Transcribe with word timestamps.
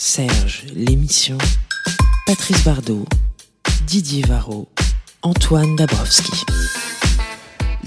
Serge, 0.00 0.62
l'émission. 0.76 1.36
Patrice 2.24 2.62
Bardot, 2.62 3.04
Didier 3.84 4.22
Varro, 4.22 4.68
Antoine 5.22 5.74
Dabrowski. 5.74 6.30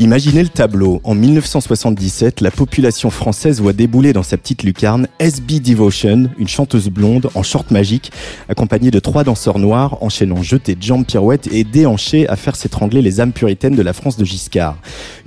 Imaginez 0.01 0.41
le 0.41 0.49
tableau. 0.49 0.99
En 1.03 1.13
1977, 1.13 2.41
la 2.41 2.49
population 2.49 3.11
française 3.11 3.61
voit 3.61 3.71
débouler 3.71 4.13
dans 4.13 4.23
sa 4.23 4.35
petite 4.35 4.63
lucarne 4.63 5.07
SB 5.19 5.59
Devotion, 5.59 6.27
une 6.39 6.47
chanteuse 6.47 6.89
blonde 6.89 7.29
en 7.35 7.43
short 7.43 7.69
magique, 7.69 8.11
accompagnée 8.49 8.89
de 8.89 8.97
trois 8.97 9.23
danseurs 9.23 9.59
noirs 9.59 10.01
enchaînant 10.01 10.41
jetés 10.41 10.73
de 10.73 10.81
jambes 10.81 11.05
pirouettes 11.05 11.53
et 11.53 11.63
déhanchés 11.63 12.27
à 12.27 12.35
faire 12.35 12.55
s'étrangler 12.55 13.03
les 13.03 13.21
âmes 13.21 13.31
puritaines 13.31 13.75
de 13.75 13.81
la 13.83 13.93
France 13.93 14.17
de 14.17 14.25
Giscard. 14.25 14.75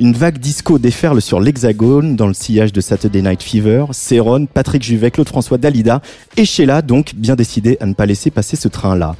Une 0.00 0.12
vague 0.12 0.38
disco 0.38 0.80
déferle 0.80 1.22
sur 1.22 1.38
l'hexagone 1.38 2.16
dans 2.16 2.26
le 2.26 2.34
sillage 2.34 2.72
de 2.72 2.80
Saturday 2.80 3.22
Night 3.22 3.44
Fever. 3.44 3.84
Céron, 3.92 4.46
Patrick 4.46 4.82
Juvet, 4.82 5.12
Claude 5.12 5.28
François 5.28 5.56
Dalida 5.56 6.02
et 6.36 6.44
Sheila, 6.44 6.82
donc 6.82 7.14
bien 7.14 7.36
décidé 7.36 7.76
à 7.78 7.86
ne 7.86 7.94
pas 7.94 8.06
laisser 8.06 8.32
passer 8.32 8.56
ce 8.56 8.66
train-là. 8.66 9.14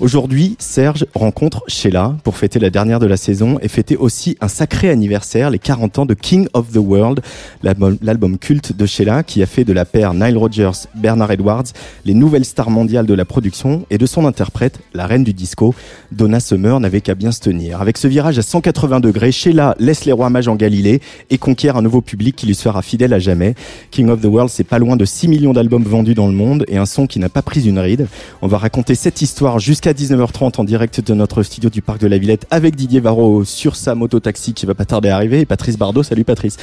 Aujourd'hui, 0.00 0.56
Serge 0.58 1.06
rencontre 1.14 1.64
Sheila 1.66 2.14
pour 2.24 2.36
fêter 2.36 2.58
la 2.58 2.68
dernière 2.68 3.00
de 3.00 3.06
la 3.06 3.16
saison 3.16 3.58
et 3.62 3.68
fêter 3.68 3.96
aussi 3.96 4.36
un 4.42 4.48
sacré 4.48 4.90
anniversaire, 4.90 4.97
les 4.98 5.58
40 5.58 5.98
ans 5.98 6.06
de 6.06 6.14
King 6.14 6.48
of 6.54 6.72
the 6.72 6.78
World, 6.78 7.20
l'album 7.62 8.38
culte 8.38 8.72
de 8.76 8.86
Sheila 8.86 9.22
qui 9.22 9.42
a 9.42 9.46
fait 9.46 9.64
de 9.64 9.72
la 9.72 9.84
paire 9.84 10.14
Nile 10.14 10.36
Rodgers, 10.36 10.86
Bernard 10.94 11.30
Edwards 11.30 11.64
les 12.04 12.14
nouvelles 12.14 12.44
stars 12.44 12.70
mondiales 12.70 13.06
de 13.06 13.14
la 13.14 13.24
production 13.24 13.84
et 13.90 13.98
de 13.98 14.06
son 14.06 14.24
interprète, 14.24 14.80
la 14.94 15.06
reine 15.06 15.24
du 15.24 15.32
disco, 15.32 15.74
Donna 16.12 16.40
Summer 16.40 16.80
n'avait 16.80 17.00
qu'à 17.00 17.14
bien 17.14 17.32
se 17.32 17.40
tenir. 17.40 17.80
Avec 17.80 17.98
ce 17.98 18.08
virage 18.08 18.38
à 18.38 18.42
180 18.42 19.00
degrés, 19.00 19.32
Sheila 19.32 19.74
laisse 19.78 20.04
les 20.04 20.12
rois 20.12 20.30
mages 20.30 20.48
en 20.48 20.56
Galilée 20.56 21.00
et 21.30 21.38
conquiert 21.38 21.76
un 21.76 21.82
nouveau 21.82 22.00
public 22.00 22.36
qui 22.36 22.46
lui 22.46 22.54
sera 22.54 22.82
fidèle 22.82 23.12
à 23.12 23.18
jamais. 23.18 23.54
King 23.90 24.08
of 24.08 24.20
the 24.20 24.26
World, 24.26 24.50
c'est 24.50 24.64
pas 24.64 24.78
loin 24.78 24.96
de 24.96 25.04
6 25.04 25.28
millions 25.28 25.52
d'albums 25.52 25.84
vendus 25.84 26.14
dans 26.14 26.28
le 26.28 26.34
monde 26.34 26.64
et 26.68 26.76
un 26.76 26.86
son 26.86 27.06
qui 27.06 27.18
n'a 27.18 27.28
pas 27.28 27.42
pris 27.42 27.66
une 27.66 27.78
ride. 27.78 28.08
On 28.42 28.46
va 28.46 28.58
raconter 28.58 28.94
cette 28.94 29.22
histoire 29.22 29.58
jusqu'à 29.58 29.92
19h30 29.92 30.60
en 30.60 30.64
direct 30.64 31.00
de 31.00 31.14
notre 31.14 31.42
studio 31.42 31.70
du 31.70 31.82
Parc 31.82 32.00
de 32.00 32.06
la 32.06 32.18
Villette 32.18 32.46
avec 32.50 32.76
Didier 32.76 33.00
Varro 33.00 33.44
sur 33.44 33.76
sa 33.76 33.94
moto-taxi 33.94 34.54
qui 34.54 34.66
va 34.66 34.74
pas 34.74 34.84
tarder 34.88 35.08
à 35.10 35.16
arriver 35.16 35.40
et 35.40 35.46
Patrice 35.46 35.76
Bardot. 35.78 36.02
Salut 36.02 36.24
Patrice. 36.24 36.56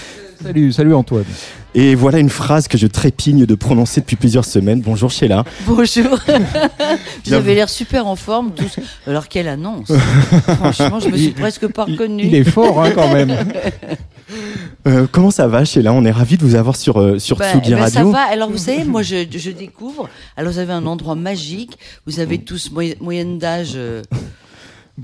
Salut, 0.43 0.73
salut 0.73 0.93
Antoine. 0.93 1.23
Et 1.73 1.95
voilà 1.95 2.19
une 2.19 2.29
phrase 2.29 2.67
que 2.67 2.77
je 2.77 2.87
trépigne 2.87 3.45
de 3.45 3.55
prononcer 3.55 4.01
depuis 4.01 4.15
plusieurs 4.17 4.45
semaines. 4.45 4.81
Bonjour 4.81 5.09
Sheila. 5.11 5.43
Bonjour. 5.65 6.19
Vous 7.25 7.33
avez 7.33 7.55
l'air 7.55 7.69
super 7.69 8.07
en 8.07 8.15
forme 8.15 8.51
tous. 8.51 8.77
Alors 9.07 9.27
quelle 9.29 9.47
annonce. 9.47 9.91
Franchement, 10.57 10.99
je 10.99 11.09
me 11.09 11.17
suis 11.17 11.31
presque 11.31 11.67
pas 11.67 11.85
reconnue. 11.85 12.23
Il 12.25 12.35
est 12.35 12.43
fort 12.43 12.83
hein, 12.83 12.91
quand 12.93 13.13
même. 13.13 13.33
Euh, 14.87 15.05
comment 15.11 15.31
ça 15.31 15.47
va 15.47 15.65
Sheila? 15.65 15.93
On 15.93 16.03
est 16.03 16.11
ravis 16.11 16.37
de 16.37 16.43
vous 16.43 16.55
avoir 16.55 16.75
sur, 16.75 16.99
euh, 16.99 17.19
sur 17.19 17.37
Ben, 17.37 17.53
Tsugi 17.53 17.71
ben, 17.75 17.87
ça 17.89 17.99
Radio. 17.99 18.11
va. 18.11 18.21
Alors 18.21 18.49
vous 18.49 18.57
savez, 18.57 18.83
moi 18.83 19.01
je, 19.03 19.25
je 19.31 19.51
découvre. 19.51 20.09
Alors 20.35 20.51
vous 20.51 20.59
avez 20.59 20.73
un 20.73 20.85
endroit 20.85 21.15
magique. 21.15 21.77
Vous 22.07 22.19
avez 22.19 22.39
tous 22.39 22.71
moy- 22.71 22.95
moyenne 22.99 23.37
d'âge. 23.39 23.73
euh, 23.75 24.01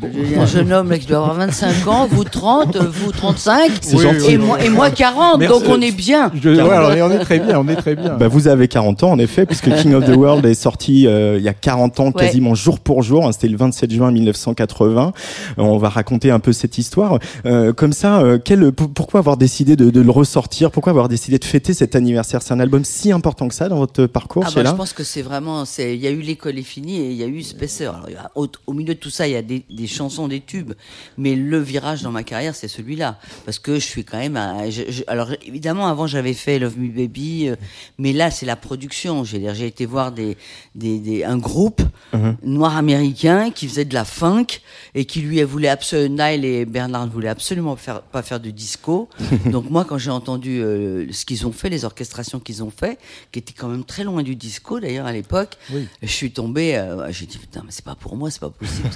un 0.02 0.46
jeune 0.46 0.72
homme 0.72 0.90
là, 0.90 0.97
qui 0.97 1.06
doit 1.06 1.18
avoir 1.18 1.34
25 1.35 1.88
ans, 1.88 2.07
vous 2.09 2.24
30, 2.24 2.78
euh, 2.78 2.84
vous 2.90 3.12
35, 3.12 3.72
C'est 3.81 3.97
Oui, 3.97 4.03
gentil. 4.03 4.31
et, 4.31 4.38
moi, 4.38 4.63
et 4.63 4.69
moi 4.69 4.90
40, 4.90 5.40
Merci. 5.40 5.59
donc 5.59 5.69
on 5.69 5.81
est 5.81 5.91
bien. 5.91 6.31
Je- 6.41 6.50
ouais, 6.50 6.59
alors, 6.62 7.09
on 7.09 7.12
est 7.12 7.19
très 7.19 7.40
bien, 7.40 7.59
on 7.59 7.68
est 7.68 7.75
très 7.75 7.96
bien. 7.96 8.13
Bah, 8.16 8.30
vous 8.30 8.47
avez 8.47 8.69
40 8.69 9.03
ans 9.03 9.12
en 9.12 9.19
effet, 9.19 9.46
puisque 9.46 9.69
King 9.75 9.94
of 9.94 10.06
the 10.06 10.16
World 10.16 10.46
est 10.46 10.53
sorti 10.53 11.07
euh, 11.07 11.35
il 11.38 11.44
y 11.44 11.50
a 11.50 11.53
40 11.53 12.00
ans, 12.00 12.06
Ouais. 12.07 12.13
quasiment 12.25 12.56
jour 12.56 12.80
pour 12.80 13.03
jour. 13.03 13.28
hein, 13.28 13.34
C'était 13.34 13.50
le 13.50 13.57
27 13.57 13.91
juin 13.91 14.12
1980. 14.12 15.12
Euh, 15.59 15.62
on 15.62 15.78
va 15.78 15.90
raconter 15.90 16.31
un 16.31 16.40
peu 16.40 16.53
cette 16.53 16.78
histoire. 16.78 17.19
Euh, 17.46 17.74
comme 17.74 17.91
ça, 17.94 18.22
euh, 18.22 18.38
quel, 18.44 18.72
pourquoi 18.72 19.19
avoir 19.19 19.35
décidé 19.35 19.75
de, 19.75 19.90
de 19.90 20.01
le 20.01 20.12
ressortir? 20.12 20.72
Pourquoi 20.72 20.91
avoir 20.91 21.09
décidé 21.09 21.38
de 21.38 21.46
fêter 21.46 21.74
cet 21.74 21.96
anniversaire? 21.97 22.41
C'est 22.41 22.53
un 22.53 22.59
album 22.62 22.85
si 22.85 23.12
important 23.12 23.50
que 23.50 23.53
ça 23.56 23.68
dans 23.68 23.78
votre 23.78 24.06
parcours, 24.06 24.44
Ah 24.47 24.51
bah, 24.56 24.63
je 24.66 24.72
pense 24.72 24.94
que 24.94 25.03
c'est 25.03 25.22
vraiment, 25.22 25.66
c'est, 25.66 25.96
il 25.96 26.01
y 26.01 26.07
a 26.07 26.12
eu 26.12 26.22
l'école 26.22 26.57
est 26.57 26.63
finie 26.63 26.97
et 27.01 27.12
il 27.12 27.18
y 27.18 27.24
a 27.24 27.28
eu 27.28 27.41
Spacer. 27.44 27.88
Alors, 27.88 28.06
il 28.07 28.13
y 28.13 28.16
a- 28.16 28.31
au, 28.35 28.47
au 28.68 28.74
milieu 28.74 28.94
de 28.94 29.00
tout 29.00 29.09
ça, 29.09 29.28
il 29.28 29.34
y 29.34 29.35
a 29.35 29.41
des, 29.41 29.63
des 29.69 29.81
chansons, 29.88 30.28
des 30.28 30.42
tubes, 30.42 30.74
mais 31.18 31.36
le 31.36 31.59
virage 31.59 32.02
dans 32.03 32.12
ma 32.12 32.24
carrière, 32.24 32.56
c'est 32.56 32.68
celui-là, 32.68 33.19
parce 33.46 33.59
que 33.59 33.75
je 33.75 33.86
suis 33.86 34.03
quand 34.03 34.18
même. 34.18 34.38
un- 34.38 34.69
je- 34.69 34.90
je- 34.90 35.03
alors 35.08 35.30
évidemment, 35.46 35.88
avant 35.88 36.08
j'avais 36.08 36.34
fait 36.34 36.59
Love 36.59 36.78
Me 36.78 36.90
Baby, 36.90 37.50
euh, 37.50 37.56
mais 37.97 38.14
là 38.14 38.31
c'est 38.31 38.46
la 38.46 38.56
production. 38.56 39.24
J'ai, 39.24 39.66
été 39.66 39.86
voir 39.86 40.12
des, 40.12 40.38
des, 40.75 41.00
des- 41.00 41.24
un 41.24 41.38
groupe 41.38 41.81
Mhm. 42.14 42.38
noir 42.44 42.75
américain 42.78 43.52
qui 43.52 43.68
faisait 43.68 43.86
de 43.86 43.94
la 43.94 44.06
funk 44.06 44.47
et 44.96 45.06
qui 45.06 45.22
lui 45.22 45.42
voulait 45.44 45.68
absolument, 45.69 46.25
Nile 46.25 46.46
et 46.46 46.66
Bernard 46.66 47.08
voulaient 47.08 47.30
absolument 47.30 47.75
faire, 47.75 48.02
pas 48.02 48.22
faire 48.22 48.40
de 48.40 48.50
disco. 48.50 49.08
Donc 49.52 49.69
moi, 49.69 49.86
quand 49.86 49.98
j'ai 49.98 50.12
entendu 50.12 50.62
euh, 50.62 51.08
ce 51.12 51.25
qu'ils 51.25 51.46
ont 51.48 51.52
fait, 51.52 51.69
les 51.69 51.86
orchestrations 51.86 52.40
qu'ils 52.40 52.63
ont 52.63 52.72
fait, 52.72 52.98
qui 53.31 53.40
étaient 53.40 53.53
quand 53.53 53.68
même 53.68 53.84
très 53.84 54.03
loin 54.03 54.24
du 54.24 54.36
disco 54.36 54.80
d'ailleurs 54.80 55.06
à 55.06 55.13
l'époque, 55.13 55.58
Oui. 55.74 55.88
je 56.02 56.08
suis 56.08 56.31
tombé, 56.31 56.75
euh, 56.75 57.12
j'ai 57.12 57.25
dit 57.25 57.38
putain, 57.38 57.62
mais 57.66 57.72
c'est 57.72 57.86
pas 57.86 57.96
pour 57.96 58.16
moi, 58.18 58.30
c'est 58.31 58.40
pas 58.42 58.50
possible 58.50 58.90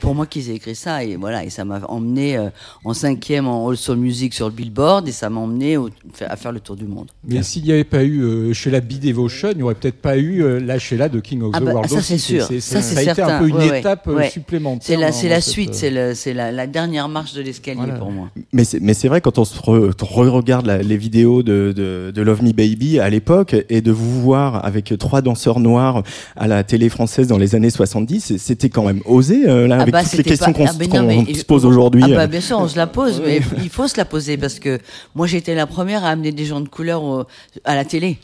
pour 0.00 0.14
moi 0.16 0.26
qu'ils 0.26 0.50
aient 0.50 0.54
écrit 0.56 0.74
ça 0.74 1.04
et 1.04 1.16
voilà 1.16 1.44
et 1.44 1.50
ça 1.50 1.64
m'a 1.64 1.80
emmené 1.88 2.36
euh, 2.36 2.48
en 2.84 2.94
cinquième 2.94 3.46
en 3.46 3.68
All 3.68 3.76
Soul 3.76 3.98
Music 3.98 4.34
sur 4.34 4.46
le 4.46 4.52
Billboard 4.52 5.06
et 5.08 5.12
ça 5.12 5.30
m'a 5.30 5.40
emmené 5.40 5.76
au- 5.76 5.90
à 6.20 6.36
faire 6.36 6.50
le 6.52 6.60
tour 6.60 6.74
du 6.76 6.84
monde. 6.86 7.08
Mais 7.28 7.42
s'il 7.42 7.62
n'y 7.64 7.72
avait 7.72 7.84
pas 7.84 8.02
eu 8.02 8.22
euh, 8.22 8.52
Sheila 8.52 8.80
B 8.80 8.94
Devotion, 9.00 9.50
il 9.52 9.58
n'y 9.58 9.62
aurait 9.62 9.74
peut-être 9.74 10.00
pas 10.00 10.16
eu 10.16 10.42
euh, 10.42 10.58
la 10.60 10.78
Sheila 10.78 11.08
de 11.08 11.20
King 11.20 11.42
of 11.42 11.50
Ah 11.54 11.60
the 11.60 11.64
bah, 11.64 11.72
World. 11.74 11.90
ça, 11.90 12.00
c'est 12.02 12.18
sûr. 12.18 12.42
Ça, 12.60 12.82
c'est 12.82 12.98
a 12.98 13.12
été 13.12 13.22
un 13.22 13.38
peu 13.38 13.48
une 13.48 13.56
Ouais, 13.56 13.78
étape 13.80 14.08
euh, 14.08 14.14
Ouais. 14.16 14.30
supplémentaire. 14.30 14.82
C'est 14.82 14.96
la, 14.96 15.08
dans- 15.10 15.12
c'est 15.16 15.28
dans 15.28 15.34
la 15.34 15.40
cette, 15.40 15.52
suite, 15.52 15.80
euh, 15.84 16.12
c'est 16.14 16.34
la, 16.34 16.50
la 16.52 16.66
dernière 16.66 17.08
marche 17.08 17.34
de 17.34 17.42
l'escalier 17.42 17.76
Voilà. 17.78 17.94
pour 17.94 18.10
moi. 18.10 18.28
Mais 18.52 18.64
c'est, 18.64 18.80
mais 18.80 18.94
c'est 18.94 19.08
vrai 19.08 19.20
quand 19.20 19.38
on 19.38 19.44
se 19.44 19.56
re- 19.58 19.92
re-regarde 20.02 20.66
la- 20.66 20.78
les 20.82 20.96
vidéos 20.96 21.42
de, 21.42 21.72
de, 21.76 22.10
de 22.14 22.22
Love 22.22 22.42
Me 22.42 22.52
Baby 22.52 22.98
à 23.00 23.10
l'époque 23.10 23.54
et 23.68 23.80
de 23.82 23.92
vous 23.92 24.20
voir 24.22 24.64
avec 24.64 24.94
trois 24.98 25.20
danseurs 25.22 25.60
noirs 25.60 26.02
à 26.36 26.46
la 26.48 26.64
télé 26.64 26.88
française 26.88 27.26
dans 27.26 27.38
les 27.38 27.54
années 27.54 27.70
70, 27.70 28.36
c'était 28.38 28.68
quand 28.70 28.84
même 28.84 29.00
osé 29.04 29.48
euh, 29.48 29.66
là 29.66 29.76
Ah 29.78 29.82
avec 29.82 29.92
bah, 29.92 30.04
toutes 30.10 30.18
les 30.18 30.24
questions 30.24 30.52
pas- 30.52 30.58
qu'on, 30.58 30.66
ah 30.66 30.72
ben 31.02 31.34
se 31.34 31.44
pose 31.44 31.64
aujourd'hui. 31.64 32.02
Ah 32.04 32.08
bah, 32.08 32.22
euh. 32.22 32.26
bien 32.26 32.40
sûr, 32.40 32.58
on 32.58 32.68
se 32.68 32.76
la 32.76 32.86
pose, 32.86 33.20
mais 33.24 33.40
il 33.62 33.68
faut 33.70 33.88
se 33.88 33.96
la 33.96 34.04
poser 34.04 34.36
parce 34.36 34.58
que 34.58 34.78
moi 35.14 35.26
j'étais 35.26 35.54
la 35.54 35.66
première 35.66 36.04
à 36.04 36.08
amener 36.10 36.32
des 36.32 36.44
gens 36.44 36.60
de 36.60 36.68
couleur 36.68 37.02
au- 37.02 37.24
à 37.64 37.74
la 37.74 37.84
télé. 37.84 38.18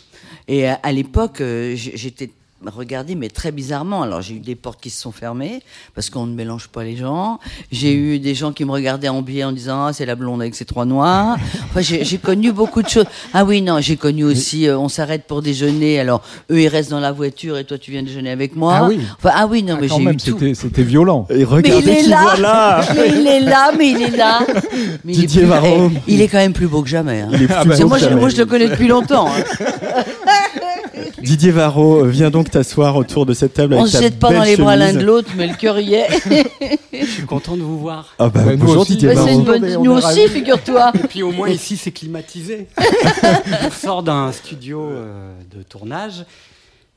Et 0.49 0.67
à, 0.69 0.75
à 0.83 0.93
l'époque, 0.93 1.41
euh, 1.41 1.75
j'étais 1.77 2.31
regardée, 2.71 3.15
mais 3.15 3.29
très 3.29 3.53
bizarrement. 3.53 4.03
Alors 4.03 4.23
j'ai 4.23 4.35
eu 4.35 4.41
des 4.41 4.55
portes 4.55 4.81
qui 4.81 4.91
se 4.91 5.01
sont 5.01 5.13
fermées 5.13 5.63
parce 5.95 6.11
qu'on 6.11 6.27
ne 6.27 6.35
mélange 6.35 6.69
pas 6.69 6.85
les 6.85 6.97
gens. 6.97 7.39
J'ai 7.71 7.93
eu 7.95 8.19
des 8.19 8.35
gens 8.35 8.53
qui 8.53 8.65
me 8.65 8.71
regardaient 8.71 9.09
en 9.09 9.23
biais 9.23 9.45
en 9.45 9.53
disant 9.53 9.87
ah, 9.87 9.93
c'est 9.93 10.07
la 10.07 10.15
blonde 10.15 10.41
avec 10.41 10.55
ses 10.55 10.65
trois 10.65 10.85
noirs. 10.85 11.37
Enfin, 11.71 11.81
j'ai 11.81 12.19
connu 12.19 12.53
beaucoup 12.53 12.83
de 12.83 12.89
choses. 12.89 13.07
Ah 13.35 13.45
oui, 13.45 13.63
non, 13.63 13.81
j'ai 13.81 13.97
connu 13.97 14.25
aussi. 14.25 14.67
euh, 14.69 14.79
on 14.79 14.89
s'arrête 14.89 15.25
pour 15.27 15.43
déjeuner. 15.43 15.99
Alors 16.01 16.23
eux 16.51 16.61
ils 16.61 16.69
restent 16.69 16.91
dans 16.91 17.01
la 17.01 17.13
voiture 17.13 17.59
et 17.59 17.65
toi 17.65 17.79
tu 17.79 17.91
viens 17.91 18.03
déjeuner 18.03 18.31
avec 18.31 18.55
moi. 18.57 18.75
Ah 18.77 18.85
oui. 18.89 18.99
Enfin, 19.19 19.31
ah 19.35 19.47
oui, 19.47 19.63
non, 19.63 19.75
Ah, 19.77 19.81
mais 19.81 19.89
quand 19.89 19.97
j'ai 19.97 20.03
eu 20.03 20.07
même, 20.07 20.17
tout. 20.17 20.25
c'était 20.39 20.55
c'était 20.55 20.83
violent. 20.83 21.27
Et 21.31 21.45
Mais 21.45 21.79
il 21.79 21.89
est 21.89 22.03
là. 22.09 22.23
voilà 22.23 22.81
Mais 22.95 23.09
il 23.21 23.27
est 23.27 23.41
là, 23.41 23.71
mais 23.77 23.91
il 23.91 24.03
est 24.03 24.17
là. 24.17 24.41
Mais 25.05 25.13
il 25.13 25.19
est 25.19 25.21
Didier 25.23 25.41
plus- 25.43 25.49
Varro. 25.51 25.91
eh, 25.95 26.13
Il 26.13 26.21
est 26.21 26.29
quand 26.29 26.39
même 26.39 26.53
plus 26.53 26.69
beau 26.69 26.83
que 26.83 26.89
jamais. 26.89 27.21
hein. 27.23 27.29
Il 27.33 27.43
est 27.43 27.47
plus 27.47 27.55
Ah 27.57 27.65
bah, 27.65 27.65
beau 27.65 27.69
Parce 27.71 27.81
que 27.81 27.85
moi, 27.87 27.97
que 27.99 28.03
je, 28.05 28.09
jamais. 28.09 28.21
moi, 28.21 28.29
je 28.31 28.37
le 28.37 28.47
connais 28.47 28.69
depuis 28.69 28.89
longtemps. 28.89 29.29
hein. 29.29 30.03
Didier 31.23 31.51
Varro, 31.51 32.05
viens 32.05 32.31
donc 32.31 32.51
t'asseoir 32.51 32.97
autour 32.97 33.27
de 33.27 33.35
cette 33.35 33.55
table 33.55 33.75
On 33.75 33.81
avec 33.83 33.93
se 33.93 34.01
jette 34.01 34.19
pas 34.19 34.33
dans 34.33 34.43
les 34.43 34.57
bras 34.57 34.77
l'un 34.77 34.93
de 34.93 35.01
l'autre, 35.05 35.31
mais 35.37 35.47
le 35.47 35.55
cœur 35.55 35.79
y 35.79 35.95
est. 35.95 36.09
Je 36.93 37.07
suis 37.07 37.25
content 37.25 37.57
de 37.57 37.63
vous 37.63 37.79
voir. 37.79 38.15
Ah 38.19 38.29
bah, 38.29 38.43
bonjour 38.57 38.83
aussi. 38.83 38.93
Didier 38.93 39.15
Bah, 39.15 39.25
Varro. 39.25 39.41
bonne... 39.41 39.83
Nous 39.83 39.93
aussi, 39.93 40.29
figure-toi. 40.29 40.93
Et 40.95 41.07
puis 41.07 41.23
au 41.23 41.33
moins 41.33 41.49
ici 41.49 41.77
c'est 41.77 41.93
climatisé. 41.93 42.67
On 43.67 43.71
sort 43.71 44.03
d'un 44.03 44.33
studio 44.33 44.83
euh, 44.83 45.33
de 45.57 45.63
tournage. 45.63 46.25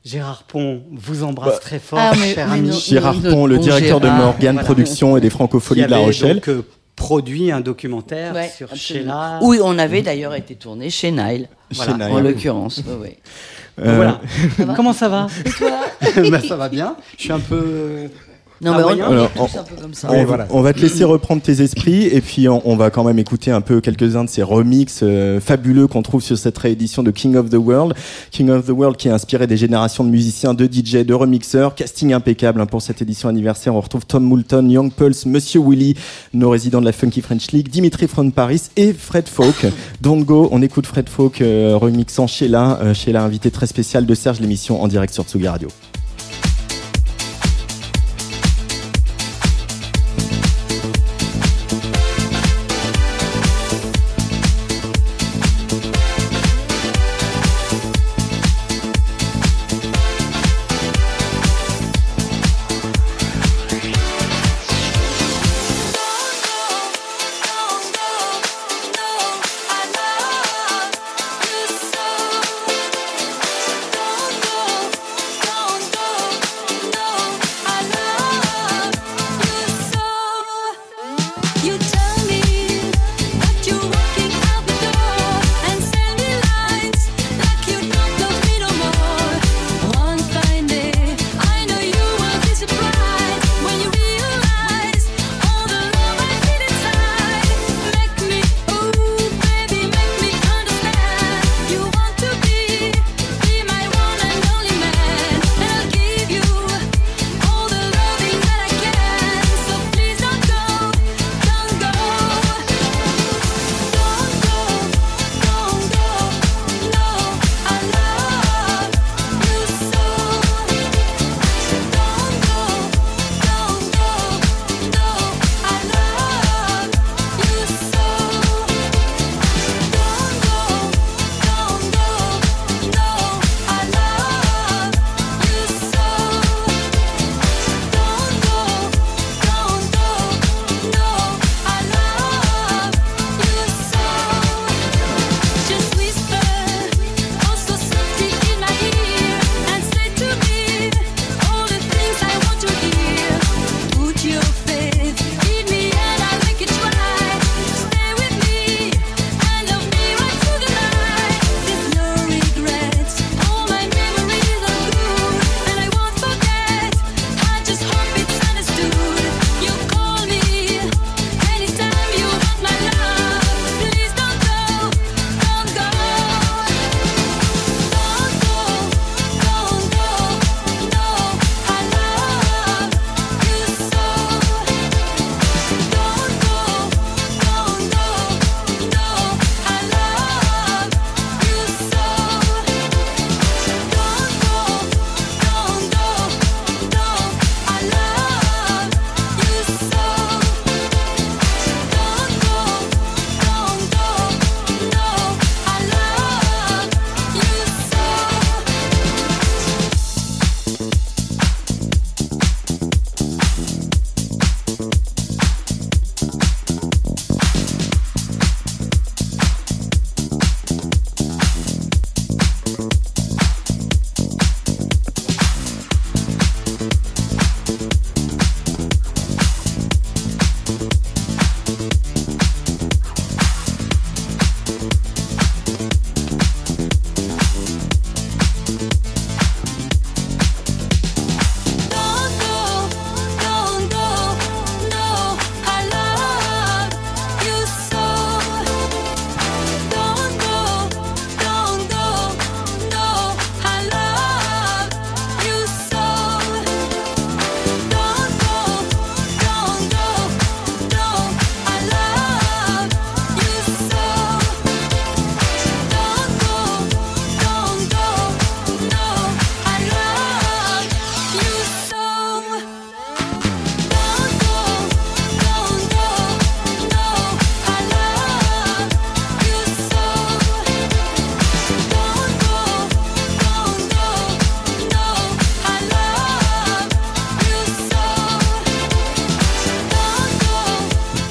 Gérard 0.04 0.44
Pont 0.44 0.82
vous 0.92 1.24
embrasse 1.24 1.58
très 1.60 1.80
fort, 1.80 1.98
Ah, 2.00 2.12
mais- 2.18 2.34
cher 2.34 2.46
mais 2.48 2.58
ami. 2.58 2.68
non. 2.68 2.76
Gérard 2.78 3.14
Notre 3.14 3.30
Pont, 3.34 3.46
le 3.46 3.56
bon 3.56 3.62
directeur 3.62 4.00
de. 4.00 4.06
Morgane 4.08 4.54
Voilà. 4.54 4.64
Productions 4.66 5.16
et 5.16 5.20
des 5.20 5.30
Francopholies 5.30 5.82
de 5.82 5.88
La 5.88 5.98
Rochelle. 5.98 6.34
donc, 6.36 6.48
euh, 6.48 6.62
produit 6.94 7.50
un 7.52 7.60
documentaire 7.60 8.32
Ouais, 8.34 8.48
sur 8.56 8.72
absolument. 8.72 9.12
Sheila. 9.12 9.38
Oui, 9.42 9.58
on 9.62 9.78
avait 9.78 10.02
d'ailleurs 10.02 10.34
été 10.34 10.54
tourné 10.54 10.88
chez 10.90 11.10
Nile, 11.10 11.48
Voilà. 11.74 12.08
En 12.10 12.20
l'occurrence. 12.20 12.80
Euh, 12.88 13.06
Voilà. 13.78 14.20
va 14.58 14.74
Comment 14.74 14.92
ça 14.92 15.08
va 15.08 15.26
Et 15.44 15.50
toi 15.50 15.70
Bah, 16.30 16.40
Ça 16.40 16.56
va 16.56 16.68
bien. 16.68 16.96
Je 17.16 17.22
suis 17.24 17.32
un 17.32 17.40
peu 17.40 17.62
euh, 17.64 18.08
Non, 18.62 18.72
Ah, 18.72 18.76
mais 18.78 18.82
on, 18.84 18.86
moyen. 18.86 19.04
on 19.08 19.10
est 19.10 19.14
Alors, 19.14 19.30
tous 19.50 19.58
un 19.58 19.62
peu 19.64 19.74
comme 19.80 19.92
ça. 19.92 20.08
On, 20.08 20.12
Ouais, 20.12 20.18
va- 20.20 20.24
voilà. 20.24 20.46
on 20.50 20.62
va 20.62 20.72
te 20.72 20.80
laisser 20.80 21.04
reprendre 21.04 21.42
tes 21.42 21.60
esprits 21.60 22.04
et 22.06 22.20
puis 22.22 22.48
on, 22.48 22.62
on 22.66 22.74
va 22.76 22.88
quand 22.90 23.04
même 23.04 23.18
écouter 23.18 23.50
un 23.50 23.60
peu 23.60 23.82
quelques-uns 23.82 24.24
de 24.24 24.30
ces 24.30 24.42
remixes 24.42 25.00
euh, 25.02 25.40
fabuleux 25.40 25.86
qu'on 25.88 26.00
trouve 26.02 26.22
sur 26.22 26.38
cette 26.38 26.56
réédition 26.56 27.02
de 27.02 27.10
King 27.10 27.36
of 27.36 27.50
the 27.50 27.56
World. 27.58 27.94
King 28.30 28.48
of 28.50 28.64
the 28.66 28.70
World 28.70 28.96
qui 28.96 29.10
a 29.10 29.14
inspiré 29.14 29.46
des 29.46 29.56
générations 29.58 30.04
de 30.04 30.08
musiciens, 30.10 30.54
de 30.54 30.64
DJ, 30.64 31.04
de 31.04 31.12
remixeurs. 31.12 31.74
Casting 31.74 32.12
impeccable 32.14 32.60
hein, 32.62 32.66
pour 32.66 32.80
cette 32.80 33.02
édition 33.02 33.28
anniversaire. 33.28 33.74
On 33.74 33.80
retrouve 33.80 34.06
Tom 34.06 34.24
Moulton, 34.24 34.66
Young 34.70 34.90
Pulse, 34.90 35.26
Monsieur 35.26 35.60
Willy, 35.60 35.94
nos 36.32 36.48
résidents 36.48 36.80
de 36.80 36.86
la 36.86 36.92
Funky 36.92 37.20
French 37.20 37.52
League, 37.52 37.68
Dimitri 37.68 38.08
from 38.08 38.32
Paris 38.32 38.62
et 38.76 38.94
Fred 38.94 39.28
Folk. 39.28 39.66
Don't 40.00 40.24
go, 40.24 40.48
on 40.50 40.62
écoute 40.62 40.86
Fred 40.86 41.08
Folk 41.10 41.42
euh, 41.42 41.76
remixant 41.76 42.26
Sheila, 42.26 42.78
euh, 42.82 42.94
Sheila 42.94 43.22
invité 43.22 43.50
très 43.50 43.66
spécial 43.66 44.06
de 44.06 44.14
Serge 44.14 44.40
l'émission 44.40 44.82
en 44.82 44.88
direct 44.88 45.12
sur 45.12 45.24
Tsugi 45.24 45.46
Radio. 45.48 45.68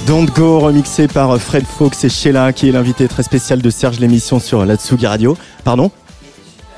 Don't 0.07 0.25
go. 0.35 0.59
Remixé 0.59 1.07
par 1.07 1.37
Fred 1.39 1.65
Fox 1.65 2.03
et 2.03 2.09
Sheila, 2.09 2.53
qui 2.53 2.69
est 2.69 2.71
l'invité 2.71 3.07
très 3.07 3.23
spécial 3.23 3.61
de 3.61 3.69
Serge 3.69 3.99
l'émission 3.99 4.39
sur 4.39 4.65
la 4.65 4.75
Tsugi 4.75 5.07
Radio. 5.07 5.35
Pardon? 5.63 5.91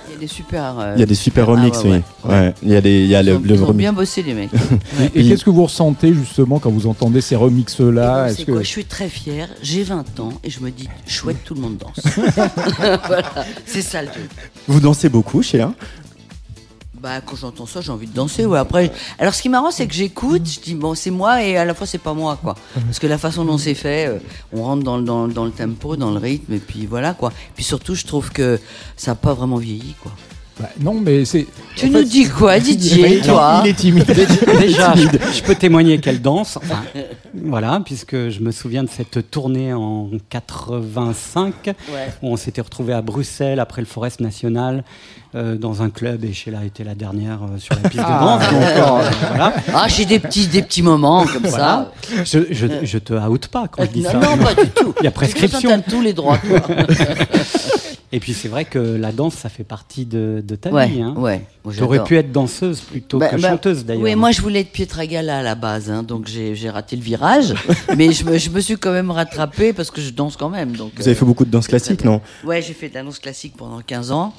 Il 0.09 0.13
y 0.13 0.15
a 0.15 0.19
des 0.21 0.27
super. 0.27 0.79
euh, 0.79 0.93
Il 0.95 0.99
y 0.99 1.03
a 1.03 1.05
des 1.05 1.13
super 1.15 1.45
ah, 1.47 1.51
remixes, 1.51 1.83
ouais, 1.83 2.01
oui. 2.23 2.29
ouais. 2.31 2.35
Ouais. 2.39 2.53
Il 2.63 2.69
y 2.69 2.75
a, 2.75 2.81
des, 2.81 3.01
il 3.01 3.07
y 3.07 3.15
a 3.15 3.21
Ils 3.21 3.25
le, 3.27 3.35
ont, 3.35 3.39
le 3.43 3.53
ils 3.55 3.61
ont 3.63 3.65
remix. 3.67 3.77
bien 3.79 3.93
bossé 3.93 4.23
les 4.23 4.33
mecs. 4.33 4.49
Et, 5.15 5.19
Et- 5.19 5.29
qu'est-ce 5.29 5.43
que 5.43 5.49
vous 5.49 5.63
ressentez 5.65 6.13
justement 6.13 6.59
quand 6.59 6.71
vous 6.71 6.87
entendez 6.87 7.21
ces 7.21 7.35
que 8.45 8.51
quoi? 8.53 8.61
Je 8.63 8.67
suis 8.67 8.85
très 8.85 9.09
fière. 9.09 9.49
J'ai 9.61 9.83
20 9.83 10.19
ans 10.21 10.33
et 10.43 10.49
je 10.49 10.59
me 10.61 10.71
dis 10.71 10.87
chouette, 11.05 11.37
tout 11.43 11.53
le 11.53 11.61
monde 11.61 11.77
danse. 11.77 11.99
voilà, 13.07 13.29
c'est 13.65 13.81
ça 13.81 14.01
le 14.01 14.07
truc. 14.07 14.29
Vous 14.67 14.79
dansez 14.79 15.09
beaucoup, 15.09 15.43
Sheila? 15.43 15.73
Bah, 17.01 17.21
quand 17.23 17.35
j'entends 17.35 17.65
ça, 17.67 17.81
j'ai 17.81 17.91
envie 17.91 18.07
de 18.07 18.13
danser. 18.13 18.45
Ouais. 18.45 18.57
Après, 18.57 18.91
alors, 19.19 19.33
ce 19.33 19.41
qui 19.41 19.47
est 19.49 19.51
marrant, 19.51 19.69
c'est 19.71 19.85
que 19.87 19.93
j'écoute, 19.93 20.41
je 20.49 20.59
dis 20.59 20.73
bon, 20.73 20.95
c'est 20.95 21.11
moi 21.11 21.43
et 21.43 21.55
à 21.57 21.63
la 21.65 21.73
fois 21.75 21.85
c'est 21.85 21.97
pas 21.99 22.13
moi, 22.13 22.37
quoi. 22.41 22.55
Parce 22.85 22.97
que 22.99 23.05
la 23.07 23.17
façon 23.19 23.45
dont 23.45 23.57
c'est 23.59 23.75
fait, 23.75 24.07
euh, 24.07 24.17
on 24.51 24.63
rentre 24.63 24.83
dans, 24.83 24.97
le- 24.97 25.03
dans, 25.03 25.27
dans 25.27 25.45
le 25.45 25.51
tempo, 25.51 25.95
dans 25.95 26.11
le 26.11 26.17
rythme, 26.17 26.53
et 26.53 26.59
puis 26.59 26.85
voilà, 26.87 27.13
quoi. 27.13 27.31
Puis 27.55 27.63
surtout, 27.63 27.93
je 27.93 28.05
trouve 28.05 28.31
que 28.31 28.59
ça 28.95 29.11
n'a 29.11 29.15
pas 29.15 29.33
vraiment 29.33 29.57
vieilli, 29.57 29.93
quoi. 30.01 30.11
Bah, 30.59 30.69
non, 30.79 30.95
mais 30.99 31.23
c'est. 31.23 31.45
Tu 31.75 31.85
en 31.85 31.89
nous 31.89 31.97
fait, 31.99 32.03
dis 32.05 32.27
quoi, 32.27 32.59
Didier, 32.59 33.21
toi 33.21 33.61
Il 33.63 33.69
est 33.69 33.73
timide. 33.75 34.07
Déjà, 34.59 34.95
je, 34.95 35.03
je 35.35 35.43
peux 35.43 35.53
témoigner 35.53 35.99
qu'elle 35.99 36.19
danse. 36.19 36.57
Enfin, 36.57 36.81
voilà, 37.45 37.79
puisque 37.85 38.29
je 38.29 38.39
me 38.39 38.49
souviens 38.51 38.83
de 38.83 38.89
cette 38.89 39.29
tournée 39.29 39.71
en 39.73 40.09
85 40.31 41.53
Ouais. 41.67 41.75
où 42.23 42.29
on 42.31 42.37
s'était 42.37 42.61
retrouvé 42.61 42.93
à 42.93 43.03
Bruxelles 43.03 43.59
après 43.59 43.81
le 43.81 43.87
Forest 43.87 44.19
National 44.19 44.83
dans 45.55 45.81
un 45.81 45.89
club 45.89 46.23
et 46.25 46.33
Sheila 46.33 46.63
était 46.65 46.83
la 46.83 46.95
dernière 46.95 47.39
euh, 47.43 47.57
sur 47.57 47.75
la 47.75 47.89
piste 47.89 48.03
de 48.03 48.09
danse. 48.09 48.43
Donc, 48.43 48.61
euh, 48.61 49.09
voilà. 49.29 49.53
Ah, 49.73 49.87
j'ai 49.87 50.05
des 50.05 50.19
petits, 50.19 50.47
des 50.47 50.61
petits 50.61 50.81
moments 50.81 51.25
comme 51.25 51.47
ça. 51.47 51.91
Je, 52.25 52.39
je, 52.51 52.67
je 52.83 52.97
te 52.97 53.13
out 53.13 53.47
pas 53.47 53.67
quand 53.67 53.83
je 53.85 53.89
dis 53.91 54.01
non, 54.01 54.11
ça. 54.11 54.19
non, 54.19 54.37
pas 54.37 54.53
du 54.53 54.69
tout. 54.69 54.93
Il 54.99 55.03
y 55.03 55.07
a 55.07 55.11
prescription. 55.11 55.81
Tu 55.81 55.89
tous 55.91 56.01
les 56.01 56.13
droits, 56.13 56.37
toi. 56.37 56.61
Et 58.13 58.21
puis 58.21 58.33
c'est 58.33 58.47
vrai 58.47 58.63
que 58.63 58.79
la 58.79 59.11
danse, 59.11 59.33
ça 59.35 59.49
fait 59.49 59.65
partie 59.65 60.05
de, 60.05 60.41
de 60.45 60.55
ta 60.55 60.69
Ouais, 60.69 60.87
vie. 60.87 61.01
Hein. 61.01 61.13
ouais. 61.17 61.41
Moi, 61.65 61.73
Tu 61.75 61.83
aurais 61.83 61.97
j'adore. 61.97 62.07
pu 62.07 62.15
être 62.17 62.31
danseuse 62.31 62.79
plutôt 62.79 63.17
Bah, 63.17 63.27
que 63.27 63.35
bah, 63.35 63.49
chanteuse 63.49 63.83
d'ailleurs. 63.83 64.03
Oui, 64.03 64.15
moi 64.15 64.31
je 64.31 64.41
voulais 64.41 64.61
être 64.61 64.71
Pietra 64.71 65.05
Gala 65.05 65.39
à 65.39 65.43
la 65.43 65.55
base, 65.55 65.91
hein, 65.91 66.03
donc 66.03 66.25
j'ai 66.25 66.69
raté 66.69 66.95
le 66.95 67.01
virage. 67.01 67.53
mais 67.97 68.13
je 68.13 68.23
me, 68.23 68.37
je 68.37 68.49
me 68.49 68.61
suis 68.61 68.77
quand 68.77 68.93
même 68.93 69.11
rattrapée 69.11 69.73
parce 69.73 69.91
que 69.91 69.99
je 69.99 70.11
danse 70.11 70.37
quand 70.37 70.47
même. 70.49 70.71
Donc, 70.77 70.93
Vous 70.95 71.03
avez 71.05 71.15
fait 71.15 71.25
beaucoup 71.25 71.43
de 71.43 71.51
danse 71.51 71.67
classique, 71.67 72.05
non? 72.05 72.21
Ouais, 72.45 72.61
j'ai 72.61 72.73
fait 72.73 72.87
de 72.87 72.93
la 72.93 73.03
danse 73.03 73.19
classique 73.19 73.55
pendant 73.57 73.81
15 73.81 74.11
ans. 74.11 74.33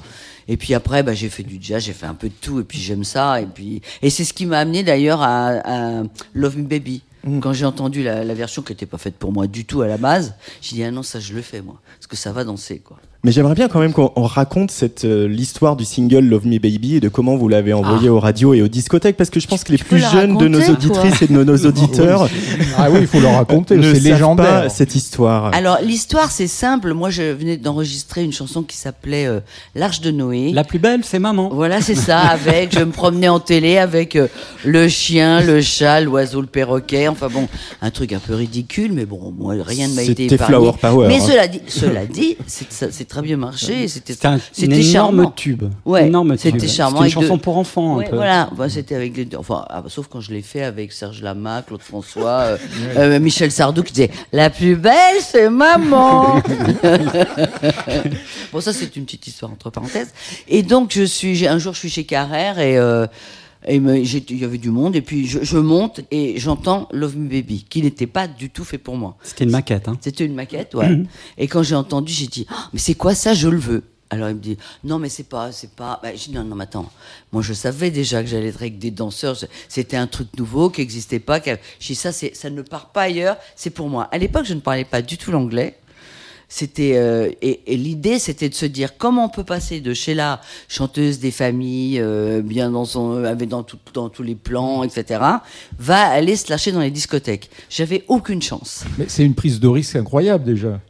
Et 0.49 0.57
puis 0.57 0.73
après, 0.73 1.03
bah, 1.03 1.13
j'ai 1.13 1.29
fait 1.29 1.43
du 1.43 1.59
jazz, 1.61 1.83
j'ai 1.83 1.93
fait 1.93 2.07
un 2.07 2.15
peu 2.15 2.27
de 2.27 2.33
tout, 2.41 2.59
et 2.59 2.63
puis 2.63 2.79
j'aime 2.79 3.03
ça. 3.03 3.39
Et 3.39 3.45
puis, 3.45 3.81
et 4.01 4.09
c'est 4.09 4.25
ce 4.25 4.33
qui 4.33 4.47
m'a 4.47 4.57
amené 4.57 4.83
d'ailleurs 4.83 5.21
à, 5.21 5.49
à 5.63 6.03
Love 6.33 6.57
Me 6.57 6.63
Baby. 6.63 7.03
Mm. 7.23 7.39
Quand 7.39 7.53
j'ai 7.53 7.65
entendu 7.65 8.01
la, 8.03 8.23
la 8.23 8.33
version 8.33 8.63
qui 8.63 8.71
n'était 8.71 8.87
pas 8.87 8.97
faite 8.97 9.15
pour 9.15 9.31
moi 9.31 9.45
du 9.45 9.63
tout 9.65 9.81
à 9.81 9.87
la 9.87 9.97
base, 9.97 10.33
j'ai 10.61 10.75
dit 10.75 10.83
ah 10.83 10.91
non 10.91 11.03
ça 11.03 11.19
je 11.19 11.33
le 11.33 11.41
fais 11.41 11.61
moi, 11.61 11.79
parce 11.97 12.07
que 12.07 12.15
ça 12.15 12.31
va 12.31 12.43
danser 12.43 12.79
quoi. 12.79 12.97
Mais 13.25 13.33
j'aimerais 13.33 13.53
bien 13.53 13.67
quand 13.67 13.81
même 13.81 13.91
qu'on 13.91 14.13
on 14.15 14.23
raconte 14.23 14.71
cette 14.71 15.03
euh, 15.03 15.27
l'histoire 15.27 15.75
du 15.75 15.83
single 15.83 16.23
Love 16.23 16.47
Me 16.47 16.57
Baby 16.57 16.95
et 16.95 16.99
de 17.01 17.09
comment 17.09 17.35
vous 17.35 17.49
l'avez 17.49 17.73
envoyé 17.73 18.07
aux 18.07 18.19
radios 18.19 18.53
et 18.53 18.61
aux 18.61 18.69
discothèques 18.69 19.17
parce 19.17 19.29
que 19.29 19.41
je 19.41 19.47
pense 19.47 19.65
que 19.65 19.73
les 19.73 19.77
plus 19.77 19.99
jeunes 19.99 20.37
de 20.37 20.47
nos 20.47 20.61
auditrices 20.61 21.21
et 21.23 21.27
de 21.27 21.43
nos, 21.43 21.57
auditeurs 21.65 22.29
Ah 22.77 22.89
oui, 22.89 22.99
il 23.01 23.07
faut 23.07 23.19
le 23.19 23.27
raconter, 23.27 23.75
ne 23.75 23.93
c'est 23.93 23.99
légendaire. 23.99 24.63
pas 24.63 24.69
cette 24.69 24.95
histoire. 24.95 25.53
Alors 25.53 25.79
l'histoire 25.83 26.31
c'est 26.31 26.47
simple. 26.47 26.93
Moi 26.93 27.09
je 27.09 27.23
venais 27.23 27.57
d'enregistrer 27.57 28.23
une 28.23 28.31
chanson 28.31 28.63
qui 28.63 28.77
s'appelait 28.77 29.25
euh, 29.25 29.41
L'Arche 29.75 29.99
de 29.99 30.11
Noé. 30.11 30.53
La 30.53 30.63
plus 30.63 30.79
belle, 30.79 31.01
c'est 31.03 31.19
maman. 31.19 31.49
Voilà, 31.51 31.81
c'est 31.81 31.95
ça, 31.95 32.19
avec, 32.29 32.73
je 32.73 32.79
me 32.79 32.91
promenais 32.91 33.27
en 33.27 33.41
télé 33.41 33.77
avec 33.79 34.15
euh, 34.15 34.27
le 34.63 34.87
chien, 34.87 35.41
le 35.41 35.59
chat, 35.59 35.99
l'oiseau, 35.99 36.39
le 36.39 36.47
perroquet, 36.47 37.09
enfin 37.09 37.27
bon, 37.27 37.49
un 37.81 37.91
truc 37.91 38.13
un 38.13 38.19
peu 38.19 38.35
ridicule, 38.35 38.93
mais 38.93 39.05
bon, 39.05 39.33
moi, 39.37 39.55
rien 39.59 39.89
ne 39.89 39.95
m'a 39.95 40.03
été 40.03 40.23
C'était 40.23 40.35
épargné. 40.35 40.55
Flower 40.55 40.73
Power, 40.79 41.07
Mais 41.09 41.17
hein. 41.17 41.27
cela 41.27 41.47
dit, 41.49 41.61
cela 41.67 42.05
dit, 42.05 42.37
c'est 42.47 43.08
très 43.09 43.21
bien 43.21 43.35
marché, 43.37 43.87
c'était 43.89 44.25
un, 44.25 44.39
énorme 44.57 44.83
charmant. 44.83 45.31
tube. 45.31 45.63
Ouais, 45.85 46.07
énorme 46.07 46.37
c'était 46.37 46.57
tube. 46.59 46.69
charmant 46.69 47.03
une 47.03 47.09
chanson 47.09 47.35
de- 47.35 47.41
pour 47.41 47.57
enfants 47.57 47.97
Ouais, 47.97 48.05
un 48.05 48.09
peu. 48.09 48.15
voilà, 48.15 48.49
Bah, 48.55 48.69
c'était 48.69 48.95
avec 48.95 49.17
les, 49.17 49.27
enfin, 49.35 49.65
ah, 49.69 49.83
sauf 49.87 50.07
quand 50.07 50.21
je 50.21 50.31
l'ai 50.31 50.41
fait 50.41 50.63
avec 50.63 50.93
Serge 50.93 51.21
Lama, 51.21 51.63
Claude 51.67 51.81
François, 51.81 52.39
euh, 52.41 52.57
euh, 52.97 53.19
Michel 53.19 53.51
Sardou 53.51 53.83
qui 53.83 53.93
disait 53.93 54.11
la 54.31 54.49
plus 54.49 54.75
belle 54.75 54.93
c'est 55.21 55.49
maman. 55.49 56.41
bon 58.53 58.61
ça 58.61 58.73
c'est 58.73 58.95
une 58.95 59.05
petite 59.05 59.27
histoire 59.27 59.51
entre 59.51 59.69
parenthèses. 59.69 60.13
Et 60.47 60.63
donc 60.63 60.91
je 60.93 61.03
suis, 61.03 61.47
un 61.47 61.57
jour 61.57 61.73
je 61.73 61.79
suis 61.79 61.89
chez 61.89 62.03
Carrère 62.05 62.59
et 62.59 62.77
euh, 62.77 63.05
et 63.67 63.75
il 63.75 64.39
y 64.39 64.45
avait 64.45 64.57
du 64.57 64.71
monde 64.71 64.95
et 64.95 65.01
puis 65.01 65.27
je, 65.27 65.43
je 65.43 65.57
monte 65.57 66.01
et 66.11 66.39
j'entends 66.39 66.87
Love 66.91 67.17
Me 67.17 67.27
Baby 67.27 67.65
qui 67.69 67.81
n'était 67.81 68.07
pas 68.07 68.27
du 68.27 68.49
tout 68.49 68.63
fait 68.63 68.77
pour 68.77 68.95
moi. 68.95 69.17
C'était 69.21 69.43
une 69.43 69.51
maquette. 69.51 69.87
Hein. 69.89 69.97
C'était 69.99 70.25
une 70.25 70.33
maquette, 70.33 70.75
ouais. 70.75 71.03
Et 71.37 71.47
quand 71.47 71.61
j'ai 71.63 71.75
entendu, 71.75 72.13
j'ai 72.13 72.27
dit, 72.27 72.45
Ah, 72.49 72.69
mais 72.71 72.79
c'est 72.79 72.95
quoi 72.95 73.15
ça 73.15 73.33
Je 73.33 73.49
le 73.49 73.57
veux? 73.57 73.83
Alors 74.11 74.29
il 74.29 74.35
me 74.35 74.39
dit, 74.39 74.57
non 74.83 74.97
mais 74.97 75.09
c'est 75.09 75.29
pas, 75.29 75.51
c'est 75.51 75.71
pas. 75.71 75.99
Bah, 76.01 76.09
j'ai 76.15 76.31
dit, 76.31 76.33
non, 76.33 76.43
non, 76.43 76.55
mais 76.55 76.63
attends. 76.63 76.89
Moi 77.31 77.43
je 77.43 77.53
savais 77.53 77.91
déjà 77.91 78.23
que 78.23 78.29
j'allais 78.29 78.47
être 78.47 78.61
avec 78.61 78.79
des 78.79 78.91
danseurs. 78.91 79.37
C'était 79.67 79.97
un 79.97 80.07
truc 80.07 80.29
nouveau 80.37 80.69
qui 80.69 80.81
n'existait 80.81 81.19
pas. 81.19 81.39
qui 81.39 81.51
J'ai 81.79 81.93
dit, 81.93 81.95
ça, 81.95 82.11
ça 82.11 82.49
ne 82.49 82.61
part 82.61 82.89
pas 82.89 83.03
ailleurs. 83.03 83.37
C'est 83.55 83.69
pour 83.69 83.89
moi. 83.89 84.07
À 84.11 84.17
l'époque, 84.17 84.45
je 84.45 84.53
ne 84.55 84.61
parlais 84.61 84.85
pas 84.85 85.01
du 85.01 85.17
tout 85.17 85.31
l'anglais. 85.31 85.77
C'était 86.51 86.93
euh, 86.97 87.29
et, 87.43 87.61
et 87.67 87.77
l'idée, 87.77 88.17
c'était 88.17 88.49
de 88.49 88.55
se 88.55 88.65
dire 88.65 88.97
comment 88.97 89.25
on 89.25 89.29
peut 89.29 89.43
passer 89.43 89.81
de 89.81 89.93
Sheila, 89.93 90.41
chanteuse 90.67 91.19
des 91.19 91.29
familles, 91.29 91.99
euh, 92.01 92.41
bien 92.41 92.71
dans 92.71 92.85
son, 92.85 93.21
dans, 93.47 93.61
tout- 93.63 93.77
dans 93.93 94.09
tous 94.09 94.23
les 94.23 94.33
plans, 94.33 94.83
etc., 94.83 95.21
va 95.77 96.01
aller 96.07 96.35
se 96.35 96.49
lâcher 96.49 96.71
dans 96.71 96.79
les 96.79 96.89
discothèques. 96.89 97.51
J'avais 97.69 98.03
aucune 98.07 98.41
chance. 98.41 98.83
Mais 98.97 99.05
c'est 99.07 99.23
une 99.23 99.35
prise 99.35 99.59
de 99.59 99.67
risque 99.67 99.95
incroyable 99.95 100.43
déjà. 100.43 100.81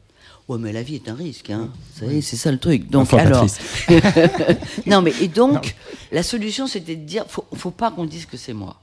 Ouais, 0.47 0.57
mais 0.57 0.71
la 0.71 0.81
vie 0.81 0.95
est 0.95 1.09
un 1.09 1.13
risque, 1.13 1.49
hein. 1.51 1.69
Savez, 1.99 2.21
c'est 2.21 2.37
ça 2.37 2.51
le 2.51 2.57
truc. 2.57 2.89
Donc, 2.89 3.03
Enfin, 3.03 3.17
alors. 3.19 3.45
Non, 4.87 5.01
mais 5.01 5.13
et 5.21 5.27
donc, 5.27 5.75
la 6.11 6.23
solution, 6.23 6.67
c'était 6.67 6.95
de 6.95 7.03
dire, 7.03 7.25
faut, 7.27 7.45
faut 7.53 7.69
pas 7.71 7.91
qu'on 7.91 8.05
dise 8.05 8.25
que 8.25 8.37
c'est 8.37 8.53
moi. 8.53 8.77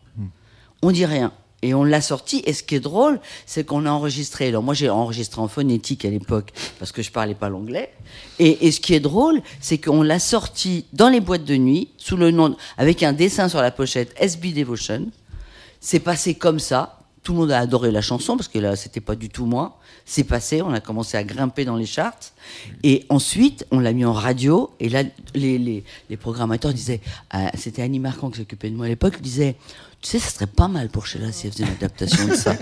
On 0.82 0.90
dit 0.92 1.06
rien. 1.06 1.32
Et 1.62 1.74
on 1.74 1.84
l'a 1.84 2.00
sorti. 2.00 2.42
Et 2.44 2.52
ce 2.52 2.62
qui 2.62 2.74
est 2.74 2.80
drôle, 2.80 3.20
c'est 3.46 3.64
qu'on 3.64 3.86
a 3.86 3.90
enregistré. 3.90 4.48
Alors 4.48 4.62
moi, 4.62 4.74
j'ai 4.74 4.90
enregistré 4.90 5.40
en 5.40 5.48
phonétique 5.48 6.04
à 6.04 6.10
l'époque 6.10 6.52
parce 6.78 6.92
que 6.92 7.02
je 7.02 7.10
parlais 7.10 7.34
pas 7.34 7.48
l'anglais. 7.48 7.92
Et, 8.38 8.70
ce 8.70 8.80
qui 8.80 8.94
est 8.94 9.00
drôle, 9.00 9.40
c'est 9.60 9.78
qu'on 9.78 10.02
l'a 10.02 10.18
sorti 10.18 10.84
dans 10.92 11.08
les 11.08 11.20
boîtes 11.20 11.44
de 11.44 11.56
nuit 11.56 11.88
sous 11.96 12.16
le 12.16 12.30
nom, 12.30 12.56
avec 12.76 13.02
un 13.02 13.12
dessin 13.12 13.48
sur 13.48 13.62
la 13.62 13.70
pochette 13.70 14.14
SB 14.20 14.52
Devotion. 14.52 15.06
C'est 15.80 16.00
passé 16.00 16.34
comme 16.34 16.58
ça. 16.58 17.00
Tout 17.22 17.32
le 17.32 17.38
monde 17.40 17.50
a 17.50 17.58
adoré 17.58 17.90
la 17.90 18.02
chanson 18.02 18.36
parce 18.36 18.48
que 18.48 18.60
là, 18.60 18.76
c'était 18.76 19.00
pas 19.00 19.16
du 19.16 19.30
tout 19.30 19.46
moi. 19.46 19.80
C'est 20.04 20.22
passé, 20.22 20.62
on 20.62 20.72
a 20.72 20.80
commencé 20.80 21.16
à 21.16 21.24
grimper 21.24 21.64
dans 21.64 21.74
les 21.74 21.86
charts. 21.86 22.32
Et 22.84 23.04
ensuite, 23.08 23.66
on 23.72 23.80
l'a 23.80 23.92
mis 23.92 24.04
en 24.04 24.12
radio. 24.12 24.70
Et 24.78 24.88
là, 24.88 25.02
les, 25.34 25.58
les, 25.58 25.82
les 26.08 26.16
programmateurs 26.16 26.72
disaient, 26.72 27.00
euh, 27.34 27.48
c'était 27.54 27.82
Annie 27.82 27.98
Marquand 27.98 28.30
qui 28.30 28.38
s'occupait 28.38 28.70
de 28.70 28.76
moi 28.76 28.86
à 28.86 28.88
l'époque, 28.88 29.20
disait, 29.20 29.56
tu 30.06 30.12
sais, 30.12 30.18
ça 30.20 30.30
serait 30.30 30.46
pas 30.46 30.68
mal 30.68 30.88
pour 30.88 31.04
Sheila 31.04 31.32
si 31.32 31.48
elle 31.48 31.52
faisait 31.52 31.64
une 31.64 31.70
adaptation 31.70 32.28
de 32.28 32.34
ça. 32.34 32.54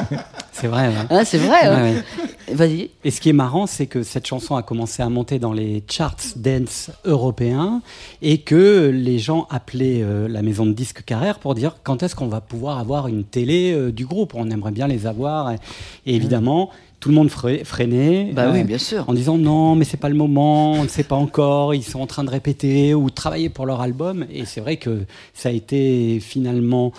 C'est 0.52 0.68
vrai. 0.68 0.86
ouais. 0.86 0.94
Hein, 1.10 1.24
c'est 1.24 1.38
vrai, 1.38 1.64
hein 1.64 1.82
Ouais, 1.82 1.94
ouais. 1.96 2.54
Vas-y. 2.54 2.90
Et 3.02 3.10
ce 3.10 3.20
qui 3.20 3.28
est 3.30 3.32
marrant, 3.32 3.66
c'est 3.66 3.86
que 3.86 4.04
cette 4.04 4.24
chanson 4.24 4.54
a 4.54 4.62
commencé 4.62 5.02
à 5.02 5.08
monter 5.08 5.40
dans 5.40 5.52
les 5.52 5.82
charts 5.90 6.14
dance 6.36 6.90
européens 7.04 7.82
et 8.20 8.38
que 8.38 8.88
les 8.94 9.18
gens 9.18 9.48
appelaient 9.50 10.02
euh, 10.04 10.28
la 10.28 10.42
maison 10.42 10.64
de 10.64 10.72
disques 10.72 11.02
Carrère 11.04 11.40
pour 11.40 11.56
dire 11.56 11.78
quand 11.82 12.04
est-ce 12.04 12.14
qu'on 12.14 12.28
va 12.28 12.40
pouvoir 12.40 12.78
avoir 12.78 13.08
une 13.08 13.24
télé 13.24 13.72
euh, 13.72 13.90
du 13.90 14.06
groupe. 14.06 14.34
On 14.36 14.48
aimerait 14.50 14.70
bien 14.70 14.86
les 14.86 15.08
avoir. 15.08 15.50
Et, 15.50 15.56
et 16.06 16.14
évidemment, 16.14 16.70
tout 17.02 17.08
le 17.08 17.16
monde 17.16 17.28
fre- 17.30 17.64
freinait. 17.64 18.30
Bah 18.32 18.44
euh, 18.46 18.52
oui, 18.52 18.62
bien 18.62 18.78
sûr. 18.78 19.04
En 19.08 19.12
disant 19.12 19.36
non, 19.36 19.74
mais 19.74 19.84
c'est 19.84 19.96
pas 19.96 20.08
le 20.08 20.14
moment, 20.14 20.72
on 20.74 20.84
ne 20.84 20.88
sait 20.88 21.02
pas 21.02 21.16
encore, 21.16 21.74
ils 21.74 21.82
sont 21.82 22.00
en 22.00 22.06
train 22.06 22.22
de 22.22 22.30
répéter 22.30 22.94
ou 22.94 23.10
de 23.10 23.14
travailler 23.14 23.48
pour 23.48 23.66
leur 23.66 23.80
album. 23.80 24.24
Et 24.32 24.44
c'est 24.44 24.60
vrai 24.60 24.76
que 24.76 25.00
ça 25.34 25.48
a 25.48 25.52
été 25.52 26.20
finalement. 26.20 26.92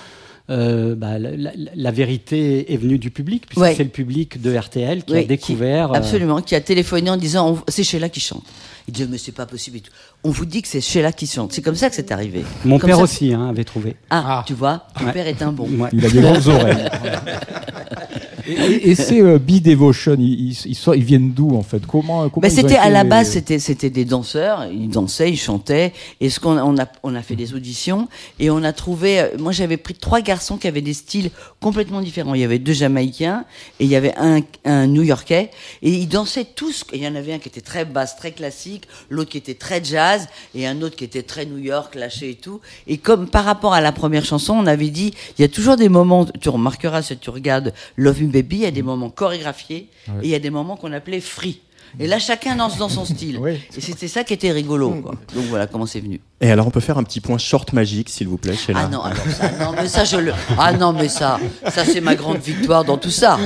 euh, 0.49 0.93
bah, 0.93 1.19
la, 1.19 1.37
la- 1.37 1.51
la 1.73 1.91
vérité 1.91 2.73
est 2.73 2.75
venue 2.75 2.97
du 2.99 3.11
public, 3.11 3.45
puisque 3.47 3.61
Ouais. 3.61 3.75
c'est 3.75 3.85
le 3.85 3.89
public 3.89 4.41
de 4.41 4.53
RTL 4.53 5.05
qui 5.05 5.15
a 5.15 5.23
découvert. 5.23 5.93
euh, 5.93 5.95
absolument, 5.95 6.41
qui 6.41 6.53
a 6.53 6.59
téléphoné 6.59 7.09
en 7.09 7.15
disant 7.15 7.59
c'est 7.69 7.83
Sheila 7.85 8.09
qui 8.09 8.19
chante. 8.19 8.43
Il 8.89 8.93
dit 8.93 9.07
mais 9.09 9.17
c'est 9.17 9.31
pas 9.31 9.45
possible. 9.45 9.77
et 9.77 9.79
tout. 9.79 9.91
On 10.25 10.31
vous 10.31 10.45
dit 10.45 10.61
que 10.61 10.67
c'est 10.67 10.81
Sheila 10.81 11.13
qui 11.13 11.27
chante. 11.27 11.53
C'est 11.53 11.61
comme 11.61 11.75
ça 11.75 11.89
que 11.89 11.95
c'est 11.95 12.11
arrivé. 12.11 12.43
Mon 12.65 12.77
Comme 12.77 12.89
père 12.89 12.97
ça- 12.97 13.03
aussi 13.03 13.33
hein, 13.33 13.47
avait 13.47 13.63
trouvé. 13.63 13.95
Ah, 14.09 14.23
Ah. 14.39 14.43
tu 14.45 14.53
vois, 14.53 14.85
ton 14.99 15.05
Ouais. 15.05 15.13
père 15.13 15.27
est 15.27 15.41
un 15.41 15.53
bon. 15.53 15.65
Ouais. 15.79 15.89
Il 15.93 16.05
a 16.05 16.09
des 16.09 16.19
grandes 16.25 16.45
oreilles. 16.47 16.89
Et, 18.47 18.51
et- 18.53 18.89
et 18.89 18.95
ces 18.95 19.21
euh, 19.21 19.39
B-Devotion, 19.39 20.15
ils, 20.19 20.49
ils- 20.51 20.61
ils 20.65 20.75
sont- 20.75 20.93
ils 20.93 21.03
viennent 21.03 21.31
d'où 21.31 21.55
en 21.55 21.63
fait? 21.63 21.85
Comment, 21.85 22.29
comment 22.29 22.41
Bah, 22.41 22.49
c'était 22.49 22.75
à 22.75 22.89
la 22.89 23.03
base, 23.03 23.29
c'était 23.31 23.59
c'était 23.59 23.89
des 23.89 24.05
danseurs. 24.05 24.65
Ils 24.71 24.89
dansaient, 24.89 25.29
ils 25.31 25.37
chantaient. 25.39 25.93
Et 26.21 26.29
ce 26.29 26.39
qu'on 26.39 26.57
on 26.57 26.77
a 26.77 26.87
on 27.03 27.15
a 27.15 27.21
fait 27.21 27.35
des 27.35 27.53
auditions 27.53 28.07
et 28.39 28.49
on 28.49 28.63
a 28.63 28.73
trouvé. 28.73 29.19
euh, 29.21 29.27
Moi, 29.39 29.51
j'avais 29.51 29.77
pris 29.77 29.93
trois 29.93 30.21
garçons 30.21 30.57
qui 30.57 30.67
avaient 30.67 30.81
des 30.81 30.93
styles 30.93 31.31
complètement 31.61 32.01
différents. 32.01 32.33
Il 32.33 32.41
y 32.41 32.43
avait 32.43 32.59
deux 32.59 32.73
Jamaïcains 32.73 33.45
et 33.79 33.85
il 33.85 33.89
y 33.89 33.95
avait 33.95 34.13
un 34.17 34.41
un 34.65 34.87
New-Yorkais 34.87 35.49
et 35.81 35.89
ils 35.91 36.07
dansaient 36.07 36.45
tous. 36.55 36.83
Il 36.93 37.01
y 37.01 37.07
en 37.07 37.15
avait 37.15 37.33
un 37.33 37.39
qui 37.39 37.49
était 37.49 37.61
très 37.61 37.85
basse, 37.85 38.15
très 38.17 38.31
classique, 38.31 38.83
l'autre 39.09 39.29
qui 39.31 39.37
était 39.37 39.53
très 39.53 39.83
jazz 39.83 40.27
et 40.55 40.67
un 40.67 40.81
autre 40.81 40.95
qui 40.95 41.03
était 41.05 41.23
très 41.23 41.45
New 41.45 41.57
York, 41.59 41.95
lâché 41.95 42.31
et 42.31 42.35
tout. 42.35 42.59
Et 42.87 42.97
comme 42.97 43.27
par 43.27 43.45
rapport 43.45 43.73
à 43.73 43.81
la 43.81 43.91
première 43.91 44.25
chanson, 44.25 44.53
on 44.53 44.65
avait 44.67 44.89
dit, 44.89 45.13
il 45.37 45.41
y 45.41 45.45
a 45.45 45.47
toujours 45.47 45.75
des 45.77 45.89
moments. 45.89 46.25
Tu 46.41 46.49
remarqueras 46.49 47.01
si 47.01 47.17
tu 47.17 47.29
regardes 47.29 47.73
Love 47.97 48.21
Me 48.23 48.32
Baby, 48.33 48.55
il 48.57 48.61
y 48.63 48.65
a 48.65 48.71
des 48.71 48.81
moments 48.81 49.11
chorégraphiés 49.11 49.89
et 50.07 50.23
il 50.23 50.29
y 50.29 50.35
a 50.35 50.39
des 50.39 50.49
moments 50.49 50.75
qu'on 50.75 50.91
appelait 50.91 51.21
free. 51.21 51.61
Et 51.99 52.07
là, 52.07 52.17
chacun 52.17 52.55
danse 52.55 52.77
dans 52.77 52.89
son 52.89 53.05
style. 53.05 53.37
Oui. 53.37 53.61
Et 53.77 53.81
c'était 53.81 54.07
ça 54.07 54.23
qui 54.23 54.33
était 54.33 54.51
rigolo. 54.51 54.89
Quoi. 54.89 55.13
Donc 55.35 55.45
voilà 55.45 55.67
comment 55.67 55.85
c'est 55.85 55.99
venu. 55.99 56.19
Et 56.41 56.51
alors, 56.51 56.65
on 56.65 56.71
peut 56.71 56.79
faire 56.79 56.97
un 56.97 57.03
petit 57.03 57.21
point 57.21 57.37
short 57.37 57.71
magique, 57.71 58.09
s'il 58.09 58.27
vous 58.27 58.37
plaît, 58.37 58.55
Sheila 58.55 58.81
Ah 58.83 58.87
non, 58.87 59.01
alors 59.01 59.23
ça, 59.29 59.51
non, 59.59 59.73
mais 59.73 59.87
ça, 59.87 60.03
je 60.03 60.17
le. 60.17 60.33
Ah 60.57 60.73
non, 60.73 60.91
mais 60.91 61.07
ça, 61.07 61.39
ça, 61.69 61.85
c'est 61.85 62.01
ma 62.01 62.15
grande 62.15 62.39
victoire 62.39 62.83
dans 62.83 62.97
tout 62.97 63.11
ça. 63.11 63.37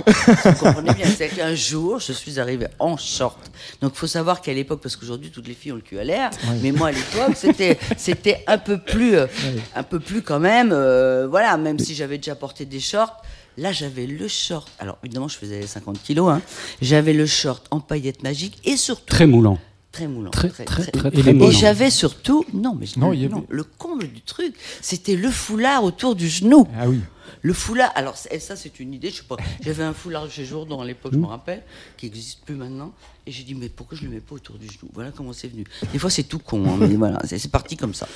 Vous 0.45 0.53
comprenez 0.53 0.93
bien, 0.93 1.05
c'est 1.05 1.27
qu'un 1.27 1.53
jour, 1.53 1.99
je 1.99 2.13
suis 2.13 2.39
arrivée 2.39 2.67
en 2.79 2.95
short. 2.95 3.51
Donc, 3.81 3.91
il 3.95 3.99
faut 3.99 4.07
savoir 4.07 4.41
qu'à 4.41 4.53
l'époque, 4.53 4.79
parce 4.81 4.95
qu'aujourd'hui, 4.95 5.29
toutes 5.29 5.47
les 5.47 5.53
filles 5.53 5.73
ont 5.73 5.75
le 5.75 5.81
cul 5.81 5.99
à 5.99 6.05
l'air, 6.05 6.29
mais 6.61 6.71
moi, 6.71 6.87
à 6.87 6.91
l'époque, 6.91 7.35
c'était, 7.35 7.77
c'était 7.97 8.43
un 8.47 8.57
peu 8.57 8.77
plus, 8.77 9.17
euh, 9.17 9.27
un 9.75 9.83
peu 9.83 9.99
plus 9.99 10.21
quand 10.21 10.39
même, 10.39 10.71
euh, 10.71 11.27
voilà, 11.29 11.57
même 11.57 11.77
si 11.77 11.93
j'avais 11.93 12.17
déjà 12.17 12.35
porté 12.35 12.65
des 12.65 12.79
shorts. 12.79 13.21
Là, 13.57 13.71
j'avais 13.71 14.05
le 14.05 14.27
short. 14.27 14.69
Alors, 14.79 14.97
évidemment, 15.03 15.27
je 15.27 15.37
faisais 15.37 15.65
50 15.65 16.01
kilos. 16.03 16.29
Hein. 16.31 16.41
J'avais 16.81 17.13
le 17.13 17.25
short 17.25 17.65
en 17.71 17.79
paillettes 17.79 18.23
magiques 18.23 18.59
et 18.65 18.77
surtout 18.77 19.05
Très 19.07 19.25
moulant. 19.27 19.57
très 19.91 20.07
moulant. 20.07 20.29
Très, 20.29 20.49
très, 20.49 20.63
très, 20.65 20.83
Et 21.09 21.21
très 21.21 21.31
Et 21.35 21.51
j'avais 21.51 21.89
surtout, 21.89 22.45
non, 22.53 22.75
mais 22.79 22.85
Non, 22.97 23.07
non, 23.07 23.13
il 23.13 23.21
y 23.21 23.25
avait- 23.25 23.33
le 23.49 23.63
comble 23.63 24.07
du 24.07 24.21
truc, 24.21 24.53
c'était 24.81 25.15
le 25.15 25.31
foulard 25.31 25.83
autour 25.83 26.15
du 26.15 26.27
genou. 26.27 26.67
Ah 26.77 26.87
oui. 26.87 26.99
Le 27.41 27.53
foulard, 27.53 27.91
alors 27.95 28.15
c'est- 28.15 28.37
ça 28.39 28.55
c'est 28.55 28.79
une 28.79 28.93
idée, 28.93 29.09
je 29.09 29.17
sais 29.17 29.23
pas. 29.27 29.37
J'avais 29.61 29.83
un 29.83 29.93
foulard 29.93 30.29
chez 30.29 30.45
Jourdan 30.45 30.81
à 30.81 30.85
l'époque, 30.85 31.13
je 31.13 31.17
me 31.19 31.25
rappelle, 31.25 31.63
qui 31.97 32.05
n'existe 32.05 32.41
plus 32.45 32.55
maintenant. 32.55 32.93
Et 33.25 33.31
j'ai 33.31 33.43
dit, 33.43 33.55
mais 33.55 33.69
pourquoi 33.69 33.97
je 33.97 34.03
ne 34.03 34.09
le 34.09 34.15
mets 34.15 34.21
pas 34.21 34.35
autour 34.35 34.57
du 34.57 34.65
genou? 34.67 34.89
Voilà 34.93 35.11
comment 35.11 35.33
c'est 35.33 35.47
venu. 35.47 35.63
Des 35.91 35.97
fois 35.99 36.09
c'est 36.11 36.23
tout 36.23 36.39
con, 36.39 36.63
hein, 36.67 36.77
mais 36.79 36.95
voilà, 36.95 37.19
c'est 37.25 37.51
parti 37.51 37.75
comme 37.75 37.93
ça. 37.95 38.07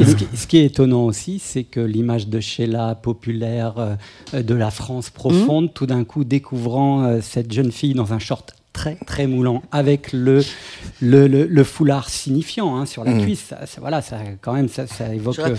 Et 0.00 0.04
ce, 0.04 0.14
qui, 0.14 0.26
ce 0.34 0.46
qui 0.46 0.58
est 0.58 0.64
étonnant 0.66 1.04
aussi, 1.04 1.38
c'est 1.38 1.64
que 1.64 1.80
l'image 1.80 2.28
de 2.28 2.38
Sheila 2.40 2.94
populaire 2.94 3.74
euh, 4.34 4.42
de 4.42 4.54
la 4.54 4.70
France 4.70 5.10
profonde, 5.10 5.72
tout 5.72 5.86
d'un 5.86 6.04
coup 6.04 6.24
découvrant 6.24 7.02
euh, 7.04 7.20
cette 7.22 7.52
jeune 7.52 7.72
fille 7.72 7.94
dans 7.94 8.12
un 8.12 8.18
short 8.18 8.54
très 8.72 8.96
très 9.06 9.26
moulant 9.26 9.62
avec 9.72 10.12
le 10.12 10.42
le, 11.00 11.26
le- 11.28 11.46
le 11.46 11.64
foulard 11.64 12.10
signifiant 12.10 12.76
hein, 12.76 12.84
sur 12.84 13.04
la 13.04 13.12
cuisse, 13.22 13.44
ça, 13.48 13.64
ça- 13.64 13.80
voilà, 13.80 14.02
ça 14.02 14.18
quand 14.42 14.52
même 14.52 14.68
ça, 14.68 14.86
ça 14.86 15.14
évoque 15.14 15.34
euh, 15.48 15.54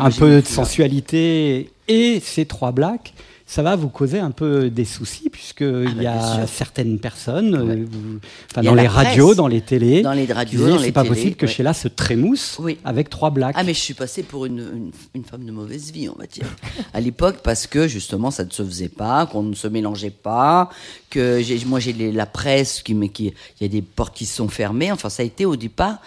un 0.00 0.08
mais 0.08 0.10
peu 0.18 0.26
de 0.42 0.46
sensualité. 0.46 1.70
Et 1.86 2.20
ces 2.20 2.46
trois 2.46 2.72
blacks. 2.72 3.14
Ça 3.52 3.64
va 3.64 3.74
vous 3.74 3.88
causer 3.88 4.20
un 4.20 4.30
peu 4.30 4.70
des 4.70 4.84
soucis 4.84 5.28
puisque 5.28 5.62
il 5.62 6.00
y 6.00 6.04
bah, 6.04 6.42
a 6.42 6.46
certaines 6.46 7.00
personnes, 7.00 7.56
euh, 7.56 7.64
Ouais. 7.64 7.76
vous- 7.82 8.18
enfin, 8.48 8.60
Il 8.60 8.64
y 8.64 8.68
a 8.68 8.70
dans 8.70 8.74
la 8.76 8.82
les 8.82 8.86
radios, 8.88 9.34
dans 9.34 9.48
les 9.48 9.60
télés, 9.60 10.02
Dans 10.02 10.12
les 10.12 10.24
radios, 10.32 10.68
dans 10.68 10.78
c'est 10.78 10.92
pas 10.92 11.02
télés, 11.02 11.14
possible 11.16 11.34
que 11.34 11.46
ouais. 11.46 11.52
Sheila 11.52 11.74
se 11.74 11.88
trémousse 11.88 12.58
Oui. 12.60 12.78
avec 12.84 13.10
trois 13.10 13.30
blacks. 13.30 13.56
Ah 13.58 13.64
mais 13.64 13.74
je 13.74 13.80
suis 13.80 13.94
passée 13.94 14.22
pour 14.22 14.46
une, 14.46 14.58
une, 14.60 14.90
une 15.16 15.24
femme 15.24 15.44
de 15.44 15.50
mauvaise 15.50 15.90
vie, 15.90 16.08
on 16.08 16.16
va 16.16 16.26
dire. 16.28 16.46
À 16.94 17.00
l'époque, 17.00 17.38
parce 17.42 17.66
que 17.66 17.88
justement, 17.88 18.30
ça 18.30 18.44
ne 18.44 18.50
se 18.50 18.62
faisait 18.64 18.88
pas, 18.88 19.26
qu'on 19.26 19.42
ne 19.42 19.54
se 19.56 19.66
mélangeait 19.66 20.10
pas, 20.10 20.70
que 21.10 21.40
j'ai- 21.42 21.64
moi 21.64 21.80
j'ai 21.80 21.92
les- 21.92 22.12
la 22.12 22.26
presse 22.26 22.82
qui, 22.82 22.94
me- 22.94 23.08
qui, 23.08 23.34
il 23.60 23.62
y 23.62 23.64
a 23.64 23.68
des 23.68 23.82
portes 23.82 24.14
qui 24.16 24.26
sont 24.26 24.46
fermées. 24.48 24.92
Enfin, 24.92 25.08
ça 25.10 25.24
a 25.24 25.26
été 25.26 25.44
au 25.44 25.56
départ 25.56 25.98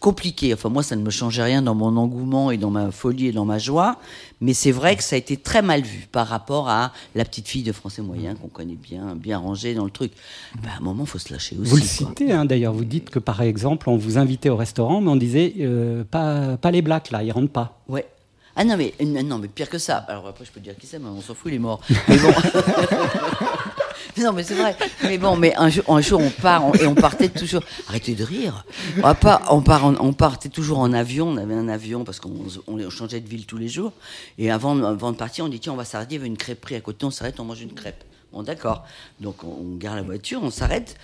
compliqué. 0.00 0.52
Enfin, 0.54 0.70
moi, 0.70 0.82
ça 0.82 0.96
ne 0.96 1.02
me 1.02 1.10
changeait 1.10 1.42
rien 1.42 1.62
dans 1.62 1.74
mon 1.74 1.96
engouement 1.96 2.50
et 2.50 2.56
dans 2.56 2.70
ma 2.70 2.90
folie 2.90 3.28
et 3.28 3.32
dans 3.32 3.44
ma 3.44 3.58
joie. 3.58 3.98
Mais 4.40 4.54
c'est 4.54 4.72
vrai 4.72 4.96
que 4.96 5.02
ça 5.04 5.14
a 5.14 5.18
été 5.18 5.36
très 5.36 5.62
mal 5.62 5.82
vu 5.82 6.08
par 6.10 6.26
rapport 6.26 6.68
à 6.68 6.92
la 7.14 7.24
petite 7.24 7.46
fille 7.46 7.62
de 7.62 7.72
français 7.72 8.02
moyen 8.02 8.34
qu'on 8.34 8.48
connaît 8.48 8.74
bien, 8.74 9.14
bien 9.14 9.38
rangée 9.38 9.74
dans 9.74 9.84
le 9.84 9.90
truc. 9.90 10.12
Ben, 10.62 10.70
à 10.70 10.78
un 10.78 10.80
moment, 10.80 11.04
faut 11.04 11.18
se 11.18 11.32
lâcher 11.32 11.56
aussi. 11.60 11.70
Vous 11.70 11.76
le 11.76 11.82
citez 11.82 12.32
hein, 12.32 12.46
d'ailleurs, 12.46 12.72
vous 12.72 12.86
dites 12.86 13.10
que 13.10 13.18
par 13.18 13.42
exemple, 13.42 13.90
on 13.90 13.96
vous 13.96 14.18
invitait 14.18 14.48
au 14.48 14.56
restaurant, 14.56 15.00
mais 15.02 15.10
on 15.10 15.16
disait 15.16 15.54
euh, 15.60 16.02
pas, 16.02 16.56
pas 16.56 16.70
les 16.70 16.82
blacks 16.82 17.10
là, 17.10 17.22
ils 17.22 17.30
rentrent 17.30 17.52
pas. 17.52 17.78
Ouais. 17.86 18.06
Ah 18.56 18.64
non 18.64 18.76
mais, 18.76 18.94
non, 19.04 19.22
non, 19.22 19.38
mais 19.38 19.48
pire 19.48 19.68
que 19.68 19.78
ça. 19.78 19.98
Alors 20.08 20.26
après, 20.26 20.44
je 20.44 20.50
peux 20.50 20.60
dire 20.60 20.76
qui 20.76 20.86
c'est, 20.86 20.98
mais 20.98 21.08
on 21.08 21.20
s'en 21.20 21.34
fout, 21.34 21.52
il 21.52 21.56
est 21.56 21.58
mort. 21.58 21.80
Mais 22.08 22.16
bon. 22.18 22.32
Non, 24.18 24.32
mais 24.32 24.42
c'est 24.42 24.54
vrai. 24.54 24.76
Mais 25.04 25.18
bon, 25.18 25.36
mais 25.36 25.54
un 25.56 25.68
jour, 25.68 25.84
un 25.88 26.00
jour 26.00 26.20
on 26.20 26.30
part 26.30 26.64
on- 26.66 26.72
et 26.74 26.86
on 26.86 26.94
partait 26.94 27.28
toujours. 27.28 27.62
Arrêtez 27.88 28.14
de 28.14 28.24
rire. 28.24 28.64
On, 28.98 29.02
va 29.02 29.14
pas, 29.14 29.42
on, 29.50 29.62
part 29.62 29.84
on 29.84 30.12
partait 30.12 30.48
toujours 30.48 30.78
en 30.78 30.92
avion. 30.92 31.28
On 31.28 31.36
avait 31.36 31.54
un 31.54 31.68
avion 31.68 32.04
parce 32.04 32.20
qu'on 32.20 32.32
on 32.66 32.90
changeait 32.90 33.20
de 33.20 33.28
ville 33.28 33.46
tous 33.46 33.58
les 33.58 33.68
jours. 33.68 33.92
Et 34.38 34.50
avant, 34.50 34.82
avant 34.82 35.12
de 35.12 35.16
partir, 35.16 35.44
on 35.44 35.48
dit 35.48 35.60
tiens, 35.60 35.72
on 35.72 35.76
va 35.76 35.84
s'arrêter. 35.84 36.14
Il 36.14 36.18
y 36.18 36.20
avait 36.20 36.26
une 36.28 36.36
crêperie 36.36 36.74
à 36.76 36.80
côté. 36.80 37.04
On 37.06 37.10
s'arrête, 37.10 37.40
on 37.40 37.44
mange 37.44 37.60
une 37.62 37.72
crêpe. 37.74 38.04
Bon, 38.32 38.42
d'accord. 38.42 38.84
Donc 39.20 39.42
on, 39.44 39.76
garde 39.76 39.96
la 39.96 40.02
voiture, 40.02 40.40
on 40.42 40.50
s'arrête. 40.50 40.96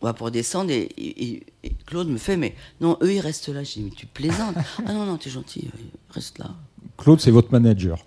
On 0.00 0.06
va 0.06 0.12
pour 0.12 0.30
descendre 0.30 0.70
et, 0.70 0.82
et- 0.96 1.42
et 1.64 1.72
Claude 1.86 2.06
me 2.08 2.18
fait 2.18 2.36
mais 2.36 2.54
non, 2.80 2.96
eux 3.02 3.12
ils 3.14 3.20
restent 3.20 3.48
là. 3.48 3.64
Je 3.64 3.72
dis 3.72 3.82
mais 3.82 3.90
tu 3.90 4.06
plaisantes. 4.06 4.54
Ah 4.86 4.92
non 4.92 5.04
non, 5.06 5.16
t'es 5.16 5.28
gentil, 5.28 5.68
euh, 5.74 5.78
reste 6.10 6.38
là. 6.38 6.50
Claude, 6.96 7.20
c'est 7.20 7.32
votre 7.32 7.50
manager. 7.50 7.98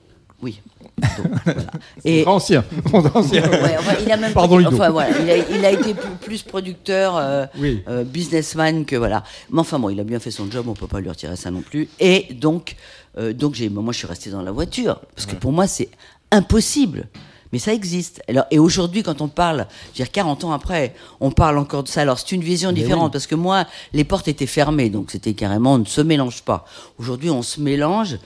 Oui. 0.42 0.62
Donc, 1.02 1.32
voilà. 1.46 1.62
Et 2.06 2.26
Ancien. 2.28 2.64
Ancien. 2.94 3.42
ouais, 3.50 3.76
enfin, 3.80 3.94
il 4.06 4.12
a 4.12 4.18
même 4.18 4.34
Pardon, 4.34 4.58
Ludo. 4.58 4.72
enfin, 4.74 4.90
voilà, 4.90 5.10
il, 5.20 5.30
a, 5.30 5.38
il 5.38 5.66
a 5.66 5.72
été 5.80 5.94
plus, 6.22 6.44
producteur, 6.44 7.18
euh, 7.18 7.46
Oui. 7.58 7.84
euh, 7.88 8.04
businessman 8.04 8.86
que 8.86 8.96
voilà. 8.96 9.24
Mais 9.50 9.60
enfin 9.60 9.80
bon, 9.80 9.90
il 9.90 10.00
a 10.00 10.04
bien 10.04 10.20
fait 10.20 10.32
son 10.32 10.50
job, 10.50 10.68
on 10.68 10.74
peut 10.74 10.88
pas 10.88 11.00
lui 11.00 11.10
retirer 11.10 11.36
ça 11.36 11.52
non 11.52 11.62
plus. 11.62 11.90
Et 12.00 12.28
donc, 12.34 12.76
euh, 13.18 13.34
donc 13.34 13.56
j'ai, 13.56 13.70
moi 13.70 13.92
je 13.92 13.98
suis 13.98 14.08
resté 14.08 14.30
dans 14.30 14.42
la 14.42 14.52
voiture 14.52 15.00
parce 15.16 15.26
que 15.26 15.36
pour 15.36 15.52
moi 15.52 15.68
c'est 15.68 15.90
impossible. 16.32 17.08
Mais 17.54 17.60
ça 17.60 17.74
existe. 17.74 18.22
Alors, 18.30 18.46
et 18.50 18.60
aujourd'hui, 18.60 19.04
quand 19.04 19.20
on 19.20 19.28
parle, 19.28 19.68
je 19.88 19.90
veux 19.90 20.06
dire 20.06 20.12
40 20.12 20.46
ans 20.46 20.54
après, 20.54 20.96
on 21.20 21.32
parle 21.32 21.58
encore 21.58 21.84
de 21.84 21.90
ça. 21.90 22.00
Alors, 22.00 22.18
c'est 22.18 22.32
une 22.32 22.42
vision 22.42 22.72
différente 22.72 23.12
parce 23.12 23.28
que 23.28 23.36
moi, 23.36 23.66
les 23.92 24.06
portes 24.06 24.30
étaient 24.30 24.46
fermées, 24.46 24.90
donc 24.90 25.12
c'était 25.12 25.34
carrément 25.34 25.74
on 25.74 25.80
ne 25.80 25.84
se 25.86 26.00
mélange 26.00 26.44
pas. 26.44 26.64
Aujourd'hui, 26.98 27.30
on 27.30 27.42
se 27.42 27.60
mélange. 27.60 28.20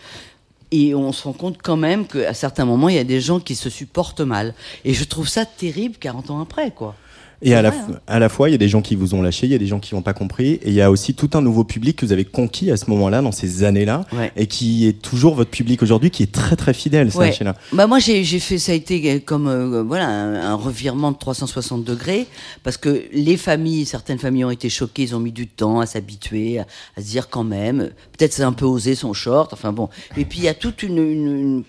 Et 0.77 0.93
on 0.93 1.13
se 1.13 1.23
rend 1.23 1.31
compte 1.31 1.57
quand 1.63 1.77
même 1.77 2.05
qu'à 2.05 2.33
certains 2.33 2.65
moments, 2.65 2.89
il 2.89 2.95
y 2.95 2.99
a 2.99 3.05
des 3.05 3.21
gens 3.21 3.39
qui 3.39 3.55
se 3.55 3.69
supportent 3.69 4.19
mal. 4.19 4.53
Et 4.83 4.93
je 4.93 5.05
trouve 5.05 5.29
ça 5.29 5.45
terrible 5.45 5.95
40 5.97 6.31
ans 6.31 6.41
après, 6.41 6.71
quoi. 6.71 6.95
Et 7.41 7.53
à 7.53 7.61
la, 7.61 7.71
f- 7.71 7.99
à 8.07 8.17
la 8.19 8.29
fois, 8.29 8.49
il 8.49 8.53
y 8.53 8.55
a 8.55 8.57
des 8.57 8.69
gens 8.69 8.81
qui 8.81 8.95
vous 8.95 9.13
ont 9.13 9.21
lâché, 9.21 9.45
il 9.45 9.51
y 9.51 9.55
a 9.55 9.57
des 9.57 9.67
gens 9.67 9.79
qui 9.79 9.93
n'ont 9.93 10.01
pas 10.01 10.13
compris, 10.13 10.53
et 10.53 10.67
il 10.69 10.73
y 10.73 10.81
a 10.81 10.89
aussi 10.89 11.13
tout 11.13 11.29
un 11.33 11.41
nouveau 11.41 11.63
public 11.63 11.97
que 11.97 12.05
vous 12.05 12.11
avez 12.11 12.25
conquis 12.25 12.71
à 12.71 12.77
ce 12.77 12.89
moment-là, 12.89 13.21
dans 13.21 13.31
ces 13.31 13.63
années-là, 13.63 14.05
Ouais. 14.13 14.31
et 14.35 14.47
qui 14.47 14.87
est 14.87 15.01
toujours 15.01 15.35
votre 15.35 15.51
public 15.51 15.83
aujourd'hui, 15.83 16.09
qui 16.11 16.23
est 16.23 16.31
très 16.31 16.55
très 16.55 16.73
fidèle, 16.73 17.11
ça, 17.11 17.19
Ouais. 17.19 17.31
Sheila. 17.31 17.55
Bah 17.73 17.87
moi 17.87 17.99
j'ai 17.99 18.23
j'ai 18.23 18.39
fait 18.39 18.57
ça 18.57 18.71
a 18.71 18.75
été 18.75 19.19
comme 19.21 19.47
euh, 19.47 19.83
voilà 19.83 20.07
un, 20.07 20.35
un 20.35 20.55
revirement 20.55 21.11
de 21.11 21.17
360 21.17 21.83
degrés 21.83 22.27
parce 22.63 22.77
que 22.77 23.03
les 23.11 23.37
familles 23.37 23.85
certaines 23.85 24.17
familles 24.19 24.45
ont 24.45 24.51
été 24.51 24.69
choquées 24.69 25.03
ils 25.03 25.15
ont 25.15 25.19
mis 25.19 25.31
du 25.31 25.47
temps 25.47 25.79
à 25.81 25.85
s'habituer 25.85 26.59
à, 26.59 26.67
à 26.97 27.01
se 27.01 27.07
dire 27.07 27.29
quand 27.29 27.43
même 27.43 27.91
peut-être 28.17 28.33
c'est 28.33 28.43
un 28.43 28.53
peu 28.53 28.65
osé 28.65 28.95
son 28.95 29.13
short 29.13 29.51
enfin 29.53 29.73
bon 29.73 29.89
et 30.17 30.25
puis 30.25 30.39
il 30.39 30.45
y 30.45 30.47
a 30.47 30.53
toute 30.53 30.83
une, 30.83 30.97
une- 30.97 31.37
une, 31.37 31.63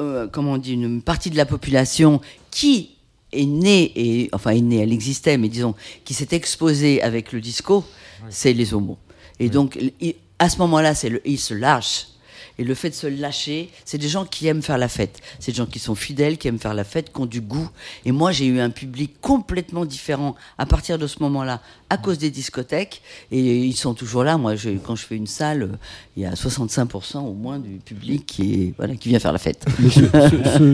euh, 0.00 0.26
comment 0.30 0.52
on 0.52 0.58
dit 0.58 0.74
une 0.74 1.02
partie 1.02 1.30
de 1.30 1.36
la 1.36 1.46
population 1.46 2.20
qui 2.50 2.90
est 3.32 3.46
née 3.46 3.92
et 3.96 4.28
enfin 4.32 4.50
est 4.50 4.60
née 4.60 4.78
elle 4.78 4.92
existait 4.92 5.38
mais 5.38 5.48
disons 5.48 5.74
qui 6.04 6.14
s'est 6.14 6.28
exposée 6.32 7.00
avec 7.02 7.32
le 7.32 7.40
disco 7.40 7.84
c'est 8.28 8.52
les 8.52 8.74
homos. 8.74 8.98
Et 9.38 9.48
donc 9.48 9.78
il- 10.00 10.14
à 10.38 10.48
ce 10.48 10.58
moment-là 10.58 10.94
c'est 10.94 11.08
le 11.08 11.20
ils 11.26 11.38
se 11.38 11.54
lâchent 11.54 12.06
et 12.60 12.64
le 12.64 12.74
fait 12.74 12.90
de 12.90 12.94
se 12.94 13.06
lâcher, 13.06 13.70
c'est 13.86 13.96
des 13.96 14.08
gens 14.08 14.26
qui 14.26 14.46
aiment 14.46 14.60
faire 14.60 14.76
la 14.76 14.88
fête. 14.88 15.22
C'est 15.38 15.52
des 15.52 15.56
gens 15.56 15.64
qui 15.64 15.78
sont 15.78 15.94
fidèles, 15.94 16.36
qui 16.36 16.46
aiment 16.46 16.58
faire 16.58 16.74
la 16.74 16.84
fête, 16.84 17.10
qui 17.10 17.18
ont 17.18 17.24
du 17.24 17.40
goût. 17.40 17.70
Et 18.04 18.12
moi, 18.12 18.32
j'ai 18.32 18.44
eu 18.44 18.60
un 18.60 18.68
public 18.68 19.14
complètement 19.22 19.86
différent 19.86 20.36
à 20.58 20.66
partir 20.66 20.98
de 20.98 21.06
ce 21.06 21.20
moment-là, 21.20 21.62
à 21.88 21.96
cause 21.96 22.18
des 22.18 22.30
discothèques. 22.30 23.00
Et 23.32 23.60
ils 23.60 23.76
sont 23.76 23.94
toujours 23.94 24.24
là. 24.24 24.36
Moi, 24.36 24.56
quand 24.84 24.94
je 24.94 25.06
fais 25.06 25.16
une 25.16 25.26
salle, 25.26 25.62
euh, 25.62 25.76
il 26.18 26.22
y 26.24 26.26
a 26.26 26.34
65% 26.34 27.20
au 27.20 27.32
moins 27.32 27.58
du 27.58 27.78
public 27.78 28.26
qui, 28.26 28.74
vient 29.06 29.18
faire 29.18 29.32
la 29.32 29.38
fête. 29.38 29.64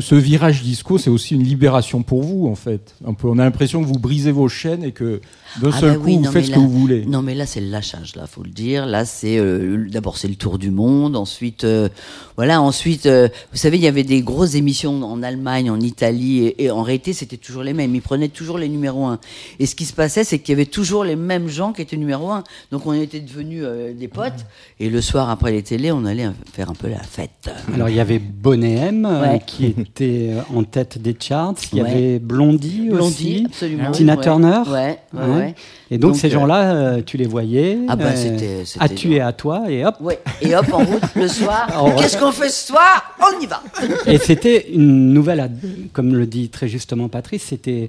Ce, 0.01 0.15
virage 0.17 0.65
disco, 0.65 0.99
c'est 0.99 1.11
aussi 1.11 1.37
une 1.37 1.45
libération 1.45 2.03
pour 2.03 2.25
vous, 2.25 2.49
en 2.49 2.57
fait. 2.57 2.97
On 3.05 3.39
a 3.39 3.45
l'impression 3.45 3.81
que 3.81 3.87
vous 3.87 4.01
brisez 4.01 4.33
vos 4.33 4.49
chaînes 4.49 4.83
et 4.83 4.91
que 4.91 5.21
d'un 5.61 5.71
Ah 5.73 5.81
seul 5.81 5.91
bah 5.93 5.97
coup, 5.97 6.05
oui, 6.07 6.17
vous 6.17 6.23
non, 6.23 6.31
faites 6.33 6.45
ce 6.47 6.51
là- 6.51 6.57
que 6.57 6.61
vous 6.61 6.71
voulez. 6.71 7.05
Non, 7.07 7.23
mais 7.23 7.35
là, 7.35 7.47
c'est 7.47 7.61
le 7.61 7.69
lâchage, 7.71 8.17
là, 8.17 8.27
faut 8.27 8.43
le 8.43 8.51
dire. 8.51 8.87
Là, 8.87 9.05
c'est 9.05 9.39
euh, 9.39 9.87
d'abord 9.91 10.17
c'est 10.19 10.29
le 10.29 10.35
tour 10.35 10.59
du 10.59 10.71
monde. 10.71 11.17
Ensuite, 11.17 11.65
euh, 11.65 11.89
voilà. 12.37 12.61
Ensuite, 12.61 13.07
euh, 13.07 13.29
vous 13.53 13.59
savez, 13.59 13.77
il 13.77 13.83
y 13.83 13.89
avait 13.89 14.05
des 14.05 14.21
grosses 14.23 14.55
émissions 14.55 15.03
en 15.05 15.23
Allemagne, 15.23 15.71
en 15.71 15.81
Italie, 15.81 16.47
et, 16.47 16.65
et 16.65 16.71
en 16.71 16.83
réalité, 16.83 17.13
c'était 17.13 17.37
toujours 17.37 17.63
les 17.63 17.73
mêmes. 17.73 17.95
Ils 17.95 18.03
prenaient 18.03 18.29
toujours 18.29 18.59
les 18.59 18.69
numéros 18.69 19.07
1. 19.07 19.19
Et 19.59 19.67
ce 19.67 19.75
qui 19.75 19.85
se 19.85 19.93
passait, 19.93 20.25
c'est 20.25 20.39
qu'il 20.39 20.53
y 20.53 20.57
avait 20.57 20.67
toujours 20.67 21.05
les 21.05 21.17
mêmes 21.17 21.49
gens 21.49 21.73
qui 21.73 21.83
étaient 21.83 21.97
numéro 21.97 22.31
1. 22.31 22.45
Donc, 22.73 22.87
on 22.87 22.93
était 22.93 23.21
devenus 23.21 23.63
euh, 23.65 23.93
des 23.95 24.09
potes. 24.09 24.45
Et 24.81 24.91
le 24.91 25.01
soir, 25.01 25.31
après 25.31 25.53
les 25.53 25.63
télés, 25.63 25.93
on 25.93 26.05
allait 26.05 26.29
faire 26.53 26.71
un 26.71 26.75
peu 26.75 26.89
la 26.89 27.03
fête. 27.03 27.31
Alors 27.75 27.89
il 27.89 27.97
y 27.97 28.01
avait 28.01 28.19
Bonnet 28.19 28.73
M 28.75 29.07
Ouais. 29.07 29.41
qui 29.47 29.67
était 29.67 30.33
en 30.55 30.63
tête 30.65 31.01
des 31.01 31.17
charts, 31.19 31.55
il 31.73 31.79
y 31.79 31.83
Ouais. 31.83 31.91
avait 31.91 32.19
Blondie, 32.19 32.89
Blondie, 32.91 33.07
aussi, 33.07 33.43
absolument. 33.47 33.91
Tina 33.93 34.17
Ouais. 34.17 34.23
Turner. 34.23 34.61
Ouais, 34.69 34.99
ouais. 35.47 35.55
Et 35.91 35.99
donc, 35.99 36.13
Donc, 36.13 36.21
ces 36.21 36.29
euh, 36.29 36.31
gens-là, 36.31 36.75
euh, 36.75 37.03
tu 37.05 37.17
les 37.17 37.27
voyais. 37.27 37.79
Ah 37.89 37.97
bah, 37.97 38.15
c'était- 38.17 38.65
c'était 38.65 38.85
À 38.85 38.89
tu 38.89 39.13
et 39.15 39.21
à 39.21 39.33
toi 39.33 39.65
et 39.69 39.85
hop. 39.85 39.97
Ouais. 40.01 40.19
Et 40.43 40.55
hop, 40.55 40.67
en 40.73 40.79
route, 40.79 41.03
le 41.15 41.29
soir. 41.29 41.67
Qu'est-ce 41.99 42.17
qu'on 42.17 42.33
fait 42.33 42.49
ce 42.49 42.69
soir? 42.69 43.15
On 43.21 43.41
y 43.41 43.47
va. 43.47 43.63
Et 44.07 44.19
c'était 44.19 44.71
une 44.73 45.13
nouvelle, 45.13 45.51
comme 45.93 46.15
le 46.15 46.27
dit 46.27 46.49
très 46.49 46.69
justement 46.69 47.09
Patrice, 47.09 47.45
c'était 47.45 47.89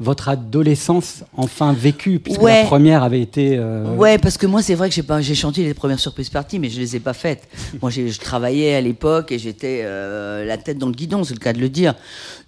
votre 0.00 0.28
adolescence 0.28 1.22
enfin 1.36 1.72
vécue, 1.72 2.18
puisque 2.18 2.42
Ouais. 2.42 2.62
la 2.62 2.66
première 2.66 3.04
avait 3.04 3.20
été. 3.20 3.56
euh, 3.58 3.94
Ouais, 3.94 4.18
parce 4.18 4.36
que 4.36 4.46
moi, 4.46 4.60
c'est 4.60 4.74
vrai 4.74 4.88
que 4.88 4.94
j'ai 4.94 5.04
pas, 5.04 5.20
j'ai 5.20 5.36
chanté 5.36 5.62
les 5.62 5.72
premières 5.72 6.00
surprises 6.00 6.30
parties, 6.30 6.58
mais 6.58 6.68
je 6.68 6.80
les 6.80 6.96
ai 6.96 7.00
pas 7.00 7.12
faites. 7.12 7.46
moi, 7.80 7.90
j'ai, 7.90 8.08
je 8.08 8.18
travaillais 8.18 8.74
à 8.74 8.80
l'époque 8.80 9.30
et 9.30 9.38
j'étais 9.38 9.82
euh, 9.84 10.44
la 10.44 10.58
tête 10.58 10.78
dans 10.78 10.88
le 10.88 10.94
guidon, 10.94 11.22
c'est 11.22 11.34
le 11.34 11.38
cas 11.40 11.52
de 11.52 11.60
le 11.60 11.68
dire. 11.68 11.94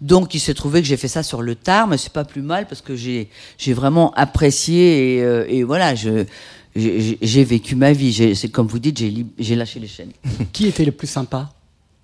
Donc, 0.01 0.35
il 0.35 0.41
s'est 0.41 0.55
trouvé 0.55 0.83
que 0.83 0.89
j'ai 0.89 0.97
fait 0.97 1.07
ça 1.09 1.23
sur 1.23 1.41
le 1.41 1.55
tard, 1.55 1.87
mais 1.87 1.99
c'est 1.99 2.13
pas 2.13 2.25
plus 2.25 2.43
mal 2.43 2.67
parce 2.67 2.83
que 2.83 2.97
j'ai, 2.97 3.29
j'ai 3.59 3.75
vraiment 3.75 4.13
apprécié 4.15 5.19
et, 5.19 5.23
euh, 5.23 5.47
et 5.49 5.63
voilà, 5.63 5.95
je, 5.95 6.25
j'ai, 6.75 7.45
vécu 7.45 7.77
ma 7.77 7.93
vie. 7.93 8.35
C'est 8.35 8.49
comme 8.49 8.67
vous 8.67 8.81
dites, 8.81 9.01
j'ai 9.39 9.55
lâché 9.55 9.79
les 9.81 9.87
chaînes. 9.89 10.11
Qui 10.53 10.67
était 10.67 10.85
le 10.85 10.93
plus 10.93 11.07
sympa? 11.07 11.51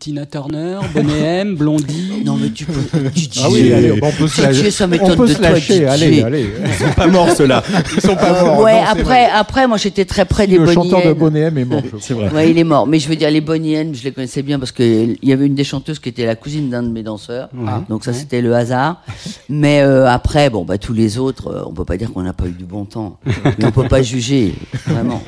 Tina 0.02 0.26
Turner, 0.26 0.78
Bonnet 0.92 1.20
M, 1.42 1.54
Blondie 1.54 2.24
Non, 2.26 2.36
mais 2.36 2.50
tu 2.50 2.64
peux, 2.64 2.72
tu 3.14 3.28
dis, 3.28 3.40
Ah 3.40 3.46
oui, 3.48 3.72
allez, 3.72 3.92
on 4.02 4.10
peut 4.10 4.26
se 4.26 4.42
lâcher. 4.42 4.70
ça 4.72 4.86
On 4.86 5.14
peut 5.16 5.28
de 5.28 5.32
se 5.32 5.38
toi, 5.38 5.50
lâcher, 5.50 5.86
allez, 5.86 6.22
allez. 6.24 6.46
Ils 6.66 6.74
sont 6.88 6.92
pas 6.92 7.06
morts 7.06 7.30
ceux-là. 7.30 7.62
Ils 7.94 8.00
sont 8.00 8.16
pas 8.16 8.32
Euh, 8.42 8.44
morts. 8.46 8.60
ouais, 8.62 8.80
non, 8.80 8.86
après, 8.90 9.26
après, 9.32 9.68
moi, 9.68 9.76
j'étais 9.76 10.04
très 10.04 10.24
près 10.24 10.48
des 10.48 10.58
Le 10.58 10.66
chanteur 10.66 11.04
de. 11.06 11.12
Bonnet 11.12 11.42
M 11.42 11.58
est 11.58 11.64
mort. 11.64 11.82
C'est 12.00 12.14
vrai. 12.14 12.30
Ouais, 12.32 12.50
il 12.50 12.58
est 12.58 12.64
mort. 12.64 12.88
Mais 12.88 12.98
je 12.98 13.08
veux 13.08 13.14
dire, 13.14 13.30
les 13.30 13.40
Bonniennes, 13.40 13.94
je 13.94 14.02
les 14.02 14.10
connaissais 14.10 14.42
bien 14.42 14.58
parce 14.58 14.72
qu'il 14.72 15.18
y 15.22 15.32
avait 15.32 15.46
une 15.46 15.54
des 15.54 15.62
chanteuses 15.62 16.00
qui 16.00 16.08
était 16.08 16.26
la 16.26 16.34
cousine 16.34 16.68
d'un 16.68 16.82
de 16.82 16.88
mes 16.88 17.04
danseurs. 17.04 17.48
Ouais. 17.56 17.70
Donc 17.88 18.04
ça, 18.04 18.10
Ouais. 18.10 18.16
c'était 18.16 18.40
le 18.42 18.56
hasard. 18.56 19.02
Mais 19.48 19.82
euh, 19.82 20.08
après, 20.08 20.50
bon, 20.50 20.64
bah, 20.64 20.78
tous 20.78 20.94
les 20.94 21.16
autres, 21.18 21.46
euh, 21.46 21.62
on 21.64 21.72
peut 21.72 21.84
pas 21.84 21.96
dire 21.96 22.12
qu'on 22.12 22.22
n'a 22.22 22.32
pas 22.32 22.46
eu 22.48 22.52
du 22.58 22.64
bon 22.64 22.86
temps. 22.86 23.18
Mais 23.56 23.64
on 23.66 23.70
peut 23.70 23.86
pas 23.86 24.02
juger, 24.02 24.52
vraiment. 24.88 25.22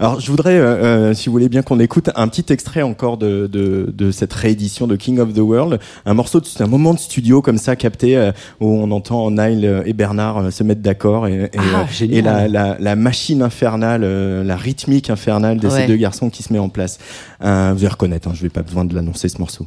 Alors, 0.00 0.18
je 0.18 0.28
voudrais, 0.30 0.56
euh, 0.56 1.10
euh, 1.10 1.14
si 1.14 1.26
vous 1.26 1.32
voulez 1.32 1.48
bien 1.48 1.62
qu'on 1.62 1.78
écoute 1.78 2.10
un 2.16 2.26
petit 2.26 2.52
extrait 2.52 2.82
encore 2.82 3.16
de, 3.18 3.46
de, 3.46 3.92
de 3.94 4.07
cette 4.10 4.32
réédition 4.32 4.86
de 4.86 4.96
King 4.96 5.18
of 5.20 5.32
the 5.34 5.38
World. 5.38 5.80
Un 6.06 6.14
morceau, 6.14 6.40
c'est 6.44 6.62
un 6.62 6.66
moment 6.66 6.94
de 6.94 6.98
studio 6.98 7.42
comme 7.42 7.58
ça 7.58 7.76
capté 7.76 8.16
euh, 8.16 8.32
où 8.60 8.66
on 8.72 8.90
entend 8.90 9.30
Nile 9.30 9.82
et 9.86 9.92
Bernard 9.92 10.38
euh, 10.38 10.50
se 10.50 10.62
mettre 10.62 10.80
d'accord 10.82 11.26
et, 11.26 11.44
et, 11.44 11.50
Ah, 11.58 11.80
euh, 11.80 11.84
génial. 11.90 12.18
et 12.18 12.22
la, 12.22 12.48
la, 12.48 12.76
la 12.78 12.96
machine 12.96 13.42
infernale, 13.42 14.02
euh, 14.04 14.42
la 14.44 14.56
rythmique 14.56 15.10
infernale 15.10 15.58
de 15.58 15.68
ces 15.68 15.86
deux 15.86 15.96
garçons 15.96 16.30
qui 16.30 16.42
se 16.42 16.52
met 16.52 16.58
en 16.58 16.68
place. 16.68 16.98
Euh, 17.42 17.72
vous 17.74 17.78
allez 17.80 17.88
reconnaître, 17.88 18.28
hein, 18.28 18.32
je 18.34 18.42
vais 18.42 18.48
pas 18.48 18.62
besoin 18.62 18.84
de 18.84 18.94
l'annoncer 18.94 19.28
ce 19.28 19.38
morceau. 19.38 19.66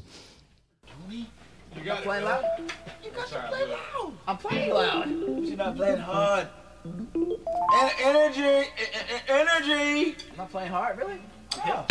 I'm 4.28 4.38
playing 4.38 4.70
loud. 4.70 5.46
She's 5.46 5.58
not 5.58 5.76
playing 5.76 6.00
hard. 6.00 6.48
En- 6.86 7.90
energy, 8.06 8.68
energy. 9.28 10.16
I'm 10.32 10.38
not 10.38 10.52
playing 10.52 10.72
hard, 10.72 10.98
really? 10.98 11.20
Yeah. 11.66 11.86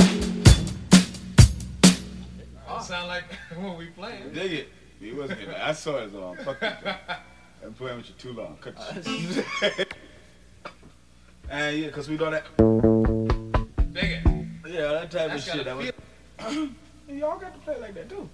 Ah. 2.71 2.81
Sound 2.81 3.09
like 3.09 3.25
when 3.57 3.77
we 3.77 3.87
playing. 3.87 4.33
Dig 4.33 4.53
it. 4.53 4.69
He 5.01 5.13
wasn't 5.13 5.41
getting. 5.41 5.55
I 5.55 5.73
saw 5.73 5.97
it 5.99 6.15
on. 6.15 6.37
Fuck 6.45 6.63
you, 6.63 6.69
Joe. 6.85 6.95
I'm 7.65 7.75
playing 7.75 7.97
with 7.99 8.09
you 8.09 8.15
too 8.19 8.33
long. 8.33 8.57
Cut 8.61 8.77
the 8.77 9.45
shit. 9.61 9.95
And 11.51 11.77
yeah, 11.79 11.91
cause 11.91 12.09
we 12.09 12.17
know 12.17 12.31
that. 12.31 12.45
Dig 13.93 14.05
it. 14.05 14.27
Yeah, 14.69 14.93
that 14.93 15.11
type 15.11 15.31
That's 15.31 15.49
of 15.49 15.55
shit. 15.55 15.65
That 15.65 15.77
was, 15.77 15.91
Y'all 17.09 17.39
got 17.41 17.53
to 17.55 17.61
play 17.61 17.81
like 17.81 17.95
that 17.95 18.09
too. 18.09 18.29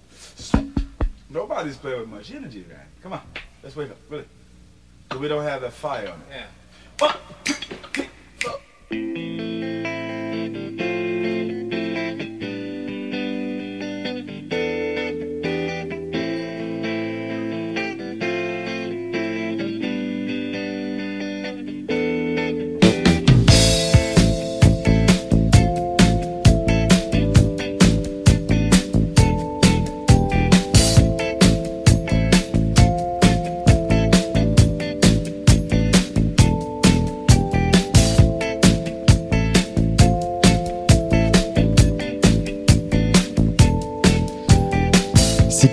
Nobody's 1.29 1.77
playing 1.77 2.01
with 2.01 2.09
much 2.09 2.31
energy, 2.31 2.63
man. 2.69 2.77
Come 3.01 3.13
on, 3.13 3.21
let's 3.63 3.75
wake 3.75 3.89
up, 3.89 3.97
really. 4.07 4.25
So 5.11 5.17
we 5.17 5.27
don't 5.27 5.43
have 5.43 5.61
that 5.61 5.73
fire 5.73 6.09
on 6.09 6.21
it. 6.21 6.25
Yeah. 6.29 6.45
One, 6.99 7.15
two, 7.43 7.53
three, 7.93 8.09
four. 8.39 9.56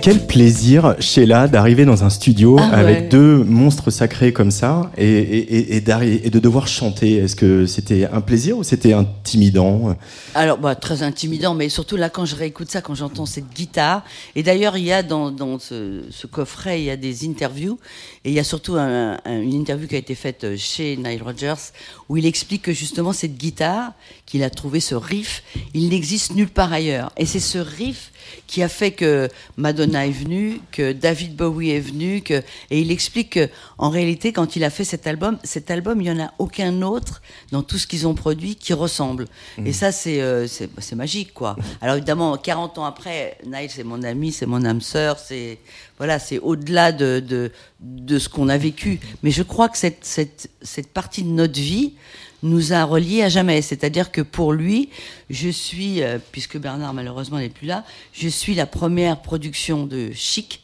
Quel 0.05 0.27
plaisir, 0.27 0.95
Sheila, 0.99 1.47
d'arriver 1.47 1.83
dans 1.83 2.03
un 2.03 2.11
studio 2.11 2.57
Ah 2.59 2.67
ouais. 2.69 2.75
avec 2.75 3.09
deux 3.09 3.43
monstres 3.43 3.89
sacrés 3.89 4.31
comme 4.33 4.51
ça 4.51 4.91
et, 4.99 5.03
et, 5.07 5.37
et, 5.39 5.75
et 5.77 5.81
d'arri- 5.81 6.21
et 6.23 6.29
de 6.29 6.37
devoir 6.37 6.67
chanter. 6.67 7.15
Est-ce 7.15 7.35
que 7.35 7.65
c'était 7.65 8.05
un 8.05 8.21
plaisir 8.21 8.55
ou 8.59 8.63
c'était 8.63 8.93
intimidant? 8.93 9.97
Alors, 10.35 10.59
bah, 10.59 10.75
très 10.75 11.01
intimidant, 11.01 11.55
mais 11.55 11.69
surtout 11.69 11.95
là, 11.97 12.11
quand 12.11 12.25
je 12.25 12.35
réécoute 12.35 12.69
ça, 12.69 12.81
quand 12.81 12.93
j'entends 12.93 13.25
cette 13.25 13.49
guitare. 13.51 14.03
Et 14.35 14.43
d'ailleurs, 14.43 14.77
il 14.77 14.83
y 14.83 14.91
a 14.91 15.01
dans, 15.01 15.31
dans 15.31 15.57
ce, 15.57 16.03
ce 16.11 16.27
coffret, 16.27 16.81
il 16.81 16.85
y 16.85 16.91
a 16.91 16.97
des 16.97 17.27
interviews. 17.27 17.79
Et 18.25 18.29
il 18.29 18.35
y 18.35 18.39
a 18.39 18.43
surtout 18.43 18.75
un- 18.75 19.17
un- 19.25 19.41
une 19.41 19.53
interview 19.53 19.87
qui 19.87 19.95
a 19.95 19.97
été 19.97 20.13
faite 20.13 20.55
chez 20.55 20.97
Nile 20.97 21.23
Rodgers, 21.23 21.71
où 22.09 22.17
il 22.17 22.27
explique 22.27 22.61
que 22.61 22.73
justement, 22.73 23.11
cette 23.11 23.37
guitare, 23.37 23.93
qu'il 24.27 24.43
a 24.43 24.51
trouvé 24.51 24.81
ce 24.81 24.93
riff, 24.93 25.41
il 25.73 25.89
n'existe 25.89 26.35
nulle 26.35 26.49
part 26.49 26.71
ailleurs. 26.71 27.11
Et 27.17 27.25
c'est 27.25 27.39
ce 27.39 27.57
riff 27.57 28.11
qui 28.47 28.63
a 28.63 28.69
fait 28.69 28.91
que 28.91 29.29
Madonna 29.57 30.05
est 30.05 30.11
venue, 30.11 30.59
que 30.71 30.91
David 30.91 31.35
Bowie 31.35 31.71
est 31.71 31.79
venu, 31.79 32.21
que 32.21 32.41
et 32.69 32.79
il 32.79 32.91
explique 32.91 33.31
que 33.31 33.49
en 33.77 33.89
réalité 33.89 34.33
quand 34.33 34.55
il 34.55 34.63
a 34.63 34.69
fait 34.69 34.83
cet 34.83 35.07
album, 35.07 35.37
cet 35.43 35.71
album 35.71 36.01
il 36.01 36.07
y 36.07 36.11
en 36.11 36.19
a 36.19 36.31
aucun 36.39 36.81
autre 36.81 37.21
dans 37.51 37.63
tout 37.63 37.77
ce 37.77 37.87
qu'ils 37.87 38.07
ont 38.07 38.15
produit 38.15 38.55
qui 38.55 38.73
ressemble. 38.73 39.27
Et 39.65 39.73
ça 39.73 39.91
c'est 39.91 40.21
euh, 40.21 40.47
c'est 40.47 40.95
magique 40.95 41.33
quoi. 41.33 41.55
Alors 41.81 41.95
évidemment 41.95 42.37
40 42.37 42.77
ans 42.77 42.85
après, 42.85 43.37
Nile 43.45 43.69
c'est 43.69 43.83
mon 43.83 44.03
ami, 44.03 44.31
c'est 44.31 44.45
mon 44.45 44.63
âme 44.65 44.81
sœur, 44.81 45.19
c'est 45.19 45.59
voilà, 45.97 46.19
c'est 46.19 46.39
au-delà 46.39 46.91
de, 46.91 47.19
de 47.25 47.51
de 47.79 48.19
ce 48.19 48.29
qu'on 48.29 48.49
a 48.49 48.57
vécu. 48.57 48.99
Mais 49.23 49.31
je 49.31 49.43
crois 49.43 49.69
que 49.69 49.77
cette 49.77 50.03
cette 50.05 50.49
cette 50.61 50.87
partie 50.87 51.23
de 51.23 51.29
notre 51.29 51.59
vie 51.59 51.93
nous 52.43 52.73
a 52.73 52.83
reliés 52.83 53.23
à 53.23 53.29
jamais. 53.29 53.61
C'est-à-dire 53.61 54.11
que 54.11 54.21
pour 54.21 54.53
lui, 54.53 54.89
je 55.29 55.49
suis, 55.49 56.01
euh, 56.01 56.17
puisque 56.31 56.57
Bernard 56.57 56.93
malheureusement 56.93 57.37
n'est 57.37 57.49
plus 57.49 57.67
là, 57.67 57.83
je 58.13 58.27
suis 58.27 58.55
la 58.55 58.65
première 58.65 59.21
production 59.21 59.85
de 59.85 60.11
Chic 60.13 60.61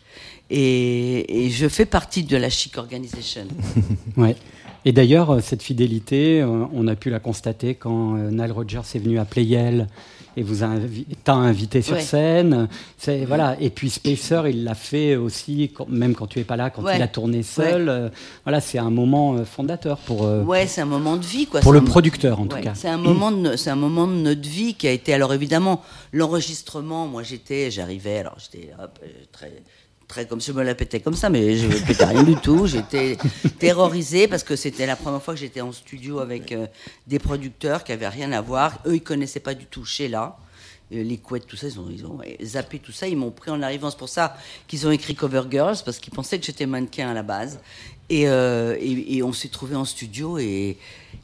et, 0.50 1.50
je 1.50 1.68
fais 1.68 1.86
partie 1.86 2.24
de 2.24 2.38
la 2.38 2.50
Chic 2.50 2.78
Organization. 2.78 3.48
Ouais. 4.18 4.36
Et 4.84 4.92
d'ailleurs, 4.92 5.30
euh, 5.30 5.40
cette 5.42 5.62
fidélité, 5.62 6.42
euh, 6.42 6.66
on 6.74 6.88
a 6.88 6.96
pu 6.96 7.10
la 7.10 7.20
constater 7.20 7.76
quand 7.76 8.16
Nile 8.18 8.52
Rodgers 8.52 8.82
est 8.94 9.00
venu 9.00 9.20
à 9.20 9.26
Playel 9.26 9.88
et 10.38 10.44
vous 10.44 10.64
a 10.64 10.68
invi- 10.68 11.06
t'a 11.24 11.34
invité 11.34 11.82
sur 11.82 11.96
Ouais. 11.96 12.02
scène. 12.02 12.68
C'est 12.98 13.26
voilà. 13.26 13.56
Et 13.60 13.70
puis 13.70 13.90
Spacer, 13.90 14.44
il 14.50 14.64
l'a 14.64 14.76
fait 14.76 15.16
aussi, 15.16 15.72
quand- 15.76 15.90
même 15.90 16.16
quand 16.16 16.28
tu 16.28 16.40
es 16.40 16.44
pas 16.44 16.56
là, 16.56 16.70
quand 16.70 16.84
Ouais. 16.84 16.96
il 16.98 17.02
a 17.02 17.08
tourné 17.08 17.44
seul. 17.44 17.90
euh, 17.90 18.10
voilà, 18.46 18.62
c'est 18.62 18.78
un 18.78 18.90
moment 18.90 19.36
euh, 19.36 19.46
fondateur 19.46 19.98
pour 20.00 20.24
euh, 20.26 20.44
Ouais, 20.44 20.68
c'est 20.68 20.82
un 20.82 20.86
moment 20.86 21.18
de 21.18 21.26
vie, 21.26 21.48
quoi. 21.48 21.60
pour 21.62 21.74
le 21.74 21.84
producteur 21.84 22.40
en 22.40 22.46
tout 22.48 22.58
cas. 22.58 22.74
C'est 22.76 22.88
un 22.90 22.98
moment 22.98 23.32
de, 23.32 23.56
c'est 23.56 23.70
un 23.70 23.76
moment 23.76 24.08
de 24.08 24.14
notre 24.14 24.48
vie 24.48 24.74
qui 24.76 24.88
a 24.88 24.92
été 24.92 25.14
alors 25.14 25.34
évidemment 25.34 25.82
l'enregistrement. 26.14 27.08
Moi 27.08 27.24
j'étais, 27.24 27.72
j'arrivais 27.72 28.20
alors 28.20 28.38
j'étais 28.40 28.72
très 29.32 29.52
comme 30.28 30.42
je 30.42 30.52
me 30.52 30.64
la 30.64 30.76
pétais 30.76 31.00
comme 31.00 31.16
ça, 31.16 31.30
mais 31.30 31.56
je 31.56 31.68
ne 31.68 31.86
pétais 31.86 32.06
rien 32.06 32.24
du 32.24 32.36
tout. 32.36 32.68
J'étais 32.68 33.18
terrorisée 33.60 34.28
parce 34.28 34.44
que 34.44 34.56
c'était 34.56 34.86
la 34.86 34.96
première 34.96 35.22
fois 35.22 35.34
que 35.34 35.40
j'étais 35.40 35.62
en 35.62 35.72
studio 35.72 36.20
avec 36.20 36.52
euh, 36.52 36.68
des 37.08 37.20
producteurs 37.20 37.84
qui 37.84 37.92
avaient 37.92 38.08
rien 38.08 38.32
à 38.32 38.42
voir. 38.42 38.80
Eux 38.86 38.96
ils 38.96 39.04
connaissaient 39.04 39.40
pas 39.40 39.54
du 39.54 39.66
tout 39.66 39.86
Sheila. 39.86 40.38
Euh, 40.94 41.04
Les 41.04 41.18
couettes, 41.18 41.48
tout 41.48 41.56
ça, 41.56 41.68
ils 41.68 42.06
ont, 42.06 42.20
zappé 42.44 42.80
tout 42.80 42.92
ça. 42.92 43.08
Ils 43.08 43.18
m'ont 43.18 43.32
pris 43.32 43.52
en 43.52 43.62
arrivant. 43.62 43.90
C'est 43.90 43.98
pour 43.98 44.10
ça 44.10 44.38
qu'ils 44.68 44.86
ont 44.88 44.92
écrit 44.92 45.16
Cover 45.16 45.44
Girls, 45.50 45.78
parce 45.84 46.00
qu'ils 46.00 46.14
pensaient 46.14 46.40
que 46.40 46.46
j'étais 46.46 46.66
mannequin 46.66 47.10
à 47.10 47.14
la 47.14 47.24
base. 47.24 47.60
Et, 48.10 48.28
euh, 48.28 48.76
et 48.80 49.24
on 49.24 49.32
s'est 49.32 49.48
trouvé 49.48 49.76
en 49.76 49.86
studio 49.86 50.38
et, 50.38 50.78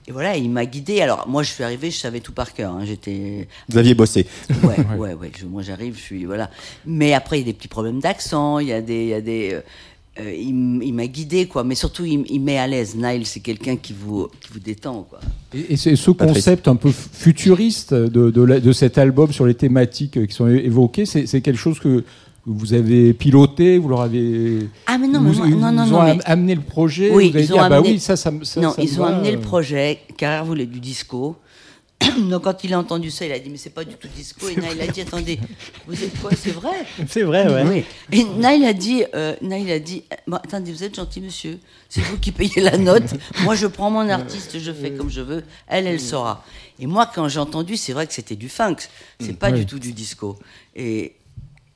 et 0.08 0.12
voilà, 0.12 0.38
il 0.38 0.50
m'a 0.50 0.66
guidé. 0.66 1.02
Alors 1.02 1.28
moi, 1.28 1.44
je 1.44 1.52
suis 1.52 1.64
arrivé, 1.64 1.92
je 1.92 1.98
savais 1.98 2.20
tout 2.22 2.32
par 2.32 2.54
cœur. 2.54 2.72
hein. 2.74 2.86
J'étais, 2.86 3.48
Vous 3.70 3.78
aviez 3.78 3.94
bossé. 3.94 4.26
ouais, 4.64 4.78
ouais, 4.98 5.14
ouais. 5.14 5.32
je- 5.38 5.46
moi, 5.46 5.62
j'arrive, 5.62 5.96
je 5.98 6.02
suis 6.02 6.26
voilà. 6.26 6.50
Mais 6.86 7.14
après, 7.14 7.38
il 7.38 7.42
y 7.42 7.44
a 7.44 7.52
des 7.52 7.58
petits 7.58 7.68
problèmes 7.68 8.00
d'accent. 8.00 8.60
Il 8.60 8.68
y 8.70 8.74
a 8.74 8.82
des, 8.82 9.04
il 9.04 9.10
y 9.10 9.14
a 9.14 9.22
des. 9.22 9.50
euh, 9.54 9.62
euh, 10.20 10.34
il, 10.34 10.50
m- 10.50 10.82
il 10.84 10.94
m'a 10.96 11.06
guidé, 11.06 11.46
quoi. 11.46 11.64
Mais 11.64 11.76
surtout, 11.76 12.04
il, 12.04 12.40
met 12.40 12.58
à 12.58 12.66
l'aise. 12.66 12.96
Nile, 12.96 13.26
c'est 13.28 13.40
quelqu'un 13.42 13.76
qui 13.76 13.94
vous, 13.94 14.28
qui 14.42 14.50
vous 14.52 14.60
détend, 14.60 15.04
quoi. 15.08 15.20
Et, 15.54 15.74
et 15.74 15.78
c'est 15.78 15.96
ce 15.96 16.10
concept 16.10 16.68
un 16.68 16.76
peu 16.76 16.90
futuriste 16.92 17.94
de, 17.94 18.32
de, 18.32 18.42
la- 18.42 18.60
de 18.60 18.72
cet 18.72 18.98
album 18.98 19.32
sur 19.32 19.46
les 19.46 19.54
thématiques 19.54 20.26
qui 20.26 20.34
sont 20.34 20.48
évoquées, 20.48 21.06
c'est 21.06 21.28
c'est 21.28 21.42
quelque 21.42 21.60
chose 21.60 21.80
que 21.80 22.04
vous 22.50 22.74
avez 22.74 23.14
piloté, 23.14 23.78
vous 23.78 23.90
leur 23.90 24.02
avez. 24.02 24.70
Ah, 24.86 24.98
mais 24.98 25.08
non, 25.08 25.20
mais 25.20 25.32
vous, 25.32 25.38
moi- 25.40 25.48
ils 25.48 25.58
non, 25.58 25.72
non, 25.72 25.96
ont 26.00 26.04
mais- 26.04 26.24
amené 26.26 26.56
le 26.56 26.62
projet. 26.62 27.12
Oui, 27.12 27.30
vous 27.30 27.36
avez 27.36 27.44
ils 27.44 27.48
dit, 27.48 27.54
ont 27.54 27.60
ah 27.60 27.70
bah 27.70 27.78
amené- 27.80 27.92
oui, 27.92 28.00
ça, 28.00 28.16
ça, 28.16 28.32
me- 28.32 28.44
ça 28.46 28.62
non, 28.62 28.72
ça 28.72 28.82
me 28.82 28.88
ils 28.88 29.00
ont 29.02 29.04
va, 29.06 29.10
amené 29.16 29.30
euh. 29.30 29.34
le 29.34 29.40
projet. 29.42 30.00
Carrère 30.18 30.46
voulait 30.46 30.66
du 30.66 30.80
disco. 30.80 31.36
Donc 32.30 32.44
quand 32.44 32.64
il 32.64 32.74
a 32.74 32.80
entendu 32.80 33.10
ça, 33.12 33.26
il 33.26 33.32
a 33.32 33.40
dit 33.40 33.50
mais 33.50 33.58
c'est 33.58 33.72
pas 33.72 33.84
du 33.84 33.96
tout 33.96 34.08
disco. 34.16 34.48
Et 34.48 34.56
Naïl 34.56 34.80
a 34.82 34.88
dit 34.88 35.02
attendez, 35.02 35.40
vous 35.88 36.02
êtes 36.02 36.18
quoi? 36.22 36.30
C'est 36.40 36.52
vrai? 36.52 36.86
C'est 37.10 37.24
vrai, 37.24 37.52
ouais. 37.52 37.66
Oui. 38.12 38.18
Et 38.18 38.24
Naïl 38.40 38.64
a 38.66 38.74
dit, 38.74 39.04
euh, 39.16 39.36
Naïl 39.42 39.70
a 39.72 39.80
dit, 39.80 40.04
Bon, 40.28 40.38
attendez, 40.38 40.72
vous 40.72 40.84
êtes 40.84 40.96
gentil, 40.96 41.22
monsieur. 41.22 41.58
C'est 41.90 42.02
vous 42.02 42.18
qui 42.18 42.32
payez 42.32 42.62
la 42.62 42.78
note. 42.78 43.14
Moi, 43.44 43.56
je 43.56 43.66
prends 43.68 43.90
mon 43.90 44.08
artiste, 44.10 44.60
je 44.60 44.72
fais 44.72 44.92
comme 44.92 45.10
je 45.10 45.22
veux. 45.22 45.44
Elle, 45.68 45.88
elle 45.88 46.00
saura. 46.00 46.46
Et 46.80 46.86
moi, 46.86 47.10
quand 47.14 47.28
j'ai 47.28 47.40
entendu, 47.40 47.76
c'est 47.78 47.94
vrai 47.94 48.06
que 48.08 48.14
c'était 48.14 48.36
du 48.36 48.48
funk. 48.48 48.76
C'est 49.20 49.38
pas 49.38 49.50
Oui. 49.50 49.60
du 49.60 49.66
tout 49.66 49.80
du 49.80 49.92
disco. 49.92 50.38
Et 50.76 51.14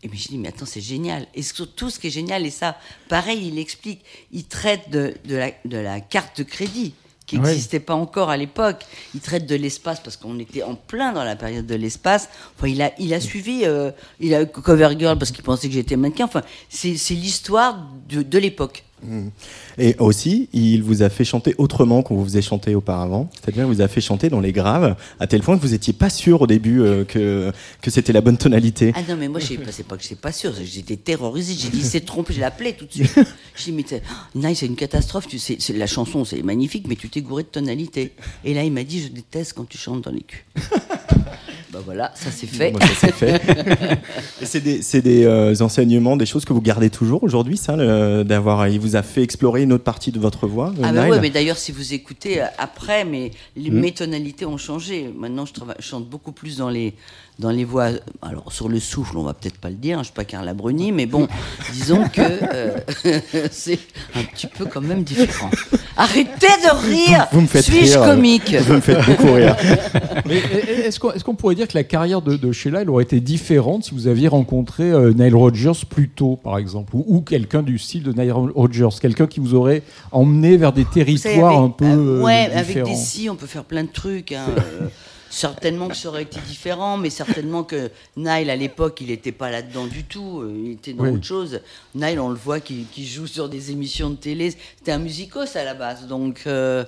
et 0.04 0.08
mais 0.08 0.18
je 0.18 0.30
dis, 0.30 0.38
mais 0.38 0.48
attends, 0.50 0.66
c'est 0.66 0.82
génial. 0.82 1.28
Et 1.36 1.44
surtout, 1.44 1.90
ce 1.90 2.00
qui 2.00 2.08
est 2.08 2.12
génial, 2.12 2.46
et 2.46 2.50
ça, 2.50 2.78
pareil, 3.08 3.48
il 3.48 3.60
explique, 3.60 4.02
il 4.32 4.46
traite 4.46 4.90
de, 4.90 5.14
de, 5.26 5.36
la, 5.36 5.52
de 5.66 5.78
la 5.78 6.00
carte 6.00 6.40
de 6.40 6.44
crédit 6.44 6.94
qui 7.28 7.40
n'existait 7.40 7.80
pas 7.80 7.94
encore 7.94 8.30
à 8.30 8.36
l'époque. 8.36 8.84
Il 9.14 9.22
traite 9.22 9.46
de 9.46 9.56
l'espace 9.56 10.02
parce 10.02 10.18
qu'on 10.18 10.38
était 10.40 10.64
en 10.64 10.76
plein 10.76 11.14
dans 11.14 11.24
la 11.24 11.36
période 11.36 11.66
de 11.66 11.76
l'espace. 11.76 12.28
Enfin, 12.58 12.68
il 12.68 12.82
a, 12.82 12.92
il 13.00 13.14
a 13.14 13.22
suivi, 13.22 13.62
euh, 13.64 13.92
il 14.20 14.34
a 14.34 14.46
Cover 14.46 14.90
Girl 14.98 15.18
parce 15.18 15.32
qu'il 15.32 15.44
pensait 15.44 15.68
que 15.68 15.74
j'étais 15.74 15.96
mannequin. 15.96 16.26
Enfin, 16.26 16.42
c'est 16.68 16.98
c'est 16.98 17.14
l'histoire 17.14 17.88
de, 18.10 18.22
de 18.22 18.38
l'époque. 18.38 18.84
Et 19.78 19.96
aussi, 20.00 20.50
il 20.54 20.84
vous 20.84 21.02
a 21.04 21.10
fait 21.10 21.24
chanter 21.24 21.56
autrement 21.58 22.04
qu'on 22.04 22.16
vous 22.16 22.24
faisait 22.26 22.42
chanter 22.42 22.76
auparavant. 22.76 23.30
C'est-à-dire, 23.34 23.64
il 23.64 23.74
vous 23.74 23.82
a 23.82 23.88
fait 23.88 24.02
chanter 24.02 24.30
dans 24.30 24.40
les 24.40 24.52
graves, 24.52 24.96
à 25.20 25.28
tel 25.28 25.42
point 25.42 25.58
que 25.58 25.62
vous 25.62 25.70
n'étiez 25.72 25.94
pas 25.94 26.10
sûr 26.10 26.42
au 26.42 26.48
début 26.48 26.82
euh, 26.82 27.04
que, 27.04 27.52
que 27.82 27.92
c'était 27.92 28.14
la 28.14 28.22
bonne 28.22 28.38
tonalité. 28.38 28.94
Ah 28.96 29.02
non, 29.08 29.16
mais 29.18 29.28
moi, 29.28 29.40
je 29.40 29.48
sais 29.48 29.58
pas, 29.58 29.72
c'est 29.72 29.86
pas 29.88 29.98
que 29.98 30.04
j'étais 30.04 30.16
pas 30.16 30.32
sûr, 30.32 30.54
j'étais 30.64 30.98
terrorisée. 30.98 31.56
J'ai 31.58 31.70
dit, 31.70 31.80
il 31.80 31.86
s'est 31.86 32.02
trompé, 32.02 32.34
je 32.34 32.40
l'ai 32.40 32.46
appelé 32.46 32.74
tout 32.74 32.86
de 32.86 32.92
suite. 32.92 33.16
J'ai 33.56 33.72
dit, 33.72 33.84
mais 33.92 34.02
oh, 34.36 34.38
Nice, 34.40 34.60
c'est 34.60 34.66
une 34.66 34.76
catastrophe, 34.76 35.28
tu 35.28 35.38
sais, 35.38 35.58
c'est- 35.60 35.74
la 35.74 35.88
chanson, 35.88 36.24
c'est 36.26 36.42
magnifique, 36.42 36.86
mais 36.88 36.96
tu 36.96 37.10
t'es 37.10 37.22
gouré 37.22 37.44
de 37.44 37.48
tonalité. 37.50 38.14
Et 38.46 38.54
là, 38.54 38.64
il 38.64 38.72
m'a 38.72 38.84
dit, 38.84 39.02
je 39.02 39.08
déteste 39.10 39.54
quand 39.54 39.68
tu 39.68 39.78
chantes 39.78 40.04
dans 40.04 40.12
les 40.12 40.22
culs. 40.22 40.46
bah 41.72 41.80
voilà, 41.86 42.12
ça 42.16 42.32
c'est 42.32 42.48
fait. 42.48 42.72
Bon, 42.72 42.80
ça, 42.80 42.88
c'est 43.00 43.14
fait. 43.14 43.42
Et 44.42 44.46
c'est 44.46 44.60
des, 44.60 44.82
c'est 44.82 45.02
des, 45.02 45.24
euh, 45.26 45.54
enseignements, 45.62 46.18
des 46.18 46.26
choses 46.26 46.44
que 46.46 46.54
vous 46.54 46.62
gardez 46.62 46.90
toujours 46.90 47.24
aujourd'hui, 47.24 47.56
ça, 47.58 47.76
le- 47.76 48.24
d'avoir, 48.24 48.68
il 48.68 48.80
vous 48.80 48.96
a 48.96 49.04
fait 49.04 49.24
explorer 49.24 49.62
une 49.64 49.74
autre 49.74 49.84
partie 49.84 50.12
de 50.12 50.20
votre 50.20 50.48
voix. 50.48 50.74
Ah 50.84 50.90
euh, 50.90 50.92
bah 50.94 51.04
Nile 51.04 51.12
ouais, 51.14 51.20
mais 51.22 51.30
d'ailleurs, 51.30 51.58
si 51.58 51.72
vous 51.72 51.94
écoutez 51.94 52.42
euh, 52.42 52.46
après, 52.58 53.06
mais 53.06 53.32
les, 53.56 53.70
Hmm. 53.72 53.80
mes 53.80 53.92
tonalités 53.94 54.46
ont 54.46 54.58
changé. 54.58 55.10
Maintenant, 55.18 55.46
je 55.46 55.54
chante 55.82 56.08
beaucoup 56.10 56.32
plus 56.34 56.58
dans 56.58 56.70
les, 56.70 56.94
dans 57.42 57.50
les 57.50 57.66
voix. 57.66 57.90
Alors, 58.22 58.54
sur 58.54 58.70
le 58.70 58.80
souffle, 58.80 59.18
on 59.18 59.24
va 59.24 59.34
peut-être 59.34 59.58
pas 59.58 59.70
le 59.70 59.76
dire, 59.76 59.98
hein, 59.98 60.02
je 60.04 60.06
suis 60.06 60.14
pas 60.14 60.24
Carla 60.24 60.54
Bruni, 60.54 60.92
mais 60.92 61.06
bon, 61.08 61.28
disons 61.74 62.04
que 62.08 62.22
euh, 62.22 62.78
c'est 63.52 63.80
un 64.16 64.24
petit 64.24 64.48
peu 64.48 64.66
quand 64.66 64.80
même 64.82 65.04
différent. 65.04 65.50
Arrêtez 65.98 66.30
de 66.48 66.88
rire 66.92 67.28
Vous 67.32 67.42
me 67.42 67.48
faites 67.48 67.66
Suis-je 67.66 67.94
rire, 67.94 68.04
euh, 68.04 68.16
comique 68.16 68.56
Vous 68.56 68.74
me 68.76 68.80
faites 68.80 69.06
beaucoup 69.06 69.34
rire. 69.34 69.56
Mais 70.26 70.38
est-ce 70.38 71.00
qu'on 71.00 71.12
est-ce 71.12 71.24
qu'on 71.24 71.36
pourrait 71.36 71.56
dire 71.56 71.68
que 71.68 71.78
la 71.78 71.84
carrière 71.84 72.22
de, 72.22 72.38
de 72.38 72.52
Sheila 72.52 72.82
elle 72.82 72.90
aurait 72.90 73.04
été 73.04 73.20
différente 73.20 73.84
si 73.86 73.92
vous 73.94 74.08
aviez 74.08 74.28
rencontré 74.28 74.84
euh, 74.84 75.12
Nile 75.14 75.36
Rodgers 75.36 75.72
plus 75.90 76.10
tôt, 76.10 76.38
par 76.42 76.58
exemple, 76.58 76.96
ou, 76.96 77.04
ou 77.08 77.22
quelqu'un 77.22 77.64
du 77.64 77.78
style 77.78 78.04
de 78.04 78.14
Nile 78.14 78.32
Rodgers, 78.32 78.90
quelqu'un 79.02 79.28
qui 79.28 79.40
vous 79.40 79.56
aurait 79.56 79.84
emmené 80.12 80.58
vers 80.58 80.72
des 80.74 80.84
savez, 80.84 81.06
territoires 81.06 81.52
avec- 81.58 81.66
un 81.66 81.70
peu 81.70 81.86
euh, 81.86 82.20
euh, 82.20 82.22
ouais, 82.22 82.50
avec 82.54 82.84
des 82.84 82.96
si, 82.96 83.30
on 83.30 83.36
peut 83.36 83.48
faire 83.48 83.64
plein 83.64 83.84
de 83.84 83.90
trucs. 83.92 84.32
hein, 84.32 84.46
euh, 84.58 84.88
certainement 85.32 85.88
que 85.88 85.96
ça 85.96 86.10
aurait 86.10 86.24
été 86.24 86.40
différent, 86.42 86.98
mais 86.98 87.10
certainement 87.10 87.64
que 87.64 87.90
Nile, 88.18 88.50
à 88.52 88.56
l'époque, 88.56 89.00
il 89.02 89.08
n'était 89.08 89.32
pas 89.32 89.50
là-dedans 89.50 89.88
du 89.88 90.04
tout. 90.04 90.42
euh, 90.42 90.54
Il 90.66 90.72
était 90.74 90.94
dans 90.94 91.06
Oui. 91.06 91.12
autre 91.12 91.24
chose. 91.26 91.62
Nile, 91.96 92.20
on 92.20 92.30
le 92.30 92.36
voit 92.36 92.60
qui, 92.60 92.84
qui 92.92 93.08
joue 93.08 93.26
sur 93.28 93.50
des 93.50 93.72
émissions 93.72 94.10
de 94.12 94.16
télé. 94.16 94.52
C'était 94.78 94.92
un 94.92 95.00
musicos 95.00 95.56
à 95.56 95.64
la 95.64 95.74
base. 95.74 96.06
Donc. 96.08 96.44
euh, 96.46 96.84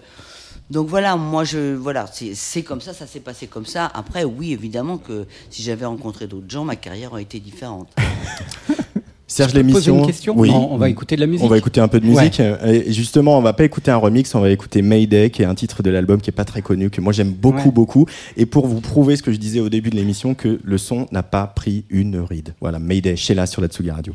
donc 0.69 0.87
voilà, 0.87 1.17
moi 1.17 1.43
je 1.43 1.73
voilà, 1.75 2.05
c'est 2.33 2.63
comme 2.63 2.79
ça, 2.79 2.93
ça 2.93 3.05
s'est 3.05 3.19
passé 3.19 3.47
comme 3.47 3.65
ça. 3.65 3.91
Après, 3.93 4.23
oui, 4.23 4.53
évidemment 4.53 4.97
que 4.97 5.27
si 5.49 5.61
j'avais 5.61 5.85
rencontré 5.85 6.25
d'autres 6.25 6.49
gens, 6.49 6.63
ma 6.63 6.75
carrière 6.77 7.11
aurait 7.11 7.23
été 7.23 7.39
différente. 7.39 7.89
Serge 9.33 9.55
l'émission. 9.55 9.97
une 9.99 10.05
question 10.05 10.33
Oui. 10.37 10.49
Non, 10.51 10.69
on 10.71 10.77
va 10.77 10.89
écouter 10.89 11.15
de 11.15 11.21
la 11.21 11.27
musique. 11.27 11.43
On 11.43 11.47
va 11.47 11.57
écouter 11.57 11.81
un 11.81 11.87
peu 11.87 11.99
de 11.99 12.05
musique. 12.05 12.39
Et 12.39 12.93
justement, 12.93 13.37
on 13.37 13.41
va 13.41 13.53
pas 13.53 13.63
écouter 13.63 13.89
un 13.89 13.97
remix, 13.97 14.33
on 14.35 14.41
va 14.41 14.51
écouter 14.51 14.83
Mayday, 14.83 15.31
qui 15.31 15.41
est 15.41 15.45
un 15.45 15.55
titre 15.55 15.81
de 15.81 15.89
l'album 15.89 16.21
qui 16.21 16.29
est 16.29 16.33
pas 16.33 16.45
très 16.45 16.61
connu, 16.61 16.91
que 16.91 17.01
moi 17.01 17.13
j'aime 17.13 17.31
beaucoup, 17.31 17.57
Ouais. 17.69 17.71
beaucoup. 17.71 18.05
Et 18.37 18.45
pour 18.45 18.67
vous 18.67 18.79
prouver 18.79 19.15
ce 19.15 19.23
que 19.23 19.31
je 19.31 19.37
disais 19.37 19.59
au 19.59 19.69
début 19.69 19.89
de 19.89 19.95
l'émission, 19.95 20.35
que 20.35 20.59
le 20.63 20.77
son 20.77 21.07
n'a 21.11 21.23
pas 21.23 21.47
pris 21.47 21.85
une 21.89 22.19
ride. 22.19 22.53
Voilà, 22.61 22.77
Mayday, 22.77 23.15
Sheila 23.15 23.47
sur 23.47 23.61
la 23.63 23.69
Tsugi 23.69 23.89
Radio. 23.89 24.13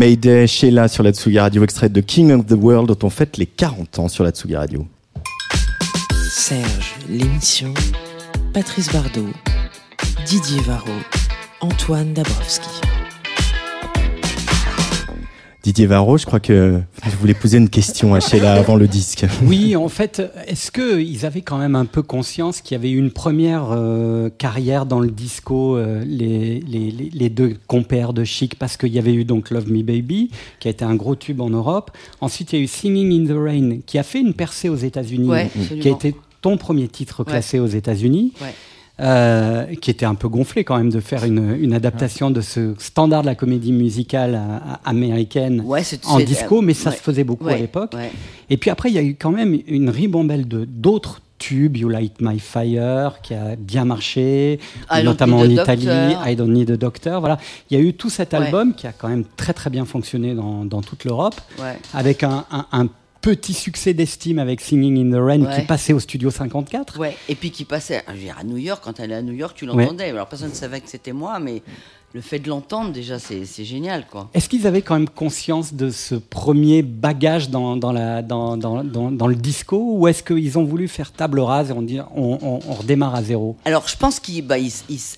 Mayday, 0.00 0.46
Sheila 0.46 0.88
sur 0.88 1.02
la 1.02 1.12
Tsugi 1.12 1.38
Radio, 1.38 1.62
extrait 1.62 1.90
de 1.90 2.00
King 2.00 2.32
of 2.32 2.46
the 2.46 2.56
World 2.58 2.88
dont 2.88 3.06
on 3.06 3.10
fête 3.10 3.36
les 3.36 3.44
40 3.44 3.98
ans 3.98 4.08
sur 4.08 4.24
la 4.24 4.30
Tsugi 4.30 4.56
Radio. 4.56 4.86
Serge, 6.30 6.94
l'émission. 7.06 7.74
Patrice 8.54 8.90
Bardot, 8.90 9.28
Didier 10.24 10.62
Varro, 10.62 10.88
Antoine 11.60 12.14
Dabrowski. 12.14 12.89
Didier 15.70 15.86
Varro, 15.86 16.18
je 16.18 16.26
crois 16.26 16.40
que 16.40 16.80
je 17.04 17.16
voulais 17.20 17.32
poser 17.32 17.58
une 17.58 17.68
question 17.68 18.12
à 18.12 18.18
Sheila 18.18 18.54
avant 18.54 18.74
le 18.74 18.88
disque. 18.88 19.24
Oui, 19.44 19.76
en 19.76 19.88
fait, 19.88 20.20
est-ce 20.48 20.72
qu'ils 20.72 21.24
avaient 21.24 21.42
quand 21.42 21.58
même 21.58 21.76
un 21.76 21.84
peu 21.84 22.02
conscience 22.02 22.60
qu'il 22.60 22.74
y 22.74 22.78
avait 22.80 22.90
eu 22.90 22.98
une 22.98 23.12
première 23.12 23.68
euh, 23.70 24.30
carrière 24.36 24.84
dans 24.84 24.98
le 24.98 25.12
disco, 25.12 25.76
euh, 25.76 26.02
les, 26.04 26.58
les, 26.66 26.90
les- 26.90 27.10
les 27.12 27.28
deux 27.30 27.54
compères 27.68 28.12
de 28.12 28.24
Chic, 28.24 28.56
parce 28.56 28.76
qu'il 28.76 28.92
y 28.92 28.98
avait 28.98 29.14
eu 29.14 29.24
donc 29.24 29.50
Love 29.50 29.70
Me 29.70 29.84
Baby, 29.84 30.32
qui 30.58 30.66
a 30.66 30.72
été 30.72 30.84
un 30.84 30.96
gros 30.96 31.14
tube 31.14 31.40
en 31.40 31.50
Europe. 31.50 31.92
Ensuite, 32.20 32.52
il 32.52 32.58
y 32.58 32.62
a 32.62 32.64
eu 32.64 32.66
Singing 32.66 33.12
in 33.30 33.32
the 33.32 33.38
Rain, 33.38 33.78
qui 33.86 33.96
a 33.96 34.02
fait 34.02 34.18
une 34.20 34.34
percée 34.34 34.68
aux 34.68 34.74
États-Unis, 34.76 35.28
Ouais, 35.28 35.50
qui 35.80 35.86
a 35.86 35.92
été 35.92 36.16
ton 36.42 36.56
premier 36.56 36.88
titre 36.88 37.22
classé 37.22 37.60
aux 37.60 37.66
États-Unis. 37.68 38.32
Ouais. 38.42 38.54
Euh, 39.00 39.64
qui 39.80 39.90
était 39.90 40.04
un 40.06 40.14
peu 40.14 40.28
gonflé 40.28 40.62
quand 40.64 40.76
même 40.76 40.90
de 40.90 41.00
faire 41.00 41.24
une, 41.24 41.56
une 41.60 41.72
adaptation 41.72 42.30
de 42.30 42.40
ce 42.40 42.74
standard 42.78 43.22
de 43.22 43.26
la 43.26 43.34
comédie 43.34 43.72
musicale 43.72 44.38
américaine 44.84 45.62
Ouais, 45.64 45.82
en 46.06 46.18
disco, 46.20 46.60
mais 46.62 46.74
ça 46.74 46.90
ouais. 46.90 46.96
se 46.96 47.00
faisait 47.02 47.24
beaucoup 47.24 47.48
à 47.48 47.56
l'époque. 47.56 47.92
Et 48.48 48.56
puis 48.56 48.70
après, 48.70 48.90
il 48.90 48.94
y 48.94 48.98
a 48.98 49.02
eu 49.02 49.14
quand 49.18 49.30
même 49.30 49.58
une 49.66 49.90
ribambelle 49.90 50.46
de 50.48 50.64
d'autres 50.64 51.20
tubes, 51.38 51.78
You 51.78 51.88
Light 51.88 52.20
My 52.20 52.38
Fire, 52.38 53.22
qui 53.22 53.32
a 53.32 53.56
bien 53.56 53.86
marché, 53.86 54.58
I 54.90 55.02
notamment 55.02 55.38
en 55.38 55.48
Italie, 55.48 55.86
Doctor. 55.86 56.28
I 56.28 56.36
Don't 56.36 56.52
Need 56.52 56.70
a 56.72 56.76
Doctor. 56.76 57.20
Voilà, 57.20 57.38
il 57.70 57.78
y 57.78 57.80
a 57.80 57.82
eu 57.82 57.94
tout 57.94 58.10
cet 58.10 58.34
album 58.34 58.74
qui 58.74 58.86
a 58.86 58.92
quand 58.92 59.08
même 59.08 59.24
très 59.36 59.54
très 59.54 59.70
bien 59.70 59.86
fonctionné 59.86 60.34
dans, 60.34 60.66
dans 60.66 60.82
toute 60.82 61.04
l'Europe, 61.04 61.40
avec 61.94 62.24
un, 62.24 62.44
un- 62.50 62.66
un 62.72 62.88
petit 63.20 63.52
succès 63.54 63.92
d'estime 63.94 64.38
avec 64.38 64.60
Singing 64.60 64.98
in 65.06 65.16
the 65.16 65.20
Rain 65.22 65.44
qui 65.54 65.66
passait 65.66 65.92
au 65.92 66.00
studio 66.00 66.30
54. 66.30 66.98
Ouais, 66.98 67.16
et 67.28 67.34
puis 67.34 67.50
qui 67.50 67.64
passait 67.64 68.02
à 68.06 68.44
New 68.44 68.56
York, 68.56 68.80
quand 68.82 68.98
elle 69.00 69.12
est 69.12 69.16
à 69.16 69.22
New 69.22 69.32
York, 69.34 69.54
tu 69.56 69.68
Ouais. 69.68 69.76
l'entendais. 69.84 70.08
Alors 70.10 70.26
personne 70.28 70.50
ne 70.50 70.54
savait 70.54 70.80
que 70.80 70.88
c'était 70.88 71.12
moi, 71.12 71.38
mais 71.38 71.62
le 72.12 72.20
fait 72.20 72.40
de 72.40 72.48
l'entendre, 72.48 72.92
déjà, 72.92 73.18
c'est 73.18 73.64
génial, 73.64 74.06
quoi. 74.10 74.28
Est-ce 74.34 74.48
qu'ils 74.48 74.66
avaient 74.66 74.82
quand 74.82 74.94
même 74.94 75.08
conscience 75.08 75.74
de 75.74 75.90
ce 75.90 76.16
premier 76.16 76.82
bagage 76.82 77.50
dans, 77.50 77.76
dans, 77.76 77.92
la, 77.92 78.22
dans, 78.22 78.56
dans, 78.56 78.82
dans, 78.82 79.12
dans 79.12 79.26
le 79.28 79.36
disco 79.36 79.94
ou 79.96 80.08
est-ce 80.08 80.22
qu'ils 80.22 80.58
ont 80.58 80.64
voulu 80.64 80.88
faire 80.88 81.12
table 81.12 81.38
rase 81.38 81.70
et 81.70 81.72
on, 81.72 81.82
dit, 81.82 82.00
on, 82.16 82.38
on, 82.42 82.60
on 82.66 82.74
redémarre 82.74 83.14
à 83.14 83.22
zéro? 83.22 83.56
Alors, 83.64 83.86
je 83.86 83.96
pense 83.96 84.18
qu'il, 84.18 84.44
bah, 84.44 84.56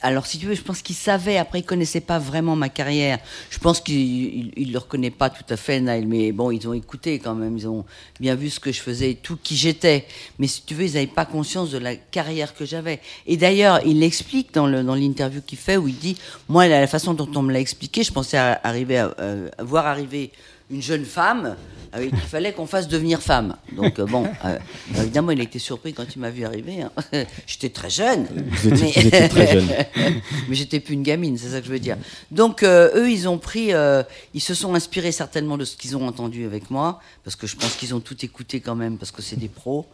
alors 0.02 0.26
si 0.26 0.38
tu 0.38 0.46
veux, 0.46 0.54
je 0.54 0.62
pense 0.62 0.82
qu'il 0.82 0.94
savait. 0.94 1.38
Après, 1.38 1.60
il 1.60 1.64
connaissait 1.64 2.00
pas 2.00 2.18
vraiment 2.18 2.56
ma 2.56 2.68
carrière. 2.68 3.18
Je 3.50 3.58
pense 3.58 3.80
qu'il 3.80 3.96
il, 3.96 4.52
il 4.56 4.72
le 4.72 4.78
reconnaît 4.78 5.10
pas 5.10 5.30
tout 5.30 5.44
à 5.48 5.56
fait, 5.56 5.80
Nile. 5.80 6.06
Mais 6.06 6.32
bon, 6.32 6.50
ils 6.50 6.68
ont 6.68 6.74
écouté 6.74 7.18
quand 7.18 7.34
même. 7.34 7.56
Ils 7.56 7.68
ont 7.68 7.84
bien 8.20 8.34
vu 8.34 8.50
ce 8.50 8.60
que 8.60 8.70
je 8.70 8.80
faisais 8.80 9.12
et 9.12 9.14
tout, 9.14 9.38
qui 9.42 9.56
j'étais. 9.56 10.06
Mais 10.38 10.46
si 10.46 10.62
tu 10.62 10.74
veux, 10.74 10.84
ils 10.84 10.94
n'avaient 10.94 11.06
pas 11.06 11.24
conscience 11.24 11.70
de 11.70 11.78
la 11.78 11.96
carrière 11.96 12.54
que 12.54 12.66
j'avais. 12.66 13.00
Et 13.26 13.36
d'ailleurs, 13.36 13.80
il 13.86 14.00
l'explique 14.00 14.52
dans 14.52 14.66
le 14.66 14.82
dans 14.82 14.94
l'interview 14.94 15.40
qu'il 15.40 15.58
fait 15.58 15.76
où 15.76 15.88
il 15.88 15.96
dit, 15.96 16.16
moi, 16.48 16.68
la, 16.68 16.81
la 16.82 16.88
façon 16.88 17.14
dont 17.14 17.28
on 17.36 17.42
me 17.42 17.52
l'a 17.52 17.60
expliqué, 17.60 18.02
je 18.02 18.12
pensais 18.12 18.36
arriver 18.36 18.98
à, 18.98 19.14
euh, 19.20 19.48
à 19.56 19.62
voir 19.62 19.86
arriver 19.86 20.32
une 20.68 20.82
jeune 20.82 21.04
femme 21.04 21.54
avec 21.92 22.10
il 22.12 22.18
fallait 22.20 22.52
qu'on 22.52 22.66
fasse 22.66 22.88
devenir 22.88 23.20
femme. 23.22 23.56
Donc 23.76 23.98
euh, 23.98 24.06
bon, 24.06 24.26
euh, 24.44 24.58
évidemment, 24.98 25.30
il 25.32 25.40
a 25.40 25.44
été 25.44 25.58
surpris 25.58 25.92
quand 25.92 26.06
il 26.14 26.18
m'a 26.20 26.30
vu 26.30 26.44
arriver. 26.44 26.82
hein. 26.82 26.90
J'étais 27.46 27.68
très 27.68 27.90
jeune. 27.90 28.26
Vous 28.62 28.68
étiez- 28.72 28.92
vous 29.02 29.06
étiez 29.08 29.28
très 29.28 29.52
jeune. 29.52 29.68
mais 30.48 30.54
j'étais 30.54 30.80
plus 30.80 30.94
une 30.94 31.02
gamine, 31.02 31.36
c'est 31.38 31.48
ça 31.50 31.60
que 31.60 31.66
je 31.66 31.72
veux 31.72 31.78
dire. 31.78 31.96
Donc 32.30 32.62
euh, 32.62 32.90
eux, 32.96 33.10
ils 33.10 33.28
ont 33.28 33.38
pris, 33.38 33.72
euh, 33.72 34.02
ils 34.34 34.40
se 34.40 34.54
sont 34.54 34.74
inspirés 34.74 35.12
certainement 35.12 35.58
de 35.58 35.64
ce 35.64 35.76
qu'ils 35.76 35.96
ont 35.96 36.06
entendu 36.06 36.44
avec 36.46 36.70
moi, 36.70 37.00
parce 37.24 37.36
que 37.36 37.46
je 37.46 37.56
pense 37.56 37.74
qu'ils 37.76 37.94
ont 37.94 38.00
tout 38.00 38.24
écouté 38.24 38.60
quand 38.60 38.74
même, 38.74 38.96
parce 38.98 39.10
que 39.10 39.22
c'est 39.22 39.36
des 39.38 39.48
pros. 39.48 39.86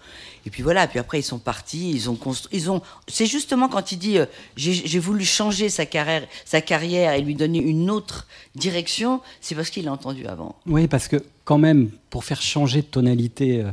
Et 0.46 0.50
puis 0.50 0.62
voilà. 0.62 0.86
Puis 0.86 0.98
après, 0.98 1.18
ils 1.18 1.24
sont 1.24 1.38
partis, 1.38 1.90
ils 1.90 2.08
ont 2.08 2.14
construit, 2.14 2.56
ils 2.58 2.70
ont. 2.70 2.80
C'est 3.08 3.26
justement 3.26 3.68
quand 3.68 3.92
il 3.92 3.98
dit, 3.98 4.18
euh, 4.18 4.26
j'ai 4.56 4.72
j'ai 4.72 4.98
voulu 4.98 5.24
changer 5.24 5.68
sa 5.68 5.84
carrière, 5.84 6.26
sa 6.44 6.60
carrière 6.60 7.12
et 7.14 7.20
lui 7.20 7.34
donner 7.34 7.58
une 7.58 7.90
autre 7.90 8.26
direction, 8.54 9.20
c'est 9.40 9.54
parce 9.54 9.70
qu'il 9.70 9.84
l'a 9.84 9.92
entendu 9.92 10.26
avant. 10.26 10.54
Oui, 10.66 10.86
parce 10.88 11.08
que 11.08 11.16
quand 11.48 11.58
même, 11.68 11.88
pour 12.10 12.24
faire 12.24 12.42
changer 12.42 12.80
de 12.82 12.86
tonalité 12.98 13.62
euh, 13.62 13.70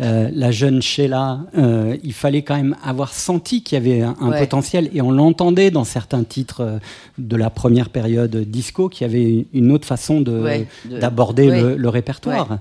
euh, 0.00 0.28
la 0.34 0.50
jeune 0.50 0.82
Sheila, 0.82 1.28
euh, 1.56 1.96
il 2.02 2.12
fallait 2.12 2.42
quand 2.42 2.56
même 2.56 2.74
avoir 2.82 3.12
senti 3.12 3.62
qu'il 3.62 3.78
y 3.78 3.80
avait 3.82 4.02
un, 4.02 4.16
un 4.20 4.30
Ouais. 4.30 4.40
potentiel, 4.40 4.90
et 4.92 5.00
on 5.00 5.12
l'entendait 5.12 5.70
dans 5.70 5.84
certains 5.84 6.24
titres 6.24 6.80
de 7.18 7.36
la 7.36 7.50
première 7.50 7.90
période 7.90 8.34
disco, 8.58 8.88
qu'il 8.88 9.06
y 9.06 9.10
avait 9.10 9.46
une 9.52 9.70
autre 9.70 9.86
façon 9.86 10.20
de- 10.20 10.40
Ouais, 10.42 10.66
de- 10.90 10.98
d'aborder 10.98 11.48
ouais. 11.48 11.60
le, 11.62 11.76
le 11.76 11.88
répertoire. 11.88 12.58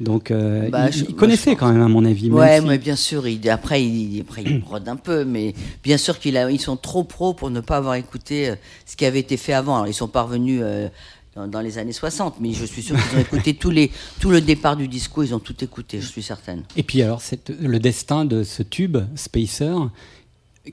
Donc, 0.00 0.32
euh, 0.32 0.68
Bah, 0.68 0.88
il, 0.88 0.92
je- 0.92 1.04
il 1.04 1.10
moi, 1.10 1.18
connaissait 1.20 1.52
je 1.52 1.56
quand 1.60 1.70
même, 1.72 1.82
à 1.82 1.86
mon 1.96 2.04
avis. 2.04 2.28
Ouais, 2.28 2.58
si- 2.58 2.66
mais 2.66 2.78
bien 2.78 2.96
sûr. 2.96 3.28
Il, 3.28 3.48
après, 3.48 3.84
il, 3.84 4.20
après, 4.22 4.42
il 4.44 4.58
brode 4.58 4.88
un 4.88 4.96
peu, 4.96 5.24
mais 5.24 5.54
bien 5.84 5.96
sûr 5.96 6.18
qu'ils 6.18 6.34
ils 6.50 6.60
sont 6.60 6.76
trop 6.76 7.04
pros 7.04 7.32
pour 7.34 7.50
ne 7.50 7.60
pas 7.60 7.76
avoir 7.76 7.94
écouté 7.94 8.48
euh, 8.48 8.56
ce 8.84 8.96
qui 8.96 9.04
avait 9.06 9.20
été 9.20 9.36
fait 9.36 9.52
avant. 9.52 9.74
Alors, 9.76 9.86
ils 9.86 9.94
sont 9.94 10.08
parvenus 10.08 10.60
euh, 10.64 10.88
dans, 11.34 11.60
les 11.60 11.78
années 11.78 11.92
60, 11.92 12.36
mais 12.40 12.52
je 12.52 12.64
suis 12.64 12.82
sûr 12.82 12.96
qu'ils 12.96 13.18
ont 13.18 13.22
écouté 13.22 13.54
tous 13.54 13.70
les, 13.70 13.90
tout 14.20 14.30
le 14.30 14.40
départ 14.40 14.76
du 14.76 14.88
disco. 14.88 15.22
Ils 15.22 15.34
ont 15.34 15.38
tout 15.38 15.64
écouté, 15.64 16.00
je 16.00 16.06
suis 16.06 16.22
certaine. 16.22 16.62
Et 16.76 16.82
puis 16.82 17.02
alors, 17.02 17.22
c'est 17.22 17.50
le 17.60 17.78
destin 17.78 18.24
de 18.24 18.42
ce 18.42 18.62
tube, 18.62 18.98
Spacer, 19.16 19.74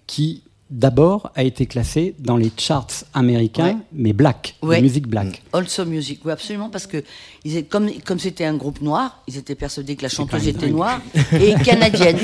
qui 0.05 0.43
d'abord 0.69 1.31
a 1.35 1.43
été 1.43 1.65
classé 1.65 2.15
dans 2.19 2.37
les 2.37 2.51
charts 2.57 2.87
américains, 3.13 3.65
Ouais. 3.65 3.77
mais 3.93 4.13
black, 4.13 4.55
Ouais. 4.61 4.81
musique 4.81 5.07
black. 5.07 5.41
Also 5.53 5.85
Music, 5.85 6.21
oui, 6.25 6.31
absolument, 6.31 6.69
parce 6.69 6.85
que 6.87 7.03
ils 7.43 7.57
étaient- 7.57 7.67
comme 7.67 7.89
comme 8.05 8.19
c'était 8.19 8.45
un 8.45 8.55
groupe 8.55 8.81
noir, 8.81 9.23
ils 9.27 9.37
étaient 9.37 9.55
persuadés 9.55 9.95
que 9.95 10.03
la 10.03 10.09
chanteuse 10.09 10.47
était 10.47 10.69
noire 10.69 11.01
et 11.33 11.53
canadienne. 11.65 12.17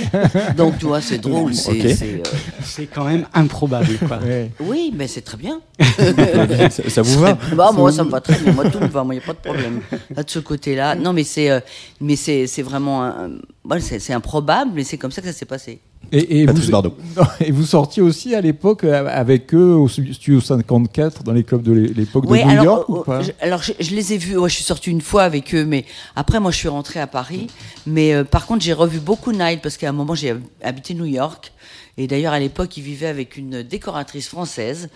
Donc, 0.58 0.77
tu 0.77 0.86
vois, 0.86 1.01
c'est 1.01 1.17
drôle. 1.17 1.53
c'est 1.55 1.71
Ok. 1.71 1.95
c'est, 1.97 2.13
euh, 2.15 2.23
C'est 2.63 2.86
quand 2.88 3.05
même 3.05 3.25
improbable. 3.34 3.97
Quoi. 4.08 4.17
Ouais. 4.19 4.51
Oui, 4.60 4.91
mais 4.95 5.08
c'est 5.08 5.21
très 5.21 5.38
bien. 5.38 5.62
ça, 6.69 6.89
ça 6.89 7.01
vous 7.01 7.19
va? 7.19 7.38
Bah, 7.55 7.71
moi, 7.73 7.91
ça 7.91 8.03
me 8.03 8.10
va 8.10 8.21
très 8.21 8.38
bien. 8.39 8.51
Moi, 8.53 8.69
tout 8.69 8.79
me 8.79 8.88
va. 8.88 9.03
Moi, 9.03 9.15
il 9.15 9.17
n'y 9.19 9.23
a 9.23 9.27
pas 9.27 9.34
de 9.34 9.39
problème. 9.39 9.81
Là, 10.15 10.23
de 10.23 10.29
ce 10.29 10.39
côté-là. 10.39 10.95
Non, 10.95 11.13
mais 11.13 11.23
c'est, 11.23 11.49
euh, 11.49 11.60
mais 12.01 12.15
c'est, 12.15 12.47
c'est 12.47 12.62
vraiment, 12.62 13.03
un- 13.03 13.25
un- 13.25 13.31
bon, 13.63 13.81
c'est, 13.81 13.99
c'est 13.99 14.13
improbable, 14.13 14.71
mais 14.75 14.84
c'est 14.84 14.97
comme 14.97 15.12
ça 15.12 15.21
que 15.21 15.27
ça 15.27 15.34
s'est 15.34 15.45
passé. 15.45 15.79
Et, 16.11 16.41
et 16.41 16.45
Patrice 16.45 16.65
vous, 16.65 16.71
Bardot. 16.71 16.95
et 17.39 17.51
vous 17.51 17.65
sortiez 17.65 18.01
aussi 18.01 18.35
à 18.35 18.41
l'époque 18.41 18.83
euh, 18.83 19.07
avec 19.09 19.53
eux 19.53 19.73
au 19.75 19.87
Studio 19.87 20.41
54 20.41 21.23
dans 21.23 21.31
les 21.33 21.43
clubs 21.43 21.61
de 21.61 21.71
l'é- 21.71 21.93
l'époque 21.93 22.25
de 22.27 22.35
New 22.35 22.49
alors, 22.49 22.63
York 22.63 22.89
ou 22.89 23.03
pas 23.03 23.21
je, 23.21 23.31
alors 23.41 23.61
je, 23.63 23.73
je 23.79 23.95
les 23.95 24.13
ai 24.13 24.17
vus. 24.17 24.37
Ouais, 24.37 24.49
je 24.49 24.55
suis 24.55 24.63
sortie 24.63 24.89
une 24.91 25.01
fois 25.01 25.23
avec 25.23 25.53
eux, 25.55 25.65
mais 25.65 25.85
après, 26.15 26.39
moi, 26.39 26.51
je 26.51 26.57
suis 26.57 26.67
rentrée 26.67 26.99
à 26.99 27.07
Paris. 27.07 27.47
Mais 27.85 28.13
euh, 28.13 28.23
par 28.23 28.45
contre, 28.45 28.63
j'ai 28.63 28.73
revu 28.73 28.99
beaucoup 28.99 29.31
Nile 29.31 29.59
parce 29.61 29.77
qu'à 29.77 29.89
un 29.89 29.93
moment, 29.93 30.15
j'ai 30.15 30.35
habité 30.61 30.93
New 30.93 31.05
York. 31.05 31.51
Et 31.97 32.07
d'ailleurs, 32.07 32.33
à 32.33 32.39
l'époque, 32.39 32.75
il 32.75 32.83
vivait 32.83 33.07
avec 33.07 33.37
une 33.37 33.63
décoratrice 33.63 34.27
française. 34.27 34.89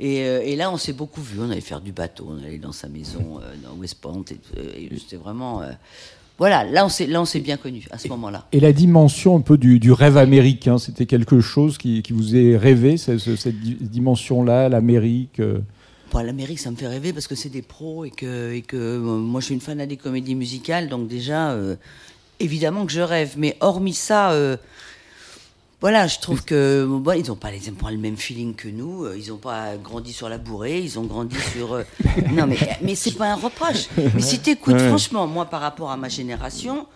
Et, 0.00 0.22
euh, 0.22 0.40
et 0.42 0.56
là, 0.56 0.70
on 0.70 0.78
s'est 0.78 0.94
beaucoup 0.94 1.20
vus. 1.20 1.38
On 1.38 1.50
allait 1.50 1.60
faire 1.60 1.82
du 1.82 1.92
bateau. 1.92 2.28
On 2.30 2.42
allait 2.42 2.56
dans 2.58 2.72
sa 2.72 2.88
maison, 2.88 3.40
euh, 3.42 3.54
dans 3.62 3.78
West 3.78 3.96
Point. 4.00 4.24
Et, 4.30 4.84
et 4.84 4.90
c'était 4.98 5.16
vraiment. 5.16 5.60
euh, 5.60 5.66
voilà, 6.38 6.64
là, 6.64 6.84
on 6.84 6.88
s'est, 6.88 7.06
là, 7.06 7.20
on 7.20 7.24
s'est 7.24 7.40
bien 7.40 7.56
connus 7.56 7.86
à 7.90 7.98
ce 7.98 8.08
moment-là. 8.08 8.46
Et 8.52 8.60
la 8.60 8.72
dimension 8.72 9.36
un 9.36 9.40
peu 9.40 9.56
du, 9.56 9.78
du 9.78 9.90
rêve 9.92 10.16
américain, 10.18 10.76
c'était 10.78 11.06
quelque 11.06 11.40
chose 11.40 11.78
qui, 11.78 12.02
qui 12.02 12.12
vous 12.12 12.36
est 12.36 12.56
rêvé, 12.56 12.96
ce- 12.98 13.16
ce- 13.18 13.36
cette 13.36 13.58
di- 13.60 13.76
dimension-là, 13.80 14.68
l'Amérique 14.68 15.40
euh, 15.40 15.58
Bon, 16.12 16.20
L'Amérique, 16.24 16.60
ça 16.60 16.70
me 16.70 16.76
fait 16.76 16.86
rêver 16.86 17.12
parce 17.12 17.26
que 17.26 17.34
c'est 17.34 17.48
des 17.48 17.62
pros 17.62 18.04
et 18.04 18.10
que, 18.10 18.52
et 18.52 18.62
que 18.62 18.76
euh, 18.76 18.98
moi, 19.00 19.40
je 19.40 19.46
suis 19.46 19.54
une 19.54 19.60
fan 19.60 19.84
des 19.86 19.96
comédies 19.96 20.34
musicales, 20.36 20.88
donc 20.88 21.08
déjà, 21.08 21.50
euh, 21.50 21.74
évidemment 22.38 22.86
que 22.86 22.92
je 22.92 23.00
rêve. 23.00 23.34
Mais 23.36 23.56
hormis 23.60 23.92
ça, 23.94 24.30
euh, 24.32 24.56
voilà, 25.86 26.08
je 26.08 26.18
trouve 26.18 26.44
que 26.44 26.84
bon, 26.84 27.12
ils 27.12 27.28
n'ont 27.28 27.36
pas, 27.36 27.50
pas 27.80 27.90
le 27.92 27.96
même 27.96 28.16
feeling 28.16 28.56
que 28.56 28.66
nous. 28.66 29.04
euh, 29.04 29.16
Ils 29.16 29.28
n'ont 29.28 29.36
pas 29.36 29.76
grandi 29.76 30.12
sur 30.12 30.28
la 30.28 30.36
bourrée, 30.36 30.80
ils 30.80 30.98
ont 30.98 31.04
grandi 31.04 31.36
sur. 31.52 31.74
euh, 31.74 31.84
non, 32.32 32.44
mais 32.48 32.58
mais 32.82 32.96
c'est 32.96 33.12
pas 33.12 33.26
un 33.26 33.36
reproche. 33.36 33.86
Mais 33.96 34.20
si 34.20 34.40
tu 34.40 34.50
écoutes, 34.50 34.80
franchement, 34.80 35.28
moi, 35.28 35.44
par 35.46 35.60
rapport 35.60 35.92
à 35.92 35.96
ma 35.96 36.08
génération, 36.08 36.88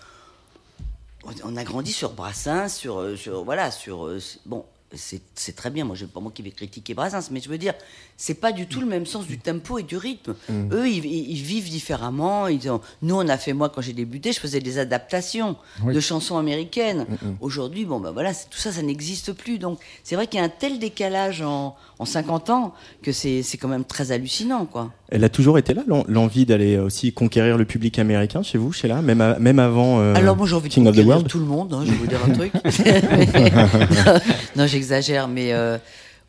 on- 1.44 1.56
a 1.56 1.62
grandi 1.62 1.92
sur 1.92 2.10
Brassens, 2.14 2.68
sur, 2.68 2.98
euh, 2.98 3.14
sur 3.16 3.44
voilà, 3.44 3.70
sur 3.70 4.08
bon, 4.44 4.64
c'est 4.92 5.22
c'est 5.36 5.54
très 5.54 5.70
bien. 5.70 5.84
Moi, 5.84 5.94
je 5.94 6.06
pas 6.06 6.18
moi 6.18 6.32
qui 6.34 6.42
vais 6.42 6.50
critiquer 6.50 6.92
Brassens, 6.92 7.30
mais 7.30 7.40
je 7.40 7.48
veux 7.48 7.58
dire, 7.58 7.74
c'est 8.22 8.34
pas 8.34 8.52
du 8.52 8.66
tout 8.66 8.80
le 8.80 8.86
même 8.86 9.06
sens 9.06 9.26
du 9.26 9.38
tempo 9.38 9.78
et 9.78 9.82
du 9.82 9.96
rythme. 9.96 10.34
Eux, 10.72 10.86
ils, 10.86 11.06
ils- 11.06 11.30
ils 11.30 11.42
vivent 11.42 11.70
différemment. 11.70 12.48
Ils 12.48 12.68
ont, 12.70 12.82
nous, 13.00 13.14
on 13.14 13.26
a 13.28 13.38
fait 13.38 13.54
moi 13.54 13.70
quand 13.70 13.80
j'ai 13.80 13.94
débuté, 13.94 14.32
je 14.32 14.40
faisais 14.40 14.60
des 14.60 14.76
adaptations 14.78 15.56
Oui. 15.82 15.94
de 15.94 16.00
chansons 16.00 16.36
américaines. 16.36 17.06
Aujourd'hui, 17.40 17.86
bon, 17.86 17.98
ben 17.98 18.10
voilà, 18.10 18.34
tout 18.34 18.58
ça, 18.58 18.72
ça 18.72 18.82
n'existe 18.82 19.32
plus. 19.32 19.58
Donc, 19.58 19.78
c'est 20.04 20.16
vrai 20.16 20.26
qu'il 20.26 20.38
y 20.38 20.42
a 20.42 20.44
un 20.44 20.50
tel 20.50 20.78
décalage 20.78 21.40
en, 21.40 21.74
en 21.98 22.04
50 22.04 22.50
ans 22.50 22.74
que 23.02 23.10
c'est 23.10 23.42
quand 23.58 23.68
même 23.68 23.86
très 23.86 24.12
hallucinant, 24.12 24.66
quoi. 24.66 24.92
Elle 25.08 25.24
a 25.24 25.30
toujours 25.30 25.56
été 25.56 25.72
là, 25.72 25.82
l'en- 25.86 26.04
l'envie 26.06 26.44
d'aller 26.44 26.76
aussi 26.78 27.14
conquérir 27.14 27.56
le 27.56 27.64
public 27.64 27.98
américain 27.98 28.42
chez 28.42 28.58
vous, 28.58 28.70
Sheila, 28.70 29.00
même, 29.00 29.22
à- 29.22 29.38
même 29.38 29.58
avant 29.58 29.98
euh, 29.98 30.14
Alors 30.14 30.36
moi 30.36 30.46
j'ai 30.46 30.54
envie 30.54 30.68
de 30.68 30.74
King 30.74 30.84
the 30.84 30.88
conquérir 30.94 31.24
tout 31.24 31.38
le 31.38 31.46
monde, 31.46 31.72
hein, 31.72 31.84
je 31.86 31.90
vais 31.90 31.96
vous 31.96 32.06
dire 32.06 32.20
un 32.22 32.30
truc. 32.32 32.52
non, 34.56 34.66
j'exagère, 34.66 35.28
mais 35.28 35.52
euh, 35.52 35.78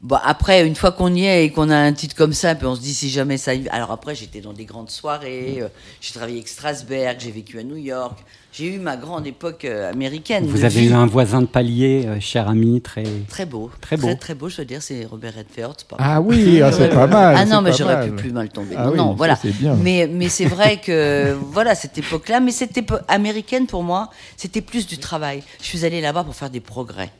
Bon, 0.03 0.17
après, 0.23 0.65
une 0.65 0.75
fois 0.75 0.91
qu'on 0.91 1.13
y 1.13 1.25
est 1.25 1.45
et 1.45 1.51
qu'on 1.51 1.69
a 1.69 1.77
un 1.77 1.93
titre 1.93 2.15
comme 2.15 2.33
ça, 2.33 2.55
puis 2.55 2.65
on 2.65 2.73
se 2.75 2.81
dit 2.81 2.93
si 2.93 3.11
jamais 3.11 3.37
ça. 3.37 3.53
y- 3.53 3.69
Alors 3.69 3.91
après, 3.91 4.15
j'étais 4.15 4.41
dans 4.41 4.51
des 4.51 4.65
grandes 4.65 4.89
soirées, 4.89 5.59
euh, 5.61 5.67
j'ai 5.99 6.11
travaillé 6.13 6.37
avec 6.37 6.47
Strasberg, 6.47 7.17
j'ai 7.19 7.29
vécu 7.29 7.59
à 7.59 7.63
New 7.63 7.75
York, 7.77 8.17
j'ai 8.51 8.65
eu 8.73 8.79
ma 8.79 8.97
grande 8.97 9.27
époque 9.27 9.63
euh, 9.63 9.91
américaine. 9.91 10.47
Vous 10.47 10.65
avez 10.65 10.79
vie. 10.81 10.87
eu 10.87 10.93
un 10.93 11.05
voisin 11.05 11.41
de 11.41 11.45
palier, 11.45 12.05
euh, 12.07 12.19
cher 12.19 12.49
ami, 12.49 12.81
très. 12.81 13.03
Très 13.29 13.45
beau. 13.45 13.69
Très 13.79 13.95
beau. 13.95 14.07
Très, 14.07 14.15
très 14.15 14.33
beau, 14.33 14.49
je 14.49 14.57
veux 14.57 14.65
dire, 14.65 14.81
c'est 14.81 15.05
Robert 15.05 15.35
Redford. 15.35 15.75
pas 15.87 15.97
Ah 15.99 16.19
oui, 16.19 16.63
ah, 16.63 16.71
c'est 16.71 16.89
pas 16.89 17.05
mal. 17.05 17.35
Ah 17.39 17.45
non, 17.45 17.61
mais 17.61 17.71
j'aurais 17.71 18.03
pu 18.07 18.15
plus 18.15 18.31
mal 18.31 18.49
tomber. 18.49 18.73
Ah 18.75 18.85
non, 18.85 18.91
oui, 18.91 18.97
non, 18.97 19.13
voilà. 19.13 19.35
c'est 19.35 19.51
bien. 19.55 19.75
Mais, 19.75 20.09
mais 20.11 20.29
c'est 20.29 20.45
vrai 20.45 20.81
que, 20.83 21.37
voilà, 21.51 21.75
cette 21.75 21.99
époque-là, 21.99 22.39
mais 22.39 22.49
cette 22.51 22.75
époque 22.75 23.01
américaine, 23.07 23.67
pour 23.67 23.83
moi, 23.83 24.09
c'était 24.35 24.61
plus 24.61 24.87
du 24.87 24.97
travail. 24.97 25.43
Je 25.61 25.65
suis 25.67 25.85
allée 25.85 26.01
là-bas 26.01 26.23
pour 26.23 26.33
faire 26.33 26.49
des 26.49 26.59
progrès. 26.59 27.11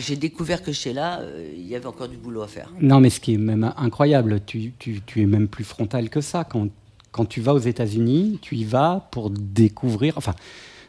J'ai 0.00 0.16
découvert 0.16 0.62
que 0.62 0.72
chez 0.72 0.92
là, 0.92 1.20
euh, 1.20 1.50
il 1.56 1.66
y 1.66 1.74
avait 1.74 1.86
encore 1.86 2.08
du 2.08 2.16
boulot 2.16 2.42
à 2.42 2.48
faire. 2.48 2.70
Non, 2.80 3.00
mais 3.00 3.10
ce 3.10 3.20
qui 3.20 3.34
est 3.34 3.38
même 3.38 3.72
incroyable, 3.76 4.40
tu, 4.46 4.72
tu- 4.78 5.00
tu 5.06 5.22
es 5.22 5.26
même 5.26 5.48
plus 5.48 5.64
frontal 5.64 6.08
que 6.10 6.20
ça. 6.20 6.44
Quand, 6.44 6.68
quand 7.10 7.24
tu 7.26 7.40
vas 7.40 7.54
aux 7.54 7.58
États-Unis, 7.58 8.38
tu 8.42 8.56
y 8.56 8.64
vas 8.64 9.08
pour 9.10 9.30
découvrir, 9.30 10.14
enfin, 10.16 10.34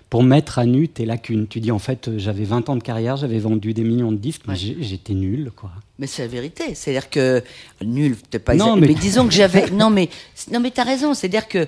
pour 0.09 0.23
mettre 0.23 0.59
à 0.59 0.65
nu 0.65 0.87
tes 0.87 1.05
lacunes. 1.05 1.47
Tu 1.47 1.59
dis, 1.59 1.71
en 1.71 1.79
fait, 1.79 2.07
euh, 2.07 2.15
j'avais 2.17 2.43
20 2.43 2.69
ans 2.69 2.75
de 2.75 2.83
carrière, 2.83 3.15
j'avais 3.17 3.39
vendu 3.39 3.73
des 3.73 3.83
millions 3.83 4.11
de 4.11 4.17
disques, 4.17 4.41
mais 4.47 4.53
Ouais. 4.53 4.75
j'étais 4.79 5.13
nul, 5.13 5.51
quoi. 5.55 5.71
Mais 5.99 6.07
c'est 6.07 6.23
la 6.23 6.27
vérité. 6.27 6.73
C'est-à-dire 6.75 7.09
que 7.09 7.43
nul, 7.83 8.15
peut-être 8.15 8.43
pas. 8.45 8.55
Non, 8.55 8.75
mais- 8.75 8.87
mais... 8.87 8.93
disons 8.95 9.25
que 9.27 9.33
j'avais. 9.33 9.69
non, 9.71 9.89
mais 9.89 10.09
non, 10.51 10.59
mais 10.59 10.71
t'as 10.71 10.83
raison. 10.83 11.13
C'est-à-dire 11.13 11.47
que 11.47 11.67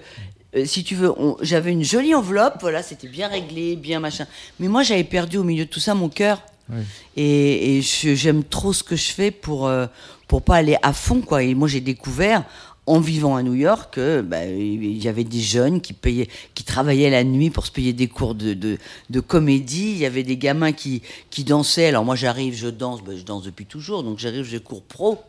euh, 0.56 0.66
si 0.66 0.84
tu 0.84 0.96
veux, 0.96 1.12
j'avais 1.42 1.72
une 1.72 1.84
jolie 1.84 2.14
enveloppe. 2.16 2.56
Voilà, 2.62 2.84
c'était 2.84 3.08
bien 3.08 3.28
réglé, 3.30 3.76
bien 3.76 4.00
machin. 4.00 4.26
Mais 4.60 4.68
moi, 4.68 4.84
j'avais 4.84 5.04
perdu 5.06 5.38
au 5.38 5.44
milieu 5.44 5.66
de 5.66 5.70
tout 5.70 5.80
ça 5.80 5.94
mon 5.96 6.10
cœur. 6.10 6.42
Et, 7.18 7.82
j'aime 7.82 8.44
trop 8.44 8.74
ce 8.74 8.84
que 8.84 8.96
je 8.96 9.12
fais 9.12 9.32
pour 9.32 9.68
euh, 9.68 9.88
pour 10.28 10.42
pas 10.42 10.56
aller 10.56 10.78
à 10.82 10.94
fond, 10.94 11.22
quoi. 11.22 11.44
Et 11.44 11.54
moi, 11.56 11.68
j'ai 11.68 11.82
découvert. 11.82 12.44
En 12.88 13.00
vivant 13.00 13.36
à 13.36 13.44
New 13.44 13.54
York, 13.54 13.94
que, 13.94 14.22
bah, 14.22 14.44
il 14.44 15.02
y 15.02 15.08
avait 15.08 15.24
des 15.24 15.40
jeunes 15.40 15.82
qui 15.82 15.94
payaient, 15.94 16.28
qui 16.56 16.64
travaillaient 16.64 17.12
la 17.12 17.24
nuit 17.24 17.52
pour 17.52 17.68
se 17.68 17.72
payer 17.72 17.94
des 17.94 18.08
cours 18.08 18.34
de, 18.34 18.54
de, 18.56 19.20
comédie. 19.20 19.92
Il 19.92 19.98
y 20.00 20.06
avait 20.06 20.24
des 20.24 20.36
gamins 20.36 20.72
qui, 20.72 21.04
qui 21.30 21.44
dansaient. 21.44 21.86
Alors 21.86 22.04
moi, 22.04 22.16
j'arrive, 22.16 22.56
je 22.56 22.68
danse, 22.68 23.04
bah, 23.04 23.14
je 23.16 23.22
danse 23.22 23.44
depuis 23.44 23.68
toujours, 23.68 24.02
donc 24.04 24.18
j'arrive, 24.18 24.46
j'ai 24.46 24.60
cours 24.60 24.82
pro, 24.82 25.20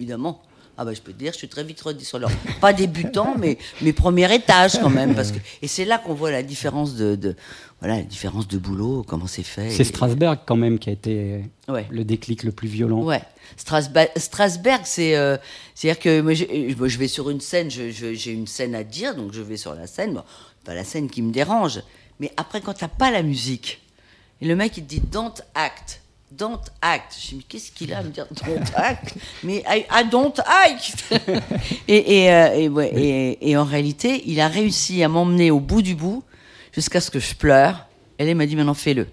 évidemment. 0.00 0.40
Ah 0.78 0.86
bah 0.86 0.94
je 0.94 1.02
peux 1.02 1.12
te 1.12 1.18
dire, 1.18 1.32
je 1.32 1.38
suis 1.38 1.48
très 1.48 1.64
vite 1.64 1.82
sur 2.00 2.18
leur 2.18 2.30
pas 2.60 2.72
débutant, 2.72 3.34
mais 3.38 3.58
mais 3.82 3.92
premier 3.92 4.34
étage 4.34 4.80
quand 4.80 4.88
même, 4.88 5.14
et 5.60 5.68
c'est 5.68 5.84
là 5.84 5.98
qu'on 5.98 6.14
voit 6.14 6.30
la 6.30 6.42
différence 6.42 6.94
de 6.94 7.36
voilà 7.82 7.96
la 7.96 8.02
différence 8.04 8.46
de 8.46 8.58
boulot, 8.58 9.04
comment 9.06 9.26
c'est 9.26 9.42
fait. 9.42 9.70
C'est 9.70 9.82
Et- 9.82 9.84
Strasberg, 9.84 10.38
quand 10.46 10.54
même, 10.56 10.78
qui 10.78 10.88
a 10.88 10.92
été 10.92 11.42
Ouais. 11.68 11.84
le 11.90 12.04
déclic 12.04 12.44
le 12.44 12.52
plus 12.52 12.68
violent. 12.68 13.02
Ouais. 13.02 13.20
Strasba- 13.58 14.08
Strasberg, 14.16 14.82
c'est. 14.84 15.16
euh, 15.16 15.36
C'est-à-dire 15.74 16.00
que 16.00 16.20
moi, 16.20 16.32
j'ai- 16.32 16.74
moi, 16.78 16.86
je 16.86 16.96
vais 16.98 17.08
sur 17.08 17.28
une 17.28 17.40
scène, 17.40 17.68
j'ai 17.70 18.30
une 18.32 18.46
scène 18.46 18.74
à 18.76 18.84
dire, 18.84 19.16
donc 19.16 19.32
je 19.32 19.42
vais 19.42 19.56
sur 19.56 19.74
la 19.74 19.86
scène. 19.88 20.14
Bon, 20.14 20.22
pas 20.64 20.74
la 20.74 20.84
scène 20.84 21.10
qui 21.10 21.22
me 21.22 21.32
dérange. 21.32 21.80
Mais 22.20 22.30
après, 22.36 22.60
quand 22.60 22.74
t'as 22.74 22.86
pas 22.88 23.10
la 23.10 23.22
musique, 23.22 23.80
et 24.40 24.46
le 24.46 24.54
mec, 24.54 24.76
il 24.76 24.84
te 24.84 24.88
dit 24.88 25.00
don't 25.00 25.32
act. 25.56 26.00
Don't 26.30 26.60
act. 26.80 27.14
Je 27.20 27.28
dis, 27.30 27.34
mais 27.38 27.42
qu'est-ce 27.48 27.72
qu'il 27.72 27.92
a 27.92 27.98
à 27.98 28.02
me 28.04 28.10
dire 28.10 28.26
don't 28.30 28.62
act 28.76 29.14
Mais 29.42 29.64
I, 29.68 29.84
I 29.92 30.08
don't 30.08 30.32
act 30.46 31.12
et, 31.88 32.22
et, 32.22 32.32
euh, 32.32 32.54
et, 32.54 32.68
ouais, 32.68 32.90
et, 32.94 33.50
et 33.50 33.56
en 33.56 33.64
réalité, 33.64 34.22
il 34.26 34.40
a 34.40 34.48
réussi 34.48 35.02
à 35.02 35.08
m'emmener 35.08 35.50
au 35.50 35.60
bout 35.60 35.82
du 35.82 35.94
bout 35.94 36.22
jusqu'à 36.72 37.00
ce 37.00 37.10
que 37.10 37.20
je 37.20 37.34
pleure. 37.34 37.86
Et 38.18 38.24
là, 38.24 38.30
il 38.30 38.36
m'a 38.36 38.46
dit 38.46 38.56
maintenant 38.56 38.74
fais-le. 38.74 39.06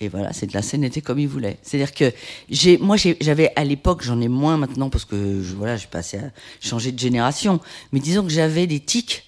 Et 0.00 0.08
voilà, 0.08 0.32
c'est 0.34 0.52
la 0.52 0.60
scène 0.60 0.84
était 0.84 1.00
comme 1.00 1.18
il 1.18 1.26
voulait. 1.28 1.56
C'est-à-dire 1.62 1.94
que 1.94 2.12
j'ai, 2.50 2.76
moi, 2.76 2.96
j'avais 3.20 3.50
à 3.56 3.64
l'époque, 3.64 4.02
j'en 4.02 4.20
ai 4.20 4.28
moins 4.28 4.58
maintenant 4.58 4.90
parce 4.90 5.06
que 5.06 5.42
je, 5.42 5.54
voilà, 5.54 5.76
j'ai 5.78 5.86
passé 5.86 6.18
à 6.18 6.30
changer 6.60 6.92
de 6.92 6.98
génération. 6.98 7.60
Mais 7.92 8.00
disons 8.00 8.22
que 8.22 8.28
j'avais 8.30 8.66
des 8.66 8.80
tics. 8.80 9.24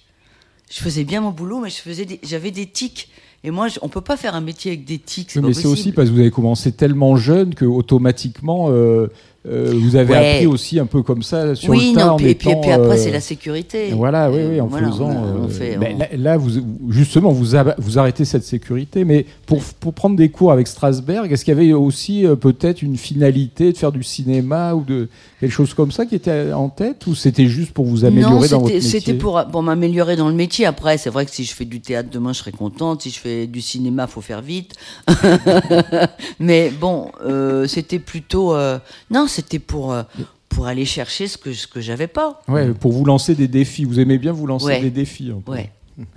Je 0.69 0.79
faisais 0.79 1.03
bien 1.03 1.21
mon 1.21 1.31
boulot, 1.31 1.59
mais 1.59 1.71
je 1.71 1.77
faisais, 1.77 2.05
des- 2.05 2.19
j'avais 2.21 2.51
des 2.51 2.67
tics. 2.67 3.09
Et 3.43 3.49
moi, 3.49 3.67
je- 3.67 3.79
on 3.81 3.89
peut 3.89 4.01
pas 4.01 4.15
faire 4.17 4.35
un 4.35 4.41
métier 4.41 4.71
avec 4.71 4.85
des 4.85 4.99
tics. 4.99 5.31
Oui, 5.35 5.41
mais 5.41 5.53
c'est 5.55 5.65
aussi 5.67 5.91
parce 5.91 6.09
que 6.09 6.13
vous 6.13 6.19
avez 6.19 6.29
commencé 6.29 6.71
tellement 6.71 7.15
jeune 7.15 7.55
que 7.55 7.65
automatiquement 7.65 8.67
euh, 8.69 9.07
euh, 9.47 9.71
vous 9.73 9.95
avez 9.95 10.13
Ouais. 10.13 10.33
appris 10.33 10.47
aussi 10.47 10.79
un 10.79 10.85
peu 10.85 11.01
comme 11.01 11.23
ça 11.23 11.55
sur 11.55 11.69
oui, 11.69 11.91
le 11.93 11.95
tas 11.99 12.05
non, 12.07 12.11
en 12.13 12.15
puis, 12.17 12.29
et 12.29 12.35
puis, 12.35 12.49
et 12.49 12.55
puis 12.55 12.69
étant, 12.69 12.83
après, 12.83 12.99
euh, 12.99 13.03
c'est 13.03 13.11
la 13.11 13.21
sécurité. 13.21 13.91
Voilà, 13.93 14.29
oui, 14.29 14.39
oui, 14.51 14.59
en 14.61 14.67
Voilà, 14.67 14.91
faisant. 14.91 15.05
on 15.05 15.11
a- 15.11 15.13
on 15.13 15.49
euh, 15.49 15.77
ben, 15.77 15.93
on- 15.95 15.97
là, 15.99 16.07
là, 16.17 16.37
vous, 16.37 16.49
justement, 16.89 17.31
vous, 17.31 17.55
a- 17.55 17.75
vous 17.77 17.97
arrêtez 17.97 18.25
cette 18.25 18.43
sécurité, 18.43 19.05
mais 19.05 19.25
pour, 19.45 19.61
pour 19.79 19.93
prendre 19.93 20.17
des 20.17 20.27
cours 20.29 20.51
avec 20.51 20.67
Strasberg, 20.67 21.31
est-ce 21.31 21.45
qu'il 21.45 21.53
y 21.53 21.57
avait 21.57 21.71
aussi 21.71 22.25
euh, 22.25 22.35
peut-être 22.35 22.81
une 22.81 22.97
finalité 22.97 23.71
de 23.71 23.77
faire 23.77 23.93
du 23.93 24.03
cinéma 24.03 24.73
ou 24.75 24.83
de 24.83 25.07
quelque 25.39 25.51
chose 25.53 25.73
comme 25.73 25.93
ça 25.93 26.05
qui 26.05 26.15
était 26.15 26.51
en 26.51 26.67
tête, 26.67 27.07
ou 27.07 27.15
c'était 27.15 27.45
juste 27.47 27.71
pour 27.71 27.85
vous 27.85 28.03
améliorer 28.03 28.33
non, 28.33 28.39
dans 28.41 28.59
votre 28.59 28.73
métier 28.73 28.81
c'était 28.81 29.13
pour, 29.13 29.41
pour 29.49 29.63
m'améliorer 29.63 30.17
dans 30.17 30.27
le 30.27 30.35
métier. 30.35 30.65
Après, 30.65 30.97
c'est 30.97 31.09
vrai 31.09 31.25
que 31.25 31.31
si 31.31 31.45
je 31.45 31.53
fais 31.55 31.63
du 31.63 31.79
théâtre 31.79 32.09
demain, 32.11 32.33
je 32.33 32.39
serai 32.39 32.51
contente. 32.51 33.03
Si 33.03 33.09
je 33.09 33.19
fais 33.19 33.47
du 33.47 33.61
cinéma, 33.61 34.05
faut 34.07 34.19
faire 34.19 34.41
vite. 34.41 34.73
Mais 36.39 36.69
bon, 36.71 37.11
c'était 37.67 37.99
plutôt. 37.99 38.53
non, 39.11 39.27
c'était 39.29 39.59
pour, 39.59 39.93
euh, 39.93 40.03
pour 40.49 40.67
aller 40.67 40.85
chercher 40.85 41.27
ce 41.27 41.37
que, 41.37 41.53
ce 41.53 41.67
que 41.67 41.79
j'avais 41.79 42.07
pas. 42.07 42.41
Ouais, 42.47 42.69
pour 42.73 42.91
vous 42.91 43.05
lancer 43.05 43.35
des 43.35 43.47
défis. 43.47 43.85
Vous 43.85 43.99
aimez 43.99 44.17
bien 44.17 44.31
vous 44.33 44.47
lancer 44.47 44.65
Ouais. 44.65 44.81
des 44.81 44.89
défis. 44.91 45.31
peu. 45.45 45.51
Ouais. 45.53 45.69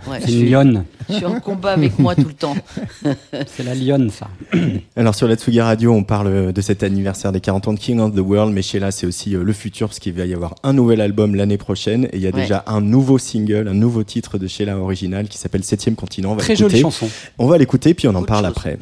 Ouais, 0.08 0.20
C'est 0.24 0.30
une 0.32 0.48
lionne. 0.48 0.84
je 1.08 1.14
suis 1.16 1.24
en 1.24 1.40
combat 1.40 1.72
avec 1.72 1.98
moi 1.98 2.14
tout 2.14 2.28
le 2.28 2.34
temps. 2.34 2.54
C'est 3.48 3.64
la 3.64 3.74
lionne, 3.74 4.10
ça. 4.10 4.28
Alors 4.96 5.12
sur 5.16 5.26
la 5.26 5.34
Tsugi 5.34 5.60
Radio, 5.60 5.92
on 5.92 6.04
parle 6.04 6.52
de 6.52 6.60
cet 6.60 6.84
anniversaire 6.84 7.32
des 7.32 7.40
40 7.40 7.66
ans 7.66 7.72
de 7.72 7.80
King 7.80 7.98
of 7.98 8.14
the 8.14 8.20
World, 8.20 8.52
mais 8.54 8.62
chez 8.62 8.78
là, 8.78 8.92
c'est 8.92 9.06
aussi 9.08 9.34
euh, 9.34 9.42
le 9.42 9.52
futur, 9.52 9.88
parce 9.88 9.98
qu'il 9.98 10.12
va 10.12 10.24
y 10.24 10.34
avoir 10.34 10.54
un 10.62 10.72
nouvel 10.72 11.00
album 11.00 11.34
l'année 11.34 11.58
prochaine, 11.58 12.04
et 12.12 12.16
il 12.18 12.20
y 12.22 12.28
a 12.28 12.30
Ouais. 12.30 12.42
déjà 12.42 12.62
un 12.68 12.80
nouveau 12.80 13.18
single, 13.18 13.66
un 13.66 13.74
nouveau 13.74 14.04
titre 14.04 14.38
de 14.38 14.46
Sheila 14.46 14.78
original 14.78 15.26
qui 15.26 15.36
s'appelle 15.36 15.64
Septième 15.64 15.96
Continent. 15.96 16.30
On 16.30 16.34
va 16.36 16.42
Très 16.42 16.54
l'écouter. 16.54 16.70
jolie 16.70 16.82
chanson. 16.82 17.08
On 17.38 17.48
va 17.48 17.58
l'écouter, 17.58 17.92
puis 17.94 18.06
on 18.06 18.12
en 18.12 18.16
Autre 18.18 18.26
parle 18.26 18.44
chose. 18.44 18.52
après. 18.56 18.78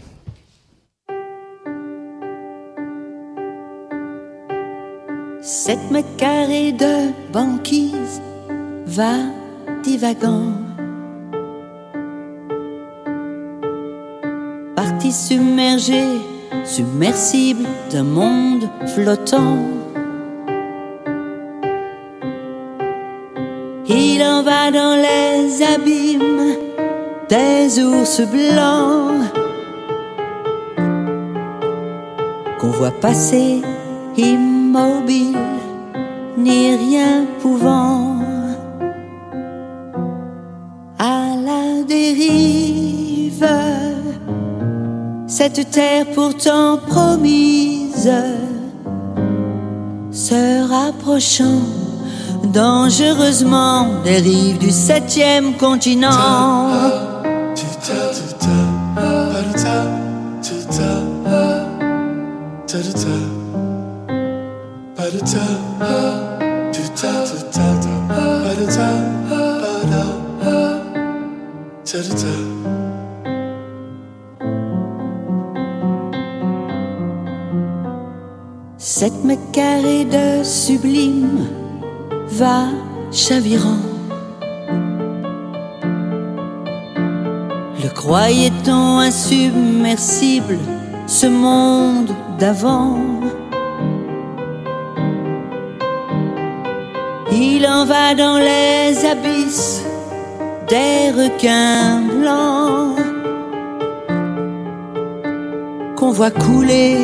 Sept 5.52 5.90
mètres 5.90 6.16
carrés 6.16 6.70
de 6.70 7.10
banquise 7.32 8.22
va 8.86 9.16
divagant. 9.82 10.52
Parti 14.76 15.10
submergé, 15.10 16.04
submersible 16.64 17.66
d'un 17.90 18.04
monde 18.04 18.68
flottant. 18.94 19.58
Il 23.88 24.22
en 24.22 24.44
va 24.44 24.70
dans 24.70 24.94
les 24.94 25.64
abîmes 25.64 26.54
des 27.28 27.82
ours 27.82 28.20
blancs 28.20 29.24
qu'on 32.60 32.70
voit 32.70 32.92
passer 33.00 33.62
immobile, 34.20 35.36
ni 36.36 36.76
rien 36.76 37.26
pouvant 37.40 38.16
à 40.98 41.36
la 41.44 41.82
dérive. 41.86 43.46
Cette 45.26 45.70
terre 45.70 46.06
pourtant 46.14 46.78
promise 46.88 48.10
se 50.10 50.68
rapprochant 50.68 51.62
dangereusement 52.52 54.02
des 54.04 54.18
rives 54.18 54.58
du 54.58 54.70
septième 54.70 55.54
continent. 55.56 56.68
Sept 78.78 79.24
mètres 79.24 79.50
carrés 79.50 80.04
de 80.04 80.44
sublime 80.44 81.48
va 82.28 82.68
chavirant. 83.10 83.82
Le 87.82 87.88
croyait-on 87.92 89.00
insubmersible, 89.00 90.58
ce 91.08 91.26
monde 91.26 92.10
d'avant? 92.38 92.96
Il 97.42 97.66
en 97.66 97.86
va 97.86 98.14
dans 98.14 98.36
les 98.36 99.06
abysses 99.06 99.82
des 100.68 101.10
requins 101.10 102.02
blancs 102.20 102.98
qu'on 105.96 106.10
voit 106.10 106.30
couler 106.30 106.98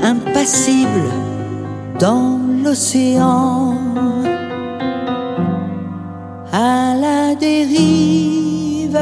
impassible 0.00 1.10
dans 1.98 2.38
l'océan, 2.62 3.74
à 6.52 6.94
la 6.94 7.34
dérive, 7.34 9.00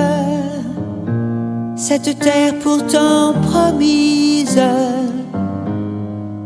cette 1.76 2.18
terre 2.18 2.54
pourtant 2.62 3.34
promise, 3.50 4.58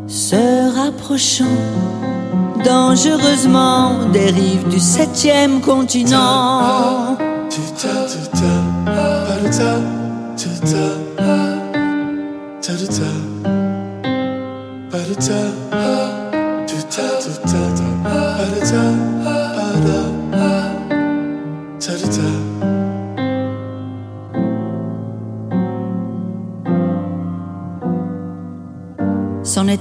se 0.08 0.76
rapprochant 0.76 1.60
dangereusement 2.64 4.06
des 4.12 4.30
rives 4.30 4.68
du 4.68 4.78
septième 4.78 5.60
continent. 5.60 7.16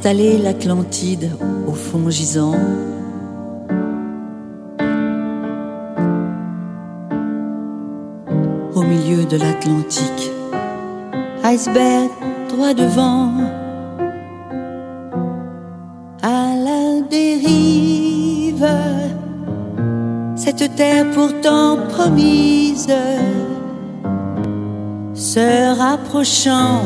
Allé 0.06 0.38
l'Atlantide 0.38 1.30
au 1.68 1.74
fond 1.74 2.10
gisant. 2.10 2.56
Au 8.76 8.82
milieu 8.82 9.26
de 9.26 9.38
l'Atlantique, 9.38 10.32
iceberg 11.44 12.10
droit 12.50 12.74
devant. 12.74 13.32
À 16.22 16.56
la 16.56 17.02
dérive, 17.10 18.68
cette 20.36 20.76
terre 20.76 21.10
pourtant 21.12 21.78
promise 21.90 22.88
se 25.14 25.78
rapprochant 25.78 26.82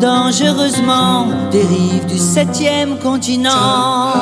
dangereusement 0.00 1.26
des 1.50 1.62
rives 1.62 2.06
du 2.06 2.18
septième 2.18 2.98
continent. 2.98 4.12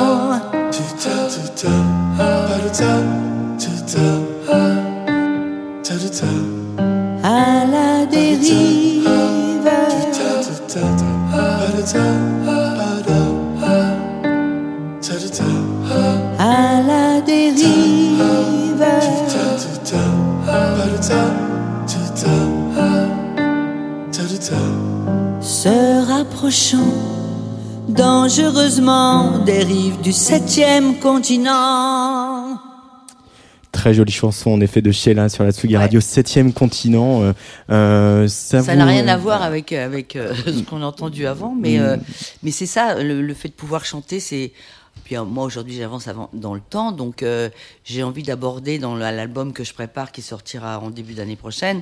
Se 26.51 26.75
rapprochant 26.75 26.93
dangereusement 27.89 29.39
des 29.39 29.63
rives 29.63 30.01
du 30.01 30.11
septième 30.11 30.99
continent. 30.99 32.59
Très 33.71 33.93
jolie 33.93 34.11
chanson 34.11 34.51
en 34.51 34.61
effet 34.61 34.81
de 34.81 34.91
Sheila 34.91 35.29
sur 35.29 35.43
la 35.43 35.51
Tsugi 35.51 35.77
Radio, 35.77 35.99
7 36.01 36.53
continent. 36.53 37.21
euh, 37.23 37.33
euh, 37.69 38.27
ça 38.27 38.61
vous- 38.61 38.71
n'a 38.73 38.85
rien 38.85 39.07
à 39.07 39.17
voir 39.17 39.41
avec, 39.43 39.71
avec 39.71 40.15
euh, 40.15 40.33
ce 40.45 40.63
qu'on 40.63 40.81
a 40.81 40.85
entendu 40.85 41.27
avant, 41.27 41.53
mais, 41.59 41.77
Mm. 41.79 41.99
mais 42.43 42.51
c'est 42.51 42.65
ça, 42.65 43.01
le, 43.01 43.21
le 43.21 43.33
fait 43.33 43.49
de 43.49 43.53
pouvoir 43.53 43.85
chanter, 43.85 44.19
c'est. 44.19 44.51
Puis 45.03 45.15
moi 45.25 45.45
aujourd'hui 45.45 45.75
j'avance 45.77 46.09
dans 46.33 46.53
le 46.53 46.59
temps, 46.59 46.91
donc 46.91 47.23
j'ai 47.85 48.03
envie 48.03 48.23
d'aborder 48.23 48.77
dans 48.79 48.95
la- 48.95 49.11
l'album 49.13 49.53
que 49.53 49.63
je 49.63 49.73
prépare 49.73 50.11
qui 50.11 50.21
sortira 50.21 50.79
en 50.79 50.89
début 50.89 51.13
d'année 51.13 51.35
prochaine, 51.37 51.81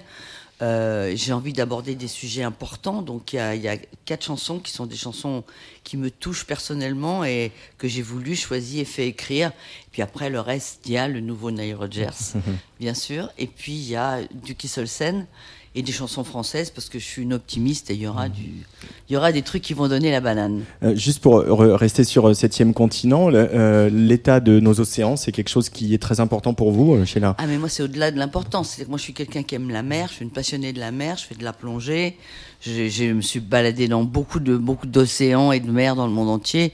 euh, 0.62 1.14
j'ai 1.16 1.34
envie 1.34 1.54
d'aborder 1.54 1.96
des 1.96 2.08
sujets 2.08 2.44
importants. 2.44 3.02
Donc 3.02 3.34
il 3.34 3.38
y 3.38 3.40
a, 3.40 3.56
il 3.56 3.62
y 3.62 3.68
a 3.68 3.78
quatre 4.06 4.26
chansons 4.26 4.60
qui 4.60 4.72
sont 4.72 4.86
des 4.86 4.96
chansons 4.96 5.44
qui 5.84 5.98
me 5.98 6.10
touchent 6.10 6.46
personnellement 6.46 7.26
et 7.26 7.52
que 7.78 7.88
j'ai 7.88 8.02
voulu, 8.02 8.36
choisi 8.36 8.80
et 8.80 8.86
fait 8.86 9.08
écrire. 9.08 9.52
Puis 9.92 10.02
après 10.02 10.30
le 10.30 10.40
reste, 10.40 10.82
il 10.86 10.94
y 10.94 10.98
a 10.98 11.08
le 11.08 11.20
nouveau 11.20 11.52
Nile 11.52 11.76
Rodgers, 11.76 12.36
bien 12.80 12.94
sûr, 12.94 13.30
et 13.38 13.48
puis 13.48 13.74
il 13.74 13.90
y 13.90 13.96
a 13.96 14.22
du 14.34 14.56
Kisselsen 14.56 15.26
et 15.76 15.82
des 15.82 15.92
chansons 15.92 16.24
françaises 16.24 16.70
parce 16.70 16.88
que 16.90 17.00
je 17.00 17.04
suis 17.04 17.22
une 17.22 17.34
optimiste 17.34 17.90
et 17.92 17.94
il 17.96 18.02
y 18.02 18.08
aura 18.08 18.30
du, 18.30 18.66
il 19.10 19.14
y 19.14 19.18
aura 19.18 19.32
des 19.32 19.42
trucs 19.42 19.62
qui 19.62 19.74
vont 19.74 19.88
donner 19.90 20.10
la 20.10 20.22
banane. 20.22 20.64
Euh, 20.84 20.96
juste 20.96 21.20
pour 21.22 21.44
re- 21.44 21.72
rester 21.74 22.04
sur 22.06 22.30
euh, 22.30 22.34
septième 22.34 22.74
continent, 22.74 23.30
euh, 23.34 23.90
l'état 23.90 24.40
de 24.40 24.60
nos 24.62 24.80
océans, 24.80 25.18
c'est 25.18 25.34
quelque 25.34 25.50
chose 25.50 25.68
qui 25.70 25.94
est 25.94 26.02
très 26.02 26.22
important 26.22 26.54
pour 26.54 26.72
vous, 26.72 27.06
Sheila? 27.06 27.36
Ah 27.38 27.46
mais 27.46 27.58
moi 27.58 27.68
c'est 27.70 27.84
au-delà 27.84 28.12
de 28.12 28.18
l'importance. 28.18 28.80
Moi 28.88 28.98
je 28.98 29.04
suis 29.04 29.14
quelqu'un 29.14 29.44
qui 29.44 29.56
aime 29.56 29.70
la 29.70 29.84
mer, 29.84 30.08
je 30.10 30.14
suis 30.16 30.24
une 30.24 30.32
passionnée 30.32 30.72
de 30.72 30.80
la 30.80 30.92
mer, 30.92 31.18
je 31.18 31.26
fais 31.26 31.36
de 31.36 31.44
la 31.44 31.54
plongée, 31.54 32.16
je, 32.62 32.88
je 32.88 33.12
me 33.12 33.22
suis 33.22 33.42
baladée 33.42 33.90
dans 33.90 34.04
beaucoup 34.04 34.40
de 34.40 34.56
beaucoup 34.56 34.88
d'océans 34.88 35.52
et 35.52 35.60
de 35.60 35.70
mers 35.70 35.96
dans 35.96 36.08
le 36.08 36.14
monde 36.14 36.30
entier. 36.30 36.72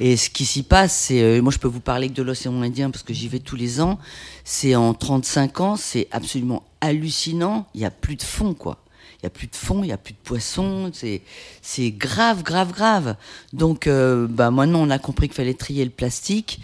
Et 0.00 0.16
ce 0.16 0.30
qui 0.30 0.44
s'y 0.44 0.62
passe, 0.62 0.96
c'est 0.96 1.22
euh, 1.22 1.42
moi 1.42 1.52
je 1.52 1.58
peux 1.58 1.68
vous 1.68 1.80
parler 1.80 2.08
que 2.08 2.14
de 2.14 2.22
l'océan 2.22 2.60
Indien 2.62 2.90
parce 2.90 3.02
que 3.02 3.12
j'y 3.12 3.28
vais 3.28 3.40
tous 3.40 3.56
les 3.56 3.80
ans. 3.80 3.98
C'est 4.44 4.74
en 4.74 4.94
35 4.94 5.60
ans, 5.60 5.76
c'est 5.76 6.08
absolument 6.12 6.62
hallucinant. 6.80 7.66
Il 7.74 7.80
y 7.80 7.84
a 7.84 7.90
plus 7.90 8.16
de 8.16 8.22
fond 8.22 8.54
quoi. 8.54 8.78
Il 9.20 9.24
y 9.24 9.26
a 9.26 9.30
plus 9.30 9.48
de 9.48 9.56
fond, 9.56 9.82
il 9.82 9.88
y 9.88 9.92
a 9.92 9.96
plus 9.98 10.12
de 10.12 10.18
poissons. 10.22 10.90
C'est 10.92 11.22
c'est 11.62 11.90
grave, 11.90 12.44
grave, 12.44 12.72
grave. 12.72 13.16
Donc 13.52 13.86
euh, 13.86 14.28
bah 14.28 14.52
maintenant 14.52 14.80
on 14.80 14.90
a 14.90 14.98
compris 14.98 15.28
qu'il 15.28 15.36
fallait 15.36 15.54
trier 15.54 15.84
le 15.84 15.90
plastique. 15.90 16.60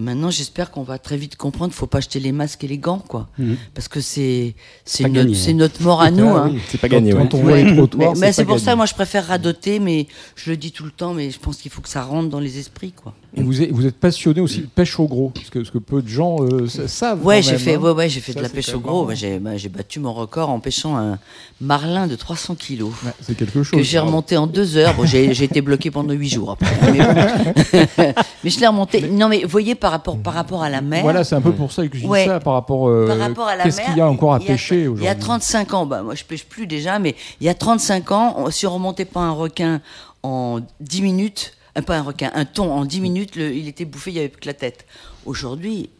Maintenant, 0.00 0.30
j'espère 0.30 0.70
qu'on 0.70 0.84
va 0.84 1.00
très 1.00 1.16
vite 1.16 1.34
comprendre, 1.34 1.74
faut 1.74 1.88
pas 1.88 1.98
acheter 1.98 2.20
les 2.20 2.30
masques 2.30 2.62
et 2.62 2.68
les 2.68 2.78
gants, 2.78 3.00
quoi. 3.00 3.28
Mhm. 3.36 3.56
Parce 3.74 3.88
que 3.88 4.00
c'est 4.00 4.54
c'est 4.84 5.08
notre, 5.08 5.48
hein. 5.48 5.54
notre 5.54 5.82
mort 5.82 6.00
à 6.00 6.12
nous. 6.12 6.28
Ah 6.28 6.44
hein. 6.44 6.50
oui, 6.54 6.60
c'est 6.68 6.80
pas 6.80 6.88
gagné. 6.88 7.10
Quand 7.10 7.34
ouais. 7.34 7.40
on 7.40 7.42
voit 7.42 7.56
les 7.56 7.74
trottoirs, 7.74 8.14
Mais, 8.16 8.32
c'est 8.32 8.44
pour 8.44 8.54
gagné. 8.54 8.64
ça, 8.64 8.76
moi, 8.76 8.86
je 8.86 8.94
préfère 8.94 9.26
radoter, 9.26 9.80
mais 9.80 10.06
je 10.36 10.50
le 10.50 10.56
dis 10.56 10.70
tout 10.70 10.84
le 10.84 10.92
temps, 10.92 11.14
mais 11.14 11.32
je 11.32 11.40
pense 11.40 11.56
qu'il 11.56 11.72
faut 11.72 11.80
que 11.80 11.88
ça 11.88 12.04
rentre 12.04 12.28
dans 12.28 12.38
les 12.38 12.60
esprits, 12.60 12.92
quoi. 12.92 13.12
Et 13.36 13.42
vous 13.42 13.60
êtes, 13.62 13.70
vous 13.70 13.84
êtes 13.86 13.96
passionné 13.96 14.40
aussi 14.40 14.60
de 14.62 14.66
pêche 14.66 14.98
au 14.98 15.06
gros, 15.06 15.30
parce 15.34 15.50
que, 15.50 15.78
peu 15.78 16.00
de 16.00 16.08
gens 16.08 16.38
euh, 16.42 16.66
sa- 16.66 16.88
savent. 16.88 17.24
Ouais, 17.24 17.42
quand 17.42 17.48
j'ai 17.50 17.58
fait, 17.58 17.74
hein. 17.74 17.78
ouais, 17.80 17.90
ouais, 17.90 18.08
j'ai 18.08 18.20
fait 18.20 18.32
Ça, 18.32 18.38
de 18.38 18.42
la 18.42 18.48
pêche 18.48 18.72
au 18.74 18.80
gros. 18.80 19.04
Bah, 19.04 19.14
J'ai, 19.14 19.38
bah, 19.38 19.50
battu 19.70 20.00
mon 20.00 20.14
record 20.14 20.48
en 20.48 20.60
pêchant 20.60 20.96
un 20.96 21.18
marlin 21.60 22.06
de 22.06 22.16
300 22.16 22.54
kilos. 22.54 22.90
Ouais, 23.04 23.12
c'est 23.20 23.36
quelque 23.36 23.62
chose. 23.62 23.78
Que 23.78 23.82
j'ai 23.84 23.98
remonté 23.98 24.36
en 24.38 24.46
deux 24.46 24.76
heures. 24.78 24.94
Bon, 24.94 25.04
j'ai, 25.04 25.30
été 25.44 25.60
bloqué 25.60 25.90
pendant 25.90 26.14
huit 26.14 26.30
jours 26.30 26.52
après. 26.52 26.74
Mais, 26.90 26.98
bon. 26.98 28.12
Mais 28.44 28.50
je 28.50 28.60
l'ai 28.60 28.66
remonté. 28.66 29.02
Non, 29.02 29.28
mais 29.28 29.42
vous 29.42 29.48
voyez, 29.48 29.74
par 29.74 29.90
rapport, 29.90 30.16
par 30.18 30.32
rapport 30.32 30.62
à 30.62 30.70
la 30.70 30.80
mer. 30.80 31.02
Voilà, 31.02 31.22
c'est 31.22 31.34
un 31.34 31.40
peu 31.40 31.52
pour 31.52 31.70
ça 31.72 31.86
que 31.86 31.96
je 31.96 32.02
dis 32.02 32.06
Ouais. 32.08 32.24
ça 32.24 32.40
par 32.40 32.54
rapport, 32.54 32.88
euh, 32.88 33.06
Par 33.08 33.18
rapport 33.18 33.48
à 33.48 33.56
la 33.56 33.64
qu'est-ce 33.64 33.76
mer, 33.78 33.86
qu'il 33.86 33.96
y 33.98 34.00
a 34.00 34.08
encore 34.08 34.32
à 34.32 34.36
a- 34.36 34.40
pêcher 34.40 34.76
Il 34.76 34.84
y 34.84 34.86
aujourd'hui? 34.88 35.08
a 35.08 35.14
35 35.14 35.74
ans, 35.74 35.86
bah, 35.86 36.02
moi 36.02 36.14
je 36.14 36.24
pêche 36.24 36.44
plus 36.44 36.66
déjà, 36.66 36.98
mais 36.98 37.14
il 37.40 37.46
y 37.46 37.50
a 37.50 37.54
35 37.54 38.10
ans, 38.12 38.50
si 38.50 38.66
on 38.66 38.72
remontait 38.74 39.04
pas 39.04 39.20
un 39.20 39.32
requin 39.32 39.80
en 40.22 40.60
10 40.80 41.02
minutes, 41.02 41.52
pas 41.82 41.98
un 41.98 42.02
requin, 42.02 42.30
un 42.34 42.44
thon 42.44 42.70
en 42.72 42.84
10 42.84 43.00
minutes, 43.00 43.36
le- 43.36 43.52
il 43.54 43.68
était 43.68 43.84
bouffé, 43.84 44.10
il 44.10 44.14
n'y 44.14 44.20
avait 44.20 44.28
plus 44.28 44.40
que 44.40 44.46
la 44.46 44.54
tête. 44.54 44.84
Aujourd'hui, 45.26 45.90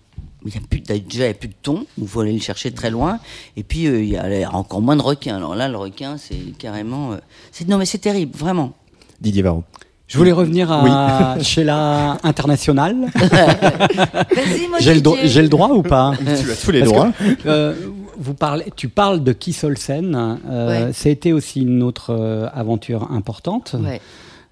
il 0.47 0.55
y 0.55 0.57
a 0.57 0.61
plus, 0.69 0.81
de- 0.81 0.87
déjà 0.99 1.25
il 1.25 1.29
n'y 1.29 1.31
a 1.31 1.35
plus 1.35 1.49
de 1.49 1.55
thon, 1.63 1.85
il 2.01 2.07
faut 2.09 2.21
aller 2.21 2.33
le 2.33 2.41
chercher 2.41 2.71
très 2.73 2.91
loin, 2.91 3.19
et 3.57 3.63
puis 3.63 3.87
euh, 3.87 4.03
il 4.03 4.09
y 4.11 4.17
a 4.17 4.55
encore 4.55 4.81
moins 4.81 4.97
de 4.97 5.03
requins. 5.03 5.37
Alors 5.37 5.55
là, 5.55 5.69
le 5.69 5.77
requin, 5.77 6.17
c'est 6.19 6.57
carrément. 6.59 7.13
euh, 7.13 7.17
c'est- 7.53 7.69
non, 7.69 7.79
mais 7.79 7.87
c'est 7.87 7.99
terrible, 7.99 8.37
vraiment. 8.37 8.73
Didier 9.21 9.43
Varro. 9.43 9.65
Je 10.07 10.17
voulais 10.17 10.33
revenir 10.33 10.73
à 10.73 11.37
Sheila 11.43 12.17
International. 12.23 12.97
J'ai 14.81 14.95
le, 14.95 15.01
dro- 15.01 15.17
le 15.23 15.49
droit 15.49 15.69
ou 15.71 15.83
pas 15.83 16.15
Tu 16.19 16.51
as 16.51 16.57
tous 16.57 16.71
les 16.71 16.81
Parce 16.81 16.93
droits. 16.93 17.11
que, 17.13 17.35
euh, 17.49 17.75
vous 18.17 18.35
parlez, 18.35 18.65
tu 18.75 18.89
parles 18.89 19.23
de 19.23 19.33
Kiss 19.33 19.65
Olsen. 19.65 20.39
Euh, 20.49 20.87
Ouais. 20.87 20.93
Ça 20.93 21.09
a 21.09 21.13
été 21.13 21.33
aussi 21.33 21.61
une 21.61 21.83
autre 21.83 22.11
euh, 22.19 22.49
aventure 22.55 23.11
importante. 23.13 23.77
Ouais. 23.79 24.01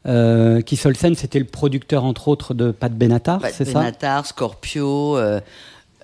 Euh, 0.06 0.60
Kiss 0.60 0.86
Olsen, 0.86 1.14
c'était 1.14 1.38
le 1.38 1.44
producteur, 1.44 2.04
entre 2.04 2.28
autres, 2.28 2.54
de 2.54 2.70
Pat 2.70 2.92
Benatar, 2.92 3.40
c'est 3.52 3.64
ça? 3.64 3.80
Benatar, 3.80 4.26
Scorpio, 4.26 5.16
euh, 5.16 5.40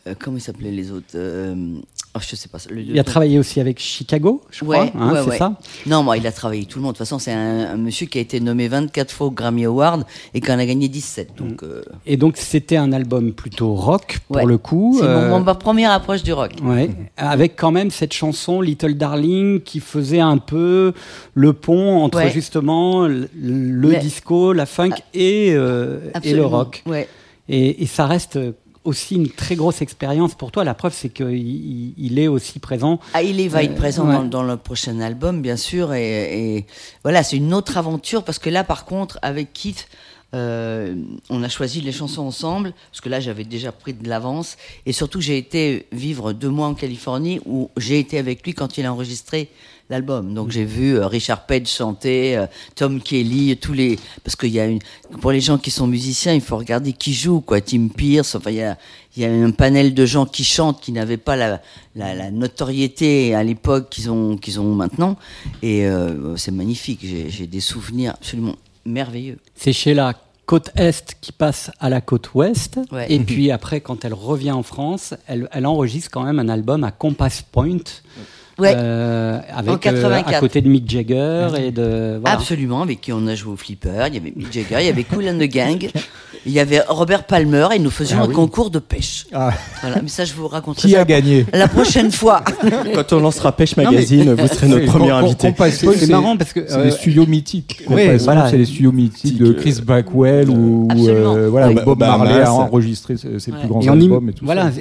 euh, 0.06 0.14
comment 0.18 0.38
ils 0.38 0.40
s'appelaient 0.40 0.72
les 0.72 0.90
autres 0.90 1.14
euh, 1.14 1.76
oh, 2.14 2.20
Je 2.20 2.36
sais 2.36 2.48
pas. 2.48 2.58
Le, 2.70 2.80
Il 2.80 2.98
a 2.98 3.04
travaillé 3.04 3.38
aussi 3.38 3.60
avec 3.60 3.78
Chicago, 3.78 4.42
je 4.50 4.64
crois. 4.64 4.90
Hein, 4.94 5.12
ouais, 5.12 5.22
c'est 5.24 5.30
ouais. 5.30 5.38
ça 5.38 5.56
Non, 5.86 6.02
moi, 6.02 6.16
il 6.16 6.26
a 6.26 6.32
travaillé 6.32 6.64
tout 6.64 6.78
le 6.78 6.84
monde. 6.84 6.92
De 6.92 6.98
toute 6.98 7.06
façon, 7.06 7.18
c'est 7.18 7.32
un, 7.32 7.72
un 7.72 7.76
monsieur 7.76 8.06
qui 8.06 8.18
a 8.18 8.20
été 8.20 8.40
nommé 8.40 8.68
24 8.68 9.10
fois 9.12 9.26
au 9.28 9.30
Grammy 9.30 9.64
Award 9.64 10.04
et 10.34 10.40
qui 10.40 10.50
en 10.50 10.58
a 10.58 10.66
gagné 10.66 10.88
17. 10.88 11.30
Donc, 11.36 11.62
euh, 11.62 11.82
Et 12.06 12.16
donc, 12.16 12.36
c'était 12.36 12.76
un 12.76 12.92
album 12.92 13.32
plutôt 13.32 13.74
rock, 13.74 14.18
pour 14.28 14.46
le 14.46 14.58
coup. 14.58 14.96
c'est 14.98 15.06
euh, 15.06 15.30
mon, 15.30 15.40
ma 15.40 15.54
première 15.54 15.92
approche 15.92 16.22
du 16.22 16.32
rock. 16.32 16.52
Ouais, 16.62 16.90
avec 17.16 17.56
quand 17.56 17.70
même 17.70 17.90
cette 17.90 18.12
chanson 18.12 18.60
Little 18.60 18.94
Darling 18.94 19.60
qui 19.60 19.80
faisait 19.80 20.20
un 20.20 20.38
peu 20.38 20.92
le 21.34 21.52
pont 21.52 22.02
entre 22.02 22.28
justement 22.30 23.06
le, 23.06 23.96
disco, 24.00 24.52
la 24.52 24.66
funk 24.66 24.90
et, 25.14 25.52
euh, 25.54 25.98
et 26.22 26.34
le 26.34 26.44
rock. 26.44 26.82
Ouais. 26.86 27.08
Et, 27.48 27.82
et 27.82 27.86
ça 27.86 28.06
reste 28.06 28.38
aussi 28.84 29.14
une 29.14 29.28
très 29.30 29.54
grosse 29.56 29.80
expérience 29.82 30.34
pour 30.34 30.50
toi. 30.52 30.64
La 30.64 30.74
preuve, 30.74 30.92
c'est 30.94 31.08
qu'il 31.08 31.30
il, 31.36 31.94
il 31.96 32.18
est 32.18 32.28
aussi 32.28 32.58
présent. 32.58 32.98
Ah, 33.14 33.22
il 33.22 33.40
est- 33.40 33.48
va 33.48 33.62
être 33.62 33.72
Euh, 33.72 33.76
présent 33.76 34.06
ouais. 34.06 34.14
dans, 34.14 34.24
dans 34.24 34.42
le 34.42 34.56
prochain 34.56 35.00
album, 35.00 35.40
bien 35.42 35.56
sûr. 35.56 35.92
Et, 35.94 36.56
et 36.56 36.66
voilà, 37.04 37.22
c'est 37.22 37.36
une 37.36 37.54
autre 37.54 37.76
aventure 37.76 38.24
parce 38.24 38.38
que 38.38 38.50
là, 38.50 38.64
par 38.64 38.84
contre, 38.84 39.18
avec 39.22 39.52
Keith, 39.52 39.88
euh, 40.34 40.94
on 41.28 41.42
a 41.42 41.48
choisi 41.50 41.82
les 41.82 41.92
chansons 41.92 42.22
ensemble, 42.22 42.72
parce 42.90 43.02
que 43.02 43.10
là 43.10 43.20
j'avais 43.20 43.44
déjà 43.44 43.70
pris 43.70 43.92
de 43.92 44.08
l'avance, 44.08 44.56
et 44.86 44.92
surtout 44.92 45.20
j'ai 45.20 45.36
été 45.36 45.86
vivre 45.92 46.32
deux 46.32 46.48
mois 46.48 46.68
en 46.68 46.74
Californie 46.74 47.38
où 47.44 47.68
j'ai 47.76 47.98
été 47.98 48.18
avec 48.18 48.42
lui 48.46 48.54
quand 48.54 48.78
il 48.78 48.86
a 48.86 48.92
enregistré 48.94 49.50
l'album. 49.90 50.34
Donc 50.34 50.50
j'ai 50.50 50.64
vu 50.64 50.96
euh, 50.96 51.06
Richard 51.06 51.46
Page 51.46 51.66
chanter, 51.66 52.36
euh, 52.36 52.46
Tom 52.74 53.00
Kelly, 53.00 53.56
tous 53.56 53.72
les, 53.72 53.98
parce 54.24 54.36
qu'il 54.36 54.50
y 54.50 54.60
a 54.60 54.66
une, 54.66 54.78
pour 55.20 55.32
les 55.32 55.40
gens 55.40 55.58
qui 55.58 55.70
sont 55.70 55.86
musiciens, 55.86 56.32
il 56.32 56.40
faut 56.40 56.56
regarder 56.56 56.92
qui 56.92 57.12
joue, 57.12 57.40
quoi. 57.40 57.60
Tim 57.60 57.88
Pierce, 57.88 58.34
enfin 58.34 58.50
il 58.50 58.56
y 58.56 58.62
a, 58.62 58.78
il 59.16 59.22
y 59.22 59.26
a 59.26 59.30
un 59.30 59.50
panel 59.50 59.94
de 59.94 60.06
gens 60.06 60.26
qui 60.26 60.44
chantent, 60.44 60.80
qui 60.80 60.92
n'avaient 60.92 61.16
pas 61.18 61.36
la, 61.36 61.60
la, 61.94 62.14
la 62.14 62.30
notoriété 62.30 63.34
à 63.34 63.42
l'époque 63.42 63.90
qu'ils 63.90 64.10
ont, 64.10 64.36
qu'ils 64.36 64.58
ont 64.60 64.74
maintenant, 64.74 65.18
et 65.62 65.86
euh, 65.86 66.36
c'est 66.36 66.52
magnifique. 66.52 67.00
J'ai 67.02 67.28
j'ai 67.28 67.46
des 67.46 67.60
souvenirs 67.60 68.12
absolument 68.12 68.56
merveilleux. 68.84 69.38
C'est 69.54 69.72
chez 69.72 69.94
la 69.94 70.14
côte 70.46 70.70
est 70.74 71.16
qui 71.20 71.32
passe 71.32 71.70
à 71.78 71.88
la 71.88 72.00
côte 72.00 72.34
ouest. 72.34 72.80
Ouais. 72.90 73.06
Et 73.12 73.20
puis 73.20 73.50
après, 73.50 73.80
quand 73.80 74.04
elle 74.04 74.14
revient 74.14 74.52
en 74.52 74.62
France, 74.62 75.14
elle, 75.26 75.48
elle 75.52 75.66
enregistre 75.66 76.10
quand 76.10 76.24
même 76.24 76.38
un 76.38 76.48
album 76.48 76.82
à 76.84 76.90
Compass 76.90 77.42
Point. 77.42 77.76
Ouais. 77.76 78.24
Euh, 78.60 79.38
avec, 79.54 79.70
En 79.70 79.74
euh, 79.74 79.78
84. 79.78 80.36
à 80.36 80.40
côté 80.40 80.60
de 80.60 80.68
Mick 80.68 80.88
Jagger 80.90 81.48
et 81.58 81.70
de 81.70 82.18
voilà. 82.20 82.36
Absolument, 82.36 82.82
avec 82.82 83.00
qui 83.00 83.12
on 83.12 83.26
a 83.26 83.34
joué 83.34 83.52
au 83.52 83.56
flipper. 83.56 84.06
Il 84.08 84.14
y 84.14 84.18
avait 84.18 84.32
Mick 84.36 84.52
Jagger, 84.52 84.76
il 84.80 84.86
y 84.86 84.88
avait 84.90 85.04
Cool 85.04 85.28
and 85.28 85.38
the 85.38 85.48
Gang, 85.50 85.88
il 86.46 86.52
y 86.52 86.60
avait 86.60 86.80
Robert 86.88 87.24
Palmer 87.24 87.68
et 87.74 87.78
nous 87.78 87.90
faisions 87.90 88.18
Ah 88.20 88.24
un 88.24 88.28
oui. 88.28 88.34
concours 88.34 88.70
de 88.70 88.78
pêche. 88.78 89.26
Ah, 89.32 89.52
Voilà, 89.80 90.02
mais 90.02 90.08
ça, 90.08 90.24
je 90.24 90.34
vous 90.34 90.48
raconterai 90.48 90.88
qui 90.88 90.94
ça 90.94 91.00
a 91.00 91.04
gagné 91.04 91.46
la 91.52 91.68
prochaine 91.68 92.10
fois. 92.12 92.42
Quand 92.94 93.12
on 93.12 93.20
lancera 93.20 93.52
Pêche 93.52 93.76
mais- 93.76 93.84
Magazine, 93.84 94.34
vous 94.34 94.46
serez 94.48 94.68
notre 94.68 94.86
premier 94.86 95.10
invité. 95.10 95.54
C'est 95.70 96.08
marrant 96.10 96.36
parce 96.36 96.52
que 96.52 96.64
C'est 96.66 96.74
euh, 96.76 96.84
des 96.84 96.90
studios 96.90 97.26
mythiques. 97.26 97.82
ouais, 97.88 98.16
voilà. 98.18 98.50
C'est 98.50 98.58
les 98.58 98.64
studios 98.66 98.92
mythiques 98.92 99.38
de 99.38 99.52
Chris 99.52 99.78
Blackwell 99.84 100.48
euh, 100.50 101.48
voilà, 101.50 101.70
Bob 101.70 101.98
Bahamas. 101.98 102.24
Marley 102.24 102.42
a 102.42 102.52
enregistré 102.52 103.16
ses, 103.16 103.38
ses 103.38 103.52
Ouais. 103.52 103.58
plus 103.58 103.68
grands 103.68 103.80
et 103.82 103.88
albums 103.88 104.28
et 104.28 104.32
tout 104.32 104.44
voilà, 104.44 104.70
ça. 104.72 104.80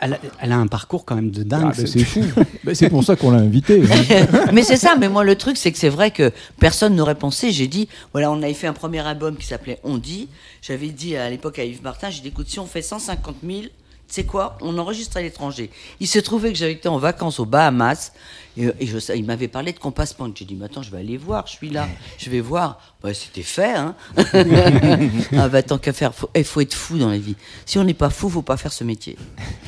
elle, 0.00 0.12
a, 0.14 0.16
elle 0.40 0.52
a 0.52 0.56
un 0.56 0.66
parcours 0.66 1.04
quand 1.04 1.14
même 1.14 1.30
de 1.30 1.42
dingue. 1.42 1.62
Ah, 1.66 1.72
ben, 1.76 1.86
ce- 1.86 1.86
c'est 1.86 2.04
fou. 2.04 2.20
Ben, 2.64 2.74
c'est 2.74 2.88
pour 2.92 3.02
ça 3.02 3.16
qu'on 3.16 3.32
l'a 3.32 3.38
invité. 3.38 3.82
hein. 3.82 4.26
mais 4.52 4.62
c'est 4.62 4.76
ça, 4.76 4.94
mais 4.96 5.08
moi, 5.08 5.24
le 5.24 5.34
truc, 5.34 5.56
c'est 5.56 5.72
que 5.72 5.78
c'est 5.78 5.88
vrai 5.88 6.12
que 6.12 6.30
personne 6.60 6.94
n'aurait 6.94 7.16
pensé. 7.16 7.50
J'ai 7.50 7.66
dit, 7.66 7.88
voilà, 8.12 8.30
on 8.30 8.40
avait 8.42 8.54
fait 8.54 8.68
un 8.68 8.72
premier 8.72 9.00
album 9.00 9.36
qui 9.36 9.46
s'appelait 9.46 9.80
On 9.82 9.98
dit. 9.98 10.28
J'avais 10.62 10.88
dit 10.90 11.16
à 11.16 11.28
l'époque 11.28 11.58
à 11.58 11.64
Yves 11.64 11.82
Martin, 11.82 12.10
j'ai 12.10 12.20
dit, 12.20 12.28
écoute, 12.28 12.48
si 12.48 12.60
on 12.60 12.66
fait 12.66 12.82
150 12.82 13.36
000, 13.44 13.62
tu 13.62 13.68
sais 14.08 14.24
quoi, 14.24 14.58
on 14.60 14.76
enregistre 14.78 15.16
à 15.16 15.22
l'étranger. 15.22 15.70
Il 15.98 16.06
se 16.06 16.18
trouvait 16.18 16.52
que 16.52 16.58
j'avais 16.58 16.72
été 16.72 16.86
en 16.88 16.98
vacances 16.98 17.40
aux 17.40 17.46
Bahamas, 17.46 18.12
et, 18.58 18.66
et 18.78 18.86
je, 18.86 18.98
sais- 18.98 19.18
il 19.18 19.24
m'avait 19.24 19.48
parlé 19.48 19.72
de 19.72 19.78
Compass 19.78 20.12
Point. 20.12 20.30
J'ai 20.34 20.44
dit, 20.44 20.54
mais 20.54 20.66
attends, 20.66 20.82
je 20.82 20.90
vais 20.90 20.98
aller 20.98 21.16
voir, 21.16 21.46
je 21.46 21.52
suis 21.52 21.70
là, 21.70 21.88
je 22.18 22.28
vais 22.28 22.40
voir. 22.40 22.78
C'était 23.14 23.42
fait, 23.42 23.72
hein. 23.72 23.94
ah, 25.36 25.48
bah, 25.48 25.62
tant 25.62 25.78
qu'à 25.78 25.92
faire, 25.94 26.12
il 26.36 26.44
faut, 26.44 26.60
être 26.60 26.74
fou 26.74 26.98
dans 26.98 27.08
la 27.08 27.18
vie. 27.18 27.36
Si 27.64 27.78
on 27.78 27.84
n'est 27.84 27.94
pas 27.94 28.10
fou, 28.10 28.28
faut 28.28 28.42
pas 28.42 28.56
faire 28.58 28.72
ce 28.72 28.84
métier. 28.84 29.16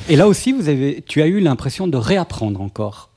Et 0.09 0.15
là 0.15 0.27
aussi, 0.27 0.51
vous 0.51 0.69
avez, 0.69 1.03
tu 1.07 1.21
as 1.23 1.27
eu 1.27 1.39
l'impression 1.39 1.87
de 1.87 1.97
réapprendre 1.97 2.61
encore. 2.61 3.09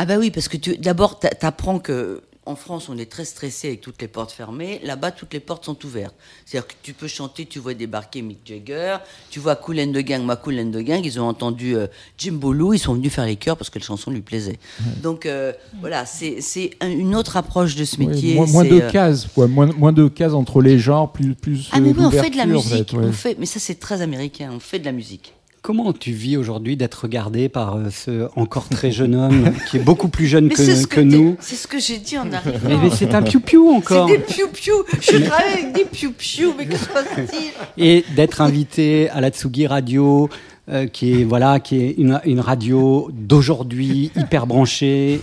Ah 0.00 0.06
bah 0.06 0.16
oui, 0.16 0.30
parce 0.30 0.46
que 0.46 0.56
tu, 0.56 0.76
d'abord, 0.78 1.18
t'a- 1.18 1.30
t'apprends 1.30 1.80
que 1.80 2.22
en 2.46 2.56
France, 2.56 2.88
on 2.88 2.96
est 2.96 3.10
très 3.10 3.26
stressé 3.26 3.68
avec 3.68 3.82
toutes 3.82 4.00
les 4.00 4.08
portes 4.08 4.30
fermées. 4.32 4.80
Là-bas, 4.82 5.10
toutes 5.10 5.34
les 5.34 5.40
portes 5.40 5.66
sont 5.66 5.76
ouvertes. 5.84 6.14
C'est-à-dire 6.46 6.66
que 6.68 6.72
tu 6.82 6.94
peux 6.94 7.06
chanter, 7.08 7.44
tu 7.44 7.58
vois 7.58 7.74
débarquer 7.74 8.22
Mick 8.22 8.38
Jagger, 8.42 8.96
tu 9.28 9.38
vois 9.38 9.54
Cool 9.54 9.80
and 9.80 9.92
the 9.92 9.98
Gang, 9.98 10.22
ma 10.24 10.36
Cool 10.36 10.58
and 10.60 10.70
the 10.70 10.78
Gang, 10.78 11.02
ils 11.04 11.20
ont 11.20 11.26
entendu 11.28 11.76
euh, 11.76 11.88
Jim 12.16 12.32
Bolo, 12.34 12.72
ils 12.72 12.78
sont 12.78 12.94
venus 12.94 13.12
faire 13.12 13.26
les 13.26 13.36
chœurs 13.36 13.58
parce 13.58 13.68
que 13.68 13.78
la 13.78 13.84
chanson 13.84 14.10
lui 14.10 14.22
plaisait. 14.22 14.58
Donc 15.02 15.26
euh, 15.26 15.52
voilà, 15.80 16.06
c'est 16.06 16.40
c'est 16.40 16.70
un- 16.80 16.88
une 16.88 17.14
autre 17.14 17.36
approche 17.36 17.74
de 17.76 17.84
ce 17.84 17.98
métier. 18.00 18.34
moins, 18.36 18.64
de 18.64 18.80
euh, 18.80 18.90
cases. 18.90 19.26
Moins, 19.36 19.66
moins 19.76 19.92
de 19.92 20.08
cases 20.08 20.32
entre 20.32 20.62
les 20.62 20.78
genres, 20.78 21.12
plus, 21.12 21.34
plus 21.34 21.68
Ah 21.72 21.80
mais 21.80 21.90
oui, 21.90 21.96
on 22.02 22.10
fait 22.10 22.30
de 22.30 22.36
la 22.38 22.44
en 22.44 22.46
musique, 22.46 22.92
fait, 22.92 22.96
on 22.96 23.12
fait, 23.12 23.36
mais 23.38 23.44
ça 23.46 23.60
c'est 23.60 23.74
très 23.78 24.00
américain, 24.00 24.50
on 24.54 24.60
fait 24.60 24.78
de 24.78 24.86
la 24.86 24.92
musique. 24.92 25.34
Comment 25.60 25.92
tu 25.92 26.12
vis 26.12 26.36
aujourd'hui 26.36 26.76
d'être 26.76 26.94
regardé 27.02 27.48
par 27.48 27.76
euh, 27.76 27.90
ce 27.90 28.28
encore 28.36 28.68
très 28.68 28.90
jeune 28.90 29.14
homme 29.14 29.50
qui 29.70 29.76
est 29.76 29.80
beaucoup 29.80 30.08
plus 30.08 30.26
jeune 30.26 30.46
Mais 30.46 30.54
c'est 30.54 30.66
que, 30.66 30.74
ce 30.76 30.86
que 30.86 30.94
que, 30.96 31.00
t'es- 31.00 31.04
nous 31.06 31.36
c'est 31.40 31.56
ce 31.56 31.66
que 31.66 31.78
j'ai 31.78 31.98
dit 31.98 32.16
en 32.16 32.24
Mais, 32.24 32.34
arrivant. 32.36 32.80
mais 32.82 32.90
c'est 32.90 33.14
un 33.14 33.22
piou-piou 33.22 33.70
C'est 33.70 33.76
encore. 33.94 34.06
des 34.06 34.18
piou-piou. 34.18 34.74
Je 35.00 35.16
travaille 35.24 35.52
avec 35.52 35.72
des 35.74 35.84
piou-piou, 35.84 36.54
mais 36.56 36.66
que 36.66 36.76
se 36.76 36.86
passe-t-il? 36.86 37.84
Et 37.84 38.04
d'être 38.14 38.40
invité 38.40 39.10
à 39.10 39.20
la 39.20 39.30
Tsugi 39.30 39.66
Radio, 39.66 40.28
euh, 40.70 40.86
qui 40.86 41.20
est 41.20 41.24
voilà, 41.24 41.60
qui 41.60 41.76
est 41.82 41.94
une, 41.98 42.20
une 42.24 42.40
radio 42.40 43.10
d'aujourd'hui 43.12 44.10
hyper 44.16 44.46
branchée. 44.46 45.20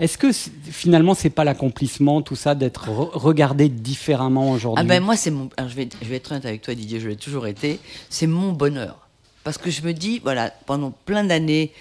Est-ce 0.00 0.16
que 0.18 0.32
c'est- 0.32 0.50
finalement 0.70 1.14
c'est 1.14 1.30
pas 1.30 1.44
l'accomplissement 1.44 2.22
tout 2.22 2.36
ça 2.36 2.54
d'être 2.54 2.88
re- 2.88 3.10
regardé 3.12 3.68
différemment 3.68 4.50
aujourd'hui? 4.52 4.82
Ah 4.84 4.88
ben 4.88 5.02
moi 5.02 5.16
c'est 5.16 5.30
mon 5.30 5.48
alors 5.56 5.70
je 5.70 5.76
vais 5.76 5.88
je 6.02 6.08
vais 6.08 6.16
être 6.16 6.32
honnête 6.32 6.46
avec 6.46 6.62
toi 6.62 6.74
Didier 6.74 6.98
je 7.00 7.08
l'ai 7.08 7.16
toujours 7.16 7.46
été 7.46 7.78
c'est 8.10 8.26
mon 8.26 8.52
bonheur 8.52 9.03
parce 9.44 9.58
que 9.58 9.70
je 9.70 9.82
me 9.82 9.92
dis 9.92 10.18
voilà 10.18 10.50
pendant 10.66 10.90
plein 10.90 11.22
d'années 11.22 11.72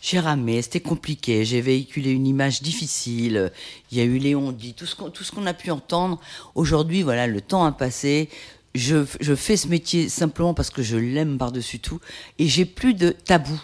j'ai 0.00 0.18
ramé 0.18 0.60
c'était 0.62 0.80
compliqué 0.80 1.44
j'ai 1.44 1.60
véhiculé 1.60 2.10
une 2.10 2.26
image 2.26 2.62
difficile 2.62 3.52
il 3.92 3.98
y 3.98 4.00
a 4.00 4.04
eu 4.04 4.18
Léon 4.18 4.50
dit 4.50 4.74
tout 4.74 4.86
ce 4.86 5.30
qu'on 5.30 5.46
a 5.46 5.54
pu 5.54 5.70
entendre. 5.70 6.18
Aujourd'hui 6.54 7.02
voilà 7.02 7.26
le 7.26 7.40
temps 7.40 7.64
a 7.64 7.72
passé 7.72 8.28
je, 8.74 9.04
je 9.20 9.34
fais 9.34 9.56
ce 9.56 9.68
métier 9.68 10.08
simplement 10.08 10.54
parce 10.54 10.70
que 10.70 10.82
je 10.82 10.96
l'aime 10.96 11.38
par-dessus 11.38 11.78
tout 11.78 12.00
et 12.38 12.48
j'ai 12.48 12.64
plus 12.64 12.94
de 12.94 13.10
tabou 13.10 13.60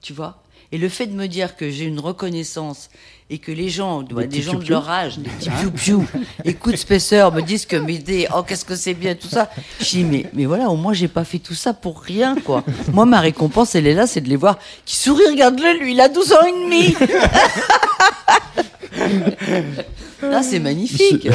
tu 0.00 0.12
vois. 0.12 0.42
Et 0.70 0.78
le 0.78 0.88
fait 0.88 1.06
de 1.06 1.14
me 1.14 1.26
dire 1.26 1.56
que 1.56 1.70
j'ai 1.70 1.84
une 1.84 2.00
reconnaissance 2.00 2.90
et 3.30 3.38
que 3.38 3.52
les 3.52 3.68
gens, 3.68 4.02
bah, 4.02 4.26
des, 4.26 4.40
gens 4.40 4.58
de 4.58 4.68
leur 4.68 4.88
âge, 4.88 5.18
des 5.18 5.28
petits 5.28 5.50
piou-piou, 5.50 6.06
écoutent 6.44 6.76
Spacer, 6.76 7.30
me 7.32 7.42
disent 7.42 7.66
que 7.66 7.76
Médée, 7.76 8.26
oh 8.34 8.42
qu'est-ce 8.42 8.64
que 8.64 8.74
c'est 8.74 8.94
bien, 8.94 9.14
tout 9.14 9.28
ça. 9.28 9.50
Je 9.80 9.84
dis, 9.84 10.04
mais, 10.04 10.24
mais 10.32 10.46
voilà, 10.46 10.70
au 10.70 10.76
moins 10.76 10.94
j'ai 10.94 11.08
pas 11.08 11.24
fait 11.24 11.38
tout 11.38 11.54
ça 11.54 11.74
pour 11.74 12.00
rien, 12.00 12.36
quoi. 12.36 12.64
Moi, 12.92 13.04
ma 13.04 13.20
récompense, 13.20 13.74
elle 13.74 13.86
est 13.86 13.94
là, 13.94 14.06
c'est 14.06 14.22
de 14.22 14.28
les 14.28 14.36
voir 14.36 14.58
qui 14.86 14.96
sourient, 14.96 15.28
regarde-le, 15.28 15.78
lui, 15.78 15.92
il 15.92 16.00
a 16.00 16.08
12 16.08 16.32
ans 16.32 16.46
et 16.46 16.52
demi. 16.52 16.96
Là, 20.22 20.42
c'est 20.42 20.58
magnifique. 20.58 21.28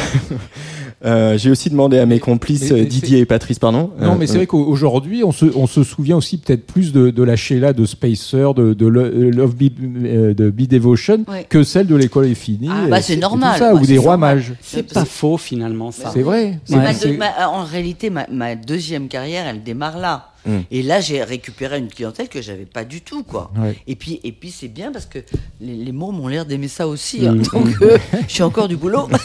Euh, 1.06 1.38
J'ai 1.38 1.50
aussi 1.52 1.70
demandé 1.70 1.98
à 2.00 2.06
mes 2.06 2.20
complices 2.20 2.72
Mais- 2.72 2.78
mais 2.78 2.82
euh, 2.84 2.86
Didier 2.86 3.20
et 3.20 3.26
Patrice, 3.26 3.60
pardon. 3.60 3.92
Non, 4.00 4.14
Euh, 4.14 4.16
mais 4.18 4.26
c'est 4.28 4.34
euh, 4.36 4.38
vrai 4.38 4.48
qu'aujourd'hui, 4.48 5.24
on 5.24 5.32
se, 5.32 5.46
on 5.56 5.68
se 5.68 5.84
souvient 5.84 6.16
aussi 6.18 6.38
peut-être 6.38 6.66
plus 6.66 6.94
de, 6.94 7.10
de 7.10 7.24
la 7.24 7.36
Sheila 7.36 7.74
de 7.74 7.86
Spacer, 7.86 8.54
de, 8.54 8.74
de 8.74 8.86
Lo- 8.88 9.10
Love 9.32 9.56
Be, 9.56 10.34
de 10.34 10.50
Be 10.50 10.62
Devotion, 10.68 11.26
Ouais. 11.28 11.46
que 11.50 11.64
celle 11.64 11.88
de 11.88 11.96
l'école 11.96 12.28
est 12.28 12.36
finie. 12.36 12.70
Ah, 12.72 12.88
bah, 12.90 13.02
c'est 13.02 13.18
normal. 13.18 13.60
ça, 13.60 13.74
Ouais, 13.74 13.82
ou 13.82 13.84
c'est 13.84 13.92
des 13.94 13.98
rois 13.98 14.18
mages. 14.18 14.54
C'est 14.62 14.94
pas 14.94 15.04
faux 15.06 15.38
finalement 15.38 15.92
ça. 15.92 16.12
C'est 16.14 16.22
vrai. 16.22 16.60
C'est 16.64 16.76
Ouais, 16.76 16.82
ma 16.84 16.94
c'est- 16.94 17.10
deux- 17.10 17.18
ma- 17.18 17.50
en 17.50 17.64
réalité, 17.66 18.10
ma, 18.10 18.26
ma 18.32 18.56
deuxième 18.56 19.08
carrière, 19.10 19.46
elle 19.48 19.62
démarre 19.64 19.98
là. 20.00 20.30
Mm. 20.46 20.58
Et 20.72 20.84
là, 20.84 21.00
j'ai 21.00 21.24
récupéré 21.24 21.80
une 21.80 21.88
clientèle 21.88 22.28
que 22.28 22.42
j'avais 22.42 22.66
pas 22.66 22.84
du 22.84 23.00
tout, 23.02 23.24
quoi. 23.24 23.52
Ouais. 23.58 23.76
Et 23.88 23.96
puis, 23.96 24.20
et 24.26 24.32
puis 24.34 24.52
c'est 24.52 24.68
bien 24.68 24.92
parce 24.92 25.06
que 25.06 25.20
les, 25.62 25.74
les 25.76 25.92
mômes 25.94 26.20
ont 26.20 26.28
l'air 26.28 26.46
d'aimer 26.46 26.68
ça 26.68 26.88
aussi. 26.88 27.26
hein. 27.26 27.36
Mm. 27.36 27.42
Donc, 27.54 27.82
euh, 27.82 27.98
j'ai 28.28 28.44
encore 28.44 28.68
du 28.68 28.76
boulot. 28.78 29.08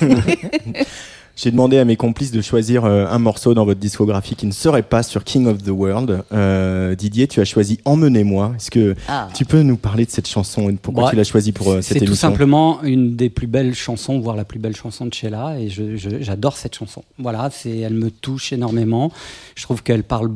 J'ai 1.40 1.52
demandé 1.52 1.78
à 1.78 1.84
mes 1.84 1.94
complices 1.94 2.32
de 2.32 2.40
choisir 2.40 2.84
euh, 2.84 3.06
un 3.08 3.20
morceau 3.20 3.54
dans 3.54 3.64
votre 3.64 3.78
discographie 3.78 4.34
qui 4.34 4.44
ne 4.44 4.50
serait 4.50 4.82
pas 4.82 5.04
sur 5.04 5.22
King 5.22 5.46
of 5.46 5.62
the 5.62 5.68
World. 5.68 6.24
Euh, 6.32 6.96
Didier, 6.96 7.28
tu 7.28 7.40
as 7.40 7.44
choisi 7.44 7.78
Emmenez-moi. 7.84 8.54
Est-ce 8.56 8.72
que 8.72 8.96
Ah. 9.06 9.28
tu 9.32 9.44
peux 9.44 9.62
nous 9.62 9.76
parler 9.76 10.04
de 10.04 10.10
cette 10.10 10.26
chanson 10.26 10.68
et 10.68 10.72
de 10.72 10.78
pourquoi 10.78 11.04
Bah, 11.04 11.10
tu 11.10 11.16
l'as 11.16 11.22
choisie 11.22 11.52
pour 11.52 11.70
euh, 11.70 11.76
cette 11.76 11.92
C'est 11.92 11.98
tout 12.00 12.06
émission 12.06 12.28
simplement 12.28 12.82
une 12.82 13.14
des 13.14 13.30
plus 13.30 13.46
belles 13.46 13.76
chansons, 13.76 14.18
voire 14.18 14.34
la 14.34 14.44
plus 14.44 14.58
belle 14.58 14.74
chanson 14.74 15.06
de 15.06 15.14
Sheila, 15.14 15.60
et 15.60 15.68
je- 15.68 15.96
je- 15.96 16.20
j'adore 16.20 16.56
cette 16.56 16.74
chanson. 16.74 17.04
Voilà, 17.20 17.50
c'est, 17.52 17.78
elle 17.78 17.94
me 17.94 18.10
touche 18.10 18.52
énormément. 18.52 19.12
Je 19.54 19.62
trouve 19.62 19.84
qu'elle 19.84 20.02
parle 20.02 20.32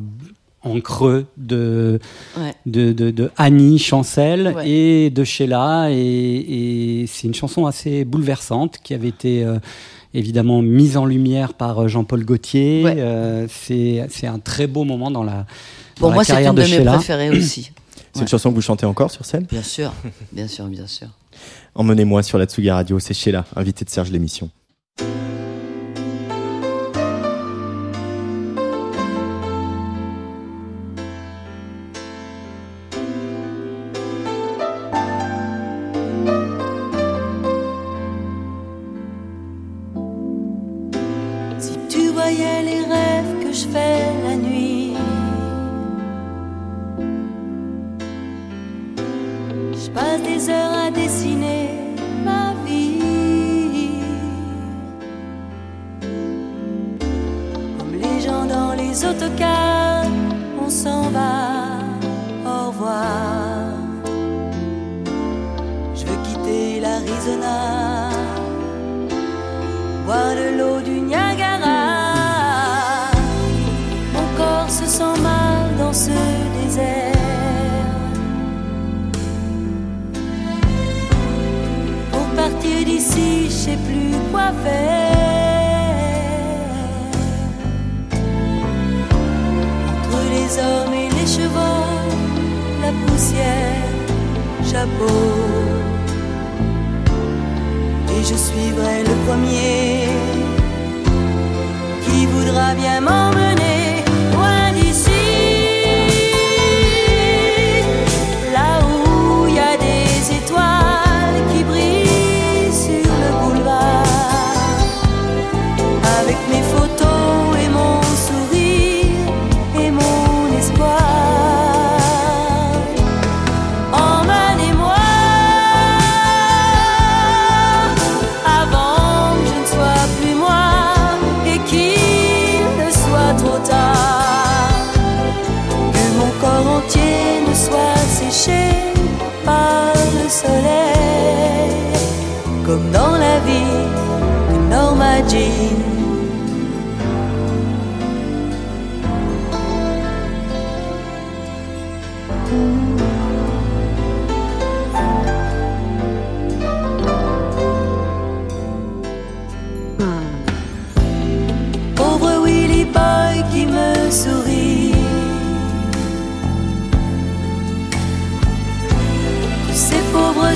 en 0.62 0.78
creux 0.80 1.26
de, 1.36 1.98
Ouais. 2.38 2.55
de, 2.66 2.92
de, 2.92 3.11
de 3.11 3.28
Annie 3.38 3.80
Chancel 3.80 4.53
Ouais. 4.55 4.68
et 4.70 5.11
de 5.11 5.24
Sheila, 5.24 5.88
et, 5.90 5.96
et 7.03 7.07
c'est 7.09 7.26
une 7.26 7.34
chanson 7.34 7.66
assez 7.66 8.05
bouleversante 8.05 8.78
qui 8.84 8.94
avait 8.94 9.09
été 9.09 9.42
euh, 9.42 9.59
évidemment 10.14 10.62
mise 10.62 10.96
en 10.96 11.04
lumière 11.04 11.54
par 11.54 11.82
euh, 11.82 11.88
Jean-Paul 11.88 12.24
Gaultier. 12.24 12.84
Ouais. 12.84 12.96
Euh, 12.98 13.46
c'est, 13.48 14.06
c'est 14.10 14.26
un 14.26 14.38
très 14.38 14.66
beau 14.66 14.84
moment 14.84 15.10
dans 15.10 15.24
la, 15.24 15.32
dans 15.32 15.44
Pour 15.96 16.08
la 16.10 16.14
moi, 16.14 16.24
c'est 16.24 16.44
une 16.44 16.54
de, 16.54 16.62
de 16.62 16.68
mes 16.68 16.84
préférées 16.84 17.30
aussi. 17.38 17.72
C'est 18.14 18.22
une 18.22 18.28
chanson 18.28 18.50
que 18.50 18.54
vous 18.56 18.62
chantez 18.62 18.84
encore 18.84 19.10
sur 19.10 19.24
scène? 19.24 19.46
Bien 19.50 19.62
sûr, 19.62 19.92
bien 20.32 20.46
sûr, 20.46 20.66
bien 20.66 20.86
sûr. 20.86 21.08
Emmenez-moi 21.74 22.22
sur 22.22 22.36
la 22.36 22.44
Tsuga 22.44 22.74
Radio, 22.74 22.98
c'est 22.98 23.14
Sheila, 23.14 23.46
invité 23.56 23.84
de 23.86 23.90
Serge 23.90 24.10
l'émission. 24.10 24.50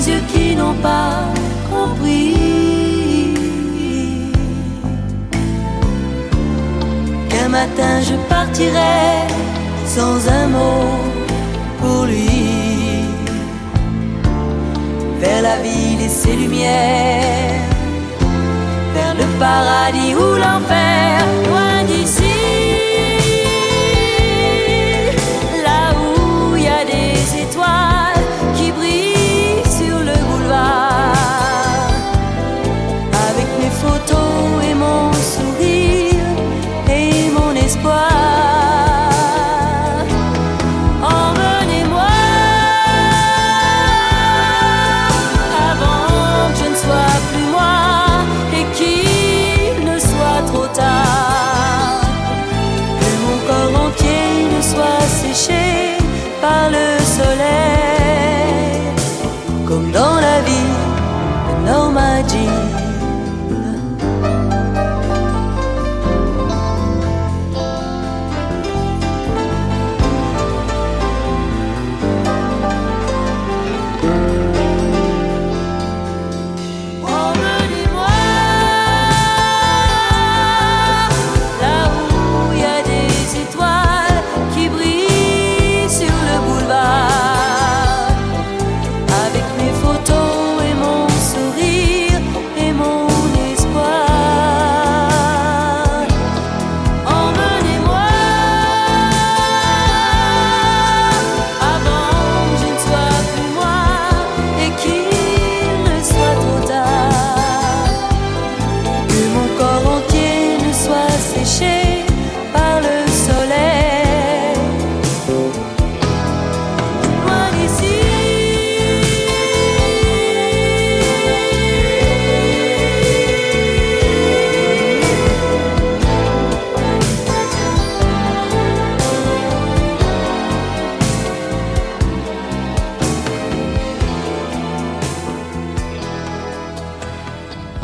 Yeux 0.09 0.22
qui 0.32 0.57
n'ont 0.57 0.78
pas 0.90 1.24
compris. 1.70 2.34
Qu'un 7.30 7.48
matin 7.48 7.94
je 8.09 8.16
partirai 8.28 9.26
sans 9.86 10.18
un 10.40 10.46
mot 10.48 10.88
pour 11.80 12.04
lui. 12.04 12.30
Vers 15.20 15.42
la 15.42 15.57
ville 15.66 16.02
et 16.07 16.09
ses 16.09 16.36
lumières 16.42 17.66
vers 18.96 19.14
le 19.14 19.26
paradis 19.38 20.14
ou 20.14 20.28
l'enfer, 20.42 21.24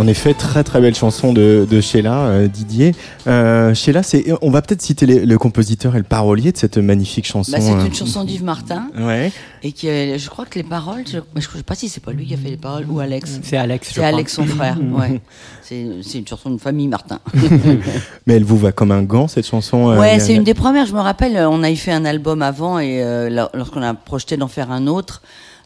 En 0.03 0.09
effet, 0.09 0.35
très 0.35 0.65
très 0.65 0.81
belle 0.81 0.97
chanson 0.97 1.33
de, 1.33 1.65
de 1.71 1.81
Sheila, 1.81 2.19
euh, 2.23 2.49
Didier. 2.49 2.93
Euh, 3.29 3.73
Sheila, 3.73 4.03
c'est, 4.03 4.25
on 4.43 4.51
va 4.51 4.61
peut-être 4.61 4.83
citer 4.83 5.07
les- 5.07 5.25
le 5.25 5.39
compositeur 5.39 5.95
et 5.95 5.99
le 5.99 6.03
parolier 6.03 6.51
de 6.51 6.57
cette 6.57 6.77
magnifique 6.77 7.25
chanson. 7.25 7.53
Bah, 7.53 7.59
c'est 7.61 7.71
euh. 7.71 7.87
une 7.87 7.95
chanson 7.95 8.25
d'Yves 8.25 8.43
Martin. 8.43 8.89
Ouais. 8.99 9.31
Et 9.63 9.71
qui, 9.71 9.87
je 9.87 10.29
crois 10.29 10.45
que 10.45 10.59
les 10.59 10.65
paroles, 10.65 11.05
je, 11.07 11.19
ne 11.19 11.41
sais 11.41 11.63
pas 11.65 11.77
si 11.77 11.89
c'est 11.89 12.03
pas 12.03 12.11
lui 12.11 12.27
qui 12.27 12.35
a 12.35 12.37
fait 12.37 12.51
les 12.51 12.57
paroles 12.57 12.85
ou 12.91 12.99
Alex. 12.99 13.39
C'est 13.45 13.57
Alex, 13.57 13.91
je 13.91 13.95
C'est 13.95 14.01
crois. 14.01 14.09
Alex, 14.09 14.33
son 14.35 14.45
frère. 14.45 14.77
ouais. 14.99 15.21
C'est 15.63 15.87
c'est 16.03 16.19
une 16.19 16.27
chanson 16.27 16.51
de 16.51 16.59
famille 16.59 16.89
Martin. 16.89 17.21
Mais 18.27 18.35
elle 18.35 18.43
vous 18.45 18.59
va 18.59 18.73
comme 18.73 18.91
un 18.91 19.05
gant 19.05 19.29
cette 19.29 19.47
chanson. 19.47 19.89
euh, 19.91 20.01
Ouais, 20.01 20.19
c'est 20.19 20.35
une 20.35 20.43
des 20.43 20.55
premières. 20.55 20.87
Je 20.87 20.95
me 20.95 21.01
rappelle, 21.01 21.37
on 21.49 21.63
avait 21.63 21.77
fait 21.77 21.93
un 21.93 22.05
album 22.05 22.43
avant 22.43 22.81
et 22.81 23.05
euh, 23.05 23.31
lor- 23.31 23.51
lorsqu'on 23.55 23.83
a 23.83 23.95
projeté 23.95 24.37
d'en 24.37 24.49
faire 24.49 24.73
un 24.73 24.89
autre, 24.89 25.23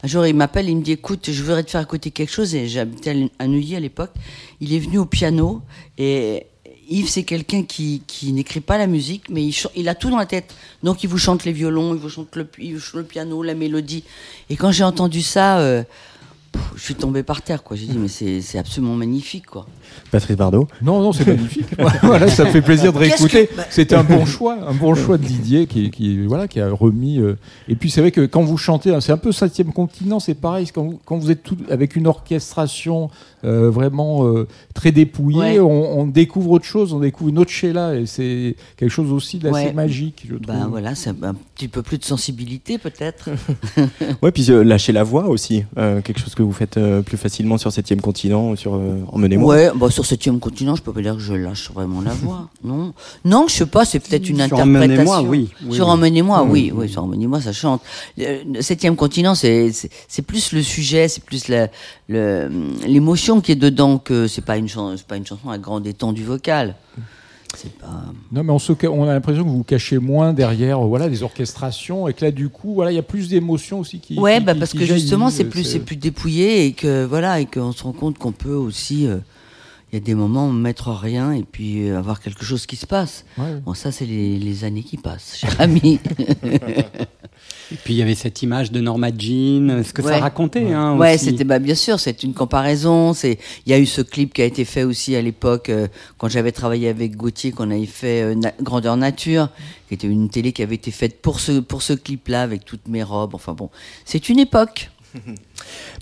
un 0.06 0.08
jour 0.08 0.24
il 0.24 0.36
m'appelle, 0.36 0.68
il 0.68 0.76
me 0.76 0.82
dit 0.82 0.92
écoute, 0.92 1.32
je 1.32 1.42
voudrais 1.42 1.64
te 1.64 1.72
faire 1.72 1.80
écouter 1.80 2.12
quelque 2.12 2.30
chose 2.30 2.54
et 2.54 2.68
j'habitais 2.68 3.28
à 3.40 3.48
Neuilly 3.48 3.74
à 3.74 3.80
l'époque. 3.80 4.12
Il 4.60 4.72
est 4.72 4.78
venu 4.78 4.98
au 4.98 5.04
piano 5.04 5.62
et 5.98 6.46
Yves 6.88 7.08
c'est 7.08 7.24
quelqu'un 7.24 7.64
qui, 7.64 8.02
qui 8.06 8.32
n'écrit 8.32 8.60
pas 8.60 8.78
la 8.78 8.86
musique 8.86 9.24
mais 9.30 9.44
il, 9.44 9.52
il 9.74 9.88
a 9.88 9.96
tout 9.96 10.08
dans 10.08 10.18
la 10.18 10.26
tête. 10.26 10.54
Donc 10.84 11.02
il 11.02 11.08
vous 11.08 11.18
chante 11.18 11.44
les 11.44 11.50
violons, 11.50 11.92
il 11.92 11.98
vous 11.98 12.08
chante 12.08 12.36
le, 12.36 12.44
piano, 13.02 13.42
la 13.42 13.54
mélodie. 13.54 14.04
Et 14.48 14.54
quand 14.54 14.70
j'ai 14.70 14.84
entendu 14.84 15.22
ça, 15.22 15.58
euh, 15.58 15.82
je 16.76 16.82
suis 16.82 16.94
tombée 16.94 17.22
par 17.22 17.42
terre, 17.42 17.62
quoi. 17.62 17.76
J'ai 17.76 17.86
dit, 17.86 17.98
mais 17.98 18.08
c'est 18.08 18.58
absolument 18.58 18.94
magnifique, 18.94 19.46
quoi. 19.46 19.66
Patrice 20.10 20.36
Bardot 20.36 20.68
Non, 20.82 21.00
non, 21.00 21.12
c'est 21.12 21.26
magnifique. 21.26 21.66
voilà, 22.02 22.28
ça 22.28 22.44
me 22.44 22.50
fait 22.50 22.62
plaisir 22.62 22.92
de 22.92 22.98
réécouter. 22.98 23.46
que- 23.46 23.56
bah- 23.56 23.64
C'était 23.70 23.94
un 23.94 24.04
bon 24.04 24.26
choix, 24.26 24.58
un 24.68 24.74
bon 24.74 24.94
choix 24.94 25.16
de 25.18 25.24
Didier 25.24 25.66
qui, 25.66 25.90
qui, 25.90 26.24
voilà, 26.26 26.48
qui 26.48 26.60
a 26.60 26.68
remis. 26.70 27.18
euh, 27.18 27.36
Et 27.68 27.76
puis 27.76 27.90
c'est 27.90 28.00
vrai 28.00 28.10
que 28.10 28.26
quand 28.26 28.42
vous 28.42 28.56
chantez, 28.58 28.94
hein, 28.94 29.00
c'est 29.00 29.12
un 29.12 29.16
peu 29.16 29.32
septième 29.32 29.72
continent, 29.72 30.20
c'est 30.20 30.34
pareil. 30.34 30.66
Quand 30.72 30.82
vous, 30.82 31.00
quand 31.04 31.16
vous 31.16 31.30
êtes 31.30 31.42
tout, 31.42 31.56
avec 31.70 31.96
une 31.96 32.06
orchestration 32.06 33.10
euh, 33.46 33.70
vraiment 33.70 34.26
euh, 34.26 34.46
très 34.74 34.92
dépouillée, 34.92 35.38
Ouais. 35.38 35.60
on, 35.60 36.00
on 36.00 36.06
découvre 36.06 36.50
autre 36.50 36.64
chose, 36.64 36.92
on 36.92 37.00
découvre 37.00 37.30
une 37.30 37.38
autre 37.38 37.50
Sheila, 37.50 37.94
et 37.94 38.04
c'est 38.06 38.56
quelque 38.76 38.90
chose 38.90 39.12
aussi 39.12 39.38
d'assez 39.38 39.66
Ouais. 39.66 39.72
magique, 39.72 40.24
je 40.28 40.34
trouve. 40.34 40.46
Ben 40.46 40.66
voilà, 40.68 40.94
c'est 40.94 41.10
un 41.10 41.34
petit 41.54 41.68
peu 41.68 41.82
plus 41.82 41.98
de 41.98 42.04
sensibilité, 42.04 42.78
peut-être. 42.78 43.30
Ouais, 44.22 44.30
puis 44.32 44.50
euh, 44.50 44.62
lâcher 44.64 44.92
la 44.92 45.04
voix 45.04 45.28
aussi, 45.28 45.64
euh, 45.78 46.00
quelque 46.00 46.18
chose 46.20 46.34
que 46.34 46.42
vous 46.42 46.52
faites 46.52 46.76
euh, 46.76 47.02
plus 47.02 47.16
facilement 47.16 47.58
sur 47.58 47.70
septième 47.72 48.00
continent, 48.00 48.56
sur 48.56 48.74
euh, 48.74 48.98
Emmenez-moi. 49.12 49.54
Ouais, 49.54 49.70
bon, 49.74 49.88
sur 49.90 50.04
septième 50.06 50.40
continent, 50.40 50.74
je 50.74 50.82
peux 50.82 50.92
pas 50.92 51.02
dire 51.02 51.14
que 51.14 51.20
je 51.22 51.34
lâche 51.34 51.70
vraiment 51.72 52.00
la 52.00 52.12
voix. 52.12 52.48
Non, 52.64 52.92
non, 53.24 53.46
je 53.48 53.54
sais 53.54 53.66
pas, 53.66 53.84
c'est 53.84 54.00
peut-être 54.00 54.28
une 54.28 54.36
Sur 54.36 54.44
interprétation. 54.58 54.72
Emmenez-moi, 55.12 55.22
oui, 55.22 55.50
oui, 55.66 55.74
sur. 55.74 55.88
Emmenez-moi, 55.88 56.42
Oui, 56.44 56.72
oui, 56.74 56.88
sur 56.88 57.04
Emmenez-moi, 57.04 57.40
ça 57.40 57.52
chante. 57.52 57.80
Septième 58.60 58.96
continent, 58.96 59.34
c'est 59.34 59.70
plus 60.26 60.52
le 60.52 60.62
sujet, 60.62 61.06
c'est 61.08 61.22
plus 61.22 61.48
la- 61.48 61.68
qui 63.40 63.52
est 63.52 63.56
dedans 63.56 63.98
que 63.98 64.26
c'est 64.26 64.44
pas 64.44 64.56
une 64.56 64.68
chan- 64.68 64.96
c'est 64.96 65.06
pas 65.06 65.16
une 65.16 65.26
chanson 65.26 65.50
à 65.50 65.58
grande 65.58 65.86
étendue 65.86 66.24
vocale. 66.24 66.74
Pas. 67.80 67.86
Non, 68.32 68.42
mais 68.44 68.52
on, 68.52 68.58
se 68.58 68.74
ca- 68.78 68.90
on 68.90 69.04
a 69.08 69.14
l'impression 69.14 69.42
que 69.42 69.48
vous 69.48 69.56
vous 69.58 69.64
cachez 69.64 69.98
moins 69.98 70.34
derrière 70.34 70.78
euh, 70.84 70.86
voilà, 70.86 71.08
des 71.08 71.22
orchestrations, 71.22 72.06
et 72.06 72.12
que 72.12 72.22
là, 72.26 72.30
du 72.30 72.50
coup, 72.50 72.74
voilà, 72.74 72.92
il 72.92 72.96
y 72.96 72.98
a 72.98 73.02
plus 73.02 73.28
d'émotions 73.30 73.80
aussi 73.80 73.98
qui. 73.98 74.18
Ouais, 74.18 74.38
qui- 74.40 74.44
bah 74.44 74.54
parce 74.54 74.72
qui 74.72 74.78
que 74.78 74.84
justement, 74.84 75.30
c'est 75.30 75.44
plus, 75.44 75.64
c'est 75.64 75.78
plus 75.80 75.96
dépouillé 75.96 76.66
et 76.66 76.72
que 76.72 77.04
voilà, 77.06 77.40
et 77.40 77.46
qu'on 77.46 77.72
se 77.72 77.82
rend 77.82 77.92
compte 77.92 78.18
qu'on 78.18 78.32
peut 78.32 78.52
aussi, 78.54 79.06
euh, 79.06 79.16
il 79.90 79.94
y 79.94 80.02
a 80.02 80.04
des 80.04 80.14
moments 80.14 80.50
mettre 80.50 80.90
rien 80.90 81.32
et 81.32 81.44
puis 81.44 81.88
euh, 81.88 81.96
avoir 81.98 82.20
quelque 82.20 82.44
chose 82.44 82.66
qui 82.66 82.76
se 82.76 82.86
passe. 82.86 83.24
Ouais. 83.38 83.54
Bon, 83.64 83.72
ça, 83.72 83.90
c'est 83.90 84.04
les, 84.04 84.38
les 84.38 84.64
années 84.64 84.82
qui 84.82 84.98
passent, 84.98 85.36
cher 85.38 85.54
ami. 85.58 85.98
Et 87.72 87.74
puis 87.76 87.94
il 87.94 87.96
y 87.96 88.02
avait 88.02 88.14
cette 88.14 88.42
image 88.42 88.70
de 88.70 88.80
Norma 88.80 89.08
Jean, 89.16 89.82
ce 89.82 89.92
que 89.92 90.00
ça 90.02 90.08
Ouais. 90.08 90.18
racontait. 90.20 90.72
Hein, 90.72 90.96
ouais, 90.96 91.18
c'était 91.18 91.42
bah 91.44 91.58
bien 91.58 91.74
sûr, 91.74 91.98
c'est 91.98 92.22
une 92.22 92.32
comparaison. 92.32 93.12
C'est, 93.12 93.38
il 93.66 93.70
y 93.70 93.74
a 93.74 93.78
eu 93.78 93.86
ce 93.86 94.02
clip 94.02 94.32
qui 94.34 94.42
a 94.42 94.44
été 94.44 94.64
fait 94.64 94.84
aussi 94.84 95.16
à 95.16 95.22
l'époque 95.22 95.68
euh, 95.68 95.88
quand 96.18 96.28
j'avais 96.28 96.52
travaillé 96.52 96.88
avec 96.88 97.16
Gauthier, 97.16 97.50
qu'on 97.50 97.70
avait 97.72 97.86
fait 97.86 98.22
euh, 98.22 98.34
Na- 98.36 98.52
Grandeur 98.62 98.96
Nature, 98.96 99.48
qui 99.88 99.94
était 99.94 100.06
une 100.06 100.28
télé 100.30 100.52
qui 100.52 100.62
avait 100.62 100.76
été 100.76 100.90
faite 100.92 101.20
pour 101.20 101.40
ce 101.40 101.58
pour 101.60 101.82
ce 101.82 101.92
clip-là 101.94 102.42
avec 102.42 102.64
toutes 102.64 102.86
mes 102.86 103.02
robes. 103.02 103.34
Enfin 103.34 103.52
bon, 103.54 103.68
c'est 104.04 104.28
une 104.28 104.38
époque. 104.38 104.90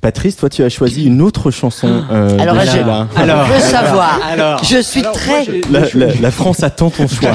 Patrice, 0.02 0.36
toi, 0.36 0.50
tu 0.50 0.62
as 0.62 0.68
choisi 0.68 1.04
une 1.06 1.22
autre 1.22 1.50
chanson. 1.50 2.04
euh, 2.10 2.38
Alors, 2.38 2.56
de 2.56 2.60
je- 2.60 2.66
Sheila. 2.66 3.08
je 3.16 3.52
veux 3.54 3.60
savoir. 3.60 4.20
alors. 4.22 4.62
je 4.62 4.82
suis 4.82 5.00
Alors, 5.00 5.16
moi, 5.26 5.42
très. 5.44 5.60
La, 5.70 6.06
la- 6.06 6.14
la 6.14 6.30
France 6.30 6.62
attend 6.62 6.90
ton 6.90 7.08
choix. 7.08 7.32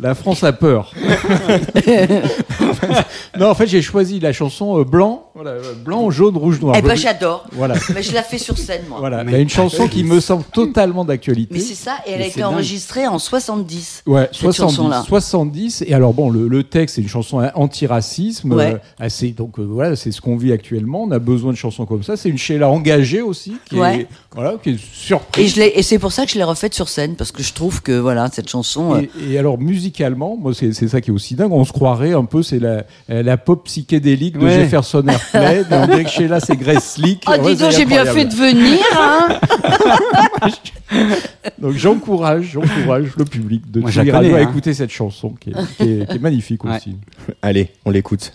La 0.00 0.14
France 0.14 0.42
a 0.42 0.52
peur. 0.52 0.92
non, 3.38 3.48
en 3.50 3.54
fait, 3.54 3.66
j'ai 3.66 3.82
choisi 3.82 4.20
la 4.20 4.32
chanson 4.32 4.78
euh, 4.80 4.84
blanc, 4.84 5.26
voilà, 5.34 5.50
euh, 5.52 5.74
blanc, 5.84 6.10
jaune, 6.10 6.36
rouge, 6.36 6.60
noir. 6.60 6.74
Eh 6.78 6.82
ben, 6.82 6.96
j'adore. 6.96 7.44
Voilà. 7.52 7.74
Mais 7.94 8.02
je 8.02 8.12
la 8.12 8.22
fais 8.22 8.38
sur 8.38 8.58
scène, 8.58 8.82
moi. 8.88 8.98
Voilà, 8.98 9.22
il 9.24 9.30
y 9.30 9.34
a 9.34 9.38
une 9.38 9.48
chanson 9.48 9.86
qui 9.88 10.04
me 10.04 10.20
semble 10.20 10.44
totalement 10.52 11.04
d'actualité. 11.04 11.54
Mais 11.54 11.60
c'est 11.60 11.74
ça, 11.74 11.96
et 12.06 12.12
elle 12.12 12.18
Mais 12.18 12.24
a 12.24 12.28
été 12.28 12.40
dingue. 12.40 12.52
enregistrée 12.54 13.06
en 13.06 13.18
70. 13.18 14.02
Ouais, 14.06 14.28
cette 14.32 14.40
70, 14.52 14.56
chanson-là. 14.76 15.04
70. 15.06 15.84
Et 15.86 15.94
alors 15.94 16.12
bon, 16.14 16.30
le, 16.30 16.48
le 16.48 16.64
texte, 16.64 16.96
c'est 16.96 17.02
une 17.02 17.08
chanson 17.08 17.38
anti-racisme. 17.54 18.52
Ouais. 18.52 18.74
euh, 18.74 18.78
assez, 18.98 19.28
donc 19.30 19.58
euh, 19.58 19.62
voilà, 19.62 19.94
c'est 19.96 20.10
ce 20.10 20.20
qu'on 20.20 20.36
vit 20.36 20.52
actuellement. 20.52 20.69
On 20.78 21.10
a 21.10 21.18
besoin 21.18 21.52
de 21.52 21.56
chansons 21.56 21.86
comme 21.86 22.02
ça. 22.02 22.16
C'est 22.16 22.28
une 22.28 22.38
Sheila 22.38 22.68
engagée 22.68 23.22
aussi, 23.22 23.56
qui 23.66 23.76
Ouais. 23.78 24.00
est 24.02 24.06
voilà, 24.32 24.54
qui 24.62 24.70
est 24.70 24.78
surprise. 24.78 25.58
Et, 25.58 25.82
c'est 25.82 25.98
pour 25.98 26.12
ça 26.12 26.24
que 26.24 26.30
je 26.32 26.36
l'ai 26.38 26.44
refaite 26.44 26.74
sur 26.74 26.88
scène, 26.88 27.16
parce 27.16 27.32
que 27.32 27.42
je 27.42 27.52
trouve 27.52 27.82
que 27.82 27.92
voilà, 27.98 28.28
cette 28.32 28.48
chanson. 28.48 28.94
euh, 28.94 29.02
Et, 29.30 29.38
alors 29.38 29.58
musicalement, 29.58 30.36
moi 30.36 30.52
c'est 30.54 30.72
c'est 30.72 30.88
ça 30.88 31.00
qui 31.00 31.10
est 31.10 31.12
aussi 31.12 31.34
dingue. 31.34 31.52
On 31.52 31.64
se 31.64 31.72
croirait 31.72 32.12
un 32.12 32.24
peu, 32.24 32.42
c'est 32.42 32.58
la, 32.60 32.84
la 33.08 33.36
pop 33.36 33.64
psychédélique 33.64 34.38
de 34.38 34.44
Ouais. 34.44 34.54
Jefferson 34.60 35.04
Airplane. 35.08 35.66
on 35.70 35.86
dirait 35.86 36.04
que 36.04 36.10
Sheila 36.10 36.40
c'est 36.40 36.56
Grace 36.56 36.94
Slick. 36.94 37.24
Oh, 37.28 37.32
dis 37.48 37.56
donc, 37.56 37.72
j'ai 37.72 37.84
bien 37.86 38.04
fait 38.04 38.24
de 38.26 38.34
venir, 38.34 38.78
hein 38.98 39.28
Donc 41.58 41.72
j'encourage, 41.76 42.50
j'encourage 42.52 43.08
le 43.16 43.24
public 43.24 43.70
de 43.70 43.80
Moi, 43.80 43.90
à 43.96 44.00
hein. 44.18 44.38
écouter 44.38 44.74
cette 44.74 44.90
chanson 44.90 45.34
qui 45.40 45.50
est, 45.50 45.54
qui 45.76 45.82
est- 45.82 46.06
qui 46.10 46.16
est 46.16 46.20
magnifique 46.20 46.64
Ouais. 46.64 46.76
aussi. 46.76 46.96
Allez, 47.42 47.70
on 47.84 47.90
l'écoute. 47.90 48.32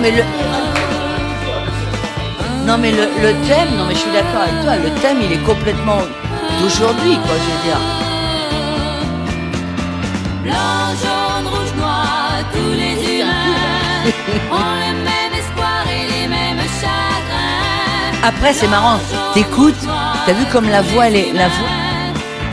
Mais 0.00 0.10
le. 0.10 0.22
Non, 2.66 2.78
mais 2.78 2.92
le, 2.92 3.04
le 3.22 3.32
thème, 3.46 3.68
non, 3.76 3.84
mais 3.86 3.94
je 3.94 4.00
suis 4.00 4.12
d'accord 4.12 4.42
avec 4.42 4.62
toi, 4.62 4.76
le 4.76 4.90
thème, 5.00 5.18
il 5.22 5.32
est 5.32 5.44
complètement 5.44 5.98
d'aujourd'hui, 6.60 7.16
quoi, 7.24 7.34
je 7.36 7.50
veux 7.50 7.62
dire. 7.64 7.80
Blanc, 10.44 10.94
jaune, 11.02 11.46
rouge, 11.52 11.74
noir, 11.76 12.30
tous 12.52 12.72
les 12.72 12.94
humains 13.20 13.56
ont 14.52 14.74
le 14.84 14.92
même 15.08 15.34
espoir 15.38 15.84
et 15.88 16.06
les 16.12 16.28
mêmes 16.28 16.64
chagrins. 16.80 18.20
Après, 18.22 18.52
c'est 18.52 18.68
marrant, 18.68 19.00
t'écoutes, 19.34 19.86
t'as 20.26 20.32
vu 20.32 20.44
comme 20.52 20.68
la 20.68 20.82
voix, 20.82 21.08
elle 21.08 21.16
est. 21.16 21.32
La 21.32 21.48
voix. 21.48 21.68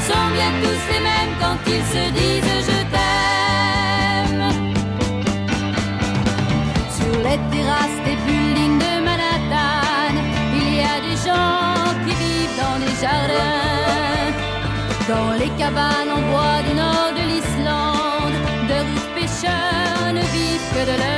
sont 0.08 0.28
bien 0.34 0.52
tous 0.64 0.94
les 0.94 1.00
mêmes 1.00 1.34
quand 1.40 1.58
ils 1.68 1.86
se 1.94 2.12
disent 2.14 2.27
Cabanes 15.68 16.12
en 16.18 16.22
bois 16.30 16.62
du 16.66 16.74
nord 16.76 17.12
de 17.20 17.24
l'Islande, 17.30 18.38
de 18.70 18.78
rudes 18.88 19.12
pêcheurs 19.16 20.14
ne 20.14 20.22
vivent 20.34 20.70
que 20.74 20.84
de 20.92 20.98
leurs 20.98 21.17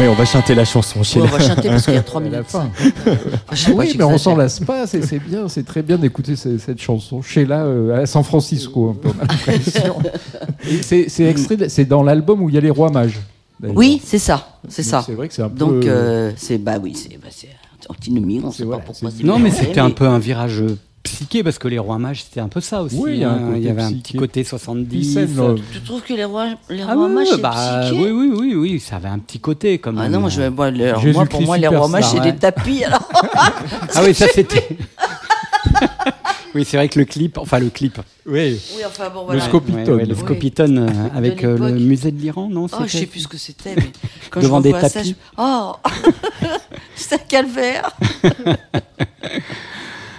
Oui, 0.00 0.06
on 0.08 0.14
va 0.14 0.24
chanter 0.24 0.54
la 0.54 0.64
chanson 0.64 1.02
chez 1.02 1.20
Ouais, 1.20 1.28
on 1.30 1.36
va 1.36 1.40
chanter 1.46 1.68
parce 1.68 1.84
qu'il 1.84 1.92
y 1.94 1.98
a 1.98 2.02
trois 2.02 2.22
À 2.22 2.24
la 2.24 2.30
minutes. 2.30 2.46
pas, 2.50 2.66
Oui, 3.74 3.94
mais 3.98 4.04
on 4.04 4.16
s'en 4.16 4.34
lasse 4.34 4.58
pas, 4.60 4.86
c'est 4.86 5.04
c'est 5.04 5.18
bien, 5.18 5.46
c'est 5.48 5.62
très 5.64 5.82
bien 5.82 5.98
d'écouter 5.98 6.36
ce- 6.36 6.56
cette 6.56 6.80
chanson. 6.80 7.20
Sheila 7.20 7.64
euh, 7.64 8.02
à 8.02 8.06
San 8.06 8.24
Francisco, 8.24 8.96
C'est 10.82 11.84
dans 11.84 12.02
l'album 12.02 12.42
où 12.42 12.48
il 12.48 12.54
y 12.54 12.58
a 12.58 12.62
les 12.62 12.70
rois 12.70 12.90
mages. 12.90 13.20
Oui, 13.62 14.00
c'est 14.02 14.18
ça, 14.18 14.58
c'est 14.68 14.82
ça. 14.82 15.02
C'est 15.04 15.12
vrai 15.12 15.28
que 15.28 15.34
c'est 15.34 15.42
un 15.42 15.50
peu. 15.50 15.56
Donc, 15.58 15.84
euh, 15.84 16.32
c'est 16.36 16.56
bah 16.56 16.78
oui, 16.82 16.94
c'est 16.96 17.18
bah, 17.20 17.28
antinomique, 17.90 18.42
on 18.44 18.50
C'est 18.50 18.58
sait 18.58 18.64
voilà, 18.64 18.80
pas 18.80 18.86
pourquoi. 18.86 19.10
Non, 19.22 19.38
mais 19.38 19.50
c'était 19.50 19.80
un 19.80 19.90
peu 19.90 20.06
un 20.06 20.18
virage 20.18 20.62
psyché 21.02 21.42
parce 21.42 21.58
que 21.58 21.66
les 21.68 21.78
rois 21.78 21.98
mages 21.98 22.24
c'était 22.24 22.40
un 22.40 22.48
peu 22.48 22.60
ça 22.60 22.82
aussi. 22.82 22.96
Oui, 22.98 23.12
il 23.14 23.18
y 23.20 23.24
a 23.24 23.30
un 23.30 23.34
hein. 23.36 23.46
côté 23.48 23.58
il 23.58 23.64
y 23.64 23.70
avait 23.70 23.82
un 23.82 23.92
petit 23.92 24.16
côté 24.16 24.40
Puis 24.42 24.48
70. 24.50 25.14
scène, 25.14 25.34
euh, 25.38 25.56
Tu 25.72 25.80
trouves 25.80 26.02
que 26.02 26.12
les 26.12 26.24
rois, 26.24 26.48
les 26.68 26.82
Ah 26.82 26.94
rois 26.94 27.06
ouais, 27.06 27.12
mages, 27.14 27.28
c'est 27.30 27.40
bah, 27.40 27.80
psyché 27.84 28.02
oui, 28.04 28.10
oui, 28.10 28.32
oui, 28.38 28.54
oui, 28.54 28.80
ça 28.80 28.96
avait 28.96 29.08
un 29.08 29.18
petit 29.18 29.40
côté 29.40 29.78
comme. 29.78 29.98
Ah 29.98 30.08
non, 30.08 30.20
moi, 30.20 30.28
je, 30.30 30.42
moi, 30.42 30.70
les- 30.70 30.92
Jésus 31.00 31.12
moi, 31.12 31.24
pour 31.26 31.38
Christ 31.38 31.46
moi, 31.46 31.58
les 31.58 31.68
rois 31.68 31.88
mages, 31.88 32.04
c'est 32.10 32.20
des 32.20 32.34
tapis. 32.36 32.84
Alors, 32.84 33.08
Ah 33.94 34.02
oui, 34.04 34.14
ça 34.14 34.26
c'était. 34.32 34.68
oui, 36.54 36.64
c'est 36.64 36.76
vrai 36.76 36.88
que 36.88 36.98
le 36.98 37.04
clip, 37.06 37.38
enfin 37.38 37.58
le 37.60 37.70
clip, 37.70 37.98
Oui, 38.26 38.60
oui, 38.76 38.82
enfin 38.86 39.08
bon, 39.08 39.20
le 39.20 39.26
voilà. 39.26 39.44
Scopitone. 39.44 39.82
Ouais, 39.84 39.90
ouais, 39.90 40.04
le 40.06 40.14
Oui. 40.14 40.20
Scopitone 40.20 40.78
euh, 40.78 41.16
avec 41.16 41.44
euh, 41.44 41.56
le 41.56 41.72
musée 41.78 42.10
de 42.10 42.20
l'Iran, 42.20 42.48
non 42.50 42.66
Oh, 42.72 42.76
je 42.86 42.98
sais 42.98 43.06
plus 43.06 43.20
ce 43.20 43.28
que 43.28 43.38
c'était, 43.38 43.74
mais 43.76 43.90
quand 44.30 44.40
Devant 44.40 44.58
je 44.58 44.64
des 44.64 44.72
revois 44.72 44.88
ça, 44.88 44.98
tapis. 45.00 45.10
je- 45.10 45.14
Oh, 45.38 45.72
c'est 46.94 47.14
un 47.14 47.18
calvaire. 47.18 47.90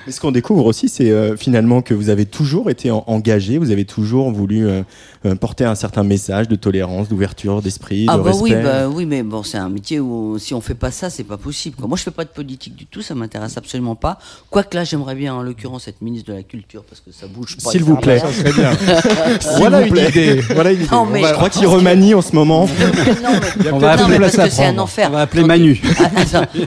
Mais 0.06 0.12
ce 0.12 0.20
qu'on 0.20 0.32
découvre 0.32 0.66
aussi, 0.66 0.90
c'est 0.90 1.12
euh, 1.12 1.36
finalement 1.38 1.82
que 1.82 1.94
vous 1.94 2.10
avez 2.10 2.26
toujours 2.26 2.70
été 2.70 2.92
en- 2.92 3.04
engagé, 3.08 3.58
vous 3.58 3.72
avez 3.72 3.86
toujours 3.86 4.32
voulu 4.32 4.68
euh, 4.68 4.82
euh, 5.26 5.36
porter 5.36 5.66
un 5.66 5.76
certain 5.76 6.04
message 6.04 6.48
de 6.48 6.56
tolérance, 6.56 7.08
d'ouverture 7.10 7.62
d'esprit, 7.62 8.06
Ah 8.10 8.18
de 8.18 8.22
bah 8.24 8.32
respect. 8.32 8.44
oui, 8.44 8.64
bah 8.64 8.88
oui, 8.90 9.06
mais 9.06 9.24
bon, 9.24 9.44
c'est 9.44 9.58
un 9.58 9.70
métier 9.70 10.00
où 10.00 10.38
si 10.40 10.54
on 10.54 10.62
fait 10.62 10.74
pas 10.76 10.92
ça, 10.92 11.10
c'est 11.10 11.24
pas 11.24 11.38
possible. 11.38 11.76
quoi. 11.76 11.88
Moi, 11.88 11.98
je 11.98 12.04
fais 12.04 12.12
pas 12.12 12.24
de 12.26 12.30
politique 12.30 12.76
du 12.76 12.86
tout, 12.86 13.02
ça 13.02 13.14
m'intéresse 13.16 13.58
absolument 13.58 13.96
pas. 13.96 14.18
Quoique 14.50 14.76
là, 14.76 14.84
j'aimerais 14.84 15.16
bien, 15.16 15.34
en 15.36 15.42
l'occurrence, 15.44 15.88
être 15.88 16.02
ministre 16.02 16.32
de 16.32 16.36
la 16.38 16.44
Culture 16.44 16.84
parce 16.90 17.02
que 17.02 17.12
ça 17.12 17.28
bouge 17.28 17.58
pas. 17.64 17.70
S'il 17.72 17.84
vous 17.84 17.96
plaît. 17.98 18.18
va. 18.18 18.28
Ça 18.32 18.34
serait 18.34 18.54
bien. 18.54 18.72
S'il 19.40 19.58
voilà 19.60 19.82
une 19.86 19.96
idée. 19.98 20.42
Voilà 20.54 20.72
une 20.72 20.80
idée. 20.82 20.90
Non, 20.92 21.02
On 21.02 21.06
mais 21.06 21.22
va- 21.22 21.30
Je 21.30 21.34
crois 21.34 21.50
qu'il 21.50 21.68
remanie 21.68 22.14
en 22.16 22.22
ce 22.22 22.36
moment. 22.36 22.66
non, 23.24 23.30
mais, 23.64 23.72
On 23.72 23.78
va 23.78 23.96
non, 23.98 24.04
appeler 24.04 24.18
mais 24.20 24.30
parce 24.32 24.38
que 24.38 24.50
c'est 24.50 24.66
un 24.66 24.78
enfer. 24.80 25.08
On 25.10 25.14
va 25.14 25.22
appeler. 25.22 25.44
Manu. 25.44 25.82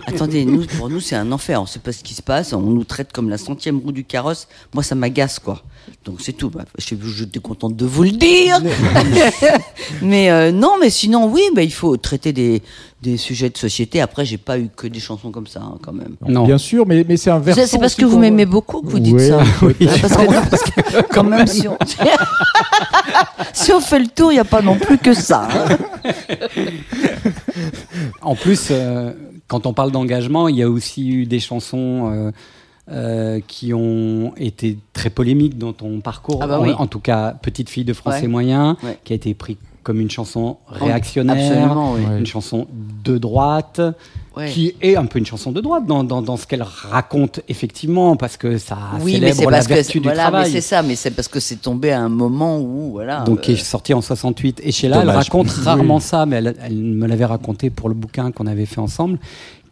Attendez, 0.06 0.44
nous, 0.44 0.64
pour 0.78 0.88
nous, 0.88 1.00
c'est 1.00 1.16
un 1.16 1.30
enfer. 1.32 1.60
On 1.60 1.66
sait 1.66 1.78
pas 1.78 1.92
ce 1.92 2.02
qui 2.02 2.14
se 2.14 2.22
passe. 2.22 2.52
On 2.52 2.60
nous 2.60 2.84
traite 2.84 3.12
comme 3.12 3.23
la 3.30 3.38
centième 3.38 3.78
roue 3.78 3.92
du 3.92 4.04
carrosse. 4.04 4.48
Moi, 4.74 4.82
ça 4.82 4.94
m'agace, 4.94 5.38
quoi. 5.38 5.62
Donc, 6.04 6.20
c'est 6.20 6.32
tout. 6.32 6.50
Bah, 6.50 6.64
je 6.78 6.94
j'étais 7.16 7.40
contente 7.40 7.76
de 7.76 7.84
vous 7.86 8.02
le 8.04 8.10
dire. 8.12 8.60
mais 10.02 10.30
euh, 10.30 10.52
non, 10.52 10.72
mais 10.80 10.90
sinon, 10.90 11.26
oui, 11.30 11.42
bah, 11.54 11.62
il 11.62 11.72
faut 11.72 11.96
traiter 11.96 12.32
des, 12.32 12.62
des 13.02 13.16
sujets 13.16 13.50
de 13.50 13.58
société. 13.58 14.00
Après, 14.00 14.24
j'ai 14.24 14.38
pas 14.38 14.58
eu 14.58 14.68
que 14.74 14.86
des 14.86 15.00
chansons 15.00 15.30
comme 15.30 15.46
ça, 15.46 15.60
hein, 15.60 15.78
quand 15.82 15.92
même. 15.92 16.16
Non. 16.26 16.44
Bien 16.44 16.58
sûr, 16.58 16.86
mais, 16.86 17.04
mais 17.06 17.16
c'est 17.16 17.30
un 17.30 17.38
versant. 17.38 17.62
C'est 17.66 17.78
parce 17.78 17.94
que 17.94 18.04
vous 18.04 18.18
m'aimez 18.18 18.46
beaucoup 18.46 18.80
que 18.80 18.88
vous 18.88 18.98
dites 18.98 19.14
Ouais, 19.14 19.28
ça. 19.28 19.42
oui. 19.62 19.74
Parce 20.00 20.16
que, 20.16 20.50
parce 20.50 20.62
que 20.62 21.02
quand 21.12 21.24
même, 21.24 21.46
si 21.46 21.68
on, 21.68 21.76
si 23.52 23.72
on 23.72 23.80
fait 23.80 23.98
le 23.98 24.06
tour, 24.08 24.32
il 24.32 24.36
n'y 24.36 24.40
a 24.40 24.44
pas 24.44 24.62
non 24.62 24.76
plus 24.78 24.98
que 24.98 25.12
ça. 25.14 25.48
hein. 25.50 25.76
En 28.22 28.34
plus, 28.34 28.68
euh, 28.70 29.12
quand 29.48 29.66
on 29.66 29.72
parle 29.74 29.92
d'engagement, 29.92 30.48
il 30.48 30.56
y 30.56 30.62
a 30.62 30.70
aussi 30.70 31.08
eu 31.08 31.26
des 31.26 31.40
chansons 31.40 32.10
euh, 32.12 32.30
euh, 32.90 33.40
qui 33.46 33.72
ont 33.72 34.32
été 34.36 34.78
très 34.92 35.10
polémiques 35.10 35.56
dans 35.58 35.72
ton 35.72 36.00
parcours. 36.00 36.40
Ah 36.42 36.46
bah 36.46 36.60
en, 36.60 36.64
oui. 36.64 36.72
en 36.76 36.86
tout 36.86 37.00
cas, 37.00 37.32
Petite 37.40 37.70
fille 37.70 37.84
de 37.84 37.92
français 37.94 38.22
Ouais. 38.22 38.28
moyen, 38.28 38.76
Ouais. 38.82 38.98
qui 39.04 39.12
a 39.12 39.16
été 39.16 39.32
pris 39.34 39.56
comme 39.82 40.00
une 40.00 40.10
chanson 40.10 40.56
réactionnaire, 40.66 41.76
oui. 41.94 42.00
Une 42.18 42.26
chanson 42.26 42.66
de 43.04 43.18
droite, 43.18 43.80
Ouais. 44.36 44.50
qui 44.50 44.74
est 44.82 44.96
un 44.96 45.04
peu 45.06 45.18
une 45.20 45.26
chanson 45.26 45.52
de 45.52 45.60
droite 45.60 45.86
dans, 45.86 46.02
dans, 46.02 46.20
dans 46.22 46.36
ce 46.36 46.46
qu'elle 46.46 46.62
raconte 46.64 47.40
effectivement, 47.48 48.16
parce 48.16 48.36
que 48.36 48.56
ça 48.58 48.76
Oui, 49.00 49.18
mais 49.20 49.28
c'est 49.28 49.34
célèbre 49.34 49.50
la 49.50 49.56
parce 49.58 49.68
que 49.68 49.74
vertu 49.74 50.00
du 50.00 50.04
voilà, 50.08 50.24
mais 50.24 50.30
travail. 50.30 50.50
c'est 50.50 50.60
ça, 50.60 50.82
mais 50.82 50.96
c'est 50.96 51.10
parce 51.12 51.28
que 51.28 51.38
c'est 51.38 51.56
tombé 51.56 51.92
à 51.92 52.00
un 52.00 52.08
moment 52.08 52.58
où 52.60 52.90
voilà. 52.92 53.20
Donc, 53.20 53.42
qui 53.42 53.52
euh, 53.52 53.54
est 53.54 53.58
sorti 53.58 53.94
en 53.94 54.00
68. 54.00 54.60
Et 54.64 54.72
Sheila, 54.72 54.96
elle 55.02 55.06
Dommage. 55.06 55.24
raconte 55.26 55.46
Oui. 55.58 55.64
rarement 55.64 56.00
ça, 56.00 56.26
mais 56.26 56.36
elle, 56.36 56.56
elle 56.64 56.74
me 56.74 57.06
l'avait 57.06 57.26
raconté 57.26 57.70
pour 57.70 57.88
le 57.88 57.94
bouquin 57.94 58.32
qu'on 58.32 58.46
avait 58.46 58.66
fait 58.66 58.80
ensemble, 58.80 59.18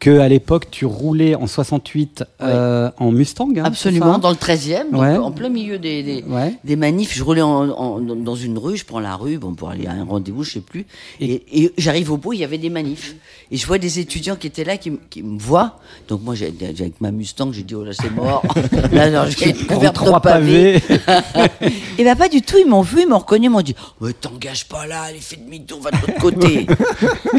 que 0.03 0.18
à 0.18 0.28
l'époque, 0.28 0.66
tu 0.68 0.84
roulais 0.84 1.36
en 1.36 1.46
68 1.46 2.24
euh, 2.40 2.90
en 2.98 3.12
Mustang. 3.12 3.50
hein, 3.57 3.62
absolument 3.64 4.18
dans 4.18 4.30
le 4.30 4.36
13e, 4.36 4.90
donc 4.90 5.00
Ouais. 5.00 5.16
en 5.16 5.30
plein 5.30 5.48
milieu 5.48 5.78
des, 5.78 6.03
des, 6.03 6.24
Ouais. 6.28 6.55
des 6.64 6.74
manifs. 6.74 7.14
Je 7.14 7.22
roulais 7.22 7.40
en- 7.40 7.68
en- 7.70 8.00
dans 8.00 8.34
une 8.34 8.59
rue, 8.59 8.76
je 8.76 8.84
prends 8.84 8.98
la 8.98 9.14
rue, 9.14 9.38
bon 9.38 9.55
pour 9.55 9.68
aller 9.70 9.86
à 9.86 9.92
un 9.92 10.03
rendez-vous, 10.05 10.42
je 10.42 10.55
sais 10.55 10.61
plus. 10.61 10.86
Et, 11.20 11.44
et 11.62 11.72
j'arrive 11.78 12.11
au 12.11 12.16
bout, 12.16 12.32
il 12.32 12.40
y 12.40 12.44
avait 12.44 12.59
des 12.59 12.68
manifs. 12.68 13.14
Et 13.53 13.57
je 13.57 13.64
vois 13.64 13.78
des 13.78 14.00
étudiants 14.00 14.34
qui 14.34 14.48
étaient 14.48 14.64
là, 14.64 14.76
qui, 14.76 14.90
me 14.90 15.38
voient. 15.38 15.78
Donc 16.09 16.22
moi, 16.24 16.34
j'ai, 16.34 16.53
avec 16.61 17.00
ma 17.00 17.12
Mustang, 17.12 17.53
j'ai 17.53 17.62
dit 17.62 17.76
oh 17.76 17.84
là 17.84 17.92
c'est 17.92 18.11
mort. 18.11 18.42
là, 18.92 19.03
alors, 19.05 19.26
j'ai 19.28 19.53
trois 19.92 20.18
pavés. 20.20 20.80
Et 21.98 22.03
ben 22.05 22.16
pas 22.16 22.28
du 22.28 22.42
tout, 22.42 22.57
ils 22.59 22.66
m'ont 22.68 22.82
vu, 22.82 23.03
ils 23.03 23.09
m'ont 23.09 23.18
reconnu, 23.18 23.46
ils 23.46 23.50
m'ont 23.50 23.61
dit 23.62 23.76
Mais 24.00 24.12
t'engages 24.14 24.66
pas 24.66 24.84
là, 24.88 25.03
allez, 25.03 25.20
fais 25.20 25.36
demi-tour, 25.36 25.80
va 25.80 25.90
de 25.92 25.96
l'autre 25.98 26.18
côté. 26.20 26.66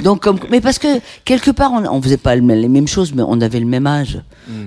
Donc, 0.01 0.22
comme, 0.22 0.39
mais 0.49 0.61
parce 0.61 0.80
que 0.80 0.88
quelque 1.26 1.51
part, 1.51 1.74
on, 1.74 1.84
on 1.86 2.01
faisait 2.01 2.16
pas 2.18 2.36
le 2.38 2.41
même- 2.41 2.53
les 2.56 2.68
mêmes 2.70 2.88
choses, 2.88 3.14
mais 3.14 3.24
on 3.26 3.39
avait 3.41 3.60
le 3.60 3.66
même 3.66 3.88
âge. 3.88 4.20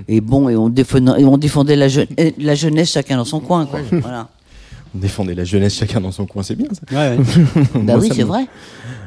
Et 0.07 0.21
bon, 0.21 0.49
et 0.49 0.55
on 0.55 0.69
défendait, 0.69 1.21
et 1.21 1.25
on 1.25 1.37
défendait 1.37 1.75
la, 1.75 1.87
je- 1.87 2.01
la 2.39 2.55
jeunesse 2.55 2.91
chacun 2.91 3.17
dans 3.17 3.25
son 3.25 3.39
coin. 3.39 3.65
Quoi. 3.65 3.79
Voilà. 3.91 4.27
On 4.95 4.99
défendait 4.99 5.35
la 5.35 5.43
jeunesse 5.43 5.75
chacun 5.75 5.99
dans 6.01 6.11
son 6.11 6.25
coin, 6.25 6.43
c'est 6.43 6.55
bien 6.55 6.67
ça. 6.71 6.81
Ouais, 6.95 7.17
ouais. 7.17 7.23
Bah 7.75 7.93
Moi, 7.93 7.97
oui, 7.97 8.09
c'est 8.13 8.23
me- 8.23 8.27
vrai. 8.27 8.45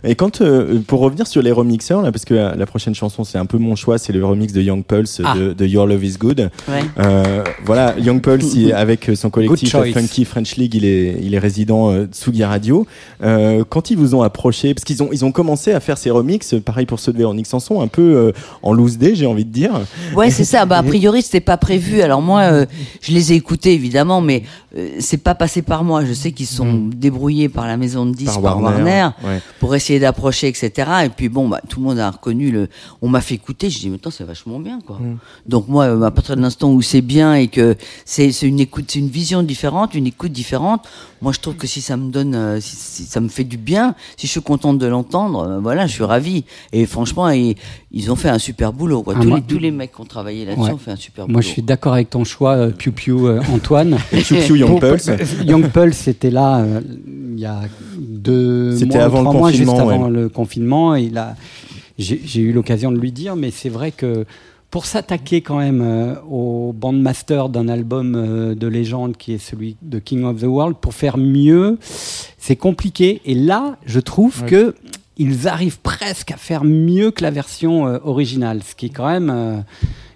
Et 0.05 0.15
quand, 0.15 0.41
euh, 0.41 0.81
pour 0.87 1.01
revenir 1.01 1.27
sur 1.27 1.43
les 1.43 1.53
remixeurs, 1.53 2.03
là, 2.03 2.11
parce 2.13 2.25
que 2.25 2.35
euh, 2.35 2.55
la 2.57 2.67
prochaine 2.67 2.95
chanson, 2.95 3.25
c'est 3.25 3.39
un 3.39 3.47
peu 3.47 3.59
mon 3.59 3.77
choix, 3.77 3.99
c'est 3.99 4.13
le 4.13 4.25
remix 4.25 4.53
de 4.53 4.63
Young 4.63 4.85
Pulse 4.85 5.21
Ah. 5.25 5.35
de, 5.37 5.53
de 5.53 5.67
Your 5.67 5.87
Love 5.87 6.05
Is 6.05 6.17
Good. 6.19 6.51
Ouais. 6.69 6.81
Euh, 6.99 7.45
voilà, 7.65 7.95
Young 7.99 8.21
Pulse, 8.21 8.55
il- 8.55 8.73
avec 8.81 9.11
son 9.15 9.31
collectif 9.31 9.71
choice. 9.71 9.93
Funky 9.93 10.25
French 10.25 10.57
League, 10.57 10.75
il 10.75 10.85
est, 10.85 11.17
il 11.23 11.35
est 11.35 11.39
résident 11.39 11.91
euh, 11.91 12.07
Tsugi 12.07 12.45
Radio. 12.45 12.87
Euh, 13.23 13.65
quand 13.69 13.91
ils 13.91 13.97
vous 13.99 14.15
ont 14.15 14.23
approché, 14.23 14.73
parce 14.75 14.85
qu'ils 14.85 15.03
ont, 15.03 15.09
ils 15.13 15.25
ont 15.25 15.33
commencé 15.33 15.73
à 15.73 15.81
faire 15.81 15.99
ces 15.99 16.11
remixes, 16.11 16.55
pareil 16.65 16.87
pour 16.87 17.01
ceux 17.01 17.13
de 17.13 17.19
Véronique 17.19 17.47
Sanson, 17.47 17.81
un 17.83 17.89
peu 17.89 18.03
euh, 18.03 18.33
en 18.63 18.73
loose 18.73 18.97
day, 18.99 19.15
j'ai 19.15 19.27
envie 19.27 19.45
de 19.45 19.53
dire. 19.53 19.73
Ouais, 20.17 20.31
c'est 20.31 20.45
ça. 20.45 20.65
Bah, 20.67 20.79
a 20.79 20.83
priori, 20.85 21.23
c'était 21.23 21.41
pas 21.41 21.57
prévu. 21.57 22.01
Alors 22.03 22.23
moi, 22.23 22.41
euh, 22.43 22.67
je 23.03 23.13
les 23.13 23.33
ai 23.33 23.37
écoutés 23.37 23.75
évidemment, 23.75 24.21
mais 24.21 24.45
euh, 24.77 24.89
c'est 25.01 25.23
pas 25.23 25.35
passé 25.35 25.63
par 25.63 25.85
moi. 25.85 26.05
Je 26.05 26.13
sais 26.13 26.33
qu'ils 26.33 26.47
sont 26.47 26.89
débrouillés 26.95 27.49
par 27.49 27.67
la 27.67 27.77
maison 27.77 28.07
de 28.07 28.15
disques, 28.15 28.41
par, 28.41 28.61
Warner, 28.63 29.09
ouais. 29.25 29.41
pour 29.59 29.75
essayer 29.75 29.90
d'approcher, 29.99 30.49
etc. 30.49 30.71
Et 31.05 31.09
puis 31.09 31.29
bon, 31.29 31.49
bah, 31.49 31.61
tout 31.69 31.81
le 31.81 31.87
monde 31.87 31.99
a 31.99 32.11
reconnu 32.11 32.51
le. 32.51 32.69
On 33.03 33.09
m'a 33.09 33.21
fait 33.21 33.35
écouter. 33.35 33.71
Je 33.71 33.79
dis, 33.79 33.89
mais 33.91 33.97
attends, 33.97 34.11
c'est 34.11 34.25
vachement 34.25 34.59
bien, 34.61 34.81
quoi. 34.87 34.99
Donc 35.47 35.69
moi, 35.69 35.85
euh, 35.87 36.03
à 36.03 36.11
partir 36.11 36.37
de 36.37 36.41
l'instant 36.43 36.71
où 36.73 36.83
c'est 36.83 37.01
bien 37.01 37.35
et 37.35 37.49
que 37.49 37.77
c'est 38.05 38.31
une 38.43 38.61
écoute, 38.61 38.85
c'est 38.89 38.99
une 38.99 39.09
vision 39.09 39.43
différente, 39.43 39.95
une 39.95 40.07
écoute 40.07 40.33
différente. 40.33 40.87
Moi, 41.23 41.33
je 41.33 41.41
trouve 41.41 41.57
que 41.57 41.67
si 41.67 41.81
ça 41.83 41.97
me 41.99 42.11
donne, 42.11 42.35
euh, 42.35 42.61
si, 42.61 42.77
si 42.77 43.03
ça 43.05 43.21
me 43.21 43.29
fait 43.29 43.45
du 43.45 43.59
bien, 43.59 43.95
si 44.17 44.27
je 44.27 44.33
suis 44.33 44.41
contente 44.41 44.79
de 44.79 44.87
l'entendre, 44.87 45.47
euh, 45.47 45.59
voilà, 45.61 45.87
je 45.87 45.93
suis 45.93 46.05
ravi. 46.05 46.45
Et 46.73 46.87
franchement, 46.87 47.29
ils, 47.29 47.57
ils 47.93 48.11
ont 48.11 48.17
fait 48.17 48.31
un 48.31 48.39
super 48.39 48.73
boulot. 48.73 49.03
Quoi. 49.03 49.15
Ah, 49.17 49.21
tous, 49.21 49.29
moi- 49.29 49.39
les, 49.39 49.43
tous 49.45 49.59
les 49.59 49.71
mecs 49.71 49.93
qui 49.95 50.01
ont 50.01 50.05
travaillé 50.07 50.45
là-dessus 50.47 50.63
Ouais. 50.63 50.73
ont 50.73 50.79
fait 50.79 50.93
un 50.93 50.97
super 50.97 51.27
boulot. 51.27 51.33
Moi, 51.35 51.43
je 51.43 51.49
suis 51.49 51.63
d'accord 51.63 51.93
avec 51.95 52.09
ton 52.11 52.25
choix, 52.25 52.53
euh, 52.57 52.71
Piu 52.71 52.93
Piu 52.93 53.13
euh, 53.27 53.41
Antoine. 53.53 53.97
Piu 54.11 54.23
Piu 54.37 54.59
Young 54.59 54.81
Pulse. 54.81 55.11
Young 55.45 55.69
Pulse 55.69 56.09
était 56.09 56.31
là 56.31 56.61
euh, 56.61 56.81
il 57.35 57.41
y 57.41 57.45
a 57.47 57.61
deux 57.99 58.77
C'était 58.79 58.99
avant 58.99 59.19
le 59.21 59.25
trois 59.25 59.35
mois, 59.39 59.51
juste 59.51 59.65
confinement, 59.65 59.80
avant 59.81 60.05
ouais. 60.05 60.11
le 60.11 60.29
confinement. 60.29 60.95
Et 60.97 61.03
il 61.05 61.19
a- 61.19 61.37
j'ai 61.99 62.41
eu 62.41 62.53
l'occasion 62.53 62.91
de 62.93 62.99
lui 62.99 63.13
dire, 63.13 63.37
mais 63.37 63.51
c'est 63.51 63.69
vrai 63.69 63.91
que 63.93 64.25
pour 64.71 64.87
s'attaquer 64.87 65.41
quand 65.41 65.59
même 65.59 65.83
euh, 65.83 66.15
au 66.31 66.73
bandmaster 66.73 67.49
d'un 67.49 67.69
album 67.69 68.15
euh, 68.15 68.55
de 68.55 68.67
légende 68.69 69.17
qui 69.17 69.33
est 69.35 69.39
celui 69.39 69.77
de 69.83 69.99
King 69.99 70.25
of 70.25 70.41
the 70.41 70.45
World, 70.45 70.77
pour 70.81 70.95
faire 70.95 71.19
mieux, 71.19 71.77
c'est 72.39 72.57
compliqué. 72.57 73.21
Et 73.25 73.35
là, 73.35 73.77
je 73.85 73.99
trouve 74.01 74.43
Ouais. 74.43 74.49
que 74.49 74.75
ils 75.19 75.49
arrivent 75.49 75.81
presque 75.81 76.31
à 76.31 76.37
faire 76.37 76.65
mieux 76.65 77.11
que 77.11 77.23
la 77.23 77.31
version 77.33 77.87
euh, 77.87 77.99
originale, 78.05 78.63
ce 78.63 78.75
qui 78.75 78.87
est 78.87 78.91
quand 78.91 79.09
même 79.09 79.65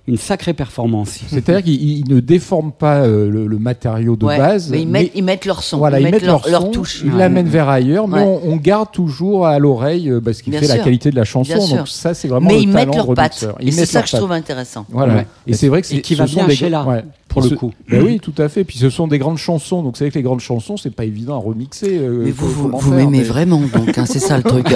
une 0.07 0.19
sacrée 0.19 0.53
performance. 0.53 1.21
C'est-à-dire 1.29 1.63
qu'ils 1.63 1.99
ils 2.01 2.05
ne 2.09 2.21
déforment 2.21 2.73
pas 2.73 2.99
euh, 2.99 3.31
le, 3.31 3.47
le 3.47 3.59
matériau 3.59 4.17
de 4.17 4.27
Ouais, 4.27 4.37
base. 4.37 4.69
mais 4.71 4.83
ils 4.83 4.89
mettent, 4.89 5.13
ils 5.15 5.25
mettent 5.25 5.47
leur 5.47 5.63
son, 5.63 5.79
Voilà, 5.79 5.99
ils, 5.99 6.11
mettent 6.11 6.23
leur, 6.27 6.47
leur 6.49 6.63
son, 6.63 6.71
touche. 6.71 7.01
ils 7.05 7.11
Ouais. 7.13 7.19
l'amènent 7.19 7.49
vers 7.49 7.69
ailleurs, 7.71 8.07
mais 8.07 8.19
Ouais. 8.19 8.41
on, 8.45 8.53
on 8.53 8.57
garde 8.57 8.93
toujours 8.93 9.47
à 9.47 9.59
l'oreille 9.59 10.11
euh, 10.11 10.21
bah, 10.21 10.35
ce 10.35 10.43
qui 10.43 10.51
Bien 10.51 10.61
fait 10.61 10.67
la 10.67 10.79
qualité 10.79 11.11
de 11.11 11.17
la 11.17 11.25
chanson. 11.25 11.55
Bien 11.57 11.61
sûr. 11.67 11.77
Donc 11.79 11.89
ça, 11.89 12.13
c'est 12.13 12.29
vraiment 12.29 12.49
Mais 12.49 12.57
le 12.57 12.61
ils 12.61 12.73
talent 12.73 12.87
mettent 12.87 12.97
leurs 12.97 13.15
pattes. 13.15 13.47
Et 13.61 13.71
c'est 13.73 13.87
ça 13.87 14.03
que 14.03 14.09
je 14.09 14.17
trouve 14.19 14.33
intéressant. 14.33 14.85
Voilà. 14.91 15.15
Ouais. 15.15 15.27
Et 15.47 15.55
c'est 15.55 15.69
vrai 15.69 15.81
que 15.81 15.87
Et 15.87 15.97
c'est 15.97 16.01
qui 16.03 16.15
ce 16.15 16.19
va 16.19 16.27
sont 16.27 16.35
bien 16.41 16.49
des 16.49 16.55
chez 16.57 16.69
là, 16.69 16.85
ouais. 16.85 17.03
pour 17.29 17.41
le 17.43 17.49
coup. 17.51 17.73
Ben 17.91 18.03
oui, 18.05 18.21
tout 18.21 18.35
à 18.37 18.51
fait. 18.51 18.65
Puis 18.65 18.77
ce 18.79 18.91
sont 18.91 19.07
des 19.09 19.19
grandes 19.19 19.39
chansons. 19.39 19.83
Donc 19.83 19.97
c'est 19.97 20.05
vrai 20.05 20.11
que 20.11 20.19
les 20.19 20.23
grandes 20.23 20.41
chansons, 20.41 20.77
c'est 20.77 20.95
pas 20.95 21.05
évident 21.07 21.35
à 21.37 21.39
remixer. 21.39 21.97
euh, 21.99 22.25
Mais 22.27 22.31
vous, 22.31 22.49
vous, 22.51 22.71
vous 22.77 22.93
m'aimez 22.93 23.19
mais- 23.19 23.23
vraiment, 23.25 23.63
donc, 23.75 23.97
hein, 23.97 24.05
c'est 24.07 24.19
ça 24.19 24.37
le 24.37 24.43
truc. 24.43 24.67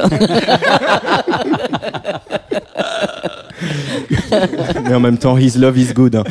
Mais 4.84 4.94
en 4.94 5.00
même 5.00 5.18
temps, 5.18 5.36
His 5.36 5.59
Love 5.59 5.78
Is 5.78 5.92
Good. 5.92 6.16
hein. 6.16 6.24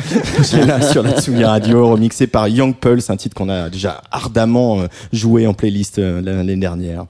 J'ai 0.50 0.64
là 0.64 0.80
sur 0.80 1.02
la 1.02 1.20
Tsugi 1.20 1.44
Radio, 1.44 1.88
remixé 1.88 2.26
par 2.26 2.48
Young 2.48 2.74
Pulse, 2.74 3.10
un 3.10 3.16
titre 3.16 3.34
qu'on 3.36 3.48
a 3.48 3.68
déjà 3.70 4.02
ardemment 4.10 4.80
euh, 4.80 4.86
joué 5.12 5.46
en 5.46 5.54
playlist 5.54 5.98
euh, 5.98 6.20
l'année 6.22 6.56
dernière. 6.56 7.06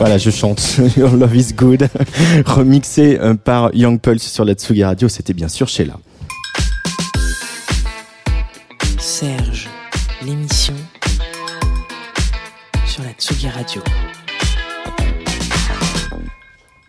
Voilà, 0.00 0.16
je 0.16 0.30
chante 0.30 0.78
Your 0.96 1.14
Love 1.14 1.36
is 1.36 1.52
Good, 1.52 1.86
remixé 2.46 3.18
euh, 3.20 3.34
par 3.34 3.68
Young 3.74 4.00
Pulse 4.00 4.22
sur 4.22 4.46
la 4.46 4.54
Tsugi 4.54 4.82
Radio. 4.82 5.10
C'était 5.10 5.34
bien 5.34 5.48
sûr 5.48 5.68
Sheila. 5.68 5.92
Serge, 8.98 9.68
l'émission 10.24 10.72
sur 12.86 13.02
la 13.02 13.10
Tsugi 13.12 13.48
Radio. 13.50 13.82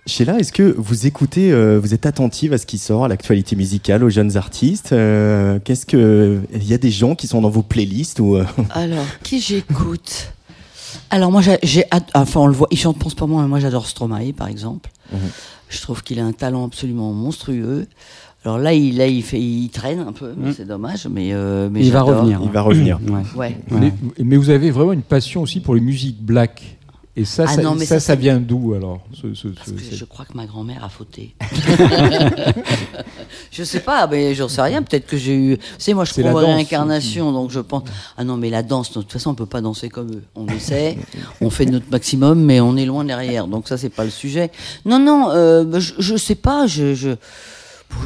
Sheila, 0.07 0.39
est-ce 0.39 0.53
que 0.53 0.73
vous 0.77 1.05
écoutez, 1.05 1.51
euh, 1.51 1.79
vous 1.81 1.93
êtes 1.93 2.05
attentive 2.05 2.53
à 2.53 2.57
ce 2.57 2.65
qui 2.65 2.77
sort, 2.77 3.03
à 3.03 3.07
l'actualité 3.09 3.57
musicale, 3.57 4.05
aux 4.05 4.09
jeunes 4.09 4.37
artistes 4.37 4.93
Euh, 4.93 5.59
Qu'est-ce 5.65 5.85
que 5.85 6.39
il 6.53 6.63
y 6.63 6.73
a 6.73 6.77
des 6.77 6.91
gens 6.91 7.15
qui 7.15 7.27
sont 7.27 7.41
dans 7.41 7.49
vos 7.49 7.61
playlists 7.61 8.21
ou 8.21 8.37
euh, 8.37 8.45
Alors, 8.71 9.03
qui 9.21 9.41
j'écoute? 9.41 10.31
Alors, 11.11 11.31
moi, 11.31 11.41
j'ai- 11.41 11.83
Enfin, 12.15 12.39
on 12.39 12.47
le 12.47 12.53
voit, 12.53 12.67
il 12.71 12.77
chante 12.77 12.97
pense 12.97 13.13
pas 13.13 13.27
moi, 13.27 13.41
mais 13.43 13.47
moi, 13.49 13.59
j'adore 13.59 13.85
Stromae, 13.85 14.31
par 14.35 14.47
exemple. 14.47 14.89
Mhm. 15.11 15.19
Je 15.69 15.81
trouve 15.81 16.03
qu'il 16.03 16.19
a 16.19 16.25
un 16.25 16.31
talent 16.31 16.65
absolument 16.65 17.11
monstrueux. 17.13 17.87
Alors 18.43 18.57
là, 18.57 18.73
il, 18.73 18.97
là, 18.97 19.05
il, 19.07 19.21
fait, 19.21 19.39
il 19.39 19.69
traîne 19.69 19.99
un 19.99 20.13
peu, 20.13 20.33
mais 20.35 20.47
Mhm. 20.47 20.53
c'est 20.57 20.65
dommage. 20.65 21.05
Mais, 21.11 21.29
euh, 21.33 21.69
mais 21.71 21.85
Il 21.85 21.91
va 21.91 22.01
revenir. 22.01 22.39
il 22.43 22.49
va 22.49 22.61
revenir 22.61 22.99
Ouais. 23.07 23.21
Ouais. 23.35 23.57
Ouais. 23.69 23.79
Mais, 23.79 23.93
mais 24.23 24.35
vous 24.37 24.49
avez 24.49 24.71
vraiment 24.71 24.93
une 24.93 25.03
passion 25.03 25.41
aussi 25.43 25.59
pour 25.59 25.75
les 25.75 25.81
musiques 25.81 26.21
black. 26.23 26.77
Et 27.17 27.25
ça, 27.25 27.43
Ah 27.45 27.55
ça, 27.55 27.61
non, 27.61 27.77
ça, 27.77 27.85
ça, 27.85 27.99
ça 27.99 28.13
c'est- 28.13 28.19
vient 28.19 28.39
d'où 28.39 28.73
alors 28.73 29.01
ce- 29.13 29.33
ce- 29.33 29.49
Parce 29.49 29.67
ce- 29.67 29.73
que 29.73 29.95
je 29.95 30.05
crois 30.05 30.23
que 30.23 30.33
ma 30.33 30.45
grand-mère 30.45 30.81
a 30.83 30.87
fauté. 30.89 31.35
je 33.51 33.63
sais 33.63 33.81
pas, 33.81 34.07
mais 34.07 34.33
j'en 34.33 34.47
sais 34.47 34.61
rien. 34.61 34.81
Peut-être 34.81 35.07
que 35.07 35.17
j'ai 35.17 35.35
eu. 35.35 35.57
Tu 35.57 35.63
sais, 35.77 35.93
moi, 35.93 36.05
je 36.05 36.13
C'est 36.13 36.21
crois 36.21 36.41
danse 36.41 36.55
réincarnations, 36.55 37.31
donc 37.31 37.51
je 37.51 37.59
pense. 37.59 37.83
Ah 38.17 38.23
non, 38.23 38.37
mais 38.37 38.49
la 38.49 38.63
danse, 38.63 38.89
de 38.93 39.01
toute 39.01 39.11
façon, 39.11 39.31
on 39.31 39.35
peut 39.35 39.45
pas 39.45 39.61
danser 39.61 39.89
comme 39.89 40.11
eux. 40.11 40.23
On 40.35 40.47
essaie, 40.47 40.97
on 41.41 41.49
fait 41.49 41.65
notre 41.65 41.89
maximum, 41.91 42.41
mais 42.43 42.61
on 42.61 42.77
est 42.77 42.85
loin 42.85 43.03
derrière. 43.03 43.47
Donc 43.47 43.67
ça, 43.67 43.77
c'est 43.77 43.89
pas 43.89 44.05
le 44.05 44.09
sujet. 44.09 44.51
Non, 44.85 44.99
non, 44.99 45.29
euh, 45.31 45.79
je, 45.79 45.93
je 45.99 46.15
sais 46.15 46.35
pas. 46.35 46.65
Je, 46.67 46.95
je- 46.95 47.15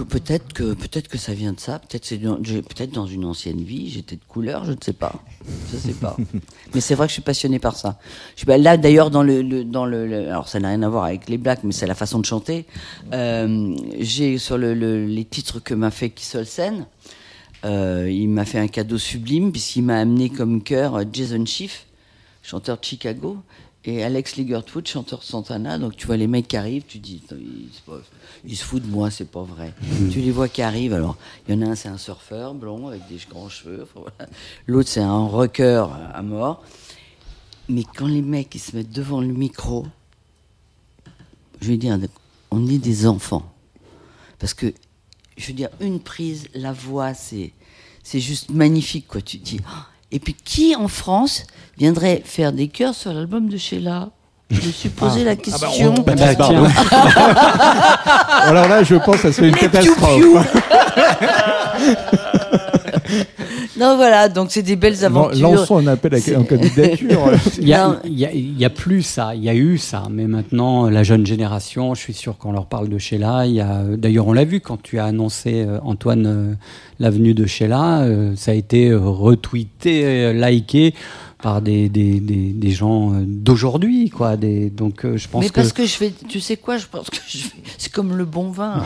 peut-être 0.09 0.53
que 0.53 0.73
peut-être 0.73 1.07
que 1.07 1.17
ça 1.17 1.33
vient 1.33 1.53
de 1.53 1.59
ça. 1.59 1.79
Peut-être 1.79 2.05
c'est 2.05 2.17
dans- 2.17 2.37
j'ai- 2.43 2.61
peut-être 2.61 2.91
dans 2.91 3.05
une 3.05 3.25
ancienne 3.25 3.61
vie, 3.61 3.89
j'étais 3.89 4.15
de 4.15 4.23
couleur. 4.27 4.65
Je 4.65 4.71
ne 4.71 4.77
sais 4.83 4.93
pas. 4.93 5.23
Je 5.71 5.77
sais 5.77 5.93
pas. 5.93 6.15
mais 6.73 6.81
c'est 6.81 6.95
vrai 6.95 7.07
que 7.07 7.09
je 7.09 7.13
suis 7.13 7.21
passionné 7.21 7.59
par 7.59 7.75
ça. 7.75 7.97
Je 8.35 8.41
suis, 8.49 8.61
là, 8.61 8.77
d'ailleurs, 8.77 9.09
dans 9.11 9.23
le, 9.23 9.41
le- 9.41 9.63
dans 9.63 9.85
le, 9.85 10.07
le- 10.07 10.27
alors 10.29 10.47
ça 10.47 10.59
n'a 10.59 10.69
rien 10.69 10.81
à 10.83 10.89
voir 10.89 11.05
avec 11.05 11.29
les 11.29 11.37
blacks, 11.37 11.63
mais 11.63 11.71
c'est 11.71 11.87
la 11.87 11.95
façon 11.95 12.19
de 12.19 12.25
chanter. 12.25 12.65
Euh, 13.13 13.75
j'ai 13.99 14.37
sur 14.37 14.57
le, 14.57 14.73
le- 14.73 15.05
les 15.05 15.25
titres 15.25 15.59
que 15.59 15.73
m'a 15.73 15.91
fait 15.91 16.09
Kissolsen. 16.09 16.85
Euh, 17.63 18.09
il 18.11 18.27
m'a 18.29 18.45
fait 18.45 18.59
un 18.59 18.67
cadeau 18.67 18.97
sublime 18.97 19.51
puisqu'il 19.51 19.83
m'a 19.83 19.97
amené 19.99 20.29
comme 20.29 20.61
cœur 20.61 20.95
euh, 20.97 21.03
Jason 21.11 21.43
Schiff, 21.45 21.87
chanteur 22.43 22.77
de 22.79 22.83
Chicago, 22.85 23.37
et 23.85 24.03
Alex 24.03 24.35
Ligertwood, 24.35 24.87
chanteur 24.87 25.19
de 25.19 25.23
Santana. 25.23 25.77
Donc 25.79 25.95
tu 25.95 26.05
vois 26.05 26.17
les 26.17 26.27
mecs 26.27 26.47
qui 26.47 26.57
arrivent, 26.57 26.83
tu 26.87 26.99
dis, 26.99 27.21
Ils 28.47 28.55
se 28.55 28.63
foutent 28.63 28.84
de 28.84 28.91
moi, 28.91 29.09
c'est 29.11 29.30
pas 29.30 29.43
vrai. 29.43 29.73
tu 30.11 30.19
les 30.19 30.31
vois 30.31 30.47
qui 30.47 30.61
arrivent. 30.61 30.93
Alors 30.93 31.17
il 31.47 31.55
y 31.55 31.57
en 31.57 31.65
a 31.65 31.72
un, 31.72 31.76
c'est 31.76 31.89
un 31.89 31.97
surfeur 31.97 32.53
blond 32.53 32.88
avec 32.88 33.07
des 33.07 33.19
grands 33.30 33.49
cheveux. 33.49 33.88
L'autre, 34.67 34.89
c'est 34.89 35.01
un 35.01 35.26
rocker 35.26 35.85
à 36.13 36.22
mort. 36.22 36.63
Mais 37.67 37.84
quand 37.84 38.07
les 38.07 38.22
mecs 38.22 38.53
ils 38.53 38.59
se 38.59 38.76
mettent 38.76 38.91
devant 38.91 39.22
le 39.22 39.34
micro, 39.34 39.88
je 41.61 41.72
veux 41.72 41.77
dire, 41.77 41.97
on 42.51 42.67
est 42.67 42.77
des 42.77 43.07
enfants. 43.07 43.51
Parce 44.38 44.53
que, 44.53 44.73
je 45.38 45.47
veux 45.47 45.53
dire, 45.53 45.69
une 45.80 45.99
prise, 45.99 46.47
la 46.53 46.73
voix, 46.73 47.13
c'est, 47.13 47.51
c'est 48.03 48.19
juste 48.19 48.51
magnifique, 48.51 49.07
quoi. 49.07 49.22
Tu 49.22 49.38
dis, 49.38 49.59
Ah 49.67 49.88
et 50.11 50.19
puis 50.19 50.34
qui 50.34 50.76
en 50.76 50.88
France 50.88 51.45
viendrait 51.77 52.22
faire 52.23 52.53
des 52.53 52.67
chœurs 52.67 52.95
sur 52.95 53.11
l'album 53.13 53.49
de 53.49 53.57
Sheila? 53.57 54.11
Je 54.51 54.67
me 54.67 54.72
suis 54.72 54.89
posé 54.89 55.23
la 55.23 55.35
question. 55.35 55.95
on- 55.97 56.01
Bah, 56.03 56.13
tiens. 56.15 56.63
Alors 58.43 58.67
là, 58.67 58.84
je 58.84 58.95
pense 58.95 59.15
que 59.17 59.22
ça 59.23 59.31
serait 59.31 59.47
une 59.49 59.55
Les 59.55 59.61
catastrophe. 59.61 60.22
non, 63.80 63.95
voilà, 63.97 64.30
donc 64.30 64.47
c'est 64.51 64.61
des 64.61 64.76
belles 64.76 65.03
aventures. 65.03 65.41
Lançons 65.41 65.77
un 65.77 65.88
appel 65.88 66.15
à, 66.15 66.39
en 66.39 66.43
candidature. 66.43 67.31
Il 67.59 67.67
y, 67.67 67.73
a, 67.73 67.88
Non. 67.88 67.97
il, 68.05 68.19
y 68.19 68.26
a, 68.26 68.31
il 68.31 68.57
y 68.59 68.65
a 68.65 68.69
plus 68.69 69.01
ça, 69.01 69.34
il 69.35 69.43
y 69.43 69.49
a 69.49 69.55
eu 69.55 69.77
ça, 69.77 70.03
mais 70.09 70.27
maintenant 70.27 70.89
la 70.89 71.03
jeune 71.03 71.26
génération, 71.26 71.93
je 71.95 72.01
suis 72.01 72.13
sûr 72.13 72.38
qu'on 72.38 72.51
leur 72.51 72.65
parle 72.67 72.89
de 72.89 72.97
Sheila. 72.97 73.45
Il 73.47 73.53
y 73.53 73.61
a, 73.61 73.81
d'ailleurs, 73.97 74.27
on 74.27 74.34
l'a 74.34 74.45
vu 74.45 74.61
quand 74.61 74.81
tu 74.81 74.99
as 74.99 75.05
annoncé 75.05 75.65
euh, 75.67 75.80
Antoine 75.84 76.26
euh, 76.27 76.53
l'avenue 76.99 77.34
de 77.34 77.45
Sheila, 77.45 78.01
euh, 78.01 78.34
ça 78.35 78.51
a 78.51 78.53
été 78.53 78.93
retweeté, 78.93 80.03
euh, 80.05 80.34
liké 80.34 80.93
par 81.45 81.61
des, 81.61 81.89
des, 81.89 82.19
des, 82.19 82.53
des 82.53 82.72
gens 82.72 83.13
euh, 83.13 83.23
d'aujourd'hui, 83.23 84.09
quoi. 84.09 84.35
Des, 84.35 84.72
donc, 84.72 85.05
euh, 85.05 85.15
je 85.15 85.27
pense 85.27 85.43
Mais 85.43 85.49
que 85.49 85.53
parce 85.53 85.73
que 85.73 85.85
je 85.85 85.93
fais, 85.95 86.11
tu 86.27 86.39
sais 86.39 86.57
quoi, 86.57 86.80
je 86.80 86.88
pense 86.88 87.07
que 87.07 87.17
je 87.27 87.38
fais, 87.38 87.57
c'est 87.77 87.91
comme 87.91 88.17
le 88.17 88.26
bon 88.26 88.49
vin. 88.49 88.81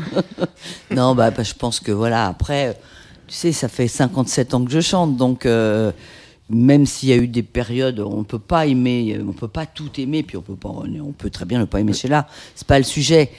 non, 0.90 1.14
bah, 1.14 1.30
bah, 1.30 1.42
je 1.42 1.54
pense 1.54 1.80
que 1.80 1.90
voilà, 1.90 2.26
après, 2.26 2.78
tu 3.26 3.34
sais, 3.34 3.52
ça 3.52 3.68
fait 3.68 3.88
57 3.88 4.52
ans 4.52 4.62
que 4.62 4.70
je 4.70 4.82
chante, 4.82 5.16
donc 5.16 5.46
euh, 5.46 5.90
même 6.50 6.84
s'il 6.84 7.08
y 7.08 7.14
a 7.14 7.16
eu 7.16 7.28
des 7.28 7.42
périodes, 7.42 8.00
on 8.00 8.24
peut 8.24 8.38
pas 8.38 8.66
aimer, 8.66 9.18
on 9.26 9.32
peut 9.32 9.48
pas 9.48 9.64
tout 9.64 9.88
aimer, 9.96 10.22
puis 10.22 10.36
on 10.36 10.42
peut 10.42 10.56
pas, 10.56 10.68
on 10.68 11.12
peut 11.12 11.30
très 11.30 11.46
bien 11.46 11.60
ne 11.60 11.64
pas 11.64 11.80
aimer 11.80 11.94
Sheila, 11.94 12.26
c'est 12.54 12.66
pas 12.66 12.76
le 12.76 12.84
sujet. 12.84 13.30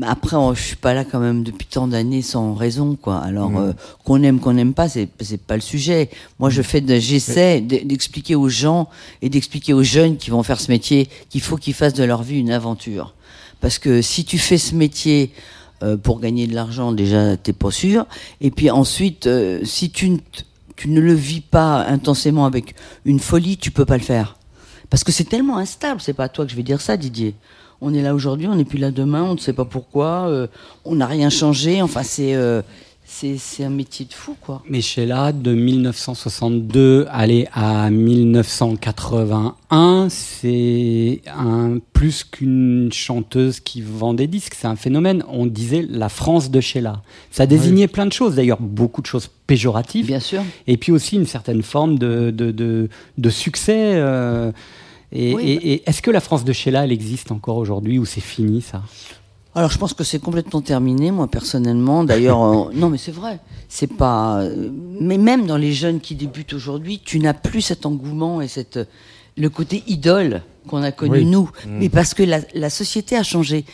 Après, 0.00 0.36
on- 0.36 0.54
je 0.54 0.62
suis 0.62 0.76
pas 0.76 0.94
là 0.94 1.04
quand 1.04 1.20
même 1.20 1.42
depuis 1.42 1.66
tant 1.66 1.86
d'années 1.86 2.22
sans 2.22 2.54
raison, 2.54 2.96
quoi. 2.96 3.18
Alors 3.18 3.50
euh, 3.58 3.72
qu'on 4.04 4.22
aime, 4.22 4.40
qu'on 4.40 4.54
n'aime 4.54 4.72
pas, 4.72 4.88
c'est 4.88 5.06
c'est 5.20 5.40
pas 5.40 5.54
le 5.54 5.60
sujet. 5.60 6.08
Moi, 6.38 6.48
je 6.48 6.62
fais, 6.62 6.80
de- 6.80 6.98
j'essaie 6.98 7.60
d'expliquer 7.60 8.34
aux 8.34 8.48
gens 8.48 8.88
et 9.20 9.28
d'expliquer 9.28 9.74
aux 9.74 9.82
jeunes 9.82 10.16
qui 10.16 10.30
vont 10.30 10.42
faire 10.42 10.60
ce 10.60 10.70
métier 10.70 11.10
qu'il 11.28 11.42
faut 11.42 11.56
qu'ils 11.58 11.74
fassent 11.74 11.92
de 11.92 12.04
leur 12.04 12.22
vie 12.22 12.38
une 12.38 12.50
aventure. 12.50 13.14
Parce 13.60 13.78
que 13.78 14.00
si 14.00 14.24
tu 14.24 14.38
fais 14.38 14.56
ce 14.58 14.74
métier 14.74 15.30
euh, 15.82 15.96
pour 15.98 16.20
gagner 16.20 16.46
de 16.46 16.54
l'argent, 16.54 16.92
déjà, 16.92 17.36
t'es 17.36 17.52
pas 17.52 17.70
sûr. 17.70 18.06
Et 18.40 18.50
puis 18.50 18.70
ensuite, 18.70 19.26
euh, 19.26 19.60
si 19.64 19.90
tu 19.90 20.08
ne, 20.08 20.18
tu 20.74 20.88
ne 20.88 21.00
le 21.00 21.12
vis 21.12 21.40
pas 21.42 21.84
intensément 21.86 22.46
avec 22.46 22.74
une 23.04 23.20
folie, 23.20 23.56
tu 23.58 23.70
peux 23.70 23.84
pas 23.84 23.98
le 23.98 24.02
faire. 24.02 24.38
Parce 24.88 25.04
que 25.04 25.12
c'est 25.12 25.24
tellement 25.24 25.58
instable. 25.58 26.00
C'est 26.00 26.12
pas 26.14 26.24
à 26.24 26.28
toi 26.28 26.44
que 26.46 26.50
je 26.50 26.56
vais 26.56 26.62
dire 26.62 26.80
ça, 26.80 26.96
Didier. 26.96 27.34
On 27.84 27.92
est 27.94 28.02
là 28.02 28.14
aujourd'hui, 28.14 28.46
on 28.46 28.54
n'est 28.54 28.64
plus 28.64 28.78
là 28.78 28.92
demain, 28.92 29.24
on 29.24 29.34
ne 29.34 29.38
sait 29.40 29.52
pas 29.52 29.64
pourquoi, 29.64 30.28
euh, 30.28 30.46
on 30.84 30.94
n'a 30.94 31.06
rien 31.06 31.30
changé. 31.30 31.82
Enfin, 31.82 32.04
c'est 32.04 32.34
euh, 32.36 32.62
c'est 33.04 33.36
c'est 33.38 33.64
un 33.64 33.70
métier 33.70 34.06
de 34.06 34.12
fou, 34.14 34.36
quoi. 34.40 34.62
Mais 34.70 34.80
Sheila, 34.80 35.32
de 35.32 35.52
1962 35.52 37.06
aller 37.10 37.48
à 37.52 37.90
1981, 37.90 40.06
c'est 40.10 41.22
un 41.36 41.78
plus 41.92 42.22
qu'une 42.24 42.90
chanteuse 42.92 43.58
qui 43.58 43.82
vend 43.82 44.14
des 44.14 44.28
disques, 44.28 44.54
c'est 44.56 44.68
un 44.68 44.76
phénomène. 44.76 45.24
On 45.28 45.46
disait 45.46 45.84
la 45.88 46.08
France 46.08 46.50
de 46.52 46.60
Sheila. 46.60 47.02
Ça 47.32 47.46
désignait 47.46 47.88
plein 47.88 48.06
de 48.06 48.12
choses, 48.12 48.36
d'ailleurs 48.36 48.60
beaucoup 48.60 49.02
de 49.02 49.06
choses 49.06 49.28
péjoratives. 49.46 50.06
Bien 50.06 50.20
sûr. 50.20 50.42
Et 50.66 50.76
puis 50.76 50.92
aussi 50.92 51.16
une 51.16 51.26
certaine 51.26 51.62
forme 51.62 51.98
de, 51.98 52.30
de, 52.30 52.50
de, 52.52 52.88
de 53.18 53.30
succès. 53.30 53.94
euh, 53.96 54.52
et 55.12 55.34
Oui, 55.34 55.42
et- 55.44 55.72
et 55.74 55.82
est-ce 55.88 56.02
que 56.02 56.10
la 56.10 56.20
France 56.20 56.44
de 56.44 56.52
Sheila, 56.52 56.84
elle 56.84 56.92
existe 56.92 57.30
encore 57.32 57.56
aujourd'hui 57.58 57.98
ou 57.98 58.04
c'est 58.04 58.20
fini 58.20 58.62
ça? 58.62 58.82
Alors 59.54 59.70
je 59.70 59.76
pense 59.76 59.92
que 59.92 60.02
c'est 60.04 60.18
complètement 60.18 60.62
terminé, 60.62 61.10
moi 61.10 61.26
personnellement. 61.28 62.04
D'ailleurs, 62.04 62.42
euh, 62.68 62.70
non 62.74 62.88
mais 62.88 62.98
c'est 62.98 63.12
vrai. 63.12 63.38
C'est 63.68 63.86
pas. 63.92 64.40
euh, 64.40 64.70
Mais 65.00 65.18
même 65.18 65.46
dans 65.46 65.58
les 65.58 65.72
jeunes 65.72 66.00
qui 66.00 66.14
débutent 66.14 66.54
aujourd'hui, 66.54 67.00
tu 67.04 67.18
n'as 67.18 67.34
plus 67.34 67.60
cet 67.60 67.84
engouement 67.84 68.40
et 68.40 68.48
cette 68.48 68.78
le 69.36 69.48
côté 69.50 69.82
idole 69.86 70.42
qu'on 70.68 70.82
a 70.82 70.92
connu 70.92 71.18
Oui. 71.18 71.24
nous. 71.26 71.50
Mais 71.66 71.88
parce 71.88 72.14
que 72.14 72.22
la, 72.22 72.40
la 72.54 72.70
société 72.70 73.16
a 73.16 73.22
changé. 73.22 73.64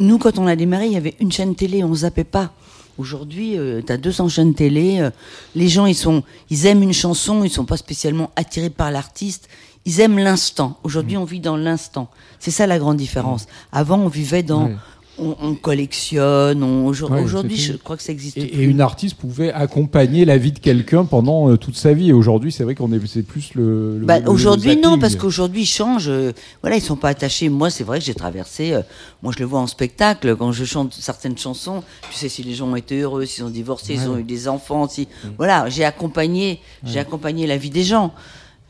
Nous, 0.00 0.18
quand 0.18 0.38
on 0.38 0.46
a 0.46 0.54
démarré, 0.56 0.86
il 0.86 0.92
y 0.92 0.96
avait 0.96 1.14
une 1.20 1.30
chaîne 1.32 1.54
télé, 1.56 1.82
on 1.84 1.92
zappait 1.94 2.22
pas. 2.24 2.52
Aujourd'hui, 2.98 3.56
tu 3.86 3.92
as 3.92 3.96
200 3.96 4.28
chaînes 4.28 4.54
télé. 4.54 4.98
euh, 5.00 5.10
les 5.54 5.68
gens, 5.68 5.86
ils 5.86 5.94
sont, 5.94 6.22
ils 6.50 6.66
aiment 6.66 6.82
une 6.82 6.92
chanson, 6.92 7.42
ils 7.44 7.50
sont 7.50 7.64
pas 7.64 7.76
spécialement 7.76 8.30
attirés 8.36 8.70
par 8.70 8.90
l'artiste. 8.90 9.48
Ils 9.88 10.00
aiment 10.00 10.18
l'instant. 10.18 10.78
Aujourd'hui, 10.84 11.16
on 11.16 11.24
vit 11.24 11.40
dans 11.40 11.56
l'instant. 11.56 12.08
C'est 12.38 12.50
ça 12.50 12.66
la 12.66 12.78
grande 12.78 12.98
différence. 12.98 13.46
Avant, 13.72 13.98
on 13.98 14.08
vivait 14.08 14.42
dans, 14.42 14.70
on, 15.18 15.34
on 15.40 15.54
collectionne. 15.54 16.62
on- 16.62 16.88
Ouais, 16.88 17.22
Aujourd'hui, 17.22 17.56
je 17.56 17.72
crois 17.74 17.96
que 17.96 18.02
ça 18.02 18.12
existe 18.12 18.36
Et, 18.38 18.46
plus. 18.46 18.60
et 18.60 18.64
une 18.64 18.80
artiste 18.80 19.16
pouvait 19.16 19.52
accompagner 19.52 20.24
la 20.24 20.36
vie 20.36 20.52
de 20.52 20.58
quelqu'un 20.58 21.04
pendant 21.04 21.48
euh, 21.50 21.56
toute 21.56 21.76
sa 21.76 21.92
vie. 21.92 22.10
Et 22.10 22.12
aujourd'hui, 22.12 22.52
c'est 22.52 22.64
vrai 22.64 22.74
qu'on 22.74 22.92
est, 22.92 23.00
c'est 23.06 23.22
plus 23.22 23.54
le. 23.54 23.98
le- 23.98 24.06
Bah, 24.06 24.20
le 24.20 24.28
aujourd'hui 24.30 24.76
non 24.76 24.98
parce 24.98 25.16
qu'aujourd'hui 25.16 25.62
ils 25.62 25.66
changent 25.66 26.08
euh, 26.08 26.32
voilà 26.62 26.76
ils 26.76 26.82
sont 26.82 26.96
pas 26.96 27.08
attachés 27.08 27.48
moi 27.48 27.68
c'est 27.70 27.84
vrai 27.84 27.98
que 27.98 28.04
j'ai 28.04 28.14
traversé 28.14 28.72
euh, 28.72 28.82
moi 29.22 29.32
je 29.34 29.40
le 29.40 29.46
vois 29.46 29.60
en 29.60 29.66
spectacle 29.66 30.36
quand 30.36 30.52
je 30.52 30.64
chante 30.64 30.92
certaines 30.94 31.36
chansons 31.38 31.82
tu 32.10 32.16
sais 32.16 32.28
si 32.28 32.42
les 32.42 32.54
gens 32.54 32.68
ont 32.68 32.76
été 32.76 33.00
heureux 33.00 33.24
s'ils 33.26 33.44
ont 33.44 33.50
divorcé 33.50 33.96
s'ils 33.96 34.08
ont 34.08 34.18
eu 34.18 34.22
des 34.22 34.48
enfants 34.48 34.88
si 34.88 35.08
voilà 35.36 35.68
j'ai 35.68 35.84
accompagné 35.84 36.60
j'ai 36.84 36.98
accompagné 37.00 37.46
la 37.46 37.56
vie 37.56 37.70
des 37.70 37.84
gens 37.84 38.12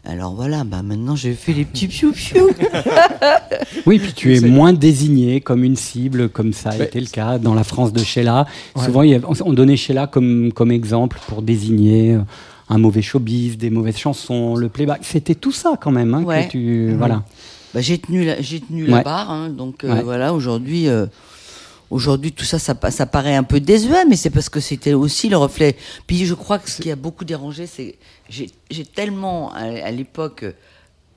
alors 0.08 0.34
voilà 0.34 0.64
bah 0.64 0.82
maintenant 0.82 1.14
je 1.16 1.30
fais 1.32 1.52
les 1.52 1.64
petits 1.64 1.86
piou 1.86 2.12
piou 2.12 2.48
Oui, 3.86 3.98
puis 3.98 4.12
tu 4.12 4.34
es 4.36 4.40
moins 4.40 4.72
désigné 4.72 5.40
comme 5.40 5.64
une 5.64 5.76
cible, 5.76 6.28
comme 6.28 6.52
ça 6.52 6.70
a 6.70 6.76
Ouais. 6.78 6.84
été 6.86 7.00
le 7.00 7.06
cas 7.06 7.38
dans 7.38 7.54
la 7.54 7.64
France 7.64 7.92
de 7.92 8.00
Sheila. 8.00 8.46
Ouais. 8.76 8.84
Souvent, 8.84 9.02
il 9.02 9.10
y 9.10 9.14
avait- 9.14 9.24
on 9.26 9.34
on 9.48 9.52
donnait 9.52 9.76
Sheila 9.76 10.06
comme, 10.06 10.52
comme 10.52 10.70
exemple 10.72 11.18
pour 11.28 11.42
désigner 11.42 12.14
euh, 12.14 12.20
un 12.68 12.78
mauvais 12.78 13.02
showbiz, 13.02 13.56
des 13.56 13.70
mauvaises 13.70 13.96
chansons, 13.96 14.56
le 14.56 14.68
playback. 14.68 15.00
C'était 15.02 15.34
tout 15.34 15.52
ça 15.52 15.74
quand 15.80 15.90
même. 15.90 16.12
Hein, 16.14 16.22
Ouais. 16.24 16.46
que 16.46 16.52
tu, 16.52 16.94
voilà. 16.96 17.22
Bah, 17.74 17.80
j'ai 17.80 17.98
tenu 17.98 18.24
la, 18.24 18.40
j'ai 18.40 18.60
tenu 18.60 18.86
la 18.86 19.02
barre, 19.02 19.30
hein, 19.30 19.48
donc 19.50 19.84
euh, 19.84 19.94
Ouais. 19.94 20.02
voilà. 20.02 20.32
Aujourd'hui, 20.34 20.88
euh, 20.88 21.06
aujourd'hui 21.90 22.32
tout 22.32 22.44
ça, 22.44 22.58
ça, 22.58 22.74
pa- 22.74 22.90
ça 22.90 23.06
paraît 23.06 23.36
un 23.36 23.42
peu 23.42 23.60
désuet, 23.60 24.04
mais 24.04 24.16
c'est 24.16 24.30
parce 24.30 24.48
que 24.48 24.60
c'était 24.60 24.92
aussi 24.94 25.28
le 25.28 25.36
reflet. 25.36 25.76
Puis 26.06 26.24
je 26.26 26.34
crois 26.34 26.58
que 26.58 26.68
ce 26.70 26.80
qui 26.82 26.90
a 26.90 26.96
beaucoup 26.96 27.24
dérangé, 27.24 27.66
c'est 27.66 27.96
j'ai, 28.28 28.50
j'ai 28.70 28.84
tellement 28.84 29.52
à, 29.52 29.60
à 29.62 29.90
l'époque 29.90 30.44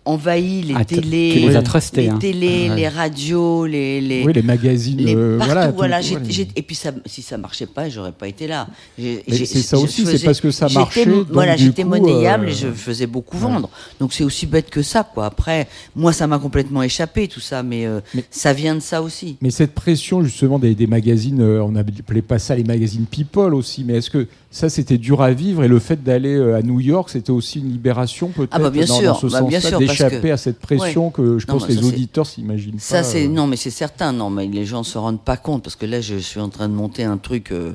envahi 0.04 0.64
les 0.64 0.74
Ah, 0.76 0.84
télés, 0.84 1.36
les 1.36 1.48
les 1.50 2.10
hein. 2.10 2.18
télés, 2.20 2.70
Ouais. 2.70 2.76
les 2.76 2.88
radios, 2.88 3.66
les, 3.68 4.02
les, 4.02 4.24
Oui, 4.24 4.34
les 4.34 4.42
magazines. 4.42 4.98
les- 4.98 5.16
euh, 5.16 5.38
partout, 5.38 5.54
voilà. 5.54 5.72
voilà. 5.72 6.00
tout- 6.00 6.06
j'ai- 6.08 6.16
ouais. 6.16 6.22
j'ai- 6.28 6.48
et 6.56 6.62
puis 6.64 6.76
ça, 6.76 6.92
si 7.06 7.22
ça 7.22 7.38
marchait 7.38 7.68
pas, 7.68 7.88
j'aurais 7.90 8.12
pas 8.12 8.28
été 8.28 8.48
là. 8.48 8.68
C'est 8.98 9.46
ça 9.46 9.78
aussi, 9.78 10.06
c'est 10.06 10.24
parce 10.26 10.42
que 10.42 10.50
ça 10.52 10.68
marchait, 10.70 11.06
donc 11.06 11.28
Voilà, 11.32 11.56
j'étais 11.56 11.84
monnayable 11.84 12.46
euh, 12.48 12.50
et 12.50 12.54
je 12.54 12.68
faisais 12.68 13.08
beaucoup 13.08 13.38
vendre. 13.38 13.70
Donc 14.00 14.14
c'est 14.14 14.24
aussi 14.24 14.46
bête 14.48 14.70
que 14.70 14.82
ça, 14.82 15.04
quoi. 15.04 15.26
Après, 15.28 15.68
moi, 15.96 16.14
ça 16.14 16.26
m'a 16.28 16.40
complètement 16.40 16.82
échappé 16.84 17.28
tout 17.28 17.40
ça, 17.40 17.62
mais, 17.62 17.86
euh, 17.86 18.00
Mais- 18.16 18.26
ça 18.32 18.54
vient 18.54 18.76
de 18.76 18.80
ça 18.80 19.02
aussi. 19.02 19.38
Mais 19.42 19.52
cette 19.52 19.74
pression 19.74 20.24
justement 20.24 20.58
des, 20.58 20.74
des 20.76 20.88
magazines, 20.88 21.42
euh, 21.42 21.64
on 21.64 21.72
n'appelait 21.74 22.22
pas 22.24 22.40
ça 22.40 22.56
les 22.56 22.64
magazines 22.64 23.06
People 23.06 23.54
aussi, 23.54 23.84
mais 23.84 23.98
est-ce 23.98 24.10
que 24.10 24.28
ça 24.54 24.70
c'était 24.70 24.98
dur 24.98 25.22
à 25.22 25.32
vivre 25.32 25.64
et 25.64 25.68
le 25.70 25.80
fait 25.80 26.04
d'aller 26.04 26.36
euh, 26.36 26.58
à 26.58 26.62
New 26.62 26.80
York 26.82 27.10
c'était 27.10 27.32
aussi 27.32 27.60
une 27.60 27.72
libération 27.72 28.28
peut-être 28.30 28.50
Ah 28.52 28.60
bah 28.60 28.70
bien 28.70 28.86
dans, 28.86 29.00
sûr, 29.00 29.14
dans 29.14 29.20
ce 29.20 29.26
bah 29.28 29.40
sens-là 29.40 29.78
d'échapper 29.80 30.20
que- 30.28 30.34
à 30.34 30.38
cette 30.38 30.60
pression 30.60 31.06
Ouais. 31.08 31.12
que 31.14 31.40
je 31.40 31.48
Non, 31.48 31.54
pense 31.54 31.68
les 31.70 31.84
auditeurs 31.86 32.26
s'imaginent 32.28 32.74
pas. 32.74 32.80
Ça, 32.80 33.04
c'est 33.04 33.26
euh. 33.26 33.30
non, 33.30 33.48
mais 33.48 33.56
c'est 33.56 33.70
certain. 33.72 34.12
Non, 34.12 34.30
mais 34.30 34.46
les 34.48 34.66
gens 34.66 34.84
se 34.84 34.98
rendent 34.98 35.22
pas 35.24 35.38
compte 35.38 35.64
parce 35.64 35.76
que 35.78 35.86
là, 35.86 36.02
je 36.02 36.18
suis 36.18 36.40
en 36.42 36.50
train 36.50 36.68
de 36.68 36.74
monter 36.74 37.04
un 37.06 37.18
truc 37.18 37.52
euh, 37.52 37.74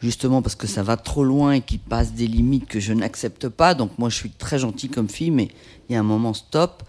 justement 0.00 0.42
parce 0.42 0.54
que 0.54 0.66
ça 0.68 0.82
va 0.84 0.96
trop 0.96 1.24
loin 1.24 1.52
et 1.52 1.60
qui 1.60 1.78
passe 1.78 2.12
des 2.12 2.26
limites 2.28 2.66
que 2.68 2.78
je 2.78 2.92
n'accepte 2.92 3.48
pas. 3.48 3.74
Donc 3.74 3.90
moi, 3.98 4.08
je 4.08 4.14
suis 4.14 4.30
très 4.30 4.58
gentil 4.60 4.88
comme 4.88 5.08
fille, 5.08 5.30
mais 5.32 5.48
il 5.88 5.94
y 5.94 5.96
a 5.96 6.00
un 6.00 6.04
moment 6.04 6.34
stop. 6.34 6.82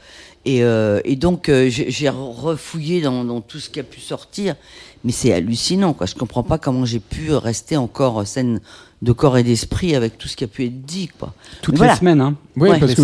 Et, 0.46 0.64
euh, 0.64 1.02
et 1.04 1.16
donc 1.18 1.50
euh, 1.50 1.70
j'ai 1.70 1.90
j'ai 1.92 2.08
refouillé 2.10 3.02
dans, 3.02 3.26
dans 3.26 3.42
tout 3.42 3.60
ce 3.60 3.70
qui 3.70 3.80
a 3.82 3.84
pu 3.84 4.00
sortir, 4.00 4.56
mais 5.04 5.12
c'est 5.12 5.34
hallucinant. 5.34 5.94
Quoi. 5.94 6.06
Je 6.08 6.16
comprends 6.16 6.44
pas 6.44 6.58
comment 6.58 6.86
j'ai 6.86 7.00
pu 7.02 7.34
rester 7.34 7.76
encore 7.76 8.26
saine 8.26 8.62
de 9.02 9.12
corps 9.12 9.38
et 9.38 9.44
d'esprit 9.44 9.96
avec 9.96 10.18
tout 10.18 10.28
ce 10.28 10.36
qui 10.36 10.44
a 10.44 10.48
pu 10.48 10.66
être 10.66 10.86
dit. 10.86 11.08
Quoi. 11.20 11.34
Toutes 11.62 11.74
Mais 11.76 11.78
voilà. 11.80 11.94
les 11.94 12.00
semaines. 12.00 12.22
Hein. 12.22 12.36
Oui, 12.56 12.70
Ouais, 12.70 12.80
parce 12.80 12.90
les 12.92 12.96
que 12.96 13.02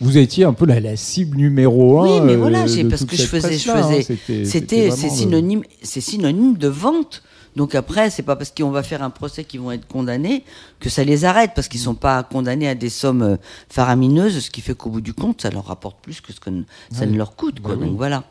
vous, 0.00 0.16
ouais. 0.16 0.22
étiez 0.22 0.44
un 0.44 0.54
peu 0.54 0.64
la, 0.66 0.80
la 0.80 0.96
cible 0.96 1.36
numéro 1.36 2.00
un. 2.00 2.04
Oui, 2.04 2.20
mais 2.24 2.32
euh, 2.32 2.36
voilà, 2.38 2.60
parce 2.88 3.04
que 3.04 3.16
je 3.16 3.22
faisais, 3.26 3.70
hein. 3.70 3.82
faisais, 3.82 4.02
C'était- 4.44 4.90
c'est 4.90 5.08
le- 5.08 5.12
synonyme, 5.12 5.62
c'est 5.82 6.00
synonyme 6.00 6.56
de 6.56 6.68
vente. 6.68 7.22
Donc 7.56 7.74
après, 7.74 8.08
c'est 8.10 8.22
pas 8.22 8.36
parce 8.36 8.52
qu'on 8.56 8.70
va 8.70 8.82
faire 8.84 9.02
un 9.02 9.10
procès 9.10 9.42
qu'ils 9.44 9.60
vont 9.60 9.72
être 9.72 9.86
condamnés 9.88 10.44
que 10.80 10.88
ça 10.88 11.02
les 11.02 11.24
arrête, 11.24 11.52
parce 11.56 11.66
qu'ils 11.66 11.80
sont 11.80 11.94
pas 11.96 12.22
condamnés 12.22 12.68
à 12.68 12.74
des 12.76 12.88
sommes 12.90 13.22
euh, 13.22 13.36
faramineuses, 13.68 14.38
ce 14.40 14.50
qui 14.50 14.60
fait 14.60 14.74
qu'au 14.74 14.90
bout 14.90 15.00
du 15.00 15.12
compte, 15.12 15.42
ça 15.42 15.50
leur 15.50 15.66
rapporte 15.66 15.96
plus 16.00 16.20
que 16.20 16.32
ce 16.32 16.40
que 16.40 16.50
ça 16.92 17.04
ne 17.06 17.16
leur 17.16 17.34
coûte, 17.36 17.60
quoi. 17.60 17.74
Bah 17.74 17.80
oui. 17.82 17.88
Donc 17.88 17.96
voilà. 17.96 18.24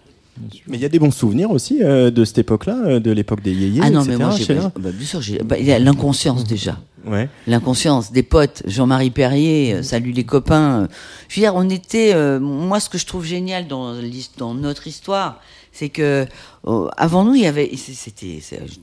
Mais 0.67 0.77
il 0.77 0.81
y 0.81 0.85
a 0.85 0.89
des 0.89 0.99
bons 0.99 1.11
souvenirs 1.11 1.51
aussi 1.51 1.83
euh, 1.83 2.11
de 2.11 2.25
cette 2.25 2.39
époque-là, 2.39 2.77
euh, 2.85 2.99
de 2.99 3.11
l'époque 3.11 3.41
des 3.41 3.53
yéyés, 3.53 3.81
ah 3.83 3.89
non, 3.89 4.01
etc. 4.01 4.15
mais 4.17 4.25
moi, 4.25 4.35
j'ai, 4.37 4.43
Sheila 4.45 4.71
bah, 4.79 4.89
bien 4.91 5.07
sûr, 5.07 5.21
j'ai, 5.21 5.39
bah, 5.39 5.57
il 5.57 5.65
y 5.65 5.71
a 5.71 5.79
l'inconscience 5.79 6.43
déjà. 6.43 6.77
Ouais. 7.05 7.29
L'inconscience 7.47 8.11
des 8.11 8.23
potes, 8.23 8.63
Jean-Marie 8.65 9.11
Perrier, 9.11 9.75
euh, 9.75 9.83
salut 9.83 10.11
les 10.11 10.25
copains. 10.25 10.87
Je 11.29 11.35
veux 11.35 11.41
dire, 11.41 11.55
on 11.55 11.69
était. 11.69 12.13
euh, 12.13 12.39
moi, 12.39 12.79
ce 12.79 12.89
que 12.89 12.97
je 12.97 13.05
trouve 13.05 13.25
génial 13.25 13.67
dans 13.67 14.53
notre 14.53 14.87
histoire, 14.87 15.39
c'est 15.77 15.89
que 15.89 16.25
euh, 16.67 16.87
avant 16.97 17.23
nous, 17.23 17.35
il 17.35 17.41
y 17.43 17.45
avait. 17.45 17.69
C'était. 17.77 18.39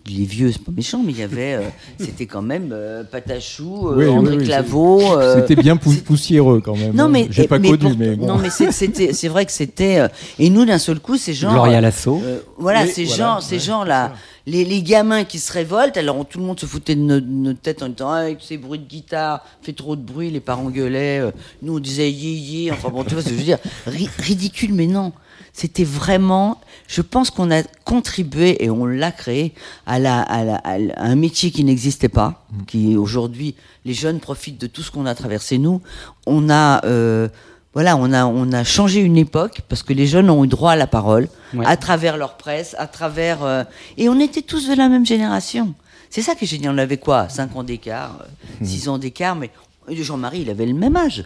Les 0.06 0.24
vieux, 0.24 0.52
c'est 0.52 0.62
pas 0.62 0.72
méchant, 0.74 1.02
mais 1.04 1.12
il 1.12 1.18
y 1.18 1.22
avait. 1.22 1.54
euh, 1.54 1.62
c'était 1.98 2.26
quand 2.26 2.40
même 2.42 2.70
euh, 2.72 3.02
Patachou, 3.04 3.88
euh, 3.88 3.94
Oui, 3.96 4.08
André 4.08 4.36
oui, 4.38 4.44
Claveau. 4.44 5.00
euh, 5.18 5.40
C'était 5.40 5.60
bien 5.60 5.76
pou- 5.76 5.92
poussiéreux 6.04 6.60
quand 6.64 6.76
même. 6.76 6.94
non 6.94 7.04
hein. 7.04 7.08
mais 7.08 7.26
j'ai 7.30 7.48
pas 7.48 7.58
mais 7.58 7.70
connu, 7.70 7.80
pour- 7.90 7.98
mais 7.98 8.14
bon. 8.16 8.26
non 8.26 8.38
mais 8.38 8.50
c'est- 8.50 8.70
c'était 8.72 9.12
c'est 9.12 9.28
vrai 9.28 9.44
que 9.44 9.52
c'était 9.52 9.98
euh, 9.98 10.08
et 10.38 10.50
nous 10.50 10.64
d'un 10.64 10.78
seul 10.78 11.00
coup 11.00 11.16
ces 11.16 11.34
gens 11.34 11.52
Gloria 11.52 11.80
Lasso. 11.80 12.20
euh, 12.24 12.40
voilà, 12.58 12.84
Oui, 12.84 12.90
ces 12.90 13.04
voilà, 13.04 13.34
gens, 13.34 13.40
ces 13.40 13.58
gens 13.58 13.84
là, 13.84 14.12
les, 14.46 14.64
les 14.64 14.82
gamins 14.82 15.24
qui 15.24 15.38
se 15.38 15.52
révoltent, 15.52 15.96
alors 15.96 16.24
tout 16.26 16.38
le 16.38 16.44
monde 16.44 16.60
se 16.60 16.66
foutait 16.66 16.94
de 16.94 17.00
notre, 17.00 17.26
notre 17.26 17.60
tête 17.60 17.82
en 17.82 17.88
disant 17.88 18.10
ah, 18.10 18.16
avec 18.18 18.38
ces 18.40 18.56
bruits 18.56 18.78
de 18.78 18.86
guitare, 18.88 19.44
fait 19.62 19.72
trop 19.72 19.96
de 19.96 20.02
bruit, 20.02 20.30
les 20.30 20.40
parents 20.40 20.70
gueulaient, 20.70 21.22
nous 21.62 21.76
on 21.76 21.80
disait 21.80 22.10
yé 22.10 22.32
yé, 22.32 22.70
enfin 22.72 22.88
bon, 22.88 23.04
tu 23.04 23.14
vois 23.14 23.22
ce 23.22 23.28
que 23.28 23.34
je 23.34 23.38
veux 23.38 23.44
dire, 23.44 23.58
Ri- 23.86 24.08
ridicule 24.18 24.72
mais 24.72 24.86
non. 24.86 25.12
C'était 25.56 25.84
vraiment, 25.84 26.60
je 26.88 27.00
pense 27.00 27.30
qu'on 27.30 27.50
a 27.52 27.62
contribué 27.84 28.62
et 28.64 28.70
on 28.70 28.86
l'a 28.86 29.12
créé 29.12 29.54
à, 29.86 30.00
la, 30.00 30.20
à, 30.20 30.42
la- 30.44 30.56
à 30.56 30.78
la- 30.78 30.94
à 30.94 31.04
un 31.04 31.14
métier 31.14 31.52
qui 31.52 31.62
n'existait 31.62 32.08
pas, 32.08 32.44
qui 32.66 32.96
aujourd'hui, 32.96 33.54
les 33.84 33.94
jeunes 33.94 34.18
profitent 34.18 34.60
de 34.60 34.66
tout 34.66 34.82
ce 34.82 34.90
qu'on 34.90 35.06
a 35.06 35.14
traversé 35.14 35.58
nous. 35.58 35.80
On 36.26 36.50
a, 36.50 36.84
euh, 36.84 37.28
voilà, 37.72 37.96
on 37.96 38.12
a, 38.12 38.26
on 38.26 38.52
a 38.52 38.64
changé 38.64 39.00
une 39.00 39.16
époque 39.16 39.60
parce 39.68 39.84
que 39.84 39.92
les 39.92 40.06
jeunes 40.08 40.28
ont 40.28 40.44
eu 40.44 40.48
droit 40.48 40.72
à 40.72 40.76
la 40.76 40.88
parole 40.88 41.28
Ouais. 41.54 41.64
à 41.66 41.76
travers 41.76 42.16
leur 42.16 42.36
presse, 42.36 42.74
à 42.80 42.88
travers. 42.88 43.44
euh, 43.44 43.62
et 43.96 44.08
on 44.08 44.18
était 44.18 44.42
tous 44.42 44.68
de 44.68 44.74
la 44.74 44.88
même 44.88 45.06
génération. 45.06 45.72
C'est 46.10 46.22
ça 46.22 46.34
que 46.34 46.44
j'ai 46.46 46.58
dit. 46.58 46.68
On 46.68 46.78
avait 46.78 46.96
quoi 46.98 47.28
5 47.28 47.54
ans 47.54 47.62
d'écart, 47.62 48.24
6 48.60 48.88
ans 48.88 48.98
d'écart, 48.98 49.36
mais 49.36 49.50
Jean-Marie, 49.88 50.40
il 50.42 50.50
avait 50.50 50.66
le 50.66 50.74
même 50.74 50.96
âge. 50.96 51.24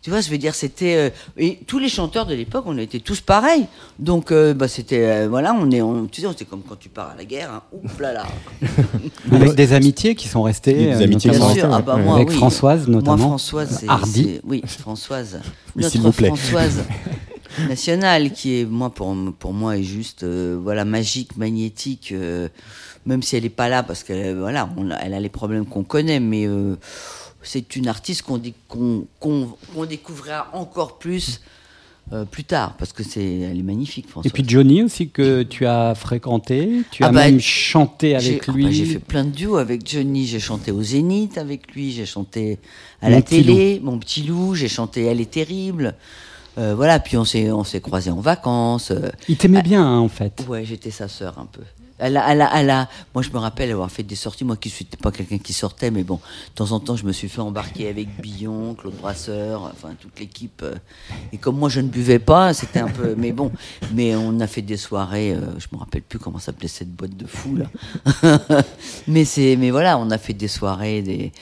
Tu 0.00 0.10
vois, 0.10 0.20
je 0.20 0.30
veux 0.30 0.38
dire, 0.38 0.54
c'était. 0.54 0.94
euh, 0.96 1.10
et 1.36 1.58
tous 1.66 1.78
les 1.80 1.88
chanteurs 1.88 2.24
de 2.26 2.34
l'époque, 2.34 2.64
on 2.66 2.78
était 2.78 3.00
tous 3.00 3.20
pareils. 3.20 3.66
Donc, 3.98 4.30
euh, 4.30 4.54
bah, 4.54 4.68
c'était. 4.68 5.04
euh, 5.04 5.28
voilà, 5.28 5.52
on 5.52 5.70
est. 5.70 5.82
On, 5.82 6.06
tu 6.06 6.20
sais, 6.22 6.28
c'est 6.38 6.44
comme 6.48 6.62
quand 6.62 6.78
tu 6.78 6.88
pars 6.88 7.10
à 7.10 7.16
la 7.16 7.24
guerre. 7.24 7.50
Hein. 7.52 7.62
Oups 7.72 7.98
là 7.98 8.12
là. 8.12 8.26
Avec 9.32 9.54
des 9.54 9.72
amitiés 9.72 10.14
qui 10.14 10.28
sont 10.28 10.42
restées. 10.42 10.74
Des 10.74 10.86
euh, 10.92 11.04
amitiés 11.04 11.30
qui 11.32 11.36
notamment 11.38 11.48
sont 11.48 11.54
Bien 11.54 11.64
sûr. 11.64 11.74
Ah, 11.74 11.82
bah, 11.82 11.96
moi, 11.96 12.14
avec 12.16 12.28
oui. 12.30 12.36
Françoise 12.36 12.86
notamment. 12.86 13.16
Moi, 13.16 13.26
Françoise, 13.28 13.76
c'est. 13.80 13.88
Hardy. 13.88 14.24
c'est- 14.24 14.40
Oui, 14.44 14.62
Françoise. 14.66 15.40
Oui, 15.76 15.82
Notre 15.82 15.92
s'il 15.92 16.00
vous 16.02 16.12
plaît. 16.12 16.28
Françoise 16.28 16.84
nationale, 17.68 18.32
qui 18.32 18.60
est, 18.60 18.64
moi, 18.64 18.90
pour, 18.90 19.14
pour 19.38 19.52
moi, 19.52 19.76
est 19.78 19.82
juste, 19.82 20.22
euh, 20.22 20.58
voilà, 20.62 20.84
magique, 20.84 21.36
magnétique, 21.36 22.10
euh, 22.12 22.48
même 23.06 23.22
si 23.22 23.36
elle 23.36 23.42
n'est 23.42 23.48
pas 23.48 23.68
là, 23.68 23.82
parce 23.82 24.02
qu'elle 24.04 24.36
voilà, 24.38 24.68
on 24.76 24.88
elle 24.90 25.14
a 25.14 25.20
les 25.20 25.28
problèmes 25.28 25.66
qu'on 25.66 25.82
connaît, 25.84 26.20
mais 26.20 26.46
euh, 26.46 26.76
c'est 27.48 27.76
une 27.76 27.88
artiste 27.88 28.22
qu'on 28.22 28.38
dé- 28.38 28.54
qu'on 28.68 29.06
qu'on- 29.20 29.48
qu'on 29.74 29.84
découvrira 29.86 30.48
encore 30.52 30.98
plus 30.98 31.40
euh, 32.10 32.24
plus 32.24 32.44
tard, 32.44 32.74
parce 32.78 32.94
que 32.94 33.02
c'est, 33.02 33.22
elle 33.40 33.58
est 33.58 33.62
magnifique, 33.62 34.08
Françoise. 34.08 34.30
Et 34.30 34.32
puis 34.32 34.42
Johnny 34.48 34.82
aussi 34.82 35.10
que 35.10 35.42
tu 35.42 35.66
as 35.66 35.94
fréquenté, 35.94 36.80
tu 36.90 37.04
Ah 37.04 37.08
as 37.08 37.12
bah, 37.12 37.24
même 37.26 37.38
chanté 37.38 38.16
avec 38.16 38.44
ah 38.48 38.52
lui. 38.52 38.64
bah, 38.64 38.70
j'ai 38.70 38.86
fait 38.86 38.98
plein 38.98 39.24
de 39.26 39.30
duos 39.30 39.56
avec 39.58 39.86
Johnny. 39.86 40.26
J'ai 40.26 40.40
chanté 40.40 40.72
au 40.72 40.82
Zénith 40.82 41.36
avec 41.36 41.74
lui. 41.74 41.92
J'ai 41.92 42.06
chanté 42.06 42.60
à 43.02 43.10
Mon 43.10 43.16
la 43.16 43.20
télé, 43.22 43.78
Mon 43.84 43.98
petit 43.98 44.22
loup. 44.22 44.54
J'ai 44.54 44.68
chanté 44.68 45.04
Elle 45.04 45.20
est 45.20 45.30
terrible. 45.30 45.94
Euh, 46.56 46.74
voilà. 46.74 46.98
Puis 46.98 47.18
on 47.18 47.26
s'est 47.26 47.50
on 47.52 47.62
s'est 47.64 47.82
croisés 47.82 48.10
en 48.10 48.20
vacances. 48.20 48.90
euh, 48.90 49.10
Il 49.28 49.36
t'aimait 49.36 49.60
bien 49.62 49.84
hein, 49.84 49.98
en 49.98 50.08
fait. 50.08 50.46
Ouais, 50.48 50.64
j'étais 50.64 50.90
sa 50.90 51.08
sœur 51.08 51.38
un 51.38 51.44
peu. 51.46 51.60
Elle 51.98 52.16
a, 52.16 52.50
elle 52.54 52.88
moi, 53.14 53.22
je 53.22 53.30
me 53.30 53.38
rappelle 53.38 53.70
avoir 53.70 53.90
fait 53.90 54.02
des 54.04 54.14
sorties. 54.14 54.44
Moi, 54.44 54.56
qui 54.56 54.70
suis 54.70 54.84
pas 54.84 55.10
quelqu'un 55.10 55.38
qui 55.38 55.52
sortait, 55.52 55.90
mais 55.90 56.04
bon, 56.04 56.16
de 56.16 56.54
temps 56.54 56.70
en 56.72 56.80
temps, 56.80 56.96
je 56.96 57.04
me 57.04 57.12
suis 57.12 57.28
fait 57.28 57.40
embarquer 57.40 57.88
avec 57.88 58.08
Billon, 58.20 58.74
Claude 58.74 58.94
Brasseur, 58.94 59.64
enfin 59.64 59.94
toute 60.00 60.18
l'équipe. 60.20 60.62
euh, 60.62 60.74
Et 61.32 61.38
comme 61.38 61.58
moi, 61.58 61.68
je 61.68 61.80
ne 61.80 61.88
buvais 61.88 62.18
pas, 62.20 62.54
c'était 62.54 62.78
un 62.80 62.88
peu. 62.88 63.14
Mais 63.16 63.32
bon, 63.32 63.50
mais 63.94 64.14
on 64.14 64.38
a 64.40 64.46
fait 64.46 64.62
des 64.62 64.76
soirées. 64.76 65.32
euh, 65.32 65.40
je 65.58 65.66
me 65.72 65.78
rappelle 65.78 66.02
plus 66.02 66.18
comment 66.18 66.38
s'appelait 66.38 66.68
cette 66.68 66.90
boîte 66.94 67.16
de 67.16 67.26
fous 67.26 67.56
là. 67.56 67.66
mais 69.08 69.24
c'est, 69.24 69.56
mais 69.56 69.70
voilà, 69.70 69.98
on 69.98 70.10
a 70.10 70.18
fait 70.18 70.34
des 70.34 70.48
soirées, 70.48 71.02
des. 71.02 71.32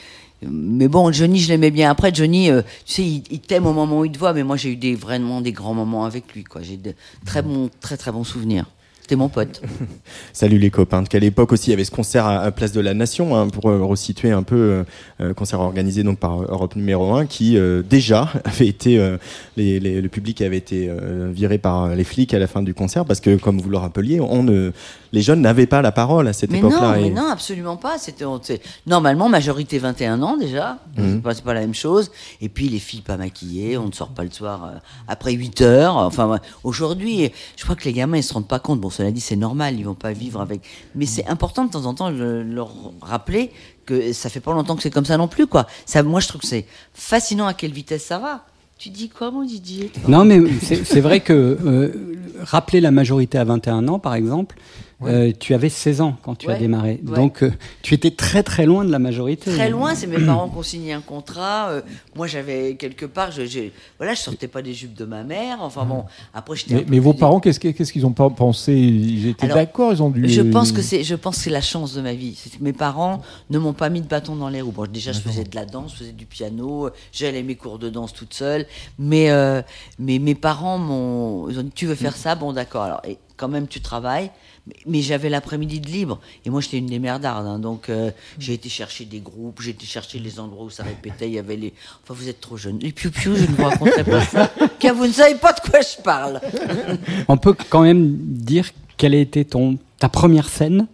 Mais 0.42 0.86
bon, 0.88 1.10
Johnny, 1.12 1.38
je 1.38 1.48
l'aimais 1.48 1.70
bien. 1.70 1.90
Après, 1.90 2.14
Johnny, 2.14 2.50
euh, 2.50 2.60
tu 2.84 2.92
sais, 2.92 3.02
il, 3.02 3.22
il 3.30 3.40
t'aime 3.40 3.66
au 3.66 3.72
moment 3.72 4.00
où 4.00 4.04
il 4.04 4.12
te 4.12 4.18
voit, 4.18 4.32
mais 4.34 4.42
moi, 4.42 4.56
j'ai 4.56 4.70
eu 4.72 4.76
des, 4.76 4.94
vraiment 4.94 5.40
des 5.40 5.52
grands 5.52 5.72
moments 5.74 6.04
avec 6.04 6.32
lui. 6.34 6.44
Quoi. 6.44 6.62
J'ai 6.62 6.76
de 6.76 6.94
très 7.24 7.40
bons, 7.42 7.70
très 7.80 7.96
très 7.96 8.12
bons 8.12 8.24
souvenirs. 8.24 8.66
C'était 9.06 9.14
mon 9.14 9.28
pote. 9.28 9.62
Salut 10.32 10.58
les 10.58 10.70
copains. 10.70 11.04
Qu'à 11.04 11.20
l'époque 11.20 11.52
aussi, 11.52 11.68
il 11.68 11.70
y 11.70 11.74
avait 11.74 11.84
ce 11.84 11.92
concert 11.92 12.26
à, 12.26 12.40
à 12.40 12.50
Place 12.50 12.72
de 12.72 12.80
la 12.80 12.92
Nation, 12.92 13.36
hein, 13.36 13.46
pour 13.46 13.70
euh, 13.70 13.84
resituer 13.84 14.32
un 14.32 14.42
peu, 14.42 14.56
euh, 14.56 14.84
euh, 15.20 15.32
concert 15.32 15.60
organisé 15.60 16.02
donc 16.02 16.18
par 16.18 16.42
euh, 16.42 16.46
Europe 16.48 16.74
numéro 16.74 17.14
1, 17.14 17.26
qui 17.26 17.56
euh, 17.56 17.84
déjà 17.88 18.28
avait 18.44 18.66
été, 18.66 18.98
euh, 18.98 19.16
les, 19.56 19.78
les- 19.78 20.00
le 20.00 20.08
public 20.08 20.42
avait 20.42 20.56
été 20.56 20.90
viré 21.30 21.58
par 21.58 21.90
les 21.94 22.02
flics 22.02 22.34
à 22.34 22.40
la 22.40 22.48
fin 22.48 22.62
du 22.62 22.74
concert, 22.74 23.04
parce 23.04 23.20
que 23.20 23.36
comme 23.36 23.60
vous 23.60 23.70
le 23.70 23.76
rappeliez, 23.78 24.20
on 24.20 24.42
ne, 24.42 24.72
les 25.12 25.22
jeunes 25.22 25.40
n'avaient 25.40 25.66
pas 25.66 25.82
la 25.82 25.92
parole 25.92 26.26
à 26.26 26.32
cette 26.32 26.50
Mais 26.50 26.58
époque-là. 26.58 26.96
non, 26.98 27.04
et- 27.04 27.10
non, 27.10 27.28
absolument 27.30 27.76
pas. 27.76 27.98
C'était 27.98 28.24
normalement 28.88 29.28
majorité 29.28 29.78
21 29.78 30.20
ans 30.22 30.36
déjà. 30.36 30.78
Mhm. 30.98 31.22
C'est 31.32 31.44
pas, 31.44 31.54
la 31.54 31.60
même 31.60 31.74
chose. 31.74 32.10
Et 32.40 32.48
puis 32.48 32.68
les 32.68 32.80
filles 32.80 33.02
pas 33.02 33.16
maquillées, 33.16 33.78
on 33.78 33.86
ne 33.86 33.92
sort 33.92 34.08
pas 34.08 34.24
le 34.24 34.30
soir 34.32 34.72
après 35.06 35.32
8 35.32 35.60
heures. 35.62 35.94
Enfin 35.96 36.40
aujourd'hui, 36.64 37.30
je 37.56 37.62
crois 37.62 37.76
que 37.76 37.84
les 37.84 37.92
gamins 37.92 38.16
ils 38.16 38.24
se 38.24 38.34
rendent 38.34 38.48
pas 38.48 38.58
compte. 38.58 38.80
Bon, 38.80 38.90
cela 38.97 39.10
dit, 39.10 39.20
c'est 39.20 39.36
normal, 39.36 39.78
ils 39.78 39.85
vont 39.85 39.94
pas 39.94 40.12
vivre 40.12 40.40
avec. 40.40 40.60
Mais 40.94 41.06
c'est 41.06 41.27
important 41.27 41.64
de 41.64 41.70
temps 41.70 41.86
en 41.86 41.94
temps 41.94 42.10
de 42.10 42.44
leur 42.47 42.70
rappeler 43.02 43.51
que 43.85 44.12
ça 44.12 44.28
fait 44.28 44.40
pas 44.40 44.52
longtemps 44.52 44.77
que 44.77 44.82
c'est 44.82 44.90
comme 44.90 45.05
ça 45.05 45.16
non 45.16 45.28
plus 45.28 45.47
quoi. 45.47 45.66
Ça, 45.85 46.02
moi 46.02 46.20
je 46.20 46.28
trouve 46.28 46.40
que 46.40 46.47
c'est 46.47 46.66
fascinant 46.93 47.47
à 47.47 47.55
quelle 47.55 47.73
vitesse 47.73 48.05
ça 48.05 48.18
va. 48.18 48.44
Tu 48.78 48.90
dis 48.90 49.09
quoi, 49.09 49.31
mon 49.31 49.43
Didier 49.43 49.90
Non, 50.06 50.24
mais 50.27 50.40
c'est 50.60 50.85
c'est 50.85 51.01
vrai 51.01 51.20
que 51.20 51.32
euh, 51.32 52.16
rappeler 52.43 52.81
la 52.82 52.90
majorité 52.90 53.39
à 53.39 53.44
21 53.44 53.89
ans, 53.89 53.98
par 53.98 54.14
exemple, 54.14 54.56
euh, 55.02 55.31
tu 55.39 55.52
avais 55.52 55.68
16 55.68 56.01
ans 56.01 56.16
quand 56.23 56.35
tu 56.36 56.51
as 56.51 56.59
démarré. 56.59 57.01
ouais. 57.06 57.14
Donc, 57.16 57.43
euh, 57.43 57.51
tu 57.82 57.93
étais 57.94 58.10
très 58.10 58.43
très 58.43 58.64
loin 58.64 58.85
de 58.85 58.90
la 58.90 58.98
majorité. 58.98 59.51
Très 59.52 59.68
loin, 59.68 59.94
c'est 59.94 60.06
mes 60.06 60.18
parents 60.27 60.48
qui 60.48 60.56
ont 60.56 60.62
signé 60.62 60.93
un 60.94 61.01
contrat. 61.02 61.68
euh, 61.68 61.81
moi, 62.14 62.27
j'avais 62.27 62.77
quelque 62.77 63.05
part, 63.05 63.31
je, 63.31 63.44
je, 63.44 63.60
voilà, 63.98 64.14
je 64.14 64.20
sortais 64.20 64.48
pas 64.48 64.62
des 64.62 64.73
jupes 64.73 64.94
de 64.94 65.05
ma 65.05 65.23
mère. 65.23 65.59
Enfin 65.60 65.85
bon, 65.85 66.05
après 66.32 66.56
j'étais. 66.56 66.74
Mais, 66.77 66.85
mais 66.89 66.98
vos 66.98 67.12
parents, 67.12 67.40
qu'est-ce 67.40 67.60
que- 67.60 67.68
qu'est-ce 67.68 67.93
qu'ils 67.93 68.06
ont 68.06 68.12
pas 68.12 68.31
pensé? 68.31 68.73
Ils 68.73 69.28
étaient 69.28 69.48
d'accord 69.48 69.93
Ils 69.93 70.02
ont 70.02 70.09
dû. 70.10 70.27
Je 70.28 70.40
pense 70.43 70.73
que 70.73 70.81
c'est, 70.82 71.05
je 71.05 71.14
pense 71.14 71.36
que 71.36 71.43
c'est 71.43 71.51
la 71.51 71.60
chance 71.60 71.93
de 71.94 72.01
ma 72.01 72.14
vie. 72.14 72.39
Que 72.59 72.64
mes 72.64 72.73
parents 72.73 73.20
ne 73.51 73.59
m'ont 73.59 73.74
pas 73.74 73.90
mis 73.90 74.01
de 74.01 74.06
bâton 74.09 74.35
dans 74.36 74.48
les 74.48 74.62
roues. 74.62 74.73
Bon, 74.73 74.86
déjà, 74.90 75.12
je 75.12 75.20
faisais 75.20 75.44
de 75.44 75.55
la 75.55 75.66
danse, 75.66 75.93
je 75.93 75.98
faisais 75.98 76.12
du 76.12 76.24
piano, 76.27 76.89
j'allais 77.12 77.43
mes 77.43 77.55
cours 77.56 77.78
de 77.78 77.90
danse 77.90 78.12
toute 78.14 78.32
seule. 78.32 78.66
Mais, 78.98 79.31
euh, 79.31 79.60
mais 79.98 80.18
mes 80.18 80.35
parents 80.35 80.78
m'ont, 80.78 81.48
ils 81.51 81.59
ont 81.59 81.62
dit, 81.62 81.73
tu 81.74 81.86
veux 81.86 81.94
faire 81.94 82.16
ça, 82.16 82.35
bon, 82.35 82.52
d'accord. 82.52 82.82
Alors, 82.82 83.02
et 83.06 83.18
quand 83.36 83.48
même, 83.48 83.66
tu 83.68 83.81
travailles. 83.81 84.31
Mais, 84.86 85.01
j'avais 85.01 85.28
l'après-midi 85.28 85.80
de 85.80 85.86
libre. 85.88 86.18
Et 86.44 86.51
moi, 86.51 86.60
j'étais 86.60 86.78
une 86.78 86.86
des 86.86 86.98
merdardes. 86.98 87.47
hein. 87.47 87.59
donc, 87.59 87.88
euh, 87.88 88.10
j'ai 88.38 88.55
été 88.55 88.68
chercher 88.68 89.05
des 89.05 89.20
groupes, 89.20 89.62
j'ai 89.62 89.70
été 89.70 89.86
chercher 89.86 90.18
les 90.18 90.40
endroits 90.40 90.64
où 90.64 90.70
ça 90.70 90.82
répétait. 90.82 91.28
Il 91.28 91.34
y 91.34 91.38
avait 91.38 91.56
les. 91.56 91.72
Enfin, 92.02 92.14
vous 92.14 92.28
êtes 92.28 92.40
trop 92.40 92.56
jeunes. 92.56 92.78
Les 92.80 92.93
piou-piou, 92.93 93.36
je 93.36 93.43
ne 93.43 93.55
vous 93.56 93.64
raconterai 93.64 94.05
pas 94.05 94.24
ça. 94.24 94.51
Car 94.78 94.94
vous 94.94 95.06
ne 95.06 95.12
savez 95.12 95.36
pas 95.36 95.52
de 95.52 95.60
quoi 95.60 95.80
je 95.80 96.02
parle. 96.02 96.40
On 97.28 97.36
peut 97.36 97.55
quand 97.68 97.82
même 97.82 98.16
dire 98.18 98.68
quelle 98.97 99.14
a 99.14 99.18
été 99.18 99.44
ton, 99.44 99.78
ta 99.98 100.09
première 100.09 100.48
scène? 100.48 100.86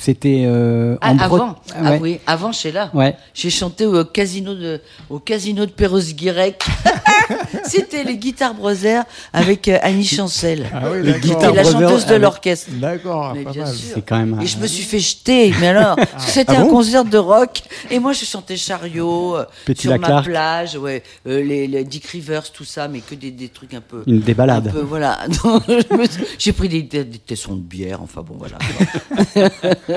C'était 0.00 0.44
euh, 0.46 0.96
Ah, 1.00 1.14
avant, 1.18 1.56
ah 1.74 1.96
oui, 2.00 2.20
avant 2.26 2.52
Sheila. 2.52 2.90
Ouais. 2.94 3.16
J'ai 3.34 3.50
chanté 3.50 3.84
au 3.84 4.04
casino 4.04 4.54
de, 4.54 4.80
au 5.10 5.18
casino 5.18 5.66
de 5.66 5.70
Perros-Guirec. 5.72 6.64
C'était 7.64 8.04
les 8.04 8.16
Guitares 8.16 8.54
Brothers 8.54 9.04
avec 9.32 9.68
euh, 9.68 9.78
Annie 9.82 10.06
Chancel. 10.06 10.66
Ah 10.72 10.84
oui, 10.90 11.02
Les 11.02 11.18
Guitar 11.18 11.52
la 11.52 11.64
chanteuse 11.64 12.06
de 12.06 12.14
l'orchestre. 12.14 12.70
D'accord. 12.72 13.34
C'est 13.74 14.02
quand 14.02 14.18
même. 14.18 14.40
Et 14.40 14.46
je 14.46 14.58
me 14.58 14.66
suis 14.66 14.84
fait 14.84 15.00
jeter, 15.00 15.52
mais 15.60 15.68
alors, 15.68 15.96
que 15.96 16.02
c'était 16.18 16.54
Ah 16.56 16.60
un 16.60 16.64
bon 16.64 16.70
concert 16.70 17.04
de 17.04 17.18
rock, 17.18 17.60
et 17.90 17.98
moi 17.98 18.12
je 18.12 18.24
chantais 18.24 18.56
chariot 18.56 19.36
euh, 19.36 19.44
Petit 19.66 19.82
sur 19.88 19.98
ma 19.98 20.22
plage, 20.22 20.76
ouais, 20.76 21.02
euh, 21.26 21.42
les, 21.42 21.66
les 21.66 21.84
Dick 21.84 22.06
Rivers, 22.06 22.50
tout 22.52 22.64
ça, 22.64 22.88
mais 22.88 23.00
que 23.00 23.14
des, 23.14 23.30
des 23.30 23.48
trucs 23.48 23.74
un 23.74 23.80
peu. 23.80 24.02
Une 24.06 24.20
des 24.20 24.34
balades. 24.34 24.68
un 24.68 24.70
peu, 24.70 24.80
voilà. 24.80 25.18
J'ai 26.38 26.52
pris 26.52 26.68
des, 26.68 26.82
des, 26.82 27.04
des 27.04 27.18
tessons 27.18 27.54
de 27.56 27.60
bière, 27.60 28.00
enfin 28.02 28.22
bon, 28.22 28.36
voilà. 28.38 28.58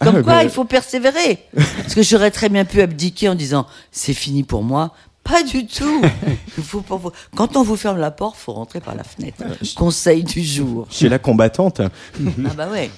Comme 0.00 0.16
Ah, 0.16 0.22
quoi, 0.22 0.42
il 0.42 0.50
faut 0.50 0.64
persévérer. 0.64 1.38
Parce 1.54 1.94
que 1.94 2.02
j'aurais 2.02 2.30
très 2.30 2.48
bien 2.48 2.64
pu 2.64 2.80
abdiquer 2.80 3.28
en 3.28 3.34
disant 3.34 3.66
c'est 3.92 4.14
fini 4.14 4.42
pour 4.42 4.62
moi. 4.62 4.92
Pas 5.22 5.42
du 5.42 5.66
tout. 5.66 6.02
Il 6.58 6.64
faut 6.64 6.80
pas- 6.80 6.98
Quand 7.36 7.56
on 7.56 7.62
vous 7.62 7.76
ferme 7.76 7.98
la 7.98 8.10
porte, 8.10 8.36
faut 8.36 8.52
rentrer 8.52 8.80
par 8.80 8.94
la 8.94 9.04
fenêtre. 9.04 9.42
Conseil 9.76 10.24
du 10.24 10.42
jour. 10.42 10.86
Chez 10.90 11.08
la 11.08 11.18
combattante. 11.18 11.80
Ah 11.82 12.54
bah 12.56 12.68
ouais. 12.72 12.90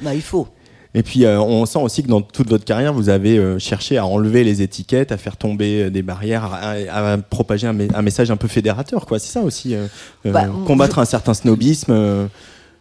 Bah 0.00 0.14
il 0.14 0.22
faut. 0.22 0.46
Et 0.94 1.02
puis, 1.02 1.26
euh, 1.26 1.38
on 1.38 1.66
sent 1.66 1.80
aussi 1.80 2.02
que 2.02 2.08
dans 2.08 2.22
toute 2.22 2.48
votre 2.48 2.64
carrière, 2.64 2.94
vous 2.94 3.10
avez 3.10 3.36
euh, 3.36 3.58
cherché 3.58 3.98
à 3.98 4.06
enlever 4.06 4.42
les 4.42 4.62
étiquettes, 4.62 5.12
à 5.12 5.18
faire 5.18 5.36
tomber 5.36 5.82
euh, 5.82 5.90
des 5.90 6.00
barrières, 6.00 6.44
à, 6.44 6.70
à- 6.90 7.12
à 7.12 7.18
propager 7.18 7.66
un, 7.66 7.74
me- 7.74 7.94
un 7.94 8.02
message 8.02 8.30
un 8.30 8.36
peu 8.38 8.48
fédérateur, 8.48 9.04
quoi. 9.04 9.18
C'est 9.18 9.30
ça 9.32 9.40
aussi, 9.42 9.74
euh, 9.74 9.86
euh, 10.24 10.32
Bah, 10.32 10.46
combattre 10.66 10.98
un 10.98 11.04
certain 11.04 11.34
snobisme. 11.34 11.92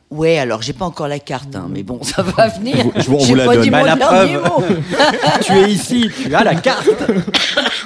Ouais, 0.09 0.37
alors 0.39 0.61
j'ai 0.61 0.71
pas 0.71 0.85
encore 0.85 1.09
la 1.09 1.19
carte, 1.19 1.53
hein, 1.55 1.67
mais 1.69 1.83
bon, 1.83 1.99
ça 2.03 2.21
va 2.21 2.47
venir. 2.47 2.77
je 2.95 3.09
vous- 3.09 3.19
vous 3.19 3.35
la 3.35 3.45
donne. 3.45 3.69
Bah, 3.69 3.83
la 3.83 3.97
preuve. 3.97 4.41
tu 5.43 5.51
es 5.53 5.69
ici, 5.71 6.09
tu 6.23 6.33
as 6.33 6.43
la 6.43 6.55
carte. 6.55 6.87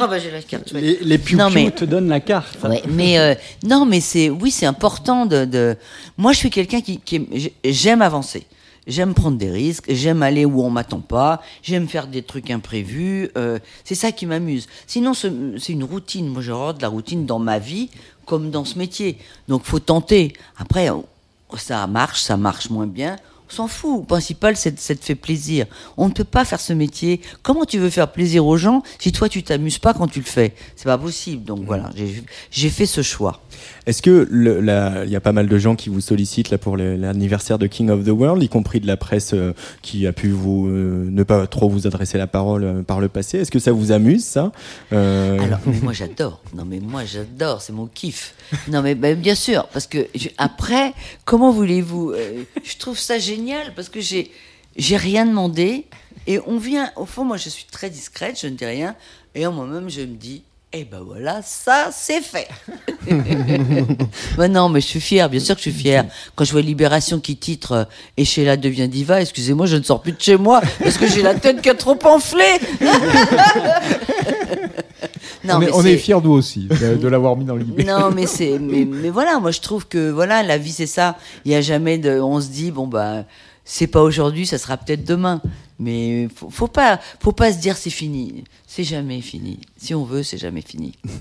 Ah 0.03 0.07
bah 0.07 0.17
j'ai 0.17 0.31
la 0.31 0.41
carte. 0.41 0.71
ouais. 0.73 0.81
Les, 0.81 0.97
les 1.01 1.17
piou 1.19 1.37
mais- 1.53 1.69
te 1.69 1.85
donnent 1.85 2.07
la 2.09 2.19
carte. 2.21 2.57
Ouais, 2.63 2.81
mais 2.89 3.19
euh, 3.19 3.35
non, 3.63 3.85
mais 3.85 3.99
c'est 4.01 4.31
oui, 4.31 4.49
c'est 4.49 4.65
important 4.65 5.27
de, 5.27 5.45
de. 5.45 5.75
Moi, 6.17 6.31
je 6.33 6.37
suis 6.39 6.49
quelqu'un 6.49 6.81
qui, 6.81 6.97
qui 6.99 7.17
aime- 7.17 7.27
j'ai- 7.33 7.53
j'aime 7.65 8.01
avancer. 8.01 8.47
J'aime 8.87 9.13
prendre 9.13 9.37
des 9.37 9.51
risques, 9.51 9.85
j'aime 9.89 10.23
aller 10.23 10.43
où 10.43 10.63
on 10.63 10.71
m'attend 10.71 11.01
pas, 11.01 11.39
j'aime 11.61 11.87
faire 11.87 12.07
des 12.07 12.23
trucs 12.23 12.49
imprévus. 12.49 13.29
euh, 13.37 13.59
c'est 13.83 13.93
ça 13.93 14.11
qui 14.11 14.25
m'amuse. 14.25 14.67
Sinon, 14.87 15.13
ce- 15.13 15.27
c'est 15.59 15.73
une 15.73 15.83
routine. 15.83 16.27
Moi, 16.27 16.41
j'ai 16.41 16.51
horreur 16.51 16.73
de 16.73 16.81
la 16.81 16.87
routine 16.87 17.27
dans 17.27 17.37
ma 17.39 17.59
vie 17.59 17.91
comme 18.25 18.49
dans 18.49 18.65
ce 18.65 18.79
métier. 18.79 19.19
Donc, 19.49 19.65
faut 19.65 19.79
tenter. 19.79 20.33
Après, 20.57 20.89
ça 21.57 21.85
marche, 21.87 22.21
ça 22.21 22.37
marche 22.37 22.69
moins 22.69 22.87
bien. 22.87 23.17
On 23.49 23.53
s'en 23.53 23.67
fout. 23.67 23.99
Le 24.01 24.05
principal, 24.05 24.55
c'est 24.55 24.71
de 24.71 24.79
faire 24.79 25.17
plaisir. 25.17 25.65
On 25.97 26.07
ne 26.07 26.13
peut 26.13 26.23
pas 26.23 26.45
faire 26.45 26.59
ce 26.61 26.71
métier. 26.71 27.19
Comment 27.43 27.65
tu 27.65 27.79
veux 27.79 27.89
faire 27.89 28.09
plaisir 28.09 28.45
aux 28.45 28.55
gens 28.55 28.81
si 28.97 29.11
toi, 29.11 29.27
tu 29.27 29.43
t'amuses 29.43 29.77
pas 29.77 29.93
quand 29.93 30.07
tu 30.07 30.19
le 30.19 30.25
fais? 30.25 30.53
C'est 30.77 30.85
pas 30.85 30.97
possible. 30.97 31.43
Donc 31.43 31.65
voilà, 31.65 31.89
j'ai- 31.93 32.23
j'ai 32.49 32.69
fait 32.69 32.85
ce 32.85 33.01
choix. 33.01 33.41
Est-ce 33.85 34.01
que 34.01 34.27
il 34.31 35.11
y 35.11 35.15
a 35.15 35.21
pas 35.21 35.31
mal 35.31 35.47
de 35.47 35.57
gens 35.57 35.75
qui 35.75 35.89
vous 35.89 36.01
sollicitent 36.01 36.49
là 36.49 36.57
pour 36.57 36.77
l'anniversaire 36.77 37.57
de 37.57 37.67
King 37.67 37.89
of 37.89 38.05
the 38.05 38.09
World, 38.09 38.43
y 38.43 38.49
compris 38.49 38.79
de 38.79 38.87
la 38.87 38.97
presse 38.97 39.33
euh, 39.33 39.53
qui 39.81 40.07
a 40.07 40.13
pu 40.13 40.31
euh, 40.31 41.09
ne 41.09 41.23
pas 41.23 41.47
trop 41.47 41.69
vous 41.69 41.87
adresser 41.87 42.17
la 42.17 42.27
parole 42.27 42.63
euh, 42.63 42.81
par 42.83 42.99
le 42.99 43.09
passé? 43.09 43.39
Est-ce 43.39 43.51
que 43.51 43.59
ça 43.59 43.71
vous 43.71 43.91
amuse 43.91 44.23
ça? 44.23 44.51
Alors, 44.91 45.59
mais 45.65 45.79
moi 45.81 45.93
j'adore. 45.93 46.41
Non, 46.53 46.65
mais 46.65 46.79
moi 46.79 47.05
j'adore, 47.05 47.61
c'est 47.61 47.73
mon 47.73 47.87
kiff. 47.87 48.33
Non, 48.67 48.81
mais 48.81 48.95
ben, 48.95 49.19
bien 49.19 49.35
sûr, 49.35 49.67
parce 49.67 49.87
que 49.87 50.07
après, 50.37 50.93
comment 51.25 51.51
voulez-vous 51.51 52.13
Je 52.63 52.77
trouve 52.77 52.97
ça 52.97 53.19
génial 53.19 53.73
parce 53.75 53.89
que 53.89 53.99
j'ai 54.01 54.97
rien 54.97 55.25
demandé 55.25 55.85
et 56.27 56.39
on 56.45 56.57
vient. 56.57 56.91
Au 56.95 57.05
fond, 57.05 57.23
moi 57.23 57.37
je 57.37 57.49
suis 57.49 57.65
très 57.65 57.89
discrète, 57.89 58.39
je 58.39 58.47
ne 58.47 58.55
dis 58.55 58.65
rien, 58.65 58.95
et 59.35 59.45
en 59.45 59.51
moi-même 59.51 59.89
je 59.89 60.01
me 60.01 60.15
dis. 60.15 60.43
Eh 60.73 60.85
ben 60.85 61.01
voilà, 61.05 61.41
ça 61.43 61.89
c'est 61.91 62.21
fait. 62.21 62.47
ben 64.37 64.49
non, 64.49 64.69
mais 64.69 64.79
je 64.79 64.87
suis 64.87 65.01
fière, 65.01 65.29
bien 65.29 65.41
sûr 65.41 65.55
que 65.55 65.61
je 65.61 65.69
suis 65.69 65.77
fière. 65.77 66.05
Quand 66.33 66.45
je 66.45 66.53
vois 66.53 66.61
Libération 66.61 67.19
qui 67.19 67.35
titre 67.35 67.71
euh, 67.73 67.83
Et 68.15 68.23
Sheila 68.23 68.55
devient 68.55 68.87
diva, 68.87 69.19
excusez-moi, 69.19 69.65
je 69.65 69.75
ne 69.75 69.83
sors 69.83 70.01
plus 70.01 70.13
de 70.13 70.21
chez 70.21 70.37
moi 70.37 70.61
parce 70.81 70.97
que 70.97 71.07
j'ai 71.07 71.23
la 71.23 71.35
tête 71.35 71.61
qui 71.61 71.69
a 71.69 71.73
trop 71.73 71.99
enflé. 72.05 72.45
non, 75.43 75.55
on 75.55 75.61
est, 75.61 75.65
mais 75.65 75.71
on 75.73 75.83
est 75.83 75.97
fiers 75.97 76.21
nous 76.23 76.31
aussi 76.31 76.69
de, 76.69 76.95
de 76.95 77.07
l'avoir 77.09 77.35
mis 77.35 77.43
dans 77.43 77.55
le 77.55 77.63
libé. 77.63 77.83
non, 77.83 78.09
mais 78.09 78.25
c'est, 78.25 78.57
mais, 78.57 78.85
mais 78.85 79.09
voilà, 79.09 79.39
moi 79.39 79.51
je 79.51 79.59
trouve 79.59 79.87
que 79.87 80.09
voilà, 80.09 80.41
la 80.41 80.57
vie 80.57 80.71
c'est 80.71 80.87
ça. 80.87 81.17
Il 81.43 81.51
y 81.51 81.55
a 81.55 81.59
jamais 81.59 81.97
de, 81.97 82.17
on 82.21 82.39
se 82.39 82.47
dit 82.47 82.71
bon 82.71 82.87
bah, 82.87 83.25
c'est 83.65 83.87
pas 83.87 84.01
aujourd'hui, 84.01 84.45
ça 84.45 84.57
sera 84.57 84.77
peut-être 84.77 85.05
demain. 85.05 85.41
Mais 85.79 86.27
faut, 86.35 86.49
faut 86.51 86.67
pas, 86.67 86.99
faut 87.19 87.31
pas 87.31 87.51
se 87.51 87.57
dire 87.59 87.75
c'est 87.75 87.89
fini. 87.89 88.43
C'est 88.67 88.83
jamais 88.83 89.19
fini. 89.21 89.59
Si 89.77 89.95
on 89.95 90.03
veut, 90.03 90.21
c'est 90.23 90.37
jamais 90.37 90.61
fini. 90.61 90.93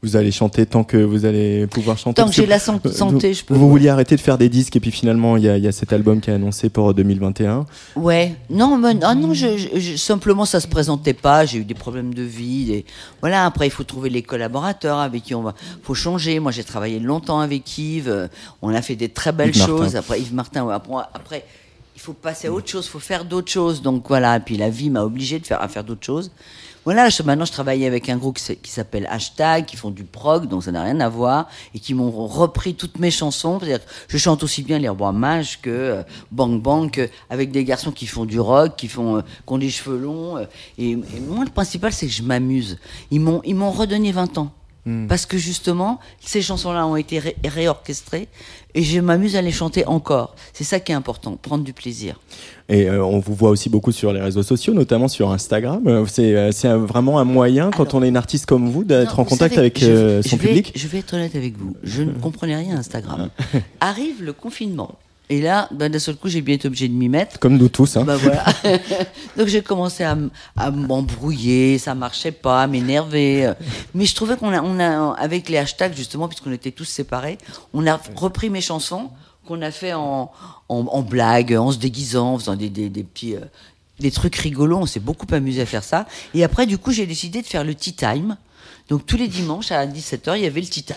Vous 0.00 0.14
allez 0.14 0.30
chanter 0.30 0.64
tant 0.64 0.84
que 0.84 0.96
vous 0.96 1.24
allez 1.24 1.66
pouvoir 1.66 1.98
chanter. 1.98 2.22
Tant 2.22 2.28
que 2.28 2.32
j'ai 2.34 2.46
la 2.46 2.58
euh, 2.58 2.92
santé, 2.92 3.34
je 3.34 3.44
peux. 3.44 3.52
Vous 3.52 3.68
vouliez 3.68 3.88
arrêter 3.88 4.14
de 4.14 4.20
faire 4.20 4.38
des 4.38 4.48
disques 4.48 4.76
et 4.76 4.80
puis 4.80 4.92
finalement 4.92 5.36
il 5.36 5.42
y, 5.42 5.48
a- 5.48 5.56
il 5.56 5.64
y 5.64 5.66
a 5.66 5.72
cet 5.72 5.92
album 5.92 6.20
qui 6.20 6.30
est 6.30 6.34
annoncé 6.34 6.68
pour 6.68 6.94
2021. 6.94 7.66
Ouais, 7.96 8.36
non, 8.48 8.78
mais, 8.78 8.94
ah 9.02 9.16
non, 9.16 9.34
je, 9.34 9.56
je- 9.58 9.80
je- 9.80 9.96
simplement 9.96 10.44
ça 10.44 10.60
se 10.60 10.68
présentait 10.68 11.14
pas. 11.14 11.46
J'ai 11.46 11.58
eu 11.58 11.64
des 11.64 11.74
problèmes 11.74 12.14
de 12.14 12.22
vie. 12.22 12.70
Et 12.74 12.86
voilà, 13.20 13.44
après 13.44 13.66
il 13.66 13.70
faut 13.70 13.82
trouver 13.82 14.08
les 14.08 14.22
collaborateurs 14.22 14.98
avec 14.98 15.24
qui 15.24 15.34
on 15.34 15.42
va. 15.42 15.54
Faut 15.82 15.94
changer. 15.94 16.38
Moi 16.38 16.52
j'ai 16.52 16.62
travaillé 16.62 17.00
longtemps 17.00 17.40
avec 17.40 17.76
Yves. 17.76 18.28
On 18.62 18.68
a 18.72 18.82
fait 18.82 18.94
des 18.94 19.08
très 19.08 19.32
belles 19.32 19.48
Yves 19.48 19.58
Martin. 19.58 19.76
choses. 19.78 19.96
Après 19.96 20.20
Yves 20.20 20.32
Martin. 20.32 20.68
après, 21.12 21.44
il 21.98 22.00
faut 22.00 22.12
passer 22.12 22.46
à 22.46 22.52
autre 22.52 22.68
chose. 22.68 22.86
Faut 22.86 23.00
faire 23.00 23.24
d'autres 23.24 23.50
choses. 23.50 23.82
Donc 23.82 24.06
voilà. 24.06 24.36
Et 24.36 24.40
puis 24.40 24.56
la 24.56 24.70
vie 24.70 24.88
m'a 24.88 25.02
obligé 25.02 25.40
de 25.40 25.46
faire 25.46 25.60
à 25.60 25.66
faire 25.66 25.82
d'autres 25.82 26.06
choses. 26.06 26.30
Voilà, 26.84 27.08
je- 27.08 27.22
maintenant 27.24 27.44
je 27.44 27.50
travaille 27.52 27.84
avec 27.84 28.08
un 28.08 28.16
groupe 28.16 28.38
qui 28.38 28.70
s'appelle 28.70 29.06
Hashtag, 29.10 29.66
qui 29.66 29.76
font 29.76 29.90
du 29.90 30.04
prog, 30.04 30.46
donc 30.46 30.62
ça 30.62 30.70
n'a 30.72 30.84
rien 30.84 31.00
à 31.00 31.08
voir, 31.08 31.48
et 31.74 31.80
qui 31.80 31.92
m'ont 31.92 32.10
repris 32.26 32.74
toutes 32.76 32.98
mes 33.00 33.10
chansons. 33.10 33.58
C'est-à-dire 33.58 33.80
je 34.06 34.16
chante 34.16 34.44
aussi 34.44 34.62
bien 34.62 34.78
les 34.78 34.88
rois 34.88 35.10
mages 35.12 35.60
que 35.60 35.68
euh, 35.70 36.02
Bang 36.30 36.62
Bang, 36.62 37.10
avec 37.28 37.50
des 37.50 37.64
garçons 37.64 37.90
qui 37.90 38.06
font 38.06 38.24
du 38.24 38.38
rock, 38.40 38.76
qui 38.76 38.86
font, 38.88 39.16
euh, 39.18 39.22
ont 39.48 39.58
des 39.58 39.68
cheveux 39.70 39.98
longs. 39.98 40.36
euh, 40.38 40.44
et, 40.78 40.92
et 40.92 41.20
moi, 41.28 41.44
le 41.44 41.50
principal, 41.50 41.92
c'est 41.92 42.06
que 42.06 42.12
je 42.12 42.22
m'amuse. 42.22 42.78
Ils 43.10 43.20
m'ont 43.20 43.70
redonné 43.72 44.12
20 44.12 44.38
ans. 44.38 44.50
Parce 45.06 45.26
que 45.26 45.36
justement, 45.36 46.00
ces 46.18 46.40
chansons-là 46.40 46.86
ont 46.86 46.96
été 46.96 47.18
ré- 47.18 47.36
réorchestrées 47.44 48.26
et 48.74 48.82
je 48.82 49.00
m'amuse 49.00 49.36
à 49.36 49.42
les 49.42 49.52
chanter 49.52 49.84
encore. 49.86 50.34
C'est 50.54 50.64
ça 50.64 50.80
qui 50.80 50.92
est 50.92 50.94
important, 50.94 51.36
prendre 51.36 51.62
du 51.62 51.74
plaisir. 51.74 52.18
Et 52.70 52.88
euh, 52.88 53.04
on 53.04 53.18
vous 53.18 53.34
voit 53.34 53.50
aussi 53.50 53.68
beaucoup 53.68 53.92
sur 53.92 54.14
les 54.14 54.20
réseaux 54.22 54.42
sociaux, 54.42 54.72
notamment 54.72 55.08
sur 55.08 55.30
Instagram. 55.30 55.82
Euh, 55.86 56.06
C'est 56.06 56.34
euh, 56.34 56.78
vraiment 56.78 57.18
un 57.18 57.24
moyen, 57.24 57.70
quand 57.70 57.82
Alors- 57.82 57.96
on 57.96 58.02
est 58.02 58.08
une 58.08 58.16
artiste 58.16 58.46
comme 58.46 58.70
vous, 58.70 58.82
d'être 58.84 59.18
en 59.18 59.24
contact 59.24 59.56
savez, 59.56 59.66
avec 59.66 59.82
euh, 59.82 60.22
je 60.22 60.28
son 60.28 60.38
public. 60.38 60.72
Je 60.74 60.88
vais 60.88 60.98
être 61.00 61.12
honnête 61.12 61.34
avec 61.36 61.58
vous. 61.58 61.76
Je 61.82 62.02
ne 62.02 62.12
comprenais 62.18 62.56
rien 62.56 62.76
à 62.76 62.78
Instagram. 62.78 63.28
Arrive 63.80 64.22
le 64.22 64.32
confinement. 64.32 64.94
Et 65.30 65.40
là, 65.42 65.68
ben, 65.72 65.92
d'un 65.92 65.98
seul 65.98 66.16
coup, 66.16 66.28
j'ai 66.28 66.40
bien 66.40 66.54
été 66.54 66.68
obligé 66.68 66.88
de 66.88 66.94
m'y 66.94 67.08
mettre. 67.08 67.38
Comme 67.38 67.58
nous 67.58 67.68
tous. 67.68 67.96
Hein. 67.96 68.04
Bah 68.04 68.16
voilà. 68.16 68.44
Donc 69.36 69.48
j'ai 69.48 69.62
commencé 69.62 70.04
à, 70.04 70.16
à 70.56 70.70
m'embrouiller, 70.70 71.78
ça 71.78 71.94
marchait 71.94 72.32
pas, 72.32 72.62
à 72.62 72.66
m'énerver. 72.66 73.52
Mais 73.94 74.06
je 74.06 74.14
trouvais 74.14 74.36
qu'on 74.36 74.52
a, 74.52 74.62
on 74.62 74.78
a, 74.80 75.12
avec 75.18 75.48
les 75.48 75.58
hashtags 75.58 75.94
justement, 75.94 76.28
puisqu'on 76.28 76.52
était 76.52 76.70
tous 76.70 76.86
séparés, 76.86 77.38
on 77.74 77.86
a 77.86 78.00
repris 78.16 78.48
mes 78.48 78.60
chansons 78.60 79.10
qu'on 79.46 79.62
a 79.62 79.70
fait 79.70 79.94
en, 79.94 80.30
en, 80.68 80.86
en 80.86 81.02
blague, 81.02 81.54
en 81.54 81.72
se 81.72 81.78
déguisant, 81.78 82.34
en 82.34 82.38
faisant 82.38 82.56
des, 82.56 82.68
des, 82.68 82.88
des 82.88 83.02
petits, 83.02 83.34
euh, 83.34 83.40
des 83.98 84.10
trucs 84.10 84.36
rigolos. 84.36 84.78
On 84.78 84.86
s'est 84.86 85.00
beaucoup 85.00 85.26
amusé 85.32 85.62
à 85.62 85.66
faire 85.66 85.84
ça. 85.84 86.06
Et 86.34 86.44
après, 86.44 86.66
du 86.66 86.78
coup, 86.78 86.92
j'ai 86.92 87.06
décidé 87.06 87.42
de 87.42 87.46
faire 87.46 87.64
le 87.64 87.74
tea 87.74 87.92
time. 87.92 88.36
Donc 88.88 89.04
tous 89.04 89.16
les 89.16 89.28
dimanches 89.28 89.72
à 89.72 89.86
17h, 89.86 90.36
il 90.36 90.42
y 90.42 90.46
avait 90.46 90.60
le 90.60 90.66
tea 90.66 90.82
time. 90.82 90.96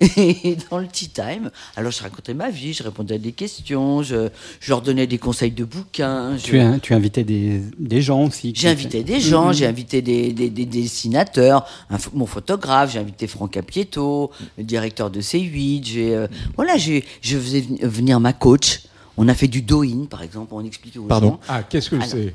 Et 0.00 0.56
dans 0.70 0.78
le 0.78 0.86
tea 0.86 1.08
time, 1.08 1.50
alors 1.76 1.92
je 1.92 2.02
racontais 2.02 2.32
ma 2.32 2.48
vie, 2.50 2.72
je 2.72 2.82
répondais 2.82 3.16
à 3.16 3.18
des 3.18 3.32
questions, 3.32 4.02
je, 4.02 4.28
je 4.60 4.70
leur 4.70 4.80
donnais 4.80 5.06
des 5.06 5.18
conseils 5.18 5.50
de 5.50 5.64
bouquins. 5.64 6.36
je- 6.38 6.42
Tu, 6.44 6.58
as, 6.58 6.78
tu 6.80 6.94
invitais 6.94 7.22
des, 7.24 7.60
des 7.78 8.00
gens 8.00 8.24
aussi. 8.24 8.52
j'ai 8.56 8.68
invité 8.68 9.02
des 9.04 9.20
gens, 9.20 9.48
Mhm. 9.48 9.54
j'ai 9.54 9.66
invité 9.66 10.00
des, 10.02 10.32
des- 10.32 10.48
des 10.50 10.64
dessinateurs, 10.64 11.66
un 11.90 11.98
mon 12.14 12.26
photographe, 12.26 12.92
j'ai 12.92 12.98
invité 12.98 13.26
Franck 13.26 13.56
Apieto, 13.58 14.30
le 14.56 14.64
directeur 14.64 15.10
de 15.10 15.20
C8. 15.20 15.84
J'ai, 15.84 16.14
euh, 16.14 16.26
voilà, 16.56 16.76
j'ai, 16.78 17.04
je 17.20 17.36
faisais 17.38 17.60
ven- 17.60 17.78
venir 17.82 18.20
ma 18.20 18.32
coach. 18.32 18.80
On 19.22 19.28
a 19.28 19.34
fait 19.34 19.48
du 19.48 19.60
do-in, 19.60 20.06
par 20.08 20.22
exemple, 20.22 20.48
on 20.54 20.64
expliquait 20.64 20.98
aux 20.98 21.02
Pardon 21.02 21.32
gens. 21.32 21.40
Ah, 21.46 21.62
qu'est-ce 21.62 21.90
que 21.90 21.96
c'est 22.06 22.32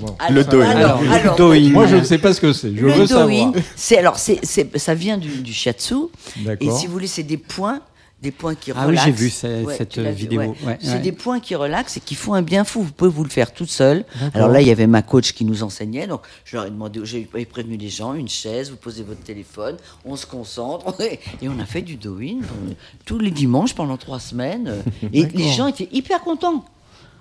bon. 0.00 0.16
Le 0.30 0.42
do-in. 0.42 1.34
do-in. 1.36 1.70
Moi, 1.70 1.86
je 1.86 1.94
ne 1.94 2.02
sais 2.02 2.18
pas 2.18 2.32
ce 2.34 2.40
que 2.40 2.52
c'est. 2.52 2.74
Je 2.74 2.86
le 2.86 2.90
veux 2.92 3.06
do-in, 3.06 3.52
savoir. 3.52 3.52
c'est 3.76 3.98
alors 3.98 4.18
c'est, 4.18 4.40
c'est- 4.42 4.76
ça 4.78 4.94
vient 4.94 5.16
du, 5.16 5.28
du 5.28 5.52
shiatsu 5.52 5.94
et 6.60 6.70
si 6.72 6.86
vous 6.88 6.92
voulez 6.92 7.06
c'est 7.06 7.22
des 7.22 7.36
points, 7.36 7.80
des 8.20 8.32
points 8.32 8.54
qui 8.56 8.72
Ah 8.72 8.80
oui, 8.80 8.86
relaxent. 8.88 9.04
j'ai 9.06 9.12
vu 9.12 9.30
ce- 9.30 9.64
cette 9.76 9.98
vidéo. 9.98 10.40
Ouais, 10.64 10.76
c'est 10.80 11.00
des 11.00 11.12
points 11.12 11.38
qui 11.38 11.54
relaxent 11.54 11.98
et 11.98 12.00
qui 12.00 12.14
font 12.16 12.34
un 12.34 12.42
bien 12.42 12.64
fou. 12.64 12.82
Vous 12.82 12.90
pouvez 12.90 13.10
vous 13.10 13.22
le 13.22 13.30
faire 13.30 13.52
toute 13.52 13.70
seule. 13.70 14.04
Alors 14.34 14.48
là, 14.48 14.60
il 14.60 14.66
y 14.66 14.72
avait 14.72 14.88
ma 14.88 15.02
coach 15.02 15.32
qui 15.32 15.44
nous 15.44 15.62
enseignait, 15.62 16.06
donc 16.08 16.22
je 16.44 16.56
leur 16.56 16.66
ai 16.66 16.70
demandé, 16.70 17.00
j'ai 17.04 17.20
prévenu 17.44 17.76
les 17.76 17.88
gens, 17.88 18.14
une 18.14 18.28
chaise, 18.28 18.70
vous 18.70 18.76
posez 18.76 19.04
votre 19.04 19.22
téléphone, 19.22 19.76
on 20.04 20.16
se 20.16 20.26
concentre 20.26 21.00
et 21.42 21.48
on 21.48 21.58
a 21.60 21.64
fait 21.66 21.82
du 21.82 21.94
do-in 21.96 22.38
euh, 22.42 22.72
tous 23.04 23.18
les 23.20 23.30
dimanches 23.30 23.74
pendant 23.74 23.96
trois 23.96 24.18
semaines 24.20 24.82
et 25.12 25.24
les 25.26 25.52
gens 25.52 25.68
étaient 25.68 25.88
hyper 25.92 26.20
contents. 26.20 26.64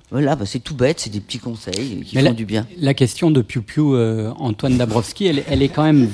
Voilà, 0.09 0.38
bah, 0.38 0.45
c'est 0.45 0.59
tout 0.59 0.73
bête, 0.73 1.01
c'est 1.01 1.09
des 1.09 1.19
petits 1.19 1.38
conseils 1.39 2.01
qui 2.05 2.15
Mais 2.15 2.21
font 2.21 2.27
la, 2.29 2.34
du 2.34 2.45
bien. 2.45 2.65
la 2.79 2.93
question 2.93 3.29
de 3.29 3.41
Piu 3.41 3.61
Piu, 3.61 3.81
euh, 3.93 4.31
Antoine 4.39 4.77
Dabrowski, 4.77 5.25
elle, 5.25 5.43
elle 5.49 5.61
est 5.61 5.67
quand 5.67 5.84
même. 5.84 6.07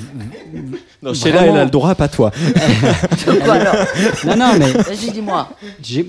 Non, 1.00 1.14
Sheila, 1.14 1.36
vraiment- 1.36 1.52
elle 1.54 1.60
a 1.60 1.64
le 1.64 1.70
droit, 1.70 1.94
pas 1.94 2.08
toi. 2.08 2.32
Quoi, 3.44 3.52
alors 3.54 3.76
Non, 4.26 4.36
non, 4.36 4.52
mais 4.58 4.72
Vas-y, 4.72 5.12
dis-moi. 5.12 5.48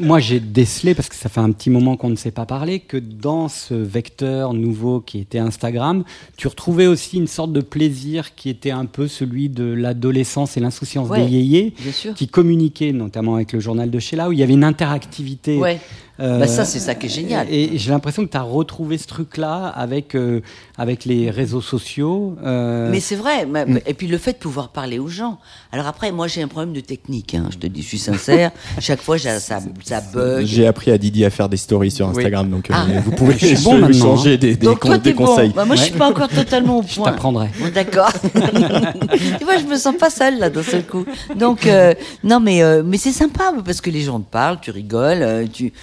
moi 0.02 0.20
j'ai 0.20 0.40
décelé, 0.40 0.96
parce 0.96 1.10
que 1.10 1.16
ça 1.16 1.30
fait 1.30 1.42
un 1.42 1.52
petit 1.52 1.70
moment 1.70 1.96
qu'on 1.96 2.10
ne 2.10 2.16
s'est 2.16 2.32
pas 2.32 2.48
parlé, 2.48 2.80
que 2.80 2.98
dans 2.98 3.50
ce 3.50 3.76
vecteur 3.76 4.54
nouveau 4.56 5.00
qui 5.00 5.20
était 5.20 5.38
Instagram, 5.38 6.04
tu 6.38 6.48
retrouvais 6.48 6.88
aussi 6.88 7.18
une 7.18 7.28
sorte 7.28 7.54
de 7.54 7.62
plaisir 7.62 8.34
qui 8.34 8.50
était 8.50 8.72
un 8.72 8.86
peu 8.86 9.08
celui 9.08 9.48
de 9.50 9.64
l'adolescence 9.66 10.58
et 10.58 10.60
l'insouciance 10.60 11.08
Ouais, 11.10 11.24
des 11.24 11.32
yéyés, 11.34 11.74
qui 12.16 12.28
communiquaient 12.28 12.94
notamment 12.94 13.36
avec 13.36 13.54
le 13.54 13.60
journal 13.60 13.92
de 13.92 14.00
Sheila, 14.00 14.30
où 14.30 14.32
il 14.32 14.40
y 14.40 14.44
avait 14.44 14.54
une 14.54 14.64
interactivité. 14.64 15.58
Ouais. 15.60 15.80
Euh, 16.20 16.40
Bah, 16.40 16.48
ça, 16.48 16.64
c'est 16.64 16.80
ça 16.80 16.96
qui 16.96 17.08
est 17.08 17.10
génial. 17.10 17.48
Et, 17.50 17.76
et 17.76 17.78
j'ai 17.78 17.92
l'impression 17.92 18.26
que 18.26 18.32
tu 18.32 18.38
as 18.38 18.42
retrouvé 18.42 18.98
ce 18.98 19.06
truc-là 19.08 19.68
avec, 19.68 20.16
euh, 20.16 20.42
avec 20.78 21.04
les 21.06 21.30
réseaux 21.30 21.60
sociaux. 21.62 22.36
euh, 22.44 22.90
Mais 22.90 23.00
c'est 23.02 23.16
vrai. 23.18 23.46
Et 23.86 23.94
puis 23.94 24.08
le 24.08 24.18
fait 24.18 24.34
de 24.34 24.38
pouvoir 24.38 24.70
parler 24.70 24.98
aux 25.00 25.08
gens. 25.10 25.40
Alors 25.74 25.88
après, 25.88 26.12
moi 26.14 26.28
j'ai 26.28 26.42
un 26.42 26.48
problème 26.48 26.74
de 26.74 26.80
technique. 26.80 27.36
hein, 27.36 27.50
je 27.52 27.58
te 27.58 27.68
dis, 27.68 27.82
je 27.82 27.88
suis 27.88 27.98
sincère. 28.00 28.52
Chaque 28.80 29.02
fois, 29.02 29.18
j'ai- 29.18 29.40
ça, 29.40 29.60
ça 29.84 30.02
bug. 30.14 30.46
J'ai 30.46 30.68
appris 30.68 30.92
à 30.92 30.98
Didi 30.98 31.26
à 31.26 31.30
faire 31.30 31.50
des 31.50 31.58
stories 31.58 31.92
sur 31.92 32.08
Instagram, 32.08 32.50
donc 32.50 32.70
euh, 32.70 32.74
Ah. 32.76 32.86
vous 33.04 33.12
pouvez 33.12 33.34
Je 33.38 33.56
je 33.56 33.64
bon 33.64 33.78
maintenant, 33.80 34.00
changer 34.16 34.34
hein. 34.36 34.38
des, 34.38 34.56
des, 34.56 34.66
Donc 34.66 34.80
con- 34.80 34.88
toi, 34.90 34.98
des 34.98 35.12
t'es 35.12 35.14
bon. 35.18 35.26
conseils. 35.26 35.50
Bah, 35.50 35.66
moi, 35.66 35.76
je 35.76 35.82
suis 35.84 35.92
pas 35.94 36.10
encore 36.10 36.30
totalement 36.30 36.80
au 36.80 36.84
je 36.88 36.96
point. 36.96 37.12
t'apprendrai. 37.12 37.50
Bon, 37.60 37.70
D'accord. 37.74 38.12
tu 38.24 39.44
vois, 39.44 39.58
je 39.58 39.66
me 39.66 39.76
sens 39.78 39.96
pas 39.98 40.10
seule 40.10 40.40
là 40.40 40.50
d'un 40.50 40.64
seul 40.64 40.86
coup. 40.86 41.06
Donc 41.36 41.68
euh, 41.68 41.94
non, 42.24 42.40
mais 42.40 42.64
euh, 42.64 42.84
mais 42.86 42.98
c'est 42.98 43.12
sympa 43.12 43.52
parce 43.66 43.82
que 43.82 43.90
les 43.90 44.02
gens 44.02 44.20
te 44.20 44.30
parlent, 44.32 44.60
tu 44.62 44.72
rigoles, 44.72 45.22
euh, 45.22 45.46
tu 45.52 45.74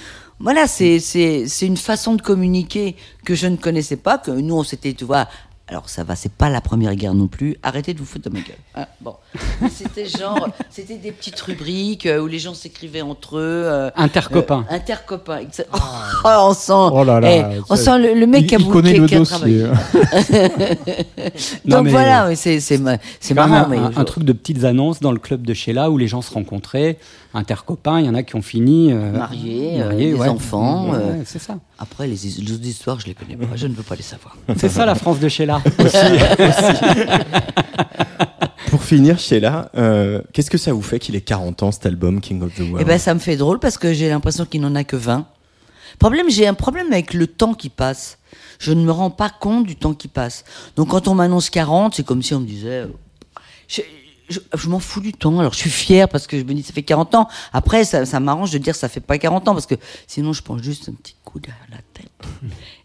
voilà, 0.42 0.66
c'est 0.66 0.98
une 1.62 1.76
façon 1.76 2.14
de 2.14 2.22
communiquer 2.22 2.96
que 3.24 3.34
je 3.34 3.46
ne 3.46 3.56
connaissais 3.56 3.96
pas. 3.96 4.18
Que 4.18 4.30
nous, 4.32 4.54
on 4.56 4.64
s'était, 4.64 4.92
tu 4.92 5.04
vois. 5.04 5.28
Alors 5.68 5.88
ça 5.88 6.04
va, 6.04 6.16
c'est 6.16 6.32
pas 6.32 6.50
la 6.50 6.60
première 6.60 6.94
guerre 6.96 7.14
non 7.14 7.28
plus. 7.28 7.56
Arrêtez 7.62 7.94
de 7.94 7.98
vous 8.00 8.04
foutre 8.04 8.28
de 8.28 8.34
ma 8.34 8.40
gueule. 8.42 8.56
hein. 8.74 8.86
bon, 9.00 9.14
c'était 9.70 10.06
genre, 10.06 10.48
c'était 10.70 10.96
des 10.96 11.10
petites 11.12 11.40
rubriques 11.40 12.06
euh, 12.06 12.20
où 12.20 12.26
les 12.26 12.38
gens 12.38 12.54
s'écrivaient 12.54 13.02
entre 13.02 13.36
eux. 13.38 13.62
euh, 13.66 13.90
Intercopains. 13.96 14.64
euh, 14.70 14.74
intercopains. 14.74 15.40
Oh, 15.72 15.78
on 16.24 16.54
sent, 16.54 16.72
Oh 16.74 17.04
là 17.04 17.20
là, 17.20 17.30
eh, 17.56 17.60
on 17.70 17.76
ça- 17.76 17.84
sent 17.96 17.98
le, 17.98 18.14
le 18.20 18.26
mec 18.26 18.42
il, 18.42 18.46
qui 18.48 18.54
a 18.56 18.58
il 18.58 18.68
connaît 18.68 18.94
qui- 18.94 19.00
le 19.00 19.06
qui 19.06 19.14
a 19.14 19.18
dossier. 19.18 19.66
Non, 21.64 21.76
Donc 21.76 21.84
mais- 21.84 21.90
voilà, 21.90 22.28
oui, 22.28 22.36
c'est 22.36 22.60
c'est 22.60 22.78
marrant. 22.78 23.66
mais 23.68 23.78
un, 23.78 23.92
un 23.96 24.04
truc 24.04 24.24
de 24.24 24.32
petites 24.32 24.64
annonces 24.64 25.00
dans 25.00 25.12
le 25.12 25.18
club 25.18 25.46
de 25.46 25.54
Sheila 25.54 25.90
où 25.90 25.98
les 25.98 26.08
gens 26.08 26.22
se 26.22 26.32
rencontraient, 26.32 26.98
intercopains, 27.34 28.00
il 28.00 28.06
y 28.06 28.08
en 28.08 28.14
a 28.14 28.22
qui 28.22 28.36
ont 28.36 28.42
fini 28.42 28.92
euh, 28.92 29.12
Mariés, 29.12 29.80
euh, 29.80 29.84
mariés, 29.88 30.12
des 30.12 30.18
ouais. 30.18 30.28
enfants, 30.28 30.90
Ouais, 30.90 30.96
euh, 30.98 31.12
ouais, 31.18 31.22
c'est 31.24 31.40
ça. 31.40 31.56
Après, 31.78 32.06
les, 32.06 32.14
autres 32.52 32.64
histoires, 32.66 33.00
je 33.00 33.06
les 33.06 33.14
connais 33.14 33.34
pas. 33.36 33.56
Je 33.56 33.66
ne 33.66 33.74
veux 33.74 33.82
pas 33.82 33.96
les 33.96 34.02
savoir. 34.02 34.36
C'est 34.56 34.68
ça 34.68 34.84
la 34.86 34.94
France 34.94 35.18
de 35.18 35.28
Sheila. 35.28 35.60
Pour 38.72 38.84
finir, 38.84 39.18
Sheila, 39.18 39.70
euh, 39.76 40.22
qu'est-ce 40.32 40.50
que 40.50 40.56
ça 40.56 40.72
vous 40.72 40.80
fait 40.80 40.98
qu'il 40.98 41.14
ait 41.14 41.20
40 41.20 41.62
ans 41.62 41.72
cet 41.72 41.84
album 41.84 42.22
King 42.22 42.40
of 42.40 42.54
the 42.54 42.60
World? 42.60 42.78
Eh 42.80 42.84
ben, 42.86 42.98
ça 42.98 43.12
me 43.12 43.18
fait 43.18 43.36
drôle 43.36 43.58
parce 43.58 43.76
que 43.76 43.92
j'ai 43.92 44.08
l'impression 44.08 44.46
qu'il 44.46 44.62
n'en 44.62 44.74
a 44.74 44.82
que 44.82 44.96
20. 44.96 45.26
Problème, 45.98 46.30
j'ai 46.30 46.46
un 46.46 46.54
problème 46.54 46.90
avec 46.90 47.12
le 47.12 47.26
temps 47.26 47.52
qui 47.52 47.68
passe. 47.68 48.16
Je 48.58 48.72
ne 48.72 48.82
me 48.82 48.90
rends 48.90 49.10
pas 49.10 49.28
compte 49.28 49.66
du 49.66 49.76
temps 49.76 49.92
qui 49.92 50.08
passe. 50.08 50.44
Donc, 50.74 50.88
quand 50.88 51.06
on 51.06 51.14
m'annonce 51.14 51.50
40, 51.50 51.96
c'est 51.96 52.02
comme 52.02 52.22
si 52.22 52.32
on 52.32 52.40
me 52.40 52.46
disait. 52.46 52.86
euh, 52.86 52.86
je, 53.68 53.82
je- 54.30 54.68
m'en 54.70 54.78
fous 54.78 55.02
du 55.02 55.12
temps. 55.12 55.38
Alors, 55.38 55.52
je 55.52 55.58
suis 55.58 55.68
fier 55.70 56.08
parce 56.08 56.26
que 56.26 56.38
je 56.38 56.42
me 56.44 56.54
dis, 56.54 56.62
ça 56.62 56.72
fait 56.72 56.82
40 56.82 57.14
ans. 57.14 57.28
Après, 57.52 57.84
ça, 57.84 58.06
ça 58.06 58.20
m'arrange 58.20 58.52
de 58.52 58.56
dire, 58.58 58.74
ça 58.74 58.88
fait 58.88 59.00
pas 59.00 59.18
40 59.18 59.48
ans 59.48 59.52
parce 59.52 59.66
que 59.66 59.74
sinon, 60.06 60.32
je 60.32 60.42
prends 60.42 60.56
juste 60.56 60.88
un 60.88 60.94
petit 60.94 61.14
coup 61.26 61.40
derrière 61.40 61.66
la 61.70 61.76
tête. 61.92 62.10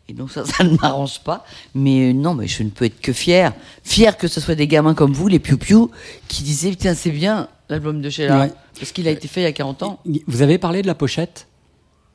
Et 0.10 0.14
donc, 0.14 0.32
ça, 0.32 0.46
ça 0.46 0.64
ne 0.64 0.78
m'arrange 0.78 1.20
pas. 1.20 1.46
Mais 1.76 2.10
euh, 2.10 2.14
non, 2.14 2.34
mais 2.34 2.48
je 2.48 2.64
ne 2.64 2.70
peux 2.70 2.86
être 2.86 3.02
que 3.02 3.14
fier. 3.14 3.54
Fier 3.84 4.18
que 4.18 4.28
ce 4.28 4.40
soit 4.40 4.56
des 4.56 4.68
gamins 4.68 4.94
comme 4.94 5.14
vous, 5.14 5.28
les 5.28 5.40
piou-piou, 5.40 5.92
qui 6.28 6.44
disaient, 6.44 6.76
tiens, 6.76 6.94
c'est 6.96 7.12
bien 7.12 7.48
l'album 7.70 8.02
de 8.02 8.10
Sheila. 8.10 8.40
Ouais. 8.42 8.52
Parce 8.80 8.92
qu'il 8.92 9.08
a 9.08 9.12
été 9.12 9.28
fait 9.28 9.42
il 9.42 9.44
y 9.44 9.48
a 9.48 9.52
40 9.52 9.84
ans. 9.84 10.00
Vous 10.28 10.42
avez 10.42 10.58
parlé 10.58 10.82
de 10.82 10.88
la 10.88 10.96
pochette? 10.96 11.48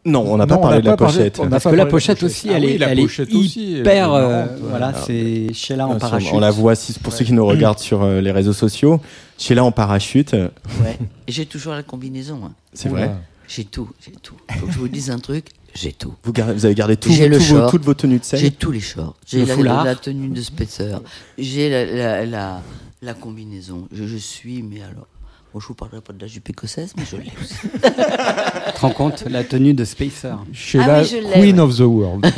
Non, 0.05 0.25
on 0.27 0.37
n'a 0.37 0.49
pas 0.49 0.57
parlé 0.59 0.81
de 0.81 0.87
la 0.87 0.97
pochette. 0.97 1.41
Parce 1.49 1.63
que 1.65 1.69
la 1.77 1.87
pochette 1.87 2.23
aussi, 2.25 2.49
Ah 2.51 2.55
elle 2.57 2.65
est, 2.65 2.81
elle 2.81 2.99
hyper. 2.99 4.13
euh, 4.13 4.47
voilà, 4.63 4.95
c'est 4.95 5.53
Sheila 5.53 5.87
en 5.87 5.93
Ah, 5.93 5.99
parachute. 5.99 6.31
On 6.33 6.41
la 6.41 6.51
voit, 6.51 6.75
si- 6.75 6.99
pour 6.99 7.13
ceux 7.13 7.25
qui 7.25 7.33
nous 7.33 7.47
regardent 7.47 7.79
sur 7.79 8.03
euh, 8.03 8.21
les 8.21 8.33
réseaux 8.33 8.53
sociaux. 8.53 9.01
Sheila 9.39 9.63
en 9.63 9.71
parachute, 9.71 10.33
Ouais. 10.33 10.99
J'ai 11.29 11.47
toujours 11.47 11.75
la 11.75 11.85
combinaison. 11.85 12.41
hein. 12.45 12.53
c'est 12.73 12.89
vrai. 12.89 13.13
J'ai 13.47 13.65
tout, 13.65 13.91
j'ai 14.05 14.11
tout. 14.23 14.35
Faut 14.59 14.67
que 14.67 14.73
je 14.73 14.79
vous 14.79 14.89
dise 14.89 15.11
un 15.11 15.19
truc. 15.19 15.47
J'ai 15.75 15.93
tout. 15.93 16.15
Vous, 16.25 16.33
avez 16.39 16.75
gardé 16.75 16.97
tout, 16.97 17.11
J'ai 17.11 17.29
le 17.29 17.39
tout 17.39 17.45
vos- 17.45 17.57
short. 17.57 17.71
toutes 17.71 17.85
vos 17.85 17.95
tenues 17.95 18.19
de 18.19 18.25
scène 18.25 18.41
J'ai 18.41 18.51
tous 18.51 18.71
les 18.71 18.81
shorts. 18.81 19.17
J'ai 19.27 19.45
Le 19.45 19.63
la, 19.63 19.85
la 19.85 19.95
tenue 19.95 20.29
de 20.29 20.41
Spitzer. 20.43 20.99
J'ai 21.39 21.71
la, 21.71 21.85
la, 21.87 22.27
la, 22.27 22.63
la 23.01 23.15
combinaison. 23.15 23.89
Je, 23.93 24.05
je 24.07 24.17
suis, 24.17 24.63
mais 24.63 24.83
alors. 24.83 25.07
Bon, 25.55 25.61
je 25.61 25.67
vous 25.67 25.75
parlerai 25.75 26.01
pas 26.01 26.15
de 26.15 26.21
la 26.23 26.27
jupe 26.29 26.49
écossaise, 26.49 26.95
mais 26.97 27.03
je 27.05 27.17
l'ai 27.17 27.31
aussi. 27.39 27.55
Tu 27.63 28.73
te 28.73 28.81
rends 28.81 28.89
compte 28.91 29.25
La 29.29 29.45
tenue 29.45 29.75
de 29.75 29.85
Spacer. 29.85 30.33
Oui, 30.49 30.55
je 30.55 30.79
l'ai, 30.79 31.31
Queen 31.41 31.57
ouais. 31.57 31.61
of 31.61 31.77
the 31.77 31.81
World. 31.81 32.25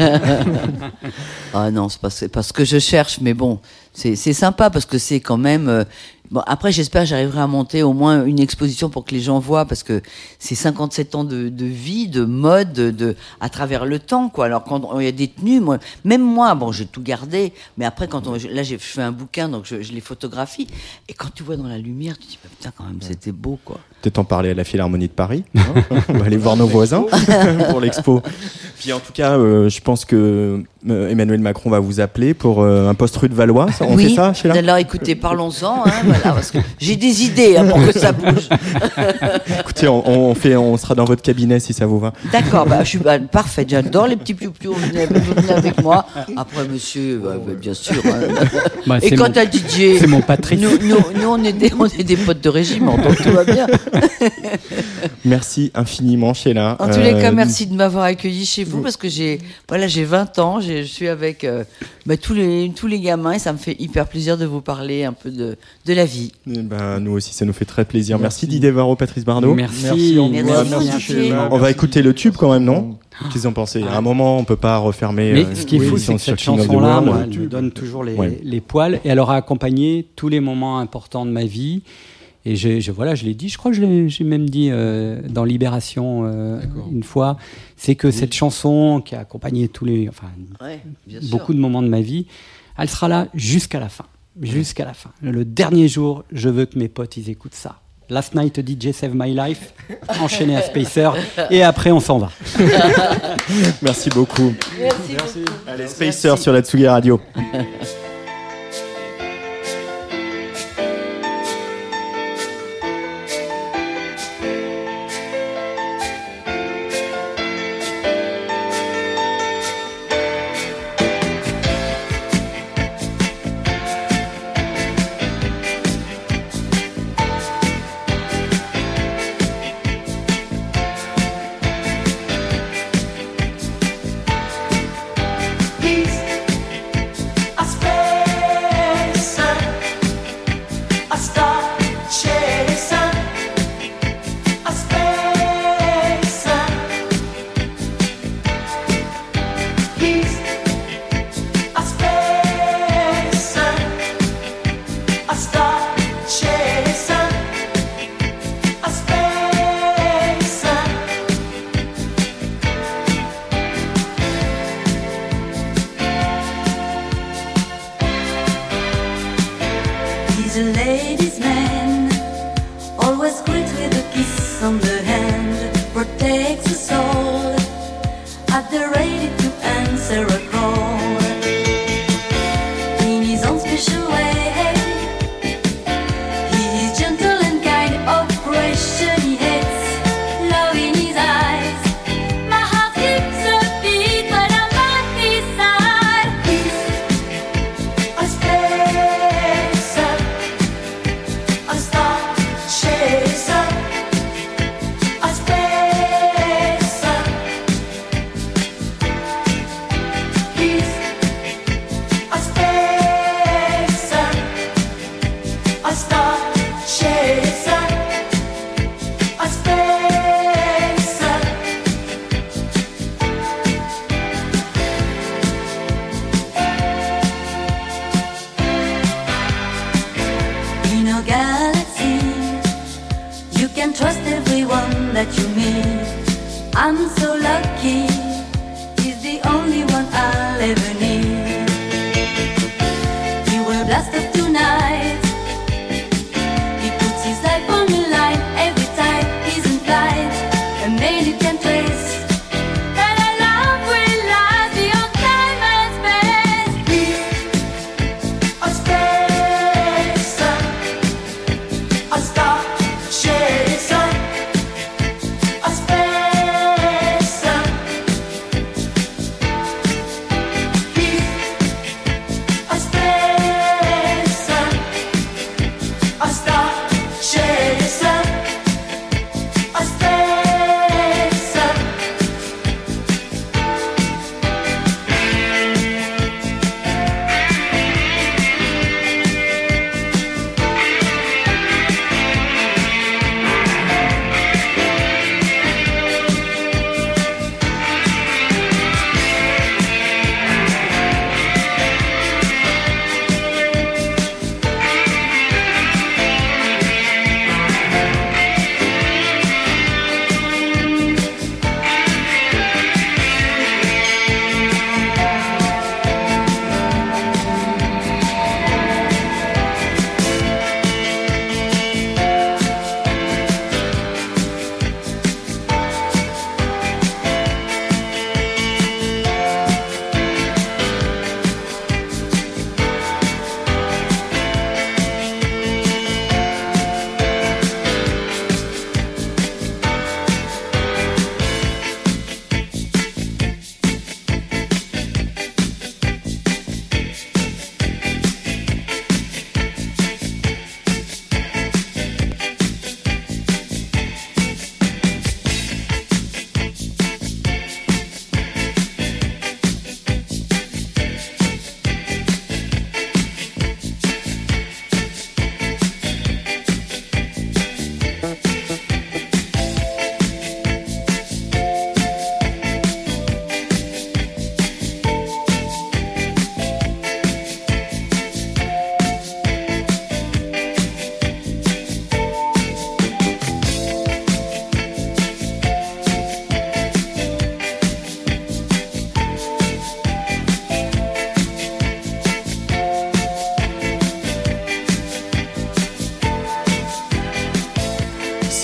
Ah 1.53 1.71
non, 1.71 1.89
c'est 1.89 2.01
pas, 2.01 2.09
pas 2.33 2.43
ce 2.43 2.53
que 2.53 2.65
je 2.65 2.79
cherche, 2.79 3.21
mais 3.21 3.35
bon, 3.35 3.61
c'est 3.93 4.17
c'est 4.17 4.33
sympa 4.33 4.71
parce 4.71 4.87
que 4.87 4.99
c'est 4.99 5.21
quand 5.21 5.37
même. 5.37 5.69
euh, 5.69 5.85
bon, 6.35 6.43
après, 6.47 6.73
j'espère 6.73 7.07
j'arriverai 7.07 7.41
à 7.41 7.47
monter 7.47 7.83
au 7.83 7.93
moins 7.95 8.25
une 8.27 8.41
exposition 8.41 8.91
pour 8.91 9.05
que 9.05 9.15
les 9.15 9.21
gens 9.21 9.39
voient 9.39 9.65
parce 9.65 9.83
que 9.83 10.03
c'est 10.39 10.55
57 10.57 11.15
ans 11.15 11.25
de, 11.25 11.49
de 11.49 11.65
vie, 11.65 12.09
de 12.09 12.25
mode, 12.25 12.73
de, 12.73 12.91
de- 12.91 13.17
à 13.41 13.49
travers 13.49 13.87
le 13.87 13.99
temps, 14.01 14.29
quoi. 14.29 14.47
Alors 14.47 14.65
quand 14.65 14.99
il 14.99 15.05
y 15.05 15.09
a 15.09 15.13
des 15.13 15.29
tenues, 15.29 15.61
moi, 15.61 15.79
même 16.05 16.23
moi, 16.23 16.55
bon, 16.55 16.73
j'ai 16.73 16.87
tout 16.87 17.03
gardé, 17.03 17.53
mais 17.79 17.85
après, 17.85 18.09
quand 18.09 18.27
on, 18.27 18.33
là, 18.35 18.63
j'ai 18.63 18.77
fait 18.79 19.03
un 19.03 19.13
bouquin, 19.13 19.49
donc 19.49 19.65
je, 19.65 19.81
je 19.81 19.93
les 19.93 20.01
photographie, 20.01 20.67
et 21.09 21.15
quand 21.15 21.29
tu 21.35 21.43
vois 21.45 21.57
dans 21.57 21.69
la 21.69 21.79
lumière, 21.79 22.19
tu 22.19 22.27
te 22.27 22.31
dis, 22.33 22.39
bah, 22.43 22.51
putain, 22.59 22.73
quand 22.77 22.85
même, 22.85 22.99
c'était 23.01 23.33
beau, 23.33 23.59
quoi. 23.65 23.79
Peut-être 24.03 24.19
en 24.19 24.25
parler 24.25 24.51
à 24.51 24.55
la 24.55 24.65
Philharmonie 24.65 25.07
de 25.07 25.13
Paris. 25.13 25.45
hein. 25.57 25.63
On 26.09 26.15
va 26.19 26.27
aller 26.27 26.37
voir 26.37 26.57
nos 26.57 26.67
voisins 26.67 27.07
pour 27.71 27.81
l'expo. 27.81 28.21
Puis 28.79 28.93
en 28.93 28.99
tout 29.01 29.13
cas, 29.13 29.39
euh, 29.39 29.69
je 29.71 29.81
pense 29.81 30.05
que 30.05 30.63
euh, 30.91 31.09
Emmanuel 31.09 31.41
Macron 31.41 31.71
va 31.71 31.79
vous 31.79 32.01
appeler 32.01 32.35
pour 32.35 32.61
euh, 32.61 32.89
un 32.89 32.95
poste 32.95 33.17
rue 33.17 33.29
de 33.31 33.35
Valois. 33.35 33.67
On 33.81 33.95
oui. 33.97 34.09
fait 34.11 34.15
ça, 34.17 34.35
Sheila? 34.35 34.55
Alors, 34.57 34.77
écoutez, 34.77 35.15
parlons-en, 35.15 35.85
hein, 35.87 35.91
voilà, 36.05 36.24
parce 36.33 36.51
que 36.51 36.59
j'ai 36.79 36.97
des 36.97 37.23
idées 37.25 37.57
hein, 37.57 37.67
pour 37.67 37.85
que 37.85 37.93
ça 37.99 38.13
bouge. 38.13 38.49
Écoutez, 39.61 39.89
on, 39.89 40.09
on 40.31 40.35
fait, 40.35 40.57
on 40.57 40.77
sera 40.77 40.95
dans 40.95 41.05
votre 41.05 41.23
cabinet 41.23 41.61
si 41.61 41.73
ça 41.73 41.87
vous 41.87 41.99
va. 41.99 42.13
D'accord, 42.33 42.67
bah, 42.67 42.83
je 42.85 42.89
suis 42.91 42.99
bah, 42.99 43.19
parfait. 43.19 43.67
J'adore 43.69 44.07
les 44.07 44.17
petits 44.17 44.35
piou-piou. 44.35 44.73
Vous 44.73 44.87
venez, 44.89 45.07
vous 45.07 45.35
venez 45.35 45.53
avec 45.53 45.83
moi. 45.83 46.07
Après, 46.37 46.67
monsieur, 46.69 47.19
bah, 47.23 47.35
bah, 47.45 47.53
bien 47.61 47.75
sûr. 47.75 47.97
hein. 48.07 48.21
Bah, 48.87 48.99
Et 49.03 49.09
c'est 49.11 49.17
quand 49.17 49.27
mon- 49.29 49.33
t'as 49.33 49.45
DJ, 49.47 49.99
C'est 49.99 50.07
mon 50.07 50.21
Patrice. 50.23 50.61
nous, 50.61 50.79
nous, 50.87 50.97
nous, 51.21 51.29
on, 51.29 51.43
est 51.45 51.53
des, 51.53 51.73
on 51.79 51.87
est 51.87 52.05
des 52.05 52.17
potes 52.17 52.41
de 52.43 52.49
régiment, 52.49 52.97
donc 52.97 53.17
tout 53.23 53.31
va 53.31 53.45
bien. 53.45 53.67
Merci 55.25 55.71
infiniment, 55.75 56.35
Sheila. 56.35 56.77
En 56.79 56.89
tous 56.91 57.01
les 57.01 57.13
cas, 57.13 57.31
Euh, 57.31 57.33
merci 57.33 57.67
de 57.67 57.75
m'avoir 57.75 58.05
accueilli 58.05 58.45
chez 58.45 58.65
vous 58.65 58.81
parce 58.83 58.97
que 58.99 59.09
j'ai 59.09 59.39
voilà, 59.69 59.87
j'ai 59.89 60.05
20 60.05 60.39
ans, 60.39 60.61
je 60.61 60.83
suis 60.83 61.09
avec 61.09 61.45
euh, 61.45 61.65
bah, 62.07 62.17
tous, 62.19 62.35
les, 62.35 62.71
tous 62.77 62.87
les 62.87 63.01
gamins 63.01 63.33
et 63.33 63.39
ça 63.39 63.53
me 63.53 63.59
fait 63.59 63.77
hyper 63.79 64.07
plaisir 64.07 64.37
de 64.37 64.45
vous 64.45 64.61
parler 64.61 65.05
un 65.05 65.13
peu 65.15 65.31
de, 65.31 65.57
de 65.87 65.95
la 65.95 66.04
vie. 66.07 66.33
eh 66.51 66.63
ben, 66.63 67.01
nous 67.01 67.13
aussi, 67.13 67.33
ça 67.35 67.45
nous 67.45 67.53
fait 67.53 67.65
très 67.65 67.85
plaisir. 67.85 68.19
Merci, 68.19 68.47
Didier 68.47 68.71
Varro, 68.71 68.97
Patrice 68.97 69.25
Bardot. 69.25 69.55
Merci. 69.55 69.85
Merci, 69.85 70.17
on 70.19 70.29
Merci, 70.29 70.47
merci, 70.71 71.15
merci, 71.15 71.31
va 71.59 71.71
écouter 71.71 72.03
le 72.03 72.15
tube 72.15 72.35
quand 72.37 72.53
même, 72.53 72.65
non 72.65 72.99
Qu'est-ce 73.21 73.35
que 73.35 73.39
vous 73.41 73.47
en 73.47 73.53
pensez 73.53 73.83
À 73.85 73.97
un 73.97 74.01
moment, 74.01 74.39
on 74.39 74.45
peut 74.45 74.57
pas 74.57 74.79
refermer. 74.79 75.33
Mais 75.33 75.45
euh, 75.45 75.55
ce 75.55 75.65
qui 75.67 75.77
est 75.77 75.81
fou, 75.81 75.99
c'est 75.99 76.15
que 76.15 76.21
cette 76.21 76.41
chanson-là, 76.41 77.01
moi, 77.01 77.21
elle 77.25 77.39
me 77.39 77.47
donne 77.47 77.71
toujours 77.71 78.03
les, 78.05 78.15
Ouais. 78.15 78.41
les 78.43 78.61
poils 78.61 78.97
et 79.05 79.09
elle 79.09 79.21
aura 79.21 79.37
accompagné 79.37 80.07
tous 80.17 80.29
les 80.29 80.41
moments 80.41 80.79
importants 80.81 81.25
de 81.25 81.31
ma 81.31 81.45
vie. 81.45 81.83
Et 82.47 82.57
je, 82.57 82.79
je- 82.81 82.93
voilà, 82.93 83.15
je 83.15 83.25
l'ai 83.25 83.33
dit, 83.35 83.49
je 83.49 83.57
crois 83.57 83.71
que 83.73 84.09
j'ai 84.09 84.25
même 84.25 84.51
dit 84.51 84.69
euh, 84.71 85.23
dans 85.31 85.45
Libération 85.45 86.25
euh, 86.27 86.61
une 86.93 87.03
fois, 87.03 87.39
c'est 87.77 87.95
que 87.95 88.11
cette 88.11 88.35
chanson 88.35 89.01
qui 89.03 89.15
a 89.15 89.21
accompagné 89.21 89.69
tous 89.69 89.85
les, 89.87 90.09
enfin, 90.11 90.27
Ouais, 90.61 90.81
bien 91.07 91.21
sûr. 91.23 91.31
beaucoup 91.31 91.55
de 91.55 91.59
moments 91.59 91.81
de 91.83 91.89
ma 91.89 92.03
vie, 92.03 92.27
elle 92.77 92.91
sera 92.91 93.09
là 93.09 93.29
jusqu'à 93.33 93.81
la 93.81 93.89
fin. 93.89 94.05
Jusqu'à 94.41 94.85
la 94.85 94.95
fin. 94.95 95.11
Le 95.23 95.45
dernier 95.45 95.89
jour, 95.89 96.25
je 96.33 96.49
veux 96.49 96.67
que 96.67 96.79
mes 96.79 96.89
potes, 96.89 97.17
ils 97.17 97.31
écoutent 97.31 97.55
ça. 97.55 97.81
Last 98.11 98.35
Night 98.35 98.61
DJ 98.61 98.93
Save 98.93 99.13
My 99.15 99.35
Life, 99.35 99.73
enchaîné 100.21 100.57
à 100.57 100.63
Spacer, 100.63 101.11
et 101.51 101.63
après 101.63 101.91
on 101.91 102.01
s'en 102.01 102.19
va. 102.19 102.31
Merci 103.83 104.11
beaucoup. 104.11 104.53
Merci, 104.79 105.15
beaucoup. 105.39 105.51
Allez, 105.67 105.87
Spacer 105.87 106.37
sur 106.37 106.53
la 106.53 106.61
Tsugi 106.61 106.87
Radio. 106.87 107.21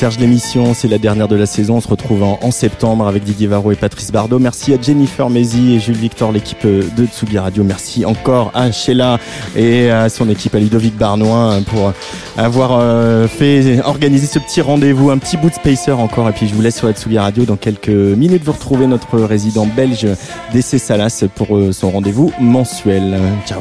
Serge 0.01 0.19
l'émission, 0.19 0.73
c'est 0.73 0.89
la 0.89 0.97
dernière 0.97 1.29
de 1.29 1.37
la 1.37 1.45
saison. 1.45 1.77
On 1.77 1.81
se 1.83 1.89
retrouve 1.89 2.23
en, 2.23 2.51
septembre 2.51 3.07
avec 3.07 3.23
Didier 3.23 3.49
Varro 3.49 3.71
et 3.71 3.77
Patrice 3.77 4.11
Bardot. 4.11 4.39
Merci 4.39 4.73
à 4.73 4.81
Jennifer 4.81 5.29
Mézi 5.29 5.75
et 5.75 5.79
Jules 5.79 5.95
Victor, 5.95 6.33
l'équipe 6.33 6.67
de 6.67 7.05
Tsugi 7.05 7.39
Radio. 7.39 7.65
Merci 7.65 8.07
encore 8.07 8.51
à 8.55 8.73
Sheila 8.73 9.19
et 9.55 9.91
à 9.91 10.09
son 10.09 10.31
équipe, 10.31 10.55
à 10.55 10.59
Ludovic 10.59 10.97
Barnois, 10.97 11.59
pour 11.67 11.93
avoir 12.39 12.79
euh, 12.81 13.29
fait 13.29 13.83
organiser 13.85 14.27
ce 14.27 14.39
petit 14.39 14.63
rendez-vous, 14.63 15.11
un 15.11 15.19
petit 15.19 15.37
bout 15.37 15.51
de 15.51 15.55
spacer 15.55 15.93
encore. 15.93 16.31
Et 16.31 16.33
puis 16.33 16.49
je 16.49 16.55
vous 16.55 16.63
laisse 16.63 16.79
sur 16.79 16.87
la 16.87 16.95
Tsugi 16.95 17.19
Radio. 17.19 17.45
Dans 17.45 17.57
quelques 17.57 17.91
minutes, 17.91 18.43
vous 18.43 18.53
retrouvez 18.53 18.87
notre 18.87 19.19
résident 19.19 19.67
belge 19.67 20.07
DC 20.55 20.79
Salas 20.79 21.25
pour 21.35 21.59
euh, 21.59 21.73
son 21.73 21.91
rendez-vous 21.91 22.33
mensuel. 22.41 23.19
Ciao. 23.45 23.61